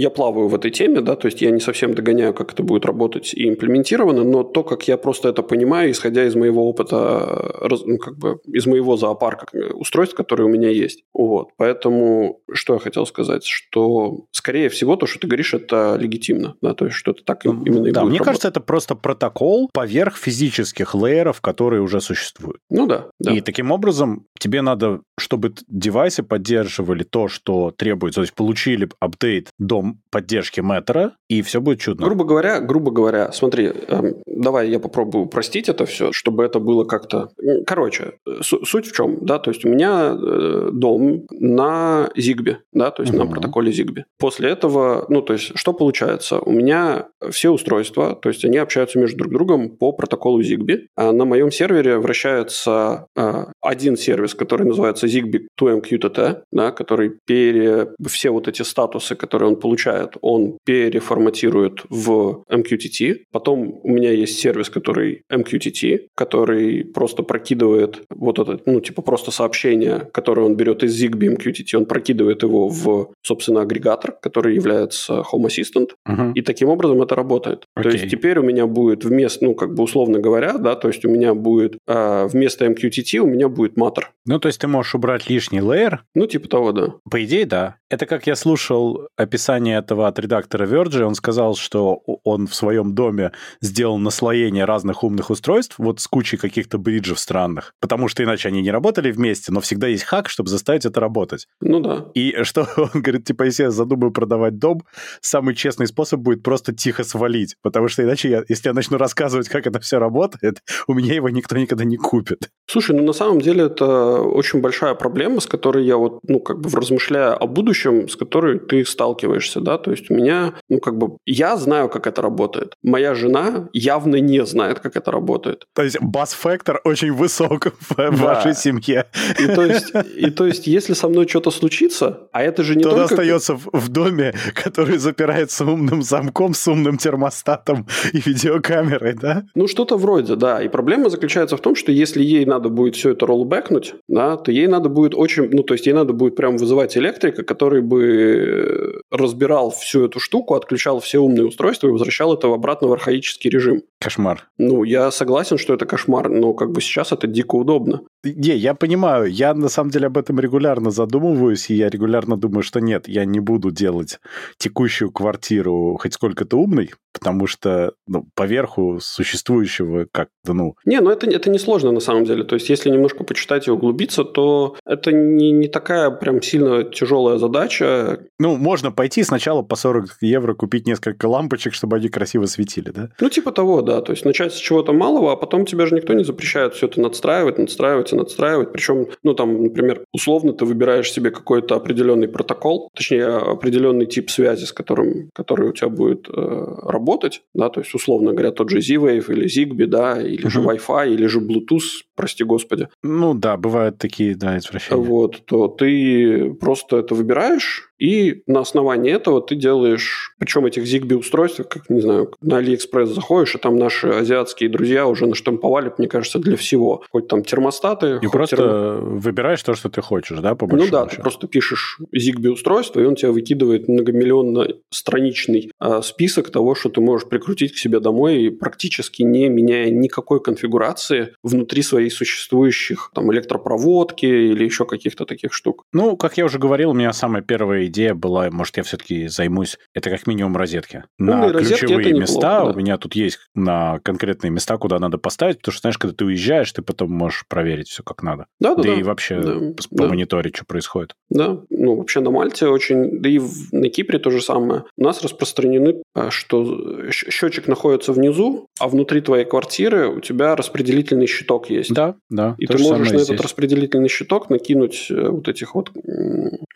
я 0.00 0.10
плаваю 0.10 0.48
в 0.48 0.54
этой 0.54 0.70
теме, 0.70 1.00
да, 1.00 1.16
то 1.16 1.26
есть 1.26 1.42
я 1.42 1.50
не 1.50 1.60
совсем 1.60 1.94
догоняю, 1.94 2.34
как 2.34 2.52
это 2.52 2.62
будет 2.62 2.84
работать 2.84 3.34
и 3.34 3.48
имплементировано, 3.48 4.24
но 4.24 4.42
то, 4.42 4.64
как 4.64 4.88
я 4.88 4.96
просто 4.96 5.28
это 5.28 5.42
понимаю, 5.42 5.90
исходя 5.90 6.26
из 6.26 6.34
моего 6.34 6.68
опыта, 6.68 6.96
э, 6.96 7.68
раз- 7.68 7.84
ну, 7.86 7.98
как 7.98 8.18
бы 8.18 8.38
из 8.46 8.66
моего 8.66 8.96
зоопарка 8.96 9.46
э, 9.52 9.72
устройств, 9.72 10.16
которые 10.16 10.46
у 10.46 10.50
меня 10.50 10.70
есть. 10.70 11.04
Вот. 11.14 11.50
Поэтому 11.56 12.40
что 12.52 12.74
я 12.74 12.78
хотел 12.80 13.06
сказать, 13.06 13.44
что 13.44 14.26
скорее 14.30 14.68
всего 14.68 14.96
то, 14.96 15.06
что 15.06 15.20
ты 15.20 15.26
говоришь, 15.26 15.54
это 15.54 15.96
легитимно, 15.98 16.56
да, 16.60 16.74
то 16.74 16.86
есть 16.86 16.96
что 16.96 17.12
это 17.12 17.22
так 17.24 17.44
именно 17.44 17.86
и 17.86 17.92
да, 17.92 18.00
будет 18.02 18.10
мне 18.10 18.18
работать. 18.18 18.24
кажется, 18.24 18.48
это 18.48 18.60
просто 18.60 18.94
протокол 18.94 19.70
поверх 19.72 20.16
физических 20.16 20.94
лейеров, 20.94 21.40
которые 21.40 21.82
уже 21.82 22.00
существуют. 22.00 22.60
Ну 22.70 22.86
да, 22.86 23.06
да. 23.18 23.32
И 23.32 23.40
таким 23.40 23.70
образом 23.70 24.15
тебе 24.38 24.62
надо, 24.62 25.00
чтобы 25.18 25.54
девайсы 25.68 26.22
поддерживали 26.22 27.02
то, 27.02 27.28
что 27.28 27.72
требуется, 27.76 28.20
то 28.20 28.22
есть 28.22 28.34
получили 28.34 28.88
апдейт 29.00 29.48
до 29.58 29.84
поддержки 30.10 30.60
Matter, 30.60 31.12
и 31.28 31.42
все 31.42 31.60
будет 31.60 31.80
чудно. 31.80 32.06
Грубо 32.06 32.24
говоря, 32.24 32.60
грубо 32.60 32.90
говоря, 32.90 33.32
смотри, 33.32 33.66
эм, 33.88 34.16
давай 34.26 34.70
я 34.70 34.78
попробую 34.78 35.24
упростить 35.24 35.68
это 35.68 35.86
все, 35.86 36.12
чтобы 36.12 36.44
это 36.44 36.58
было 36.60 36.84
как-то... 36.84 37.30
Короче, 37.66 38.14
су- 38.42 38.64
суть 38.64 38.86
в 38.86 38.92
чем, 38.94 39.24
да, 39.24 39.38
то 39.38 39.50
есть 39.50 39.64
у 39.64 39.68
меня 39.68 40.14
э, 40.16 40.70
дом 40.72 41.26
на 41.30 42.10
Zigbee, 42.16 42.56
да, 42.72 42.90
то 42.90 43.02
есть 43.02 43.14
на 43.14 43.24
Мгм. 43.24 43.32
протоколе 43.34 43.72
Zigbee. 43.72 44.04
После 44.18 44.50
этого, 44.50 45.06
ну, 45.08 45.22
то 45.22 45.32
есть 45.32 45.52
что 45.54 45.72
получается? 45.72 46.38
У 46.38 46.50
меня 46.52 47.06
все 47.30 47.50
устройства, 47.50 48.14
то 48.14 48.28
есть 48.28 48.44
они 48.44 48.58
общаются 48.58 48.98
между 48.98 49.18
друг 49.18 49.32
другом 49.32 49.70
по 49.70 49.92
протоколу 49.92 50.40
Zigbee, 50.42 50.86
а 50.96 51.12
на 51.12 51.24
моем 51.24 51.50
сервере 51.50 51.98
вращается 51.98 53.06
э, 53.16 53.44
один 53.68 53.96
сервис, 53.96 54.34
который 54.34 54.66
называется 54.66 55.06
Zigbee 55.06 55.46
to 55.60 55.80
MQTT, 55.80 56.42
да, 56.52 56.70
который 56.72 57.12
пере... 57.26 57.88
все 58.06 58.30
вот 58.30 58.48
эти 58.48 58.62
статусы, 58.62 59.14
которые 59.14 59.50
он 59.50 59.56
получает, 59.56 60.16
он 60.20 60.58
переформатирует 60.64 61.82
в 61.88 62.44
MQTT. 62.50 63.16
Потом 63.32 63.80
у 63.82 63.88
меня 63.90 64.10
есть 64.10 64.38
сервис, 64.38 64.70
который 64.70 65.22
MQTT, 65.32 66.08
который 66.14 66.84
просто 66.84 67.22
прокидывает 67.22 68.02
вот 68.10 68.38
это, 68.38 68.60
ну, 68.66 68.80
типа 68.80 69.02
просто 69.02 69.30
сообщение, 69.30 70.08
которое 70.12 70.42
он 70.46 70.56
берет 70.56 70.82
из 70.82 71.02
Zigbee 71.02 71.36
MQTT, 71.36 71.76
он 71.76 71.86
прокидывает 71.86 72.42
его 72.42 72.68
в, 72.68 73.12
собственно, 73.22 73.62
агрегатор, 73.62 74.12
который 74.20 74.54
является 74.54 75.22
Home 75.32 75.46
Assistant, 75.46 75.90
Мгм. 76.06 76.32
и 76.32 76.42
таким 76.42 76.68
образом 76.68 77.02
это 77.02 77.14
работает. 77.14 77.60
То 77.74 77.80
Окей. 77.80 77.92
есть 77.92 78.10
теперь 78.10 78.38
у 78.38 78.42
меня 78.42 78.66
будет 78.66 79.04
вместо, 79.04 79.44
ну, 79.44 79.54
как 79.54 79.74
бы 79.74 79.82
условно 79.82 80.18
говоря, 80.18 80.58
да, 80.58 80.74
то 80.74 80.88
есть 80.88 81.04
у 81.04 81.08
меня 81.10 81.34
будет 81.34 81.78
э, 81.86 82.26
вместо 82.26 82.66
MQTT 82.66 83.18
у 83.18 83.26
меня 83.26 83.48
будет 83.56 83.76
Matter. 83.76 84.04
Ну, 84.24 84.38
то 84.38 84.48
есть 84.48 84.60
ты 84.60 84.68
можешь 84.68 84.94
убрать 84.94 85.28
лишний 85.28 85.60
лейер, 85.60 86.04
Ну, 86.14 86.26
типа 86.26 86.48
того, 86.48 86.72
да. 86.72 86.94
По 87.10 87.24
идее, 87.24 87.46
да. 87.46 87.76
Это 87.88 88.06
как 88.06 88.26
я 88.26 88.34
слушал 88.34 89.08
описание 89.16 89.78
этого 89.78 90.08
от 90.08 90.18
редактора 90.18 90.66
Verge. 90.66 91.02
Он 91.02 91.14
сказал, 91.14 91.54
что 91.54 92.02
он 92.24 92.48
в 92.48 92.54
своем 92.54 92.94
доме 92.94 93.30
сделал 93.60 93.98
наслоение 93.98 94.64
разных 94.64 95.04
умных 95.04 95.30
устройств, 95.30 95.76
вот 95.78 96.00
с 96.00 96.08
кучей 96.08 96.36
каких-то 96.36 96.78
бриджев 96.78 97.20
странных, 97.20 97.74
потому 97.80 98.08
что 98.08 98.24
иначе 98.24 98.48
они 98.48 98.60
не 98.60 98.72
работали 98.72 99.12
вместе, 99.12 99.52
но 99.52 99.60
всегда 99.60 99.86
есть 99.86 100.02
хак, 100.02 100.28
чтобы 100.28 100.48
заставить 100.48 100.84
это 100.84 100.98
работать. 100.98 101.46
Ну 101.60 101.78
да. 101.78 102.06
И 102.14 102.42
что 102.42 102.66
он 102.76 103.02
говорит, 103.02 103.24
типа, 103.24 103.44
если 103.44 103.64
я 103.64 103.70
задумаю 103.70 104.10
продавать 104.10 104.58
дом, 104.58 104.82
самый 105.20 105.54
честный 105.54 105.86
способ 105.86 106.20
будет 106.20 106.42
просто 106.42 106.74
тихо 106.74 107.04
свалить, 107.04 107.56
потому 107.62 107.86
что 107.86 108.02
иначе, 108.02 108.30
я, 108.30 108.42
если 108.48 108.68
я 108.68 108.74
начну 108.74 108.98
рассказывать, 108.98 109.48
как 109.48 109.66
это 109.66 109.78
все 109.78 109.98
работает, 109.98 110.60
у 110.88 110.94
меня 110.94 111.14
его 111.14 111.28
никто 111.28 111.56
никогда 111.56 111.84
не 111.84 111.96
купит. 111.96 112.50
Слушай, 112.68 112.96
ну 112.96 113.04
на 113.04 113.12
самом 113.12 113.40
деле 113.40 113.66
это 113.66 114.20
очень 114.20 114.60
большая 114.60 114.94
проблема, 114.94 115.40
с 115.40 115.46
которой 115.46 115.84
я 115.84 115.96
вот, 115.96 116.18
ну, 116.24 116.40
как 116.40 116.60
бы 116.60 116.68
размышляя 116.70 117.34
о 117.34 117.46
будущем, 117.46 117.75
с 117.84 118.16
которой 118.16 118.58
ты 118.58 118.84
сталкиваешься, 118.84 119.60
да, 119.60 119.78
то 119.78 119.90
есть 119.90 120.10
у 120.10 120.14
меня, 120.14 120.54
ну, 120.68 120.78
как 120.78 120.96
бы, 120.98 121.16
я 121.26 121.56
знаю, 121.56 121.88
как 121.88 122.06
это 122.06 122.22
работает. 122.22 122.74
Моя 122.82 123.14
жена 123.14 123.68
явно 123.72 124.16
не 124.16 124.44
знает, 124.46 124.80
как 124.80 124.96
это 124.96 125.10
работает. 125.10 125.66
То 125.74 125.82
есть 125.82 125.96
бас-фактор 126.00 126.80
очень 126.84 127.12
высок 127.12 127.66
в 127.80 127.96
Да. 127.96 128.10
вашей 128.10 128.54
семье. 128.54 129.06
И 129.40 129.46
то 129.46 129.64
есть, 129.64 129.92
и 130.16 130.30
то 130.30 130.46
есть, 130.46 130.66
если 130.66 130.94
со 130.94 131.08
мной 131.08 131.26
что-то 131.28 131.50
случится, 131.50 132.28
а 132.32 132.42
это 132.42 132.62
же 132.62 132.74
не 132.76 132.82
то 132.82 132.90
только... 132.90 133.04
остается 133.04 133.54
в, 133.56 133.68
в 133.72 133.88
доме, 133.88 134.34
который 134.54 134.98
запирается 134.98 135.64
умным 135.64 136.02
замком 136.02 136.54
с 136.54 136.68
умным 136.68 136.96
термостатом 136.98 137.86
и 138.12 138.20
видеокамерой, 138.24 139.14
да? 139.14 139.44
Ну, 139.54 139.66
что-то 139.66 139.96
вроде, 139.96 140.36
да. 140.36 140.62
И 140.62 140.68
проблема 140.68 141.10
заключается 141.10 141.56
в 141.56 141.60
том, 141.60 141.74
что 141.74 141.92
если 141.92 142.22
ей 142.22 142.44
надо 142.46 142.68
будет 142.68 142.96
все 142.96 143.10
это 143.10 143.26
роллбэкнуть, 143.26 143.94
да, 144.08 144.36
то 144.36 144.52
ей 144.52 144.66
надо 144.66 144.88
будет 144.88 145.14
очень... 145.14 145.48
Ну, 145.50 145.62
то 145.62 145.74
есть 145.74 145.86
ей 145.86 145.92
надо 145.92 146.12
будет 146.12 146.36
прям 146.36 146.56
вызывать 146.56 146.96
электрика, 146.96 147.42
который 147.42 147.65
бы 147.80 149.00
разбирал 149.10 149.70
всю 149.70 150.06
эту 150.06 150.20
штуку, 150.20 150.54
отключал 150.54 151.00
все 151.00 151.18
умные 151.18 151.46
устройства 151.46 151.88
и 151.88 151.90
возвращал 151.90 152.34
это 152.34 152.52
обратно 152.52 152.88
в 152.88 152.92
архаический 152.92 153.50
режим. 153.50 153.82
Кошмар. 154.06 154.48
Ну, 154.56 154.84
я 154.84 155.10
согласен, 155.10 155.58
что 155.58 155.74
это 155.74 155.84
кошмар, 155.84 156.28
но 156.28 156.52
как 156.52 156.70
бы 156.70 156.80
сейчас 156.80 157.10
это 157.10 157.26
дико 157.26 157.56
удобно. 157.56 158.02
Не, 158.22 158.56
я 158.56 158.74
понимаю, 158.74 159.26
я 159.26 159.52
на 159.52 159.68
самом 159.68 159.90
деле 159.90 160.06
об 160.06 160.16
этом 160.16 160.38
регулярно 160.38 160.92
задумываюсь, 160.92 161.70
и 161.70 161.74
я 161.74 161.88
регулярно 161.88 162.36
думаю, 162.36 162.62
что 162.62 162.80
нет, 162.80 163.08
я 163.08 163.24
не 163.24 163.40
буду 163.40 163.72
делать 163.72 164.20
текущую 164.58 165.10
квартиру 165.10 165.98
хоть 166.00 166.14
сколько-то 166.14 166.56
умной, 166.56 166.90
потому 167.12 167.46
что 167.46 167.94
ну, 168.06 168.26
поверху 168.34 168.98
существующего 169.00 170.06
как-то, 170.12 170.52
ну... 170.52 170.76
Не, 170.84 171.00
ну 171.00 171.10
это, 171.10 171.28
это 171.28 171.50
не 171.50 171.58
сложно 171.58 171.90
на 171.92 172.00
самом 172.00 172.24
деле. 172.24 172.44
То 172.44 172.56
есть, 172.56 172.68
если 172.68 172.90
немножко 172.90 173.24
почитать 173.24 173.68
и 173.68 173.70
углубиться, 173.70 174.22
то 174.22 174.76
это 174.84 175.12
не, 175.12 175.50
не 175.50 175.68
такая 175.68 176.10
прям 176.10 176.42
сильно 176.42 176.84
тяжелая 176.84 177.38
задача. 177.38 178.20
Ну, 178.38 178.56
можно 178.56 178.92
пойти 178.92 179.22
сначала 179.24 179.62
по 179.62 179.76
40 179.76 180.18
евро 180.20 180.54
купить 180.54 180.86
несколько 180.86 181.26
лампочек, 181.26 181.74
чтобы 181.74 181.96
они 181.96 182.08
красиво 182.08 182.46
светили, 182.46 182.90
да? 182.90 183.08
Ну, 183.20 183.30
типа 183.30 183.50
того, 183.50 183.82
да. 183.82 183.95
То 184.00 184.12
есть, 184.12 184.24
начать 184.24 184.52
с 184.52 184.56
чего-то 184.56 184.92
малого, 184.92 185.32
а 185.32 185.36
потом 185.36 185.66
тебе 185.66 185.86
же 185.86 185.94
никто 185.94 186.12
не 186.14 186.24
запрещает 186.24 186.74
все 186.74 186.86
это 186.86 187.00
надстраивать, 187.00 187.58
надстраивать 187.58 188.12
и 188.12 188.16
надстраивать. 188.16 188.72
Причем, 188.72 189.06
ну, 189.22 189.34
там, 189.34 189.62
например, 189.62 190.04
условно 190.12 190.52
ты 190.52 190.64
выбираешь 190.64 191.10
себе 191.12 191.30
какой-то 191.30 191.74
определенный 191.74 192.28
протокол, 192.28 192.90
точнее, 192.94 193.26
определенный 193.26 194.06
тип 194.06 194.30
связи, 194.30 194.64
с 194.64 194.72
которым, 194.72 195.30
который 195.34 195.68
у 195.68 195.72
тебя 195.72 195.88
будет 195.88 196.28
э, 196.28 196.66
работать, 196.82 197.42
да, 197.54 197.68
то 197.68 197.80
есть, 197.80 197.94
условно 197.94 198.32
говоря, 198.32 198.50
тот 198.52 198.70
же 198.70 198.80
Z-Wave 198.80 199.24
или 199.32 199.46
Zigbee, 199.46 199.86
да, 199.86 200.20
или 200.20 200.48
же 200.48 200.60
Мгм. 200.60 200.70
Wi-Fi, 200.70 201.08
или 201.12 201.26
же 201.26 201.40
Bluetooth 201.40 202.05
прости 202.16 202.44
господи. 202.44 202.88
Ну 203.02 203.34
да, 203.34 203.56
бывают 203.56 203.98
такие, 203.98 204.34
да, 204.34 204.58
извращения. 204.58 205.02
Вот, 205.02 205.44
то 205.46 205.68
ты 205.68 206.54
просто 206.54 206.96
это 206.98 207.14
выбираешь, 207.14 207.90
и 207.98 208.42
на 208.46 208.60
основании 208.60 209.12
этого 209.12 209.40
ты 209.40 209.54
делаешь, 209.54 210.34
причем 210.38 210.66
этих 210.66 210.84
Zigbee 210.84 211.16
устройств, 211.16 211.62
как, 211.68 211.88
не 211.88 212.00
знаю, 212.00 212.32
на 212.40 212.60
AliExpress 212.60 213.06
заходишь, 213.06 213.54
и 213.54 213.58
там 213.58 213.76
наши 213.78 214.08
азиатские 214.08 214.68
друзья 214.68 215.06
уже 215.06 215.26
наштамповали, 215.26 215.92
мне 215.96 216.08
кажется, 216.08 216.38
для 216.38 216.56
всего. 216.56 217.02
Хоть 217.10 217.28
там 217.28 217.42
термостаты. 217.42 218.18
И 218.22 218.28
просто 218.28 218.56
термо... 218.56 218.96
выбираешь 219.00 219.62
то, 219.62 219.74
что 219.74 219.88
ты 219.88 220.02
хочешь, 220.02 220.38
да, 220.40 220.54
по 220.54 220.66
Ну 220.66 220.86
да, 220.90 221.04
счету. 221.04 221.16
ты 221.16 221.22
просто 221.22 221.46
пишешь 221.46 221.98
Zigbee 222.14 222.50
устройство, 222.50 223.00
и 223.00 223.04
он 223.04 223.16
тебе 223.16 223.30
выкидывает 223.30 223.88
многомиллионно 223.88 224.68
страничный 224.90 225.70
э, 225.80 226.00
список 226.02 226.50
того, 226.50 226.74
что 226.74 226.90
ты 226.90 227.00
можешь 227.00 227.28
прикрутить 227.28 227.72
к 227.72 227.78
себе 227.78 228.00
домой, 228.00 228.50
практически 228.50 229.22
не 229.22 229.48
меняя 229.48 229.90
никакой 229.90 230.42
конфигурации 230.42 231.34
внутри 231.42 231.82
своей 231.82 232.05
существующих 232.10 233.10
там 233.14 233.32
электропроводки 233.32 234.26
или 234.26 234.64
еще 234.64 234.84
каких-то 234.84 235.24
таких 235.24 235.52
штук. 235.52 235.84
Ну, 235.92 236.16
как 236.16 236.36
я 236.36 236.44
уже 236.44 236.58
говорил, 236.58 236.90
у 236.90 236.94
меня 236.94 237.12
самая 237.12 237.42
первая 237.42 237.86
идея 237.86 238.14
была, 238.14 238.50
может, 238.50 238.76
я 238.76 238.82
все-таки 238.82 239.28
займусь, 239.28 239.78
это 239.94 240.10
как 240.10 240.26
минимум 240.26 240.56
розетки. 240.56 241.04
На 241.18 241.48
ну, 241.48 241.58
ключевые 241.58 242.12
места 242.12 242.36
неплохо, 242.36 242.64
да. 242.64 242.64
у 242.64 242.74
меня 242.74 242.98
тут 242.98 243.14
есть 243.14 243.38
на 243.54 244.00
конкретные 244.00 244.50
места, 244.50 244.76
куда 244.78 244.98
надо 244.98 245.18
поставить, 245.18 245.58
потому 245.58 245.72
что, 245.72 245.80
знаешь, 245.82 245.98
когда 245.98 246.14
ты 246.14 246.24
уезжаешь, 246.24 246.72
ты 246.72 246.82
потом 246.82 247.10
можешь 247.12 247.44
проверить 247.48 247.88
все 247.88 248.02
как 248.02 248.22
надо. 248.22 248.46
Да, 248.60 248.74
да, 248.74 248.82
да. 248.82 248.94
и 248.94 249.02
вообще 249.02 249.40
да, 249.40 249.60
помониторить, 249.96 250.52
да. 250.52 250.56
что 250.58 250.66
происходит. 250.66 251.14
Да, 251.30 251.60
ну, 251.70 251.96
вообще 251.96 252.20
на 252.20 252.30
Мальте 252.30 252.66
очень, 252.68 253.20
да 253.20 253.28
и 253.28 253.38
в, 253.38 253.72
на 253.72 253.88
Кипре 253.88 254.18
то 254.18 254.30
же 254.30 254.40
самое. 254.40 254.84
У 254.96 255.02
нас 255.02 255.22
распространены, 255.22 256.02
а, 256.14 256.30
что 256.30 257.10
счетчик 257.10 257.68
находится 257.68 258.12
внизу, 258.12 258.68
а 258.78 258.88
внутри 258.88 259.20
твоей 259.20 259.44
квартиры 259.44 260.08
у 260.08 260.20
тебя 260.20 260.56
распределительный 260.56 261.26
щиток 261.26 261.70
есть. 261.70 261.92
Да, 261.96 262.14
да. 262.30 262.54
И 262.58 262.66
ты 262.66 262.78
можешь 262.78 263.10
на 263.10 263.16
этот 263.16 263.40
распределительный 263.40 264.08
щиток 264.08 264.50
накинуть 264.50 265.06
э, 265.10 265.28
вот 265.28 265.48
этих 265.48 265.74
вот 265.74 265.90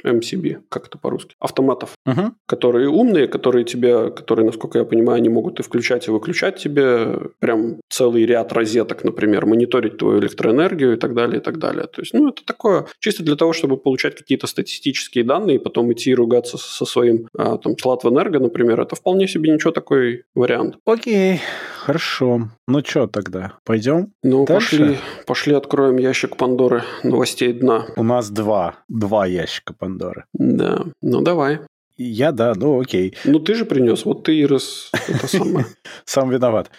MCB, 0.04 0.62
как 0.68 0.86
это 0.86 0.98
по-русски, 0.98 1.34
автоматов, 1.38 1.94
угу. 2.06 2.32
которые 2.46 2.88
умные, 2.88 3.28
которые 3.28 3.64
тебе, 3.64 4.10
которые, 4.10 4.46
насколько 4.46 4.78
я 4.78 4.84
понимаю, 4.84 5.18
они 5.18 5.28
могут 5.28 5.60
и 5.60 5.62
включать, 5.62 6.08
и 6.08 6.10
выключать 6.10 6.56
тебе 6.56 7.18
прям 7.38 7.80
целый 7.88 8.24
ряд 8.26 8.52
розеток, 8.52 9.04
например, 9.04 9.46
мониторить 9.46 9.98
твою 9.98 10.20
электроэнергию 10.20 10.94
и 10.94 10.96
так 10.96 11.14
далее, 11.14 11.40
и 11.40 11.42
так 11.42 11.58
далее. 11.58 11.86
То 11.86 12.02
есть, 12.02 12.14
ну, 12.14 12.28
это 12.28 12.44
такое 12.44 12.86
чисто 12.98 13.22
для 13.22 13.36
того, 13.36 13.52
чтобы 13.52 13.76
получать 13.76 14.14
какие-то 14.14 14.46
статистические 14.46 15.24
данные 15.24 15.56
и 15.56 15.58
потом 15.58 15.92
идти 15.92 16.10
и 16.10 16.14
ругаться 16.14 16.58
со 16.58 16.84
своим, 16.84 17.28
а, 17.36 17.58
там, 17.58 17.76
Слатвэнерго, 17.78 18.38
например, 18.38 18.80
это 18.80 18.96
вполне 18.96 19.28
себе 19.28 19.52
ничего 19.52 19.72
такой 19.72 20.24
вариант. 20.34 20.76
Окей, 20.84 21.40
хорошо. 21.80 22.50
Ну 22.66 22.84
что 22.84 23.06
тогда, 23.06 23.54
пойдем? 23.64 24.12
Ну, 24.22 24.44
Дальше? 24.46 24.78
пошли, 24.78 24.98
пошли 25.26 25.54
откроем 25.54 25.96
ящик 25.96 26.36
Пандоры 26.36 26.82
новостей 27.02 27.52
дна. 27.52 27.86
У 27.96 28.02
нас 28.02 28.30
два, 28.30 28.76
два 28.88 29.26
ящика 29.26 29.74
Пандоры. 29.74 30.24
Да, 30.32 30.84
ну 31.02 31.22
давай. 31.22 31.60
Я, 31.96 32.32
да, 32.32 32.54
ну 32.56 32.80
окей. 32.80 33.14
Ну 33.24 33.40
ты 33.40 33.54
же 33.54 33.64
принес, 33.64 34.04
вот 34.04 34.24
ты 34.24 34.38
и 34.38 34.46
раз 34.46 34.90
это 35.08 35.26
самое. 35.26 35.66
Сам 36.04 36.30
виноват. 36.30 36.70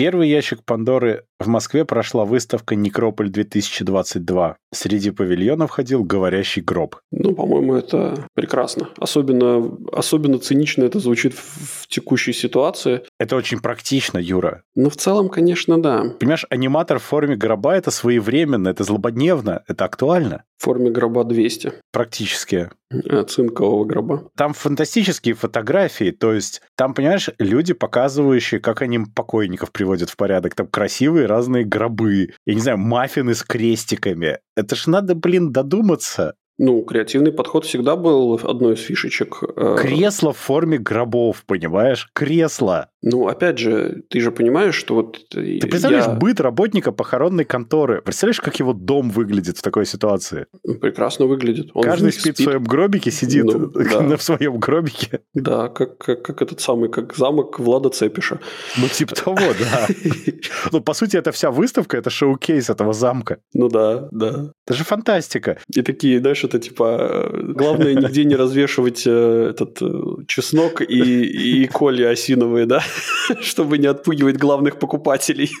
Первый 0.00 0.30
ящик 0.30 0.64
Пандоры 0.64 1.26
в 1.38 1.46
Москве 1.46 1.84
прошла 1.84 2.24
выставка 2.24 2.74
«Некрополь-2022». 2.74 4.54
Среди 4.72 5.10
павильонов 5.10 5.70
ходил 5.70 6.04
говорящий 6.04 6.62
гроб. 6.62 6.96
Ну, 7.10 7.34
по-моему, 7.34 7.74
это 7.74 8.26
прекрасно. 8.34 8.88
Особенно, 8.96 9.76
особенно 9.92 10.38
цинично 10.38 10.84
это 10.84 11.00
звучит 11.00 11.34
в, 11.34 11.82
в 11.82 11.86
текущей 11.86 12.32
ситуации. 12.32 13.02
Это 13.18 13.36
очень 13.36 13.60
практично, 13.60 14.16
Юра. 14.16 14.62
Ну, 14.74 14.88
в 14.88 14.96
целом, 14.96 15.28
конечно, 15.28 15.82
да. 15.82 16.14
Понимаешь, 16.18 16.46
аниматор 16.48 16.98
в 16.98 17.02
форме 17.02 17.36
гроба– 17.36 17.74
это 17.76 17.90
своевременно, 17.90 18.68
это 18.68 18.84
злободневно, 18.84 19.64
это 19.68 19.84
актуально. 19.84 20.44
В 20.56 20.64
форме 20.64 20.90
гроба 20.90 21.24
200. 21.24 21.72
Практически. 21.92 22.70
А, 22.92 23.24
цинкового 23.24 23.84
гроба. 23.84 24.30
Там 24.36 24.52
фантастические 24.52 25.34
фотографии, 25.34 26.10
то 26.10 26.32
есть 26.32 26.60
там, 26.76 26.92
понимаешь, 26.92 27.30
люди, 27.38 27.72
показывающие, 27.72 28.60
как 28.60 28.82
они 28.82 29.00
покойников 29.14 29.72
приводят 29.72 29.89
в 29.98 30.16
порядок. 30.16 30.54
Там 30.54 30.66
красивые 30.68 31.26
разные 31.26 31.64
гробы. 31.64 32.34
Я 32.46 32.54
не 32.54 32.60
знаю, 32.60 32.78
маффины 32.78 33.34
с 33.34 33.42
крестиками. 33.42 34.38
Это 34.56 34.76
ж 34.76 34.86
надо, 34.86 35.14
блин, 35.14 35.50
додуматься. 35.50 36.34
Ну, 36.62 36.82
креативный 36.82 37.32
подход 37.32 37.64
всегда 37.64 37.96
был 37.96 38.38
одной 38.44 38.74
из 38.74 38.80
фишечек. 38.80 39.42
Э, 39.56 39.76
Кресло 39.80 40.34
в 40.34 40.36
форме 40.36 40.76
гробов, 40.76 41.44
понимаешь? 41.46 42.10
Кресло. 42.12 42.89
Ну, 43.02 43.28
опять 43.28 43.58
же, 43.58 44.02
ты 44.10 44.20
же 44.20 44.30
понимаешь, 44.30 44.74
что 44.74 44.94
вот... 44.94 45.28
Ты 45.30 45.58
представляешь 45.60 46.06
я... 46.06 46.12
быт 46.12 46.40
работника 46.40 46.92
похоронной 46.92 47.44
конторы? 47.44 48.02
Представляешь, 48.02 48.40
как 48.40 48.58
его 48.60 48.74
дом 48.74 49.10
выглядит 49.10 49.56
в 49.56 49.62
такой 49.62 49.86
ситуации? 49.86 50.46
Прекрасно 50.80 51.24
выглядит. 51.24 51.70
Он 51.72 51.82
Каждый 51.82 52.12
спит, 52.12 52.36
спит 52.36 52.38
в 52.38 52.42
своем 52.42 52.64
гробике, 52.64 53.10
сидит 53.10 53.44
ну, 53.44 53.66
да. 53.74 54.16
в 54.16 54.22
своем 54.22 54.58
гробике. 54.58 55.20
Да, 55.32 55.68
как, 55.68 55.96
как, 55.98 56.22
как 56.22 56.42
этот 56.42 56.60
самый, 56.60 56.90
как 56.90 57.16
замок 57.16 57.58
Влада 57.58 57.88
Цепиша. 57.88 58.38
Ну, 58.76 58.88
типа 58.88 59.14
того, 59.14 59.38
да. 59.38 59.88
Ну, 60.72 60.80
по 60.80 60.94
сути, 60.94 61.16
это 61.16 61.32
вся 61.32 61.50
выставка, 61.50 61.96
это 61.96 62.10
шоу-кейс 62.10 62.68
этого 62.68 62.92
замка. 62.92 63.38
Ну 63.54 63.68
да, 63.68 64.08
да. 64.10 64.52
Это 64.66 64.76
же 64.76 64.84
фантастика. 64.84 65.58
И 65.74 65.82
такие, 65.82 66.20
знаешь, 66.20 66.44
это 66.44 66.58
типа... 66.58 67.30
Главное 67.32 67.94
нигде 67.94 68.24
не 68.24 68.36
развешивать 68.36 69.04
э, 69.06 69.50
этот 69.50 69.80
э, 69.82 69.86
чеснок 70.28 70.82
и, 70.82 71.62
и 71.62 71.66
коли 71.66 72.02
осиновые, 72.02 72.66
да? 72.66 72.82
чтобы 73.40 73.78
не 73.78 73.86
отпугивать 73.86 74.36
главных 74.36 74.78
покупателей. 74.78 75.50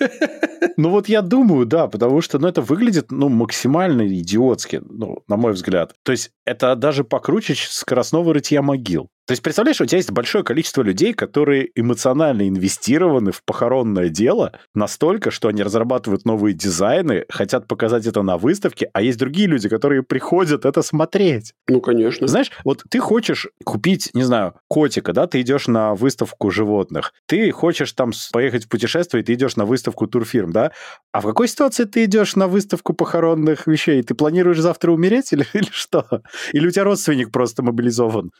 Ну 0.76 0.90
вот 0.90 1.08
я 1.08 1.22
думаю, 1.22 1.66
да, 1.66 1.88
потому 1.88 2.20
что 2.20 2.38
ну, 2.38 2.46
это 2.46 2.60
выглядит 2.60 3.10
ну, 3.10 3.28
максимально 3.28 4.06
идиотски, 4.06 4.82
ну, 4.88 5.22
на 5.26 5.36
мой 5.36 5.52
взгляд. 5.52 5.94
То 6.04 6.12
есть 6.12 6.30
это 6.44 6.74
даже 6.74 7.02
покруче 7.02 7.54
скоростного 7.54 8.32
рытья 8.34 8.62
могил. 8.62 9.08
То 9.30 9.32
есть, 9.32 9.44
представляешь, 9.44 9.80
у 9.80 9.86
тебя 9.86 9.98
есть 9.98 10.10
большое 10.10 10.42
количество 10.42 10.82
людей, 10.82 11.14
которые 11.14 11.70
эмоционально 11.76 12.48
инвестированы 12.48 13.30
в 13.30 13.44
похоронное 13.44 14.08
дело 14.08 14.58
настолько, 14.74 15.30
что 15.30 15.46
они 15.46 15.62
разрабатывают 15.62 16.24
новые 16.24 16.52
дизайны, 16.52 17.26
хотят 17.28 17.68
показать 17.68 18.06
это 18.06 18.22
на 18.22 18.38
выставке, 18.38 18.90
а 18.92 19.02
есть 19.02 19.20
другие 19.20 19.46
люди, 19.46 19.68
которые 19.68 20.02
приходят 20.02 20.64
это 20.64 20.82
смотреть. 20.82 21.54
Ну, 21.68 21.80
конечно. 21.80 22.26
Знаешь, 22.26 22.50
вот 22.64 22.82
ты 22.90 22.98
хочешь 22.98 23.46
купить, 23.62 24.10
не 24.14 24.24
знаю, 24.24 24.54
котика, 24.66 25.12
да, 25.12 25.28
ты 25.28 25.42
идешь 25.42 25.68
на 25.68 25.94
выставку 25.94 26.50
животных, 26.50 27.12
ты 27.26 27.52
хочешь 27.52 27.92
там 27.92 28.10
поехать 28.32 28.64
в 28.64 28.68
путешествие, 28.68 29.22
ты 29.22 29.34
идешь 29.34 29.54
на 29.54 29.64
выставку 29.64 30.08
турфирм, 30.08 30.50
да, 30.50 30.72
а 31.12 31.20
в 31.20 31.26
какой 31.26 31.48
ситуации 31.48 31.84
ты 31.84 32.04
идешь 32.04 32.36
на 32.36 32.46
выставку 32.46 32.94
похоронных 32.94 33.66
вещей? 33.66 34.02
Ты 34.02 34.14
планируешь 34.14 34.60
завтра 34.60 34.92
умереть 34.92 35.32
или, 35.32 35.44
или 35.54 35.68
что? 35.72 36.22
Или 36.52 36.68
у 36.68 36.70
тебя 36.70 36.84
родственник 36.84 37.32
просто 37.32 37.62
мобилизован? 37.62 38.30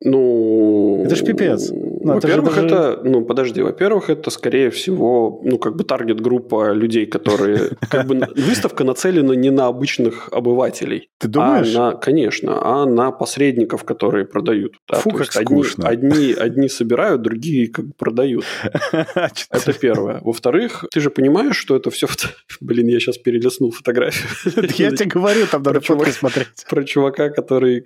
Ну... 0.00 1.04
Это 1.04 1.14
ж 1.14 1.24
пипец. 1.24 1.70
Ну, 2.04 2.14
во-первых, 2.14 2.58
это, 2.58 2.68
даже... 2.68 2.92
это... 2.92 3.00
Ну, 3.04 3.24
подожди. 3.24 3.62
Во-первых, 3.62 4.10
это, 4.10 4.30
скорее 4.30 4.70
всего, 4.70 5.40
ну, 5.44 5.58
как 5.58 5.76
бы 5.76 5.84
таргет-группа 5.84 6.72
людей, 6.72 7.06
которые... 7.06 7.70
Как 7.90 8.06
бы 8.06 8.26
выставка 8.36 8.84
нацелена 8.84 9.34
не 9.34 9.50
на 9.50 9.66
обычных 9.66 10.28
обывателей. 10.32 11.10
Ты 11.18 11.28
думаешь? 11.28 11.74
А 11.76 11.90
на, 11.90 11.96
конечно, 11.96 12.58
а 12.62 12.86
на 12.86 13.10
посредников, 13.10 13.84
которые 13.84 14.24
продают. 14.24 14.74
Да? 14.90 14.98
Фу, 14.98 15.10
как 15.10 15.32
скучно. 15.32 15.88
Одни, 15.88 16.32
одни 16.32 16.68
собирают, 16.68 17.22
другие 17.22 17.68
как 17.68 17.86
бы 17.86 17.92
продают. 17.92 18.44
Это 18.92 19.72
первое. 19.72 20.20
Во-вторых, 20.22 20.84
ты 20.90 21.00
же 21.00 21.10
понимаешь, 21.10 21.56
что 21.56 21.76
это 21.76 21.90
все... 21.90 22.06
Блин, 22.60 22.88
я 22.88 22.98
сейчас 23.00 23.18
перелистнул 23.18 23.70
фотографию. 23.70 24.28
Я 24.76 24.90
тебе 24.90 25.10
говорю, 25.10 25.46
там 25.46 25.62
надо 25.62 25.80
смотреть. 26.12 26.48
Про 26.68 26.84
чувака, 26.84 27.30
который 27.30 27.80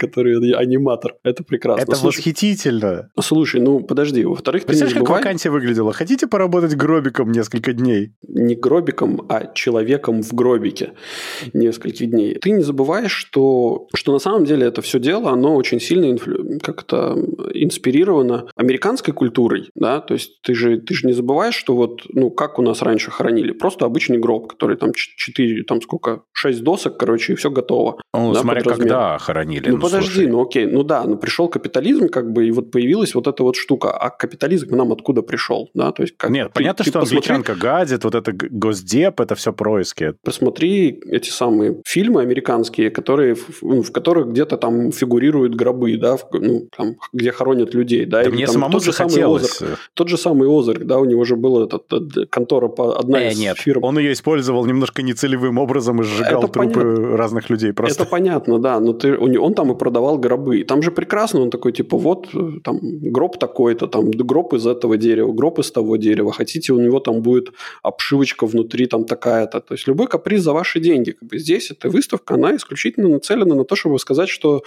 аниматор. 0.53 1.15
Это 1.23 1.43
прекрасно. 1.43 1.83
Это 1.83 1.97
восхитительно. 2.05 3.11
Слушай, 3.21 3.61
ну 3.61 3.81
подожди, 3.81 4.06
во-вторых, 4.13 4.63
ты 4.63 4.69
Представляешь, 4.69 4.99
как 4.99 5.09
вакансия 5.09 5.51
выглядела? 5.51 5.93
Хотите 5.93 6.27
поработать 6.27 6.75
гробиком 6.77 7.33
несколько 7.33 7.73
дней? 7.73 8.13
Не 8.29 8.55
гробиком, 8.55 9.27
а 9.29 9.53
человеком 9.55 10.23
в 10.23 10.33
гробике 10.35 10.93
нескольких 11.53 12.11
дней. 12.11 12.35
Ты 12.35 12.51
не 12.51 12.63
забываешь, 12.63 13.13
что, 13.13 13.89
что 13.95 14.13
на 14.13 14.19
самом 14.19 14.45
деле 14.45 14.67
это 14.67 14.83
все 14.83 14.99
дело, 14.99 15.31
оно 15.31 15.55
очень 15.55 15.81
сильно 15.81 16.11
инфлю... 16.11 16.59
как-то 16.63 17.17
инспирировано 17.55 18.49
американской 18.57 19.15
культурой, 19.15 19.71
да, 19.75 20.01
то 20.01 20.15
есть 20.15 20.41
ты 20.43 20.55
же, 20.55 20.79
ты 20.79 20.95
же 20.95 21.07
не 21.07 21.13
забываешь, 21.13 21.55
что 21.55 21.75
вот, 21.75 22.03
ну, 22.09 22.31
как 22.31 22.59
у 22.59 22.63
нас 22.63 22.83
раньше 22.83 23.11
хоронили, 23.11 23.53
просто 23.53 23.85
обычный 23.85 24.19
гроб, 24.19 24.49
который 24.49 24.77
там 24.77 24.93
4, 24.95 25.63
там 25.65 25.81
сколько, 25.83 26.23
6 26.33 26.63
досок, 26.63 26.99
короче, 26.99 27.33
и 27.33 27.37
все 27.37 27.51
готово. 27.51 28.01
Ну, 28.15 28.33
да, 28.33 28.41
смотря 28.41 28.63
когда 28.63 29.19
хоронили. 29.19 29.69
Ну, 29.69 29.77
ну 29.77 29.83
подожди, 29.83 30.11
слушай. 30.11 30.29
ну 30.29 30.43
окей, 30.43 30.67
ну 30.67 30.83
да, 30.83 31.05
ну 31.05 31.17
пришел 31.17 31.49
капитализм, 31.49 32.09
как 32.09 32.33
бы, 32.33 32.47
и 32.47 32.51
вот 32.51 32.71
появилась 32.71 33.15
вот 33.15 33.27
эта 33.27 33.43
вот 33.43 33.57
штука. 33.57 33.96
А 33.97 34.11
капитализм 34.11 34.69
к 34.69 34.73
нам 34.73 34.93
откуда 34.93 35.23
пришел, 35.23 35.71
да, 35.75 35.93
то 35.93 36.03
есть 36.03 36.17
как 36.17 36.31
Нет, 36.31 36.49
ты, 36.49 36.55
понятно, 36.55 36.85
ты 36.85 36.91
что 36.91 37.01
посмотри... 37.01 37.33
англичанка 37.35 37.55
гадит, 37.55 38.05
вот 38.05 38.15
это 38.15 38.33
госдеп, 38.33 39.21
это 39.21 39.35
все 39.35 39.53
происки. 39.53 40.15
Посмотри 40.23 41.01
эти 41.11 41.31
самые 41.31 41.81
фильмы 41.87 42.23
американские, 42.23 42.91
которые, 42.91 43.37
ну, 43.63 43.83
в 43.83 43.93
которых 43.93 44.29
где-то 44.29 44.57
там 44.57 44.93
фигурируют 44.93 45.55
гробы, 45.55 45.97
да, 45.97 46.17
в, 46.17 46.27
ну, 46.33 46.69
там, 46.77 46.97
где 47.13 47.33
хоронят 47.33 47.75
людей, 47.75 48.05
да. 48.07 48.23
да 48.23 48.31
мне 48.31 48.47
там, 48.47 48.55
самому 48.55 48.73
тот 48.73 48.85
же 48.85 48.93
хотелось. 48.93 49.63
Озарк, 49.63 49.79
тот 49.95 50.09
же 50.09 50.17
самый 50.17 50.49
Озарк, 50.49 50.85
да, 50.85 50.99
у 50.99 51.05
него 51.05 51.25
же 51.25 51.37
была 51.37 51.65
этот, 51.65 51.93
этот, 51.93 52.31
контора, 52.31 52.69
по, 52.69 52.99
одна 52.99 53.23
э, 53.23 53.33
из 53.33 53.39
нет, 53.39 53.59
фирм. 53.59 53.85
он 53.85 53.99
ее 53.99 54.13
использовал 54.13 54.67
немножко 54.67 55.03
нецелевым 55.03 55.59
образом 55.59 56.01
и 56.01 56.05
сжигал 56.05 56.45
это 56.45 56.53
трупы 56.53 56.81
понятно. 56.81 57.17
разных 57.17 57.51
людей 57.51 57.73
просто. 57.73 58.03
Это 58.03 58.11
понятно, 58.11 58.59
да, 58.59 58.81
но 58.81 58.93
ты, 58.93 59.17
он 59.19 59.55
там 59.55 59.73
и 59.73 59.79
продавал 59.79 60.19
гробы. 60.19 60.65
Там 60.65 60.83
же 60.83 60.91
прекрасно, 60.91 61.41
он 61.41 61.51
такой, 61.51 61.73
типа, 61.73 61.97
вот, 61.97 62.29
там, 62.65 62.79
гроб 62.83 63.39
такой-то, 63.39 63.86
там, 63.87 64.11
гроб 64.11 64.55
из 64.55 64.67
этого 64.67 64.97
дерева, 64.97 65.33
гроб 65.33 65.59
из 65.59 65.71
того 65.71 65.97
дерева. 65.97 66.33
Хотите, 66.33 66.73
у 66.73 66.81
него 66.81 67.01
там 67.01 67.23
будет 67.23 67.53
обшивочка 67.83 68.47
внутри 68.47 68.87
там 68.87 69.05
такая-то. 69.05 69.61
То 69.61 69.75
есть 69.75 69.87
любой 69.87 70.07
каприз 70.07 70.43
за 70.43 70.53
ваши 70.53 70.81
деньги. 70.81 71.13
Как 71.13 71.29
бы 71.29 71.39
здесь 71.39 71.71
эта 71.71 71.89
выставка, 71.89 72.35
она 72.35 72.57
исключительно 72.57 73.09
нацелена 73.09 73.55
на 73.55 73.65
то, 73.65 73.77
чтобы 73.77 73.99
сказать, 73.99 74.29
что 74.29 74.63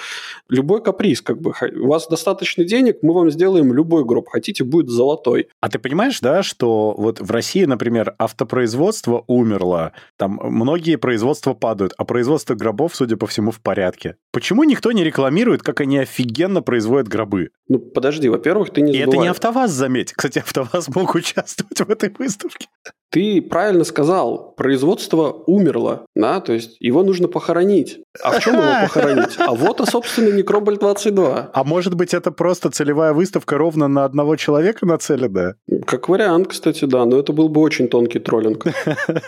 любой 0.50 0.82
каприз, 0.84 1.22
как 1.22 1.42
бы, 1.42 1.54
у 1.82 1.88
вас 1.88 2.08
достаточно 2.08 2.64
денег, 2.64 2.98
мы 3.02 3.14
вам 3.14 3.32
сделаем 3.32 3.74
любой 3.74 4.06
гроб. 4.06 4.30
Хотите, 4.30 4.64
будет 4.64 4.90
золотой. 4.90 5.48
А 5.62 5.70
ты 5.70 5.80
понимаешь, 5.80 6.20
да, 6.20 6.44
что 6.44 6.94
вот 6.98 7.20
в 7.20 7.32
России, 7.32 7.66
например, 7.66 8.16
автопроизводство 8.18 9.24
умерло, 9.28 9.94
там 10.18 10.40
многие 10.44 10.98
производства 10.98 11.54
падают, 11.54 11.94
а 11.98 12.06
производство 12.06 12.56
гробов, 12.56 12.96
судя 12.96 13.18
по 13.18 13.28
всему, 13.28 13.52
в 13.52 13.60
порядке. 13.60 14.16
Почему 14.32 14.64
никто 14.64 14.92
не 14.92 15.04
рекламирует, 15.04 15.64
как 15.64 15.82
они 15.82 15.98
офигенно 15.98 16.62
производят 16.62 17.08
гробы? 17.08 17.50
Ну, 17.68 17.80
подожди, 17.80 18.30
во-первых, 18.30 18.72
ты 18.72 18.82
не 18.82 18.94
И 18.94 19.06
это 19.10 19.18
не 19.18 19.28
АвтоВАЗ, 19.28 19.72
заметь. 19.72 20.14
Кстати, 20.14 20.40
АвтоВАЗ 20.40 20.90
мог 20.90 21.16
участвовать 21.16 21.80
в 21.80 21.90
этой 21.90 22.10
выставке. 22.10 22.68
Ты 23.12 23.42
правильно 23.42 23.84
сказал, 23.84 24.54
производство 24.56 25.32
умерло, 25.48 26.06
да, 26.16 26.42
то 26.42 26.54
есть 26.54 26.78
его 26.80 27.04
нужно 27.04 27.28
похоронить. 27.28 28.00
А 28.22 28.32
в 28.32 28.40
чем 28.40 28.56
его 28.56 28.72
похоронить? 28.84 29.36
А 29.40 29.54
вот, 29.54 29.82
а, 29.82 29.86
собственно, 29.86 30.30
Некроболь 30.30 30.78
22. 30.78 31.50
А 31.52 31.64
может 31.64 31.96
быть, 31.96 32.14
это 32.14 32.32
просто 32.32 32.70
целевая 32.70 33.14
выставка 33.14 33.58
ровно 33.58 33.88
на 33.88 34.06
одного 34.06 34.36
человека 34.36 34.86
нацелена? 34.86 35.56
Как 35.88 36.08
вариант, 36.08 36.50
кстати, 36.50 36.86
да, 36.86 37.06
но 37.06 37.20
это 37.20 37.34
был 37.34 37.50
бы 37.50 37.62
очень 37.62 37.88
тонкий 37.88 38.20
троллинг. 38.20 38.66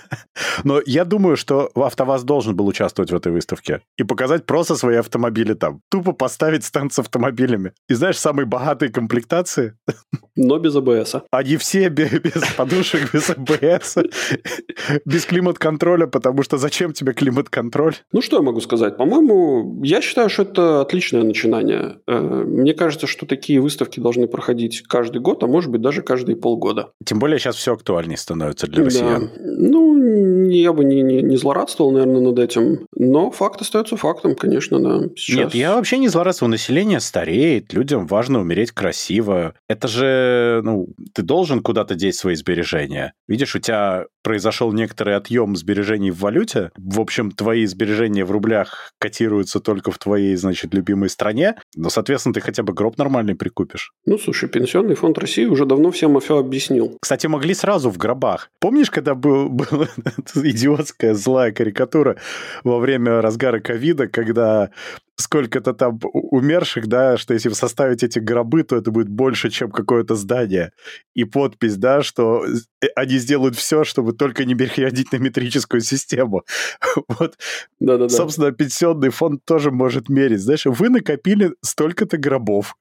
Но 0.63 0.81
я 0.85 1.05
думаю, 1.05 1.37
что 1.37 1.71
АвтоВАЗ 1.75 2.23
должен 2.23 2.55
был 2.55 2.67
участвовать 2.67 3.11
в 3.11 3.15
этой 3.15 3.31
выставке 3.31 3.81
и 3.97 4.03
показать 4.03 4.45
просто 4.45 4.75
свои 4.75 4.97
автомобили 4.97 5.53
там. 5.53 5.81
Тупо 5.89 6.11
поставить 6.11 6.63
стенд 6.65 6.93
с 6.93 6.99
автомобилями. 6.99 7.73
И 7.89 7.93
знаешь, 7.93 8.17
самые 8.17 8.45
богатые 8.45 8.91
комплектации? 8.91 9.77
Но 10.43 10.57
без 10.57 10.75
АБС. 10.75 11.15
Они 11.31 11.57
все 11.57 11.89
без 11.89 12.43
подушек, 12.57 13.13
без 13.13 13.29
АБС. 13.29 13.97
Без 15.05 15.25
климат-контроля, 15.25 16.07
потому 16.07 16.43
что 16.43 16.57
зачем 16.57 16.93
тебе 16.93 17.13
климат-контроль? 17.13 17.95
Ну, 18.11 18.21
что 18.21 18.37
я 18.37 18.41
могу 18.41 18.59
сказать? 18.61 18.97
По-моему, 18.97 19.81
я 19.83 20.01
считаю, 20.01 20.29
что 20.29 20.43
это 20.43 20.81
отличное 20.81 21.23
начинание. 21.23 21.97
Э, 22.07 22.19
мне 22.19 22.73
кажется, 22.73 23.07
что 23.07 23.25
такие 23.25 23.61
выставки 23.61 23.99
должны 23.99 24.27
проходить 24.27 24.81
каждый 24.81 25.21
год, 25.21 25.43
а 25.43 25.47
может 25.47 25.69
быть 25.69 25.81
даже 25.81 26.01
каждые 26.01 26.35
полгода. 26.35 26.91
Тем 27.05 27.19
более 27.19 27.39
сейчас 27.39 27.55
все 27.55 27.73
актуальнее 27.73 28.17
становится 28.17 28.67
для 28.67 28.83
россиян. 28.83 29.29
Да. 29.35 29.41
Ну, 29.43 30.49
я 30.49 30.73
бы 30.73 30.83
не, 30.83 31.01
не, 31.01 31.21
не 31.21 31.37
злорадствовал, 31.37 31.91
наверное, 31.91 32.21
над 32.21 32.39
этим. 32.39 32.87
Но 32.95 33.31
факт 33.31 33.61
остается 33.61 33.95
фактом, 33.97 34.35
конечно, 34.35 34.79
да. 34.79 35.09
Сейчас... 35.15 35.37
Нет, 35.37 35.55
я 35.55 35.75
вообще 35.75 35.97
не 35.97 36.07
злорадствую. 36.07 36.49
Население 36.49 36.99
стареет, 36.99 37.73
людям 37.73 38.07
важно 38.07 38.39
умереть 38.39 38.71
красиво. 38.71 39.53
Это 39.67 39.87
же, 39.87 40.30
ну, 40.63 40.87
ты 41.13 41.21
должен 41.21 41.61
куда-то 41.61 41.95
деть 41.95 42.15
свои 42.15 42.35
сбережения. 42.35 43.13
Видишь, 43.27 43.55
у 43.55 43.59
тебя 43.59 44.05
произошел 44.23 44.71
некоторый 44.71 45.15
отъем 45.15 45.55
сбережений 45.55 46.11
в 46.11 46.19
валюте, 46.19 46.71
в 46.77 46.99
общем, 46.99 47.31
твои 47.31 47.65
сбережения 47.65 48.25
в 48.25 48.31
рублях 48.31 48.91
котируются 48.99 49.59
только 49.59 49.91
в 49.91 49.97
твоей, 49.97 50.35
значит, 50.35 50.73
любимой 50.73 51.09
стране, 51.09 51.55
но, 51.75 51.89
соответственно, 51.89 52.33
ты 52.33 52.41
хотя 52.41 52.63
бы 52.63 52.73
гроб 52.73 52.97
нормальный 52.97 53.35
прикупишь. 53.35 53.91
Ну, 54.05 54.17
слушай, 54.17 54.47
Пенсионный 54.47 54.95
фонд 54.95 55.17
России 55.17 55.45
уже 55.45 55.65
давно 55.65 55.91
всем 55.91 56.19
все 56.19 56.37
объяснил. 56.37 56.97
Кстати, 57.01 57.27
могли 57.27 57.53
сразу 57.53 57.89
в 57.89 57.97
гробах. 57.97 58.49
Помнишь, 58.59 58.91
когда 58.91 59.15
был, 59.15 59.49
была 59.49 59.87
идиотская 60.35 61.13
злая 61.13 61.51
карикатура 61.51 62.17
во 62.63 62.79
время 62.79 63.21
разгара 63.21 63.59
ковида, 63.59 64.07
когда 64.07 64.71
сколько-то 65.21 65.73
там 65.73 65.99
умерших, 66.03 66.87
да, 66.87 67.17
что 67.17 67.33
если 67.33 67.49
составить 67.49 68.03
эти 68.03 68.19
гробы, 68.19 68.63
то 68.63 68.75
это 68.75 68.91
будет 68.91 69.07
больше, 69.07 69.49
чем 69.49 69.71
какое-то 69.71 70.10
здание. 70.15 70.71
И 71.13 71.23
подпись, 71.23 71.75
да, 71.77 72.01
что 72.01 72.45
э, 72.45 72.87
они 72.95 73.17
сделают 73.17 73.55
все, 73.55 73.83
чтобы 73.83 74.13
только 74.13 74.45
не 74.45 74.55
переходить 74.55 75.11
на 75.11 75.17
метрическую 75.17 75.81
систему. 75.81 76.43
Вот, 77.07 77.37
Да-да-да. 77.79 78.09
собственно, 78.09 78.51
пенсионный 78.51 79.09
фонд 79.09 79.43
тоже 79.45 79.71
может 79.71 80.09
мерить. 80.09 80.39
Знаешь, 80.41 80.65
вы 80.65 80.89
накопили 80.89 81.53
столько-то 81.61 82.17
гробов. 82.17 82.75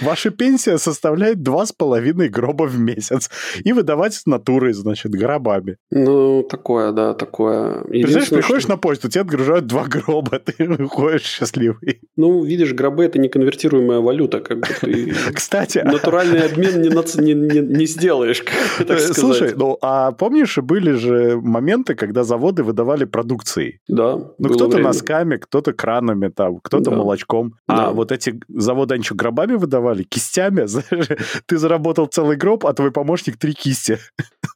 Ваша 0.00 0.30
пенсия 0.30 0.78
составляет 0.78 1.42
два 1.42 1.66
с 1.66 1.72
половиной 1.72 2.28
гроба 2.28 2.64
в 2.64 2.78
месяц. 2.78 3.30
И 3.64 3.72
выдавать 3.72 4.14
с 4.14 4.26
натурой, 4.26 4.72
значит, 4.72 5.12
гробами. 5.12 5.76
Ну, 5.90 6.42
такое, 6.42 6.92
да, 6.92 7.14
такое. 7.14 7.82
Представляешь, 7.84 8.30
приходишь 8.30 8.62
что... 8.62 8.72
на 8.72 8.78
почту, 8.78 9.08
тебе 9.08 9.22
отгружают 9.22 9.66
два 9.66 9.84
гроба, 9.84 10.38
ты 10.44 10.64
выходишь 10.64 11.22
счастливый. 11.22 12.00
Ну, 12.16 12.44
видишь, 12.44 12.72
гробы— 12.72 13.04
это 13.06 13.18
неконвертируемая 13.18 14.00
валюта, 14.00 14.40
как 14.40 14.60
бы 14.60 14.66
ты... 14.80 15.14
Кстати... 15.34 15.78
Натуральный 15.78 16.46
обмен 16.46 16.80
не, 16.80 16.88
не, 16.88 17.34
не, 17.34 17.60
не 17.60 17.86
сделаешь, 17.86 18.40
так 18.78 18.98
сказать. 18.98 19.16
Слушай, 19.16 19.54
ну, 19.56 19.78
а 19.82 20.12
помнишь, 20.12 20.58
были 20.58 20.92
же 20.92 21.38
моменты, 21.40 21.94
когда 21.94 22.24
заводы 22.24 22.62
выдавали 22.62 23.04
продукцией? 23.04 23.80
Да, 23.88 24.18
Ну, 24.38 24.48
кто-то 24.48 24.78
носками, 24.78 25.36
кто-то 25.36 25.72
кранами, 25.72 26.28
там, 26.28 26.58
кто-то 26.62 26.90
да. 26.90 26.96
молочком. 26.96 27.54
А 27.66 27.76
да. 27.76 27.86
А 27.86 27.92
вот 27.92 28.12
эти 28.12 28.40
заводы, 28.48 28.94
они 28.94 29.04
что, 29.04 29.14
гробами 29.14 29.54
выдавали? 29.66 30.02
Кистями? 30.04 30.66
Ты 31.46 31.58
заработал 31.58 32.06
целый 32.06 32.36
гроб, 32.36 32.64
а 32.66 32.72
твой 32.72 32.90
помощник 32.90 33.36
три 33.36 33.52
кисти. 33.52 33.98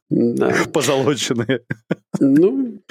Да. 0.09 0.53
Позолоченные. 0.73 1.61
Ну... 2.19 2.81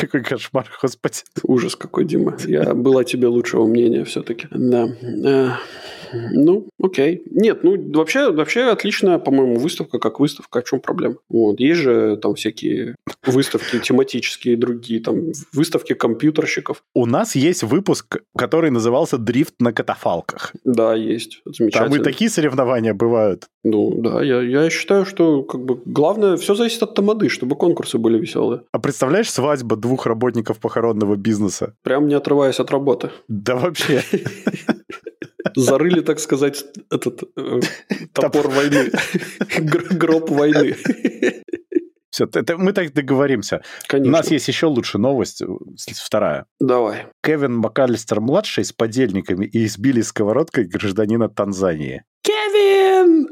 Какой 0.00 0.22
кошмар, 0.22 0.66
господи. 0.80 1.18
Ужас 1.42 1.76
какой, 1.76 2.04
Дима. 2.04 2.36
Я 2.46 2.74
была 2.74 3.04
тебе 3.04 3.28
лучшего 3.28 3.66
мнения 3.66 4.04
все-таки. 4.04 4.48
Да. 4.50 5.58
Ну, 6.12 6.68
окей. 6.82 7.22
Нет, 7.30 7.64
ну, 7.64 7.76
вообще, 7.92 8.30
вообще 8.30 8.62
отличная, 8.64 9.18
по-моему, 9.18 9.56
выставка 9.56 9.98
как 9.98 10.20
выставка. 10.20 10.60
О 10.60 10.62
чем 10.62 10.80
проблема? 10.80 11.16
Вот. 11.28 11.60
Есть 11.60 11.80
же 11.80 12.16
там 12.16 12.34
всякие 12.34 12.96
выставки 13.26 13.78
тематические 13.78 14.56
другие, 14.56 15.00
там 15.00 15.32
выставки 15.52 15.94
компьютерщиков. 15.94 16.82
У 16.94 17.06
нас 17.06 17.36
есть 17.36 17.62
выпуск, 17.62 18.22
который 18.36 18.70
назывался 18.70 19.18
«Дрифт 19.18 19.54
на 19.60 19.72
катафалках». 19.72 20.52
Да, 20.64 20.94
есть. 20.94 21.42
Замечательно. 21.44 21.90
Там 21.90 22.00
и 22.00 22.04
такие 22.04 22.30
соревнования 22.30 22.94
бывают. 22.94 23.48
Ну, 23.64 24.00
да. 24.00 24.22
Я, 24.22 24.40
я 24.40 24.70
считаю, 24.70 25.04
что 25.04 25.42
как 25.42 25.64
бы 25.64 25.80
главное, 25.84 26.36
все 26.36 26.54
зависит 26.54 26.82
от 26.82 26.94
тамады, 26.94 27.28
чтобы 27.28 27.56
конкурсы 27.56 27.98
были 27.98 28.18
веселые. 28.18 28.62
А 28.72 28.78
представляешь 28.78 29.30
свадьба 29.30 29.76
двух 29.76 30.06
работников 30.06 30.58
похоронного 30.58 31.16
бизнеса? 31.16 31.74
Прям 31.82 32.08
не 32.08 32.14
отрываясь 32.14 32.60
от 32.60 32.70
работы. 32.70 33.10
Да 33.28 33.56
вообще. 33.56 34.02
Зарыли, 35.54 36.00
так 36.00 36.20
сказать, 36.20 36.64
этот 36.90 37.22
э, 37.36 37.60
топор 38.12 38.48
войны. 38.48 38.90
Гроб 39.90 40.30
войны. 40.30 40.76
Все, 42.10 42.24
это, 42.24 42.58
мы 42.58 42.72
так 42.72 42.92
договоримся. 42.92 43.62
Конечно. 43.86 44.10
У 44.10 44.12
нас 44.16 44.30
есть 44.30 44.48
еще 44.48 44.66
лучшая 44.66 45.00
новость, 45.00 45.42
вторая. 45.96 46.46
Давай. 46.58 47.06
Кевин 47.22 47.54
МакАлистер-младший 47.58 48.64
с 48.64 48.72
подельниками 48.72 49.46
и 49.46 49.64
избили 49.64 50.00
сковородкой 50.00 50.64
гражданина 50.64 51.28
Танзании. 51.28 52.02
Кевин! 52.22 53.28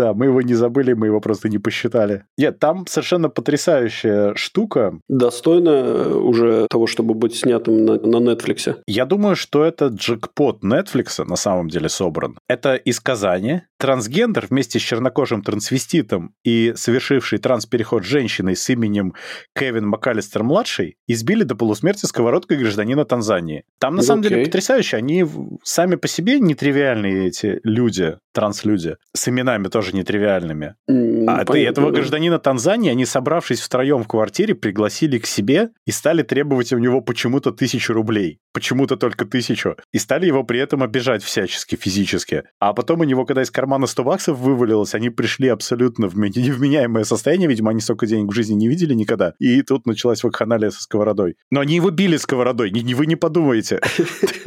Да, 0.00 0.14
мы 0.14 0.26
его 0.26 0.40
не 0.40 0.54
забыли, 0.54 0.94
мы 0.94 1.08
его 1.08 1.20
просто 1.20 1.50
не 1.50 1.58
посчитали. 1.58 2.24
Нет, 2.38 2.58
там 2.58 2.86
совершенно 2.86 3.28
потрясающая 3.28 4.34
штука. 4.34 4.98
Достойно 5.08 5.68
э, 5.68 6.14
уже 6.14 6.66
того, 6.70 6.86
чтобы 6.86 7.12
быть 7.12 7.36
снятым 7.36 7.84
на, 7.84 7.96
на 7.96 8.30
Netflix. 8.30 8.78
Я 8.86 9.04
думаю, 9.04 9.36
что 9.36 9.62
это 9.62 9.88
джекпот 9.88 10.64
Netflix 10.64 11.22
на 11.22 11.36
самом 11.36 11.68
деле 11.68 11.90
собран. 11.90 12.38
Это 12.48 12.76
из 12.76 12.98
Казани. 12.98 13.60
Трансгендер 13.78 14.46
вместе 14.48 14.78
с 14.78 14.82
чернокожим 14.82 15.42
трансвеститом 15.42 16.32
и 16.44 16.72
совершивший 16.76 17.38
транспереход 17.38 18.02
женщиной 18.02 18.56
с 18.56 18.70
именем 18.70 19.12
Кевин 19.54 19.86
МакАлистер-младший 19.86 20.96
избили 21.08 21.42
до 21.42 21.56
полусмерти 21.56 22.06
сковородкой 22.06 22.56
гражданина 22.56 23.04
Танзании. 23.04 23.64
Там 23.78 23.96
на 23.96 24.00
okay. 24.00 24.04
самом 24.04 24.22
деле 24.22 24.44
потрясающе. 24.46 24.96
Они 24.96 25.26
сами 25.62 25.96
по 25.96 26.08
себе 26.08 26.40
нетривиальные 26.40 27.28
эти 27.28 27.60
люди, 27.64 28.16
транслюди, 28.32 28.96
с 29.14 29.28
именами 29.28 29.68
тоже 29.68 29.89
тоже 29.90 29.96
нетривиальными. 29.96 30.74
Mm, 30.90 31.24
а 31.26 31.44
ты 31.44 31.64
этого 31.64 31.90
гражданина 31.90 32.38
Танзании, 32.38 32.90
они, 32.90 33.04
собравшись 33.04 33.60
втроем 33.60 34.02
в 34.02 34.08
квартире, 34.08 34.54
пригласили 34.54 35.18
к 35.18 35.26
себе 35.26 35.70
и 35.86 35.90
стали 35.90 36.22
требовать 36.22 36.72
у 36.72 36.78
него 36.78 37.00
почему-то 37.00 37.52
тысячу 37.52 37.92
рублей. 37.92 38.38
Почему-то 38.52 38.96
только 38.96 39.24
тысячу. 39.24 39.76
И 39.92 39.98
стали 39.98 40.26
его 40.26 40.44
при 40.44 40.60
этом 40.60 40.82
обижать 40.82 41.22
всячески, 41.22 41.76
физически. 41.76 42.44
А 42.58 42.72
потом 42.72 43.00
у 43.00 43.04
него, 43.04 43.24
когда 43.24 43.42
из 43.42 43.50
кармана 43.50 43.86
100 43.86 44.04
баксов 44.04 44.38
вывалилось, 44.38 44.94
они 44.94 45.10
пришли 45.10 45.48
абсолютно 45.48 46.08
в 46.08 46.16
невменяемое 46.16 47.04
состояние, 47.04 47.48
видимо, 47.48 47.70
они 47.70 47.80
столько 47.80 48.06
денег 48.06 48.30
в 48.30 48.34
жизни 48.34 48.54
не 48.54 48.68
видели 48.68 48.94
никогда. 48.94 49.34
И 49.38 49.62
тут 49.62 49.86
началась 49.86 50.24
вакханалия 50.24 50.70
со 50.70 50.82
сковородой. 50.82 51.36
Но 51.50 51.60
они 51.60 51.76
его 51.76 51.90
били 51.90 52.16
сковородой, 52.16 52.70
не, 52.70 52.94
вы 52.94 53.06
не 53.06 53.16
подумайте. 53.16 53.80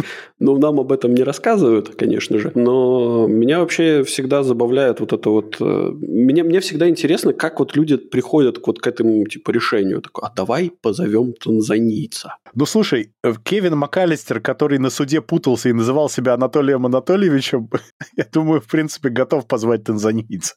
Ну, 0.40 0.58
нам 0.58 0.80
об 0.80 0.92
этом 0.92 1.14
не 1.14 1.24
рассказывают, 1.24 1.96
конечно 1.96 2.38
же. 2.38 2.52
Но 2.56 3.28
меня 3.28 3.60
вообще 3.60 4.04
всегда 4.04 4.44
забавляет 4.44 5.00
вот 5.00 5.14
это 5.24 5.30
вот... 5.30 5.58
Э, 5.62 5.92
мне, 5.94 6.44
мне 6.44 6.60
всегда 6.60 6.90
интересно, 6.90 7.34
как 7.34 7.60
вот 7.60 7.76
люди 7.76 7.98
приходят 7.98 8.60
вот 8.66 8.80
к 8.80 8.88
этому 8.88 9.26
типа 9.26 9.52
решению. 9.52 10.02
Такой, 10.02 10.28
а 10.28 10.34
давай 10.36 10.72
позовем 10.82 11.34
танзанийца. 11.34 12.36
Ну, 12.56 12.66
слушай, 12.66 13.12
э, 13.24 13.34
Кевин 13.44 13.78
МакАлистер, 13.78 14.42
который 14.42 14.80
на 14.80 14.90
суде 14.90 15.22
путался 15.22 15.70
и 15.70 15.74
называл 15.74 16.10
себя 16.10 16.34
Анатолием 16.34 16.86
Анатольевичем, 16.86 17.70
я 18.18 18.26
думаю, 18.32 18.60
в 18.60 18.68
принципе, 18.68 19.10
готов 19.10 19.48
позвать 19.48 19.86
танзанийца. 19.86 20.56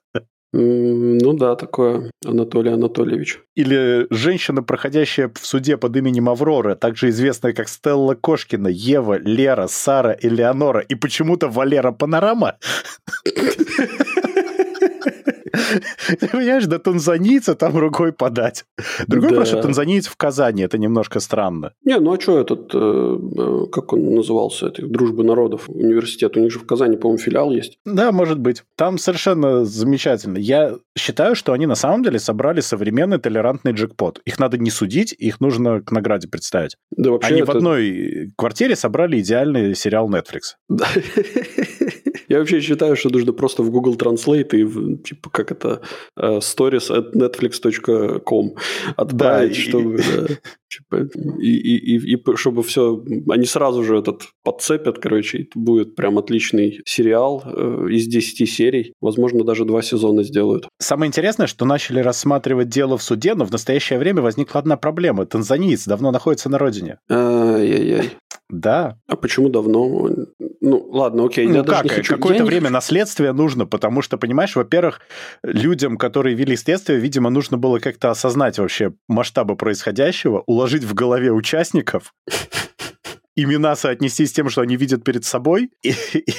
Ну 0.52 1.32
да, 1.34 1.55
такое 1.55 2.10
Анатолий 2.24 2.70
Анатольевич. 2.70 3.40
Или 3.56 4.06
женщина, 4.10 4.62
проходящая 4.62 5.30
в 5.34 5.44
суде 5.44 5.76
под 5.76 5.97
именем 5.97 6.30
Аврора, 6.30 6.76
также 6.76 7.10
известная 7.10 7.52
как 7.52 7.68
Стелла 7.68 8.14
Кошкина, 8.14 8.68
Ева, 8.68 9.18
Лера, 9.18 9.66
Сара, 9.66 10.16
Элеонора 10.18 10.80
и 10.80 10.94
почему-то 10.94 11.48
Валера 11.48 11.93
Панорама. 11.93 12.56
Ты 16.09 16.28
понимаешь, 16.28 16.66
до 16.66 16.78
танзанийца 16.78 17.55
там 17.55 17.77
рукой 17.77 18.12
подать. 18.12 18.65
Другой 19.07 19.31
да. 19.31 19.37
просто 19.37 19.62
танзанийц 19.62 20.07
в 20.07 20.16
Казани, 20.16 20.62
это 20.62 20.78
немножко 20.78 21.20
странно. 21.20 21.73
Не, 21.85 21.99
ну 21.99 22.12
а 22.12 22.20
что 22.20 22.39
этот, 22.39 22.74
э, 22.74 22.78
э, 22.78 23.66
как 23.73 23.93
он 23.93 24.15
назывался, 24.15 24.69
это 24.69 24.87
Дружбы 24.87 25.24
народов 25.24 25.69
университет, 25.69 26.37
у 26.37 26.41
них 26.41 26.53
же 26.53 26.59
в 26.59 26.66
Казани, 26.66 26.97
по-моему, 26.97 27.19
филиал 27.19 27.51
есть. 27.51 27.78
Да, 27.85 28.12
может 28.12 28.39
быть. 28.39 28.62
Там 28.77 28.99
совершенно 28.99 29.65
замечательно. 29.65 30.39
Я 30.39 30.77
считаю, 30.97 31.35
что 31.35 31.53
они 31.53 31.66
на 31.66 31.74
самом 31.74 32.03
деле 32.03 32.19
собрали 32.19 32.61
современный 32.61 33.19
толерантный 33.19 33.73
джекпот. 33.73 34.20
Их 34.24 34.39
надо 34.39 34.59
не 34.59 34.70
судить, 34.70 35.12
их 35.12 35.41
нужно 35.41 35.81
к 35.81 35.93
награде 35.93 36.28
представить. 36.28 36.77
Да, 36.91 37.11
вообще 37.11 37.35
они 37.35 37.43
это... 37.43 37.53
в 37.53 37.57
одной 37.57 38.33
квартире 38.37 38.77
собрали 38.77 39.20
идеальный 39.20 39.74
сериал 39.74 40.11
Netflix. 40.11 40.57
Я 42.28 42.39
вообще 42.39 42.61
считаю, 42.61 42.97
что 42.97 43.11
нужно 43.11 43.32
просто 43.32 43.62
в 43.62 43.70
Google 43.70 43.94
Translate 43.94 44.57
и 44.57 44.97
типа 45.03 45.31
как 45.31 45.53
это 45.53 45.81
uh, 46.19 46.39
stories 46.39 46.90
at 46.90 47.12
netflix.com 47.15 48.57
отправить, 48.97 49.55
да, 49.55 49.61
чтобы... 49.61 49.94
И... 49.97 49.98
Да. 49.98 50.35
Типа, 50.69 51.09
и, 51.40 51.57
и, 51.57 51.97
и, 51.97 52.15
и 52.15 52.36
чтобы 52.36 52.62
все, 52.62 53.03
они 53.28 53.47
сразу 53.47 53.85
же 53.85 53.98
этот 53.98 54.23
подцепят, 54.43 54.98
короче, 54.98 55.39
и 55.39 55.51
будет 55.55 55.94
прям 55.94 56.19
отличный 56.19 56.81
сериал 56.85 57.44
э, 57.47 57.86
из 57.90 58.07
10 58.09 58.51
серий, 58.51 58.93
возможно, 59.01 59.44
даже 59.44 59.65
два 59.65 59.81
сезона 59.81 60.24
сделают. 60.24 60.69
Самое 60.78 61.09
интересное, 61.09 61.47
что 61.47 61.65
начали 61.65 62.01
рассматривать 62.01 62.69
дело 62.69 62.98
в 62.98 63.03
суде, 63.03 63.35
но 63.35 63.44
в 63.44 63.53
настоящее 63.53 63.98
время 64.01 64.23
возникла 64.23 64.59
одна 64.61 64.77
проблема. 64.77 65.24
Танзаниец 65.24 65.86
давно 65.86 66.11
находится 66.11 66.48
на 66.48 66.59
родине. 66.59 66.98
Ай-яй-яй. 67.09 68.11
Да. 68.48 68.98
А 69.09 69.16
почему 69.16 69.48
давно? 69.48 70.09
Ну, 70.60 70.89
ладно, 70.90 71.27
окей. 71.27 71.47
Ну, 71.48 71.64
как? 71.64 71.86
Какое-то 71.86 72.44
время 72.44 72.70
наследствие 72.70 73.32
нужно, 73.32 73.66
потому 73.66 74.02
что, 74.02 74.18
понимаешь, 74.18 74.55
во-первых, 74.55 75.01
людям, 75.43 75.97
которые 75.97 76.36
вели 76.36 76.56
следствие, 76.56 76.98
видимо, 76.98 77.31
нужно 77.31 77.59
было 77.59 77.78
как-то 77.78 78.10
осознать 78.10 78.59
вообще 78.59 78.93
масштабы 79.09 79.56
происходящего, 79.56 80.44
уложить 80.47 80.85
в 80.85 80.94
голове 80.94 81.32
участников 81.32 82.14
имена 83.36 83.76
соотнести 83.76 84.26
с 84.26 84.32
тем, 84.32 84.48
что 84.48 84.62
они 84.62 84.76
видят 84.76 85.04
перед 85.04 85.24
собой, 85.24 85.70
и, 85.82 85.92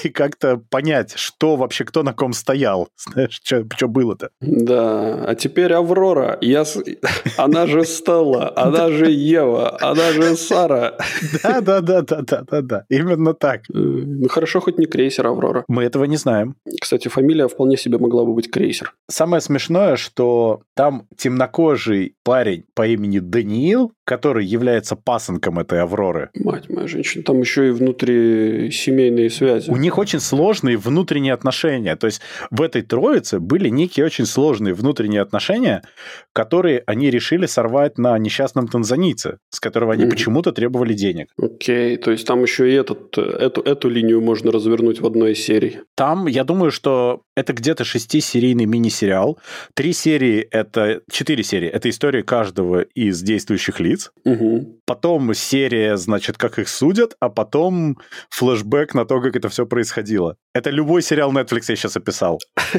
и 0.04 0.10
как-то 0.10 0.58
понять, 0.58 1.14
что 1.16 1.56
вообще, 1.56 1.86
кто 1.86 2.04
на 2.04 2.14
ком 2.14 2.34
стоял. 2.34 2.90
Знаешь, 2.98 3.40
что 3.42 3.88
было-то. 3.88 4.30
Да, 4.42 5.24
а 5.26 5.36
теперь 5.36 5.74
Аврора. 5.74 6.38
Я... 6.42 6.66
Она 7.38 7.68
же 7.68 7.86
Стелла, 7.86 8.52
она 8.56 8.90
же 8.90 9.12
Ева, 9.12 9.78
она 9.80 10.12
же 10.12 10.36
Сара. 10.36 10.98
Да-да-да-да-да-да, 11.44 12.86
именно 12.90 13.34
так. 13.34 13.62
Э, 13.70 13.78
ну 13.78 14.28
хорошо, 14.28 14.60
хоть 14.60 14.78
не 14.78 14.86
крейсер 14.86 15.28
Аврора. 15.28 15.64
Мы 15.68 15.84
этого 15.84 16.06
не 16.06 16.18
знаем. 16.18 16.56
Кстати, 16.82 17.08
фамилия 17.08 17.48
вполне 17.48 17.78
себе 17.78 17.98
могла 17.98 18.26
бы 18.26 18.34
быть 18.34 18.50
крейсер. 18.50 18.94
Самое 19.10 19.42
смешное, 19.42 19.96
что 19.96 20.62
там 20.76 21.08
темнокожий 21.16 22.16
парень 22.24 22.64
по 22.74 22.88
имени 22.88 23.20
Даниил, 23.20 23.92
который 24.08 24.46
является 24.46 24.96
пасынком 24.96 25.60
этой 25.60 25.82
Авроры. 25.82 26.30
Мать 26.34 26.70
моя 26.70 26.88
женщина, 26.88 27.26
там 27.26 27.42
еще 27.42 27.68
и 27.68 27.72
внутри 27.72 28.72
семейные 28.72 29.30
связи. 29.30 29.70
У 29.70 29.76
них 29.76 29.98
очень 29.98 30.22
сложные 30.22 30.78
внутренние 30.78 31.34
отношения. 31.34 31.94
То 31.98 32.08
есть 32.08 32.22
в 32.50 32.62
этой 32.62 32.84
троице 32.84 33.40
были 33.40 33.68
некие 33.68 34.06
очень 34.06 34.26
сложные 34.26 34.74
внутренние 34.74 35.20
отношения, 35.20 35.84
которые 36.32 36.84
они 36.86 37.12
решили 37.12 37.48
сорвать 37.48 37.98
на 37.98 38.18
несчастном 38.18 38.70
танзанийце, 38.70 39.40
с 39.50 39.60
которого 39.60 39.92
они 39.92 40.06
mm-hmm. 40.06 40.10
почему-то 40.10 40.54
требовали 40.54 40.94
денег. 40.94 41.28
Окей, 41.38 41.96
okay. 41.96 41.98
то 41.98 42.12
есть 42.12 42.26
там 42.26 42.42
еще 42.44 42.72
и 42.72 42.76
этот, 42.76 43.18
эту, 43.18 43.62
эту 43.62 43.90
линию 43.90 44.22
можно 44.22 44.54
развернуть 44.54 45.02
в 45.02 45.06
одной 45.06 45.34
из 45.34 45.40
серий. 45.44 45.80
Там, 45.96 46.28
я 46.28 46.46
думаю, 46.46 46.72
что 46.72 47.24
это 47.38 47.54
где-то 47.54 47.84
шестисерийный 47.84 48.66
мини-сериал. 48.66 49.38
Три 49.76 49.94
серии— 49.94 50.40
это... 50.52 51.02
Четыре 51.12 51.44
серии— 51.44 51.68
это 51.70 51.88
история 51.88 52.24
каждого 52.24 52.82
из 52.82 53.22
действующих 53.22 53.80
лиц. 53.80 54.12
Угу. 54.26 54.80
Потом 54.88 55.36
серия, 55.36 55.98
значит, 55.98 56.40
как 56.40 56.58
их 56.58 56.68
судят, 56.68 57.16
а 57.20 57.30
потом 57.30 58.00
флешбэк 58.32 58.96
на 58.96 59.06
то, 59.06 59.22
как 59.22 59.36
это 59.36 59.50
все 59.50 59.68
происходило. 59.68 60.36
Это 60.56 60.72
любой 60.72 61.04
сериал 61.04 61.32
Netflix 61.32 61.66
я 61.70 61.76
сейчас 61.76 61.96
описал. 61.96 62.40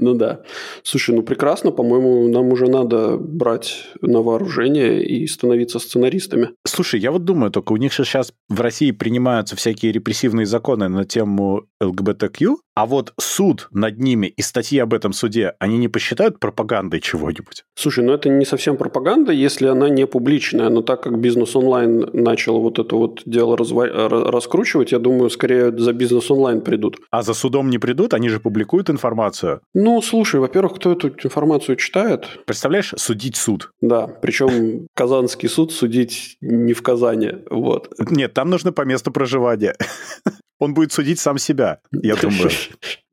Ну 0.00 0.14
да. 0.14 0.42
Слушай, 0.84 1.16
ну 1.16 1.22
прекрасно, 1.22 1.72
по-моему, 1.72 2.28
нам 2.28 2.52
уже 2.52 2.66
надо 2.66 3.16
брать 3.16 3.84
на 4.00 4.22
вооружение 4.22 5.04
и 5.04 5.26
становиться 5.26 5.80
сценаристами. 5.80 6.50
Слушай, 6.64 7.00
я 7.00 7.10
вот 7.10 7.24
думаю, 7.24 7.50
только 7.50 7.72
у 7.72 7.76
них 7.76 7.92
сейчас 7.92 8.32
в 8.48 8.60
России 8.60 8.92
принимаются 8.92 9.56
всякие 9.56 9.90
репрессивные 9.90 10.46
законы 10.46 10.88
на 10.88 11.04
тему 11.04 11.64
ЛГБТQ, 11.82 12.58
а 12.78 12.86
вот 12.86 13.12
суд 13.18 13.66
над 13.72 13.98
ними 13.98 14.28
и 14.28 14.40
статьи 14.40 14.78
об 14.78 14.94
этом 14.94 15.12
суде, 15.12 15.54
они 15.58 15.78
не 15.78 15.88
посчитают 15.88 16.38
пропагандой 16.38 17.00
чего-нибудь? 17.00 17.64
Слушай, 17.74 18.04
ну 18.04 18.12
это 18.12 18.28
не 18.28 18.44
совсем 18.44 18.76
пропаганда, 18.76 19.32
если 19.32 19.66
она 19.66 19.88
не 19.88 20.06
публичная, 20.06 20.68
но 20.68 20.82
так 20.82 21.02
как 21.02 21.18
бизнес 21.18 21.56
онлайн 21.56 22.08
начал 22.12 22.60
вот 22.60 22.78
это 22.78 22.94
вот 22.94 23.22
дело 23.26 23.56
разва... 23.56 23.88
раскручивать, 24.08 24.92
я 24.92 25.00
думаю, 25.00 25.28
скорее 25.28 25.76
за 25.76 25.92
бизнес 25.92 26.30
онлайн 26.30 26.60
придут. 26.60 26.98
А 27.10 27.22
за 27.22 27.34
судом 27.34 27.68
не 27.68 27.78
придут? 27.78 28.14
Они 28.14 28.28
же 28.28 28.38
публикуют 28.38 28.90
информацию. 28.90 29.60
Ну, 29.74 30.00
слушай, 30.00 30.38
во-первых, 30.38 30.76
кто 30.76 30.92
эту 30.92 31.08
информацию 31.08 31.74
читает? 31.74 32.26
Представляешь, 32.46 32.94
судить 32.96 33.34
суд. 33.34 33.72
Да, 33.80 34.06
причем 34.06 34.86
Казанский 34.94 35.48
суд 35.48 35.72
судить 35.72 36.36
не 36.40 36.74
в 36.74 36.82
Казани, 36.82 37.32
вот. 37.50 37.92
Нет, 38.08 38.34
там 38.34 38.50
нужно 38.50 38.70
по 38.70 38.82
месту 38.82 39.10
проживания. 39.10 39.74
Он 40.58 40.74
будет 40.74 40.92
судить 40.92 41.18
сам 41.20 41.38
себя, 41.38 41.80
я 41.92 42.16
думаю. 42.16 42.50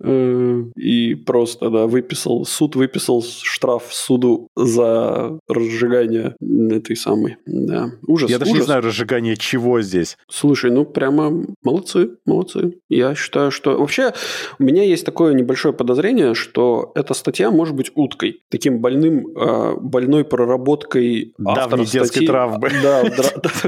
Э, 0.04 0.64
и 0.76 1.16
просто, 1.16 1.70
да, 1.70 1.88
выписал, 1.88 2.46
суд 2.46 2.76
выписал 2.76 3.24
штраф 3.24 3.84
суду 3.92 4.50
за 4.56 5.40
разжигание 5.48 6.36
этой 6.42 6.96
самой, 6.96 7.38
да, 7.46 7.92
ужас. 8.06 8.30
Я 8.30 8.40
даже 8.40 8.52
ужас. 8.52 8.62
не 8.62 8.66
знаю, 8.66 8.82
разжигание 8.82 9.38
чего 9.38 9.82
здесь. 9.82 10.18
Слушай, 10.30 10.72
ну 10.72 10.86
прямо 10.86 11.46
молодцы, 11.64 12.12
молодцы. 12.26 12.74
Я 12.90 13.16
считаю, 13.16 13.52
что... 13.52 13.78
Вообще, 13.78 14.14
у 14.60 14.64
меня 14.64 14.84
есть 14.84 15.06
такое 15.06 15.34
небольшое 15.34 15.74
подозрение, 15.74 16.34
что 16.34 16.92
эта 16.96 17.14
статья 17.14 17.50
может 17.50 17.76
быть 17.76 17.92
уткой, 17.96 18.42
таким 18.50 18.82
больным, 18.82 19.28
а, 19.38 19.76
больной 19.76 20.26
проработкой 20.26 21.34
Давней 21.38 21.86
детской 21.86 22.26
травмы. 22.26 22.70
Да, 22.86 23.04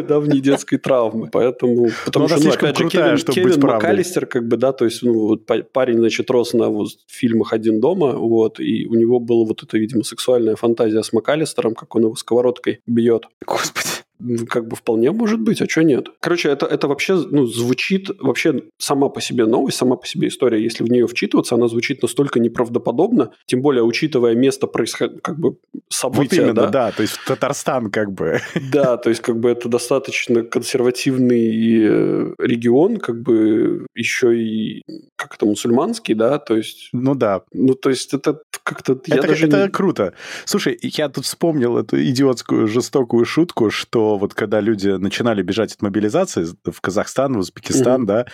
давней 0.01 0.41
детской 0.41 0.77
травмы. 0.77 1.29
Поэтому... 1.31 1.89
Потому 2.05 2.27
что, 2.27 2.43
ну, 2.43 2.51
опять 2.51 2.77
же, 2.77 3.25
Кевин 3.25 3.59
МакАлистер, 3.75 4.25
как 4.25 4.47
бы, 4.47 4.57
да, 4.57 4.71
то 4.71 4.85
есть, 4.85 5.03
ну, 5.03 5.13
вот 5.13 5.45
парень, 5.45 5.97
значит, 5.97 6.29
рос 6.29 6.53
на 6.53 6.69
вот, 6.69 6.89
фильмах 7.07 7.53
«Один 7.53 7.79
дома», 7.79 8.13
вот, 8.13 8.59
и 8.59 8.85
у 8.87 8.95
него 8.95 9.19
была 9.19 9.45
вот 9.45 9.63
эта, 9.63 9.77
видимо, 9.77 10.03
сексуальная 10.03 10.55
фантазия 10.55 11.03
с 11.03 11.13
МакАлистером, 11.13 11.75
как 11.75 11.95
он 11.95 12.03
его 12.03 12.15
сковородкой 12.15 12.81
бьет. 12.87 13.25
Господи. 13.45 14.06
Как 14.49 14.67
бы 14.67 14.75
вполне 14.75 15.11
может 15.11 15.39
быть, 15.39 15.61
а 15.61 15.69
что 15.69 15.83
нет? 15.83 16.09
Короче, 16.19 16.49
это, 16.49 16.65
это 16.65 16.87
вообще 16.87 17.15
ну, 17.15 17.45
звучит, 17.45 18.09
вообще 18.19 18.63
сама 18.77 19.09
по 19.09 19.21
себе 19.21 19.45
новость, 19.45 19.77
сама 19.77 19.95
по 19.95 20.07
себе 20.07 20.27
история, 20.27 20.61
если 20.61 20.83
в 20.83 20.89
нее 20.89 21.07
вчитываться, 21.07 21.55
она 21.55 21.67
звучит 21.67 22.01
настолько 22.01 22.39
неправдоподобно, 22.39 23.31
тем 23.45 23.61
более 23.61 23.83
учитывая 23.83 24.35
место 24.35 24.67
происход... 24.67 25.21
как 25.21 25.39
бы 25.39 25.57
события. 25.89 26.41
Вот 26.41 26.47
именно, 26.47 26.53
да? 26.53 26.67
да, 26.69 26.91
то 26.91 27.01
есть 27.01 27.19
Татарстан 27.25 27.91
как 27.91 28.11
бы. 28.11 28.39
Да, 28.71 28.97
то 28.97 29.09
есть 29.09 29.21
как 29.21 29.39
бы 29.39 29.49
это 29.49 29.69
достаточно 29.69 30.43
консервативный 30.43 31.77
э, 31.83 32.33
регион, 32.37 32.97
как 32.97 33.21
бы 33.21 33.85
еще 33.95 34.37
и 34.37 34.83
как 35.15 35.35
это 35.35 35.45
мусульманский, 35.45 36.13
да, 36.13 36.37
то 36.37 36.55
есть. 36.55 36.89
Ну 36.91 37.15
да. 37.15 37.43
Ну 37.53 37.73
то 37.73 37.89
есть 37.89 38.13
это 38.13 38.41
как-то. 38.63 38.93
Это, 38.93 39.27
это 39.27 39.63
не... 39.63 39.69
круто. 39.69 40.13
Слушай, 40.45 40.77
я 40.81 41.09
тут 41.09 41.25
вспомнил 41.25 41.77
эту 41.77 42.01
идиотскую 42.03 42.67
жестокую 42.67 43.25
шутку, 43.25 43.69
что 43.69 44.06
вот 44.15 44.33
когда 44.33 44.61
люди 44.61 44.89
начинали 44.89 45.41
бежать 45.41 45.73
от 45.73 45.81
мобилизации 45.81 46.45
в 46.63 46.79
Казахстан, 46.79 47.33
в 47.33 47.39
Узбекистан, 47.39 48.03
угу. 48.03 48.07
да, 48.07 48.25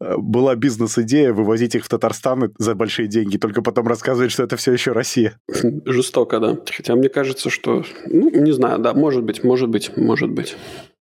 э, 0.00 0.16
была 0.16 0.56
бизнес-идея 0.56 1.32
вывозить 1.32 1.74
их 1.74 1.84
в 1.84 1.88
Татарстан 1.88 2.52
за 2.58 2.74
большие 2.74 3.06
деньги, 3.06 3.36
только 3.36 3.62
потом 3.62 3.86
рассказывать, 3.86 4.32
что 4.32 4.42
это 4.42 4.56
все 4.56 4.72
еще 4.72 4.92
Россия. 4.92 5.38
Жестоко, 5.84 6.40
да. 6.40 6.58
Хотя 6.74 6.96
мне 6.96 7.08
кажется, 7.08 7.50
что, 7.50 7.84
ну, 8.06 8.30
не 8.30 8.52
знаю, 8.52 8.78
да, 8.80 8.94
может 8.94 9.22
быть, 9.22 9.44
может 9.44 9.68
быть, 9.68 9.96
может 9.96 10.30
быть. 10.30 10.56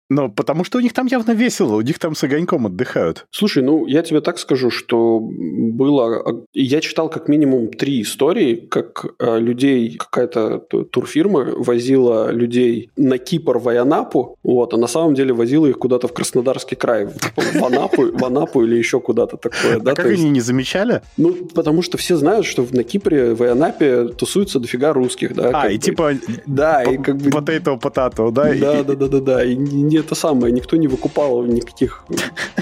Но 0.10 0.30
потому 0.30 0.64
что 0.64 0.80
у 0.80 0.82
них 0.82 0.94
там 0.94 1.06
явно 1.06 1.32
весело, 1.32 1.76
у 1.76 1.82
них 1.82 2.00
там 2.00 2.16
с 2.16 2.24
огоньком 2.24 2.66
отдыхают. 2.66 3.28
Слушай, 3.32 3.62
ну 3.64 3.86
я 3.86 4.02
тебе 4.02 4.22
так 4.22 4.40
скажу, 4.40 4.72
что 4.72 5.20
было... 5.22 6.46
Я 6.54 6.82
читал 6.82 7.10
как 7.10 7.28
минимум 7.28 7.70
три 7.70 8.02
истории, 8.02 8.56
как 8.56 9.06
э, 9.20 9.40
людей, 9.40 9.96
какая-то 9.98 10.60
турфирма 10.60 11.54
возила 11.56 12.32
людей 12.32 12.90
на 12.98 13.20
Кипр 13.20 13.60
в 13.60 13.70
Айанапу, 13.70 14.38
вот, 14.44 14.74
а 14.74 14.78
на 14.78 14.88
самом 14.88 15.14
деле 15.14 15.34
возила 15.34 15.68
их 15.68 15.78
куда-то 15.78 16.08
в 16.08 16.14
Краснодарский 16.14 16.76
край, 16.76 17.06
в 17.06 17.64
Анапу, 17.64 18.12
в 18.12 18.26
Анапу 18.26 18.64
или 18.64 18.76
еще 18.76 19.00
куда-то 19.00 19.38
такое. 19.38 19.78
А 19.78 19.80
да? 19.80 19.94
как 19.94 20.08
они 20.08 20.30
не 20.30 20.42
замечали? 20.42 21.02
Ну, 21.18 21.34
потому 21.54 21.84
что 21.84 21.98
все 21.98 22.16
знают, 22.16 22.46
что 22.48 22.66
на 22.72 22.84
Кипре, 22.84 23.36
в 23.36 23.44
Айанапе 23.44 24.08
тусуются 24.08 24.60
дофига 24.60 24.92
русских, 24.94 25.36
да. 25.36 25.52
А, 25.54 25.70
и 25.70 25.78
типа... 25.78 26.14
Да, 26.48 26.84
и 26.84 26.98
как 26.98 27.18
бы... 27.18 27.30
Potato, 27.30 28.32
да? 28.32 28.54
Да, 28.54 28.84
да, 28.84 28.96
да, 28.96 29.08
да, 29.08 29.20
да. 29.20 29.44
И 29.44 29.56
не 29.56 29.99
это 30.00 30.16
самое, 30.16 30.54
никто 30.54 30.78
не 30.78 30.88
выкупал 30.88 31.44
никаких... 31.44 32.04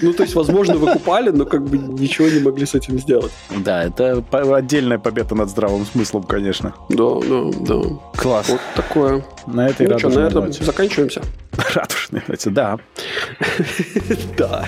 Ну, 0.02 0.14
то 0.14 0.24
есть, 0.24 0.36
возможно, 0.36 0.76
выкупали, 0.76 1.30
но 1.30 1.46
как 1.46 1.64
бы 1.64 1.78
ничего 1.78 2.28
не 2.28 2.40
могли 2.40 2.66
с 2.66 2.76
этим 2.76 3.00
сделать. 3.00 3.32
Да, 3.56 3.84
это 3.84 4.24
отдельная 4.32 5.00
победа 5.00 5.36
над 5.36 5.50
здравым 5.50 5.86
смыслом, 5.86 6.24
конечно. 6.24 6.74
Да, 6.90 7.20
да, 7.22 7.52
да. 7.62 7.82
Класс. 8.16 8.50
Вот 8.50 8.62
такое. 8.76 9.26
На 9.48 9.70
этой 9.70 9.88
ну 9.88 10.00
что, 10.00 10.10
на 10.10 10.28
этом 10.28 10.46
ноте. 10.46 10.64
заканчиваемся. 10.64 11.22
Радужной 11.74 12.24
ноте, 12.28 12.50
да. 12.50 12.80
Да. 14.38 14.66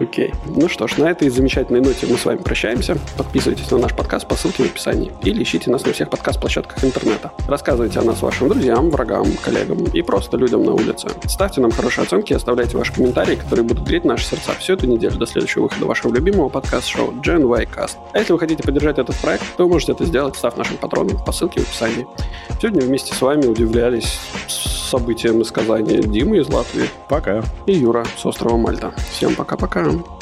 Окей. 0.00 0.32
Ну 0.46 0.66
что 0.70 0.86
ж, 0.86 0.96
на 0.96 1.10
этой 1.10 1.28
замечательной 1.28 1.82
ноте 1.82 2.06
мы 2.06 2.16
с 2.16 2.24
вами 2.24 2.38
прощаемся. 2.38 2.96
Подписывайтесь 3.18 3.70
на 3.70 3.76
наш 3.76 3.94
подкаст 3.94 4.26
по 4.26 4.34
ссылке 4.34 4.62
в 4.62 4.66
описании 4.66 5.12
или 5.22 5.42
ищите 5.42 5.70
нас 5.70 5.84
на 5.84 5.92
всех 5.92 6.08
подкаст-площадках 6.08 6.82
интернета. 6.82 7.32
Рассказывайте 7.46 7.98
о 7.98 8.02
нас 8.02 8.22
вашим 8.22 8.48
друзьям, 8.48 8.88
врагам, 8.88 9.26
коллегам 9.44 9.84
и 9.84 10.00
просто 10.00 10.38
людям 10.38 10.64
на 10.64 10.72
улице. 10.72 11.08
Ставьте 11.26 11.60
нам 11.60 11.70
хорошие 11.70 12.04
оценки 12.06 12.32
и 12.32 12.36
оставляйте 12.36 12.78
ваши 12.78 12.94
комментарии, 12.94 13.36
которые 13.36 13.66
будут 13.66 13.86
греть 13.86 14.06
наши 14.06 14.24
сердца 14.24 14.52
всю 14.58 14.72
эту 14.72 14.86
неделю 14.86 15.16
до 15.16 15.26
следующего 15.26 15.64
выхода 15.64 15.84
вашего 15.84 16.14
любимого 16.14 16.48
подкаст-шоу 16.48 17.12
Gen 17.22 17.46
Y 17.46 17.66
Cast. 17.66 17.96
А 18.14 18.18
если 18.18 18.32
вы 18.32 18.38
хотите 18.38 18.62
поддержать 18.62 18.98
этот 18.98 19.16
проект, 19.16 19.44
то 19.58 19.64
вы 19.64 19.70
можете 19.70 19.92
это 19.92 20.06
сделать, 20.06 20.34
став 20.34 20.56
нашим 20.56 20.78
патроном 20.78 21.22
по 21.22 21.32
ссылке 21.32 21.60
в 21.60 21.64
описании. 21.64 22.06
Сегодня 22.58 22.80
вместе 22.80 23.14
с 23.14 23.20
вами 23.20 23.44
удивлялись 23.44 24.18
событиям 24.90 25.40
из 25.40 25.50
Казани 25.52 26.00
Димы 26.00 26.38
из 26.38 26.48
Латвии. 26.48 26.88
Пока. 27.08 27.42
И 27.66 27.72
Юра 27.72 28.04
с 28.16 28.26
острова 28.26 28.56
Мальта. 28.56 28.92
Всем 29.12 29.34
пока-пока. 29.34 29.89
tomorrow. 29.90 30.19